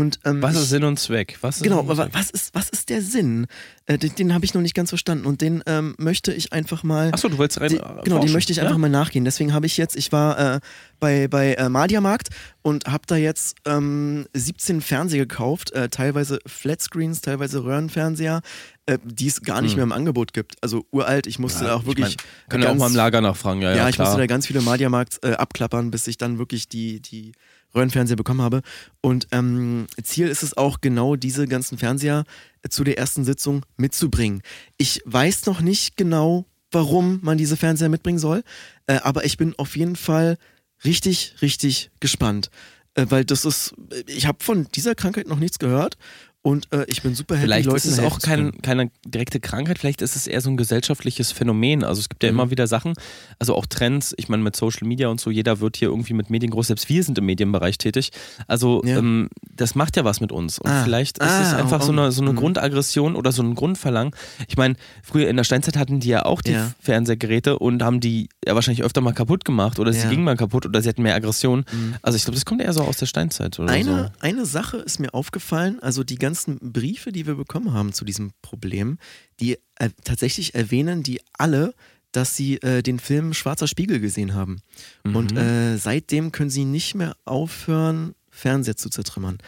Und, 0.00 0.18
ähm, 0.24 0.40
Was 0.42 0.54
ich- 0.56 0.62
ist 0.62 0.68
Sinn 0.70 0.84
und 0.84 0.98
Zweck? 0.98 1.36
Was 1.42 1.56
ist 1.58 1.62
Genau, 1.62 1.78
aber 1.80 2.08
was 2.12 2.30
ist, 2.30 2.54
was 2.54 2.68
ist 2.70 2.88
der 2.88 3.02
Sinn? 3.02 3.46
Äh, 3.86 3.98
den 3.98 4.14
den 4.14 4.34
habe 4.34 4.44
ich 4.44 4.54
noch 4.54 4.62
nicht 4.62 4.74
ganz 4.74 4.88
verstanden 4.88 5.26
und 5.26 5.40
den 5.42 5.62
ähm, 5.66 5.94
möchte 5.98 6.32
ich 6.32 6.52
einfach 6.52 6.82
mal. 6.82 7.10
Achso, 7.12 7.28
du 7.28 7.36
wolltest 7.38 7.60
rein. 7.60 7.72
Äh, 7.72 7.80
genau, 8.04 8.18
den 8.18 8.32
möchte 8.32 8.50
ich 8.52 8.60
einfach 8.60 8.72
ja? 8.74 8.78
mal 8.78 8.88
nachgehen. 8.90 9.24
Deswegen 9.24 9.52
habe 9.52 9.66
ich 9.66 9.76
jetzt, 9.76 9.96
ich 9.96 10.10
war 10.10 10.56
äh, 10.56 10.60
bei, 10.98 11.28
bei 11.28 11.54
äh, 11.54 11.68
Mediamarkt 11.68 12.28
und 12.62 12.86
habe 12.86 13.02
da 13.06 13.16
jetzt 13.16 13.56
ähm, 13.66 14.26
17 14.34 14.80
Fernseher 14.80 15.26
gekauft, 15.26 15.72
äh, 15.72 15.88
teilweise 15.90 16.38
Flatscreens, 16.46 17.20
teilweise 17.20 17.62
Röhrenfernseher, 17.62 18.40
äh, 18.86 18.98
die 19.04 19.26
es 19.28 19.42
gar 19.42 19.60
nicht 19.60 19.72
Hm. 19.72 19.76
mehr 19.76 19.84
im 19.84 19.92
Angebot 19.92 20.32
gibt. 20.32 20.54
Also 20.62 20.86
uralt, 20.92 21.26
ich 21.26 21.38
musste 21.38 21.64
da 21.64 21.74
auch 21.74 21.80
Ich 21.82 21.86
wirklich. 21.88 22.16
mein, 22.16 22.48
können 22.48 22.62
ja 22.64 22.70
auch 22.70 22.74
mal 22.76 22.88
im 22.88 22.96
Lager 22.96 23.20
nachfragen. 23.20 23.60
Ja, 23.60 23.70
Ja, 23.72 23.76
ja, 23.76 23.88
ich 23.90 23.96
klar. 23.96 24.08
musste 24.08 24.20
da 24.20 24.26
ganz 24.26 24.46
viele 24.46 24.62
Mediamarkt 24.62 25.18
äh, 25.24 25.32
abklappern, 25.32 25.90
bis 25.90 26.06
ich 26.06 26.16
dann 26.16 26.38
wirklich 26.38 26.68
die, 26.68 27.00
die 27.00 27.32
Röhrenfernseher 27.74 28.16
bekommen 28.16 28.42
habe. 28.42 28.62
Und 29.00 29.28
ähm, 29.32 29.86
Ziel 30.02 30.28
ist 30.28 30.42
es 30.42 30.56
auch, 30.56 30.80
genau 30.80 31.16
diese 31.16 31.46
ganzen 31.46 31.78
Fernseher 31.78 32.24
äh, 32.62 32.68
zu 32.68 32.84
der 32.84 32.98
ersten 32.98 33.24
Sitzung 33.24 33.64
mitzubringen. 33.76 34.42
Ich 34.76 35.02
weiß 35.04 35.46
noch 35.46 35.60
nicht 35.60 35.96
genau, 35.96 36.46
warum 36.70 37.20
man 37.22 37.38
diese 37.38 37.56
Fernseher 37.56 37.88
mitbringen 37.88 38.18
soll, 38.18 38.42
äh, 38.86 38.98
aber 39.02 39.24
ich 39.24 39.36
bin 39.36 39.54
auf 39.58 39.76
jeden 39.76 39.96
Fall 39.96 40.36
richtig, 40.84 41.34
richtig 41.42 41.90
gespannt. 42.00 42.50
Äh, 42.94 43.06
weil 43.08 43.24
das 43.24 43.44
ist, 43.44 43.74
ich 44.06 44.26
habe 44.26 44.42
von 44.42 44.66
dieser 44.74 44.94
Krankheit 44.94 45.28
noch 45.28 45.38
nichts 45.38 45.58
gehört 45.58 45.96
und 46.42 46.72
äh, 46.72 46.84
ich 46.88 47.02
bin 47.02 47.14
super 47.14 47.34
happy, 47.34 47.44
Vielleicht 47.46 47.66
Leuten 47.66 47.76
ist 47.76 47.86
es 47.86 47.98
auch 48.00 48.18
kein, 48.18 48.52
keine 48.62 48.90
direkte 49.06 49.40
Krankheit, 49.40 49.78
vielleicht 49.78 50.00
ist 50.00 50.16
es 50.16 50.26
eher 50.26 50.40
so 50.40 50.48
ein 50.48 50.56
gesellschaftliches 50.56 51.32
Phänomen. 51.32 51.84
Also 51.84 52.00
es 52.00 52.08
gibt 52.08 52.22
ja 52.22 52.30
Mhm. 52.32 52.38
immer 52.38 52.50
wieder 52.50 52.66
Sachen, 52.66 52.94
also 53.38 53.54
auch 53.54 53.66
Trends, 53.66 54.14
ich 54.16 54.28
meine 54.30 54.42
mit 54.42 54.56
Social 54.56 54.88
Media 54.88 55.08
und 55.08 55.20
so, 55.20 55.30
jeder 55.30 55.60
wird 55.60 55.76
hier 55.76 55.88
irgendwie 55.88 56.14
mit 56.14 56.30
Medien 56.30 56.50
groß, 56.50 56.68
selbst 56.68 56.88
wir 56.88 57.02
sind 57.04 57.18
im 57.18 57.26
Medienbereich 57.26 57.76
tätig. 57.78 58.10
Also 58.46 58.82
Ja. 58.84 58.98
ähm, 58.98 59.28
das 59.54 59.74
macht 59.74 59.96
ja 59.96 60.04
was 60.04 60.20
mit 60.20 60.32
uns. 60.32 60.58
Und 60.58 60.70
Ah. 60.70 60.82
vielleicht 60.84 61.18
ist 61.18 61.28
Ah, 61.28 61.42
es 61.42 61.52
einfach 61.54 61.80
oh, 61.82 61.84
so 61.86 61.92
eine, 61.92 62.10
so 62.12 62.22
eine 62.22 62.32
mhm. 62.32 62.36
Grundaggression 62.36 63.16
oder 63.16 63.32
so 63.32 63.42
ein 63.42 63.54
Grundverlangen. 63.54 64.14
Ich 64.48 64.56
meine, 64.56 64.76
früher 65.02 65.28
in 65.28 65.36
der 65.36 65.44
Steinzeit 65.44 65.76
hatten 65.76 66.00
die 66.00 66.08
ja 66.08 66.24
auch 66.24 66.40
die 66.40 66.52
Ja. 66.52 66.72
Fernsehgeräte 66.80 67.58
und 67.58 67.82
haben 67.82 68.00
die 68.00 68.28
ja 68.46 68.54
wahrscheinlich 68.54 68.82
öfter 68.82 69.02
mal 69.02 69.12
kaputt 69.12 69.44
gemacht 69.44 69.78
oder 69.78 69.92
sie 69.92 70.00
Ja. 70.00 70.08
gingen 70.08 70.24
mal 70.24 70.36
kaputt 70.36 70.64
oder 70.64 70.80
sie 70.80 70.88
hatten 70.88 71.02
mehr 71.02 71.14
Aggression. 71.14 71.64
Mhm. 71.70 71.96
Also 72.00 72.16
ich 72.16 72.24
glaube, 72.24 72.36
das 72.36 72.46
kommt 72.46 72.62
eher 72.62 72.72
so 72.72 72.80
aus 72.82 72.96
der 72.96 73.06
Steinzeit 73.06 73.58
oder 73.58 73.70
Eine, 73.70 73.84
so. 73.84 74.10
eine 74.26 74.46
Sache 74.46 74.78
ist 74.78 75.00
mir 75.00 75.12
aufgefallen, 75.12 75.78
also 75.82 76.02
die 76.02 76.16
ganzen 76.30 76.72
Briefe, 76.72 77.10
die 77.12 77.26
wir 77.26 77.34
bekommen 77.34 77.72
haben 77.72 77.92
zu 77.92 78.04
diesem 78.04 78.32
Problem, 78.42 78.98
die 79.40 79.58
äh, 79.76 79.90
tatsächlich 80.04 80.54
erwähnen 80.54 81.02
die 81.02 81.20
alle, 81.32 81.74
dass 82.12 82.36
sie 82.36 82.56
äh, 82.62 82.82
den 82.82 82.98
Film 82.98 83.34
Schwarzer 83.34 83.66
Spiegel 83.68 84.00
gesehen 84.00 84.34
haben. 84.34 84.60
Mhm. 85.04 85.16
Und 85.16 85.36
äh, 85.36 85.76
seitdem 85.76 86.30
können 86.32 86.50
sie 86.50 86.64
nicht 86.64 86.94
mehr 86.94 87.16
aufhören, 87.24 88.14
Fernseher 88.30 88.76
zu 88.76 88.90
zertrümmern. 88.90 89.38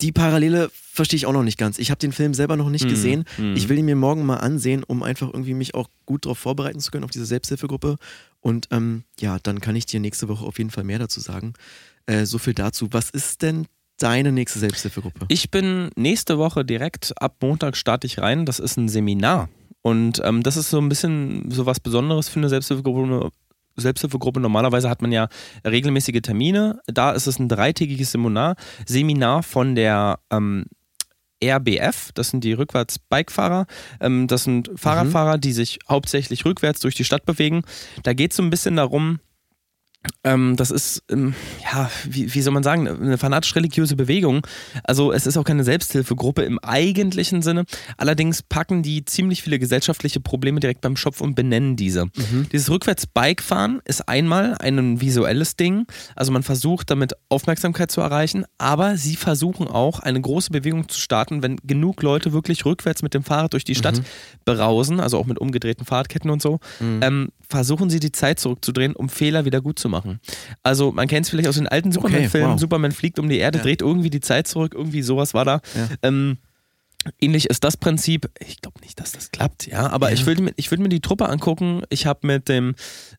Die 0.00 0.10
Parallele 0.12 0.70
verstehe 0.72 1.16
ich 1.16 1.26
auch 1.26 1.32
noch 1.32 1.44
nicht 1.44 1.58
ganz. 1.58 1.78
Ich 1.78 1.90
habe 1.90 1.98
den 2.00 2.12
Film 2.12 2.34
selber 2.34 2.56
noch 2.56 2.68
nicht 2.70 2.84
Mhm. 2.84 2.88
gesehen. 2.90 3.24
Mhm. 3.38 3.54
Ich 3.56 3.68
will 3.68 3.78
ihn 3.78 3.84
mir 3.84 3.96
morgen 3.96 4.26
mal 4.26 4.38
ansehen, 4.38 4.82
um 4.82 5.02
einfach 5.04 5.28
irgendwie 5.28 5.54
mich 5.54 5.74
auch 5.74 5.88
gut 6.06 6.24
darauf 6.26 6.38
vorbereiten 6.38 6.80
zu 6.80 6.90
können, 6.90 7.04
auf 7.04 7.10
diese 7.12 7.26
Selbsthilfegruppe. 7.26 7.96
Und 8.40 8.66
ähm, 8.72 9.04
ja, 9.20 9.38
dann 9.40 9.60
kann 9.60 9.76
ich 9.76 9.86
dir 9.86 10.00
nächste 10.00 10.28
Woche 10.28 10.44
auf 10.44 10.58
jeden 10.58 10.70
Fall 10.70 10.84
mehr 10.84 10.98
dazu 10.98 11.20
sagen. 11.20 11.54
Äh, 12.06 12.26
so 12.26 12.38
viel 12.38 12.54
dazu. 12.54 12.88
Was 12.90 13.10
ist 13.10 13.42
denn 13.42 13.66
deine 13.98 14.32
nächste 14.32 14.58
Selbsthilfegruppe? 14.58 15.26
Ich 15.28 15.50
bin 15.50 15.90
nächste 15.96 16.38
Woche 16.38 16.64
direkt 16.64 17.12
ab 17.20 17.36
Montag 17.40 17.76
starte 17.76 18.06
ich 18.06 18.18
rein. 18.18 18.46
Das 18.46 18.58
ist 18.58 18.76
ein 18.76 18.88
Seminar. 18.88 19.48
Und 19.82 20.20
ähm, 20.24 20.42
das 20.42 20.56
ist 20.56 20.70
so 20.70 20.78
ein 20.78 20.88
bisschen 20.88 21.50
so 21.50 21.66
was 21.66 21.80
Besonderes 21.80 22.28
für 22.28 22.40
eine 22.40 22.48
Selbsthilfegruppe. 22.48 23.30
Selbsthilfegruppe. 23.76 24.40
Normalerweise 24.40 24.88
hat 24.88 25.02
man 25.02 25.12
ja 25.12 25.28
regelmäßige 25.66 26.22
Termine. 26.22 26.80
Da 26.86 27.10
ist 27.10 27.26
es 27.26 27.38
ein 27.38 27.48
dreitägiges 27.48 28.12
Seminar. 28.12 28.54
Seminar 28.86 29.42
von 29.42 29.74
der 29.74 30.20
ähm, 30.30 30.66
RBF, 31.42 32.12
das 32.14 32.30
sind 32.30 32.44
die 32.44 32.52
Rückwärts-Bikefahrer. 32.52 33.66
Ähm, 34.00 34.26
das 34.26 34.44
sind 34.44 34.70
Fahrradfahrer, 34.76 35.38
die 35.38 35.52
sich 35.52 35.78
hauptsächlich 35.88 36.44
rückwärts 36.44 36.80
durch 36.80 36.94
die 36.94 37.04
Stadt 37.04 37.26
bewegen. 37.26 37.62
Da 38.02 38.12
geht 38.12 38.30
es 38.30 38.36
so 38.36 38.42
ein 38.42 38.50
bisschen 38.50 38.76
darum, 38.76 39.18
ähm, 40.22 40.56
das 40.56 40.70
ist, 40.70 41.02
ähm, 41.10 41.34
ja, 41.62 41.90
wie, 42.08 42.34
wie 42.34 42.42
soll 42.42 42.52
man 42.52 42.62
sagen, 42.62 42.86
eine 42.88 43.18
fanatisch-religiöse 43.18 43.96
Bewegung. 43.96 44.46
Also 44.84 45.12
es 45.12 45.26
ist 45.26 45.36
auch 45.36 45.44
keine 45.44 45.64
Selbsthilfegruppe 45.64 46.42
im 46.42 46.58
eigentlichen 46.58 47.42
Sinne. 47.42 47.64
Allerdings 47.96 48.42
packen 48.42 48.82
die 48.82 49.04
ziemlich 49.04 49.42
viele 49.42 49.58
gesellschaftliche 49.58 50.20
Probleme 50.20 50.60
direkt 50.60 50.80
beim 50.82 50.96
Schopf 50.96 51.20
und 51.20 51.34
benennen 51.34 51.76
diese. 51.76 52.06
Dieses 52.52 52.70
Rückwärts-Bike-Fahren 52.70 53.80
ist 53.84 54.08
einmal 54.08 54.56
ein 54.58 55.00
visuelles 55.00 55.56
Ding. 55.56 55.86
Also 56.16 56.32
man 56.32 56.42
versucht 56.42 56.90
damit 56.90 57.14
Aufmerksamkeit 57.28 57.90
zu 57.90 58.00
erreichen, 58.00 58.44
aber 58.58 58.96
sie 58.96 59.16
versuchen 59.16 59.68
auch 59.68 60.00
eine 60.00 60.20
große 60.20 60.50
Bewegung 60.50 60.88
zu 60.88 61.00
starten, 61.00 61.42
wenn 61.42 61.56
genug 61.64 62.02
Leute 62.02 62.32
wirklich 62.32 62.64
rückwärts 62.64 63.02
mit 63.02 63.14
dem 63.14 63.24
Fahrrad 63.24 63.52
durch 63.52 63.64
die 63.64 63.74
Stadt 63.74 64.02
berausen, 64.44 65.00
also 65.00 65.18
auch 65.18 65.26
mit 65.26 65.38
umgedrehten 65.38 65.86
Fahrradketten 65.86 66.30
und 66.30 66.42
so, 66.42 66.60
ähm, 67.00 67.28
versuchen 67.48 67.90
sie 67.90 68.00
die 68.00 68.12
Zeit 68.12 68.40
zurückzudrehen, 68.40 68.94
um 68.96 69.08
Fehler 69.08 69.44
wieder 69.44 69.60
gut 69.60 69.78
zu 69.78 69.88
machen. 69.88 69.93
Machen. 69.94 70.20
Also 70.62 70.92
man 70.92 71.08
kennt 71.08 71.24
es 71.26 71.30
vielleicht 71.30 71.48
aus 71.48 71.56
den 71.56 71.68
alten 71.68 71.92
Superman-Filmen. 71.92 72.52
wow. 72.52 72.60
Superman 72.60 72.92
fliegt 72.92 73.18
um 73.18 73.28
die 73.28 73.38
Erde, 73.38 73.58
Ja. 73.58 73.64
dreht 73.64 73.80
irgendwie 73.82 74.10
die 74.10 74.20
Zeit 74.20 74.46
zurück, 74.46 74.74
irgendwie 74.74 75.02
sowas 75.02 75.32
war 75.34 75.44
da. 75.44 75.60
Ja. 75.74 75.88
Ähm, 76.02 76.38
ähnlich 77.20 77.46
ist 77.50 77.64
das 77.64 77.76
Prinzip. 77.76 78.30
Ich 78.46 78.60
glaube 78.60 78.80
nicht, 78.80 78.98
dass 79.00 79.12
das 79.12 79.30
klappt, 79.30 79.66
ja. 79.66 79.88
Aber 79.90 80.08
Ja. 80.08 80.14
ich 80.14 80.26
würde 80.26 80.42
mir, 80.42 80.52
ich 80.56 80.70
würde 80.70 80.82
mir 80.82 80.88
die 80.88 81.00
Truppe 81.00 81.28
angucken. 81.28 81.82
Ich 81.90 82.06
habe 82.06 82.26
mit 82.26 82.48
dem 82.48 82.74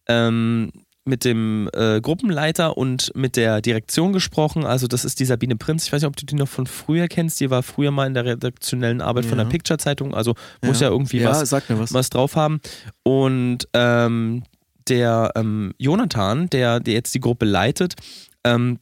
ähm, 0.07 0.71
mit 1.07 1.23
dem 1.23 1.69
äh, 1.75 2.01
Gruppenleiter 2.01 2.77
und 2.79 3.11
mit 3.15 3.35
der 3.35 3.61
Direktion 3.61 4.11
gesprochen. 4.11 4.65
Also 4.65 4.87
das 4.87 5.05
ist 5.05 5.19
die 5.19 5.25
Sabine 5.25 5.55
Prinz. 5.55 5.85
Ich 5.85 5.93
weiß 5.93 6.01
nicht, 6.01 6.07
ob 6.07 6.15
du 6.15 6.25
die 6.25 6.33
noch 6.33 6.47
von 6.47 6.65
früher 6.65 7.07
kennst. 7.07 7.39
Die 7.39 7.51
war 7.51 7.61
früher 7.61 7.91
mal 7.91 8.07
in 8.07 8.15
der 8.15 8.25
redaktionellen 8.25 9.01
Arbeit 9.01 9.25
von 9.25 9.37
Ja. 9.37 9.43
der 9.43 9.51
Picture-Zeitung. 9.51 10.15
Also 10.15 10.33
muss 10.63 10.79
ja 10.79 10.89
irgendwie 10.89 11.19
ja, 11.19 11.29
was, 11.29 11.47
sag 11.47 11.69
mir 11.69 11.77
was. 11.77 11.93
was 11.93 12.09
drauf 12.09 12.35
haben. 12.35 12.59
Und 13.03 13.67
ähm, 13.73 14.41
der 14.89 15.31
ähm, 15.35 15.73
Jonathan, 15.77 16.49
der, 16.49 16.79
der 16.79 16.93
jetzt 16.93 17.13
die 17.15 17.19
Gruppe 17.19 17.45
leitet, 17.45 17.95
ähm, 18.43 18.79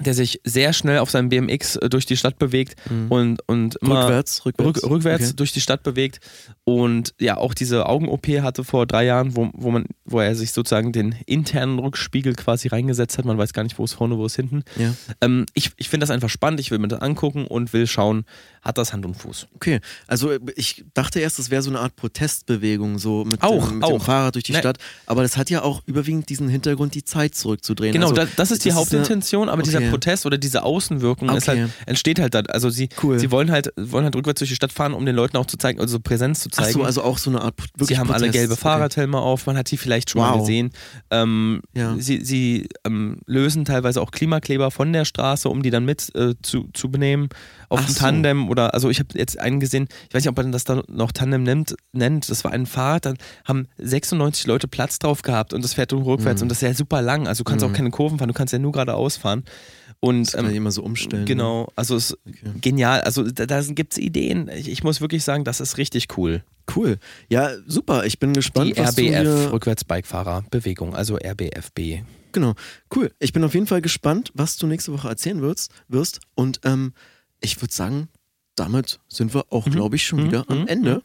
der 0.00 0.14
sich 0.14 0.40
sehr 0.44 0.72
schnell 0.72 0.98
auf 0.98 1.10
seinem 1.10 1.28
BMX 1.28 1.76
äh, 1.76 1.88
durch 1.88 2.06
die 2.06 2.16
Stadt 2.16 2.38
bewegt 2.38 2.76
und, 3.10 3.40
und 3.46 3.76
immer 3.76 4.02
Rückwärts, 4.04 4.44
rückwärts. 4.46 4.82
rück, 4.82 4.90
rückwärts 4.90 5.24
Okay. 5.28 5.36
durch 5.36 5.52
die 5.52 5.60
Stadt 5.60 5.82
bewegt 5.82 6.20
und 6.64 7.14
ja 7.20 7.36
auch 7.36 7.54
diese 7.54 7.86
Augen-OP 7.86 8.26
hatte 8.40 8.64
vor 8.64 8.86
drei 8.86 9.04
Jahren, 9.04 9.36
wo, 9.36 9.50
wo, 9.52 9.70
man, 9.70 9.84
wo 10.04 10.20
er 10.20 10.34
sich 10.34 10.52
sozusagen 10.52 10.92
den 10.92 11.14
internen 11.26 11.78
Rückspiegel 11.78 12.34
quasi 12.34 12.68
reingesetzt 12.68 13.18
hat. 13.18 13.24
Man 13.26 13.36
weiß 13.38 13.52
gar 13.52 13.62
nicht, 13.64 13.78
wo 13.78 13.84
es 13.84 13.92
vorne, 13.92 14.16
wo 14.16 14.24
es 14.26 14.34
hinten. 14.36 14.62
Ja. 14.76 14.94
Ähm, 15.20 15.46
ich 15.54 15.70
ich 15.76 15.88
finde 15.88 16.04
das 16.04 16.10
einfach 16.10 16.30
spannend. 16.30 16.60
Ich 16.60 16.70
will 16.70 16.78
mir 16.78 16.88
das 16.88 17.00
angucken 17.00 17.46
und 17.46 17.72
will 17.72 17.86
schauen, 17.86 18.24
hat 18.62 18.78
das 18.78 18.92
Hand 18.92 19.04
und 19.04 19.14
Fuß. 19.14 19.48
Okay, 19.56 19.80
also 20.06 20.30
äh, 20.30 20.40
ich 20.56 20.84
dachte 20.94 21.20
erst, 21.20 21.38
das 21.38 21.50
wäre 21.50 21.62
so 21.62 21.70
eine 21.70 21.80
Art 21.80 21.96
Protestbewegung, 21.96 22.98
so 22.98 23.24
mit, 23.24 23.42
Auch, 23.42 23.68
dem, 23.68 23.78
mit 23.80 23.88
dem 23.88 23.96
auch. 23.96 24.02
Fahrrad 24.04 24.34
durch 24.36 24.44
die 24.44 24.52
Ne. 24.52 24.58
Stadt. 24.58 24.78
Aber 25.06 25.22
das 25.22 25.36
hat 25.36 25.50
ja 25.50 25.62
auch 25.62 25.82
überwiegend 25.86 26.28
diesen 26.28 26.48
Hintergrund, 26.48 26.94
die 26.94 27.04
Zeit 27.04 27.34
zurückzudrehen. 27.34 27.92
Genau, 27.92 28.06
also, 28.10 28.16
das, 28.16 28.28
das 28.36 28.50
ist 28.50 28.64
die 28.64 28.68
das 28.70 28.76
ist 28.76 28.80
Hauptintention, 28.80 29.48
aber 29.48 29.62
dieser 29.62 29.80
okay. 29.82 29.90
Protest 29.90 30.26
oder 30.26 30.38
diese 30.38 30.62
Außenwirkung 30.62 31.28
ist 31.30 31.48
Okay. 31.48 31.62
halt, 31.62 31.70
entsteht 31.86 32.18
halt 32.20 32.34
da. 32.34 32.40
Also 32.48 32.70
sie, 32.70 32.88
Cool. 33.02 33.18
sie 33.18 33.30
wollen 33.30 33.50
halt, 33.50 33.72
wollen 33.76 34.04
halt 34.04 34.16
rückwärts 34.16 34.38
durch 34.38 34.50
die 34.50 34.56
Stadt 34.56 34.72
fahren, 34.72 34.94
um 34.94 35.04
den 35.06 35.14
Leuten 35.14 35.36
auch 35.36 35.46
zu 35.46 35.56
zeigen, 35.56 35.80
also 35.80 35.98
Präsenz 36.00 36.40
zu 36.40 36.48
Ach 36.52 36.62
zeigen. 36.62 36.72
so, 36.72 36.82
also 36.84 37.02
auch 37.02 37.18
so 37.18 37.30
eine 37.30 37.40
Art 37.42 37.54
wirklich 37.76 37.88
Sie 37.88 37.98
haben 37.98 38.10
alle 38.10 38.26
Protest. 38.26 38.32
gelbe 38.38 38.52
Okay. 38.54 38.62
Fahrradhelme 38.62 39.18
auf, 39.18 39.46
man 39.46 39.56
hat 39.56 39.70
die 39.70 39.76
vielleicht 39.76 40.10
schon 40.10 40.20
mal 40.22 40.32
Wow. 40.34 40.40
gesehen. 40.40 40.70
Ähm, 41.10 41.62
Ja. 41.74 41.94
Sie, 41.98 42.24
sie 42.24 42.68
ähm, 42.84 43.18
lösen 43.26 43.64
teilweise 43.64 44.00
auch 44.00 44.10
Klimakleber 44.10 44.70
von 44.70 44.92
der 44.92 45.04
Straße, 45.04 45.48
um 45.48 45.62
die 45.62 45.70
dann 45.70 45.84
mit 45.84 46.14
äh, 46.14 46.34
zu, 46.42 46.68
zu 46.72 46.90
benehmen 46.90 47.28
auf 47.72 47.84
dem 47.86 47.92
so. 47.94 48.00
Tandem 48.00 48.48
oder 48.48 48.74
also 48.74 48.90
ich 48.90 48.98
habe 48.98 49.08
jetzt 49.18 49.38
einen 49.38 49.60
gesehen, 49.60 49.88
ich 50.08 50.14
weiß 50.14 50.22
nicht, 50.22 50.30
ob 50.30 50.36
man 50.36 50.52
das 50.52 50.64
da 50.64 50.82
noch 50.88 51.12
Tandem 51.12 51.42
nennt, 51.42 51.74
nennt. 51.92 52.28
das 52.30 52.44
war 52.44 52.52
ein 52.52 52.66
Fahrrad, 52.66 53.06
dann 53.06 53.16
haben 53.44 53.68
96 53.78 54.46
Leute 54.46 54.68
Platz 54.68 54.98
drauf 54.98 55.22
gehabt 55.22 55.52
und 55.54 55.62
das 55.64 55.74
fährt 55.74 55.92
nur 55.92 56.04
rückwärts 56.04 56.40
Mhm. 56.40 56.44
und 56.44 56.48
das 56.50 56.58
ist 56.58 56.62
ja 56.62 56.74
super 56.74 57.02
lang, 57.02 57.26
also 57.26 57.42
du 57.44 57.50
kannst 57.50 57.64
auch 57.64 57.72
keine 57.72 57.90
Kurven 57.90 58.18
fahren, 58.18 58.28
du 58.28 58.34
kannst 58.34 58.52
ja 58.52 58.58
nur 58.58 58.72
geradeaus 58.72 59.16
fahren. 59.16 59.44
Und 60.04 60.24
Das 60.26 60.32
kann 60.32 60.46
man 60.46 60.50
ähm, 60.52 60.56
immer 60.56 60.72
so 60.72 60.82
umstellen. 60.82 61.26
genau, 61.26 61.68
also 61.76 61.94
es 61.94 62.10
ist 62.10 62.18
Okay. 62.26 62.58
genial, 62.60 63.02
also 63.02 63.22
da, 63.22 63.46
da 63.46 63.60
gibt 63.62 63.92
es 63.92 63.98
Ideen. 63.98 64.48
Ich, 64.52 64.68
ich 64.68 64.82
muss 64.82 65.00
wirklich 65.00 65.22
sagen, 65.22 65.44
das 65.44 65.60
ist 65.60 65.78
richtig 65.78 66.08
cool. 66.16 66.42
Cool. 66.74 66.98
Ja, 67.28 67.50
super. 67.68 68.04
Ich 68.04 68.18
bin 68.18 68.32
gespannt, 68.32 68.76
Die 68.76 68.80
was 68.80 68.96
du 68.96 69.02
RBF, 69.02 69.10
hier 69.20 69.52
Rückwärtsbikefahrerbewegung, 69.52 70.94
also 70.94 71.16
RBFB. 71.16 72.02
Genau, 72.32 72.54
cool. 72.96 73.12
Ich 73.18 73.32
bin 73.32 73.44
auf 73.44 73.54
jeden 73.54 73.66
Fall 73.66 73.82
gespannt, 73.82 74.32
was 74.34 74.56
du 74.56 74.66
nächste 74.66 74.92
Woche 74.92 75.08
erzählen 75.08 75.40
wirst. 75.42 75.70
wirst. 75.88 76.20
Und 76.34 76.60
ähm, 76.64 76.92
ich 77.42 77.60
würde 77.60 77.72
sagen, 77.72 78.08
damit 78.54 79.00
sind 79.08 79.34
wir 79.34 79.44
auch, 79.50 79.64
glaube 79.66 79.96
ich, 79.96 80.06
schon 80.06 80.24
wieder 80.24 80.44
am 80.48 80.66
Ende. 80.66 81.02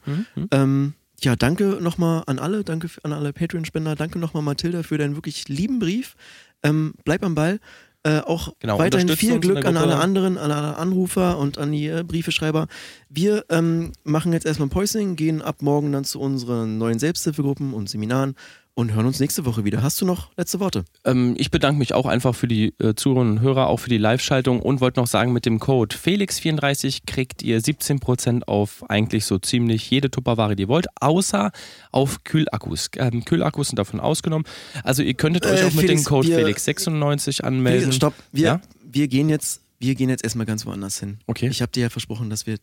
Ähm, 0.51 0.93
ja, 1.21 1.35
danke 1.35 1.79
nochmal 1.81 2.23
an 2.27 2.39
alle, 2.39 2.63
danke 2.63 2.89
an 3.03 3.13
alle 3.13 3.33
Patreon-Spender, 3.33 3.95
danke 3.95 4.19
nochmal 4.19 4.43
Mathilda 4.43 4.83
für 4.83 4.97
deinen 4.97 5.15
wirklich 5.15 5.47
lieben 5.47 5.79
Brief. 5.79 6.15
Ähm, 6.63 6.93
bleib 7.03 7.23
am 7.23 7.35
Ball. 7.35 7.59
Äh, 8.03 8.19
auch 8.19 8.53
Genau, 8.59 8.77
weiterhin 8.77 9.09
viel 9.09 9.39
Glück 9.39 9.65
an 9.65 9.75
alle 9.75 9.97
anderen, 9.97 10.37
an 10.37 10.51
alle 10.51 10.77
Anrufer 10.77 11.39
und 11.39 11.57
an 11.57 11.71
die 11.71 11.87
äh, 11.87 12.03
Briefeschreiber. 12.03 12.67
Wir 13.09 13.45
ähm, 13.49 13.93
machen 14.03 14.33
jetzt 14.33 14.45
erstmal 14.45 14.69
Päusing, 14.69 15.15
gehen 15.15 15.41
ab 15.41 15.61
morgen 15.61 15.91
dann 15.91 16.03
zu 16.03 16.19
unseren 16.19 16.77
neuen 16.77 16.99
Selbsthilfegruppen 16.99 17.73
und 17.73 17.89
Seminaren 17.89 18.35
und 18.77 18.93
hören 18.93 19.07
uns 19.07 19.19
nächste 19.19 19.43
Woche 19.45 19.65
wieder. 19.65 19.81
Hast 19.81 19.99
du 20.01 20.05
noch 20.05 20.29
letzte 20.37 20.59
Worte? 20.59 20.85
Ähm, 21.03 21.33
ich 21.39 21.49
bedanke 21.49 21.79
mich 21.79 21.95
auch 21.95 22.05
einfach 22.05 22.35
für 22.35 22.47
die 22.47 22.75
äh, 22.79 22.93
Zuhörerinnen 22.93 23.37
und 23.37 23.41
Hörer, 23.43 23.67
auch 23.67 23.77
für 23.77 23.89
die 23.89 23.97
Live-Schaltung 23.97 24.61
und 24.61 24.81
wollte 24.81 24.99
noch 24.99 25.07
sagen, 25.07 25.33
mit 25.33 25.47
dem 25.47 25.59
Code 25.59 25.95
Felix34 25.95 26.99
kriegt 27.07 27.41
ihr 27.41 27.59
17% 27.59 28.43
auf 28.43 28.87
eigentlich 28.87 29.25
so 29.25 29.39
ziemlich 29.39 29.89
jede 29.89 30.11
Tupperware, 30.11 30.55
die 30.55 30.63
ihr 30.63 30.67
wollt, 30.67 30.85
außer 31.01 31.51
auf 31.91 32.23
Kühlakkus. 32.23 32.89
Ähm, 32.97 33.25
Kühlakkus 33.25 33.69
sind 33.69 33.79
davon 33.79 33.99
ausgenommen. 33.99 34.45
Also 34.83 35.01
ihr 35.01 35.15
könntet 35.15 35.47
euch 35.47 35.61
Äh, 35.61 35.65
auch 35.65 35.73
mit 35.73 35.89
dem 35.89 36.03
Code 36.03 36.27
wir- 36.27 36.37
Felix96 36.47 37.41
anmelden. 37.41 37.79
Felix, 37.81 37.95
stopp. 37.95 38.13
Wir, 38.31 38.45
Ja? 38.45 38.61
wir 38.83 39.07
gehen 39.07 39.29
jetzt, 39.29 39.61
wir 39.79 39.95
gehen 39.95 40.09
jetzt 40.09 40.23
erstmal 40.23 40.45
ganz 40.45 40.67
woanders 40.67 40.99
hin. 40.99 41.17
Okay. 41.25 41.47
Ich 41.49 41.63
habe 41.63 41.71
dir 41.71 41.81
ja 41.81 41.89
versprochen, 41.89 42.29
dass 42.29 42.45
wir 42.45 42.57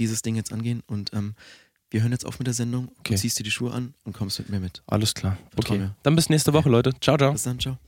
dieses 0.00 0.22
Ding 0.22 0.34
jetzt 0.34 0.52
angehen 0.52 0.82
und 0.88 1.12
ähm, 1.14 1.34
wir 1.90 2.02
hören 2.02 2.12
jetzt 2.12 2.26
auf 2.26 2.38
mit 2.38 2.46
der 2.46 2.54
Sendung. 2.54 2.88
Okay. 3.00 3.14
Du 3.14 3.20
ziehst 3.20 3.38
dir 3.38 3.44
die 3.44 3.50
Schuhe 3.50 3.72
an 3.72 3.94
und 4.04 4.12
kommst 4.12 4.38
mit 4.38 4.48
mir 4.50 4.60
mit. 4.60 4.82
Alles 4.86 5.14
klar. 5.14 5.38
Vertrau 5.54 5.74
Okay. 5.74 5.82
mir. 5.84 5.96
Dann 6.02 6.16
bis 6.16 6.28
nächste 6.28 6.52
Woche, 6.52 6.68
Leute. 6.68 6.92
Ciao, 7.00 7.16
ciao. 7.16 7.32
Bis 7.32 7.44
dann, 7.44 7.58
ciao. 7.58 7.78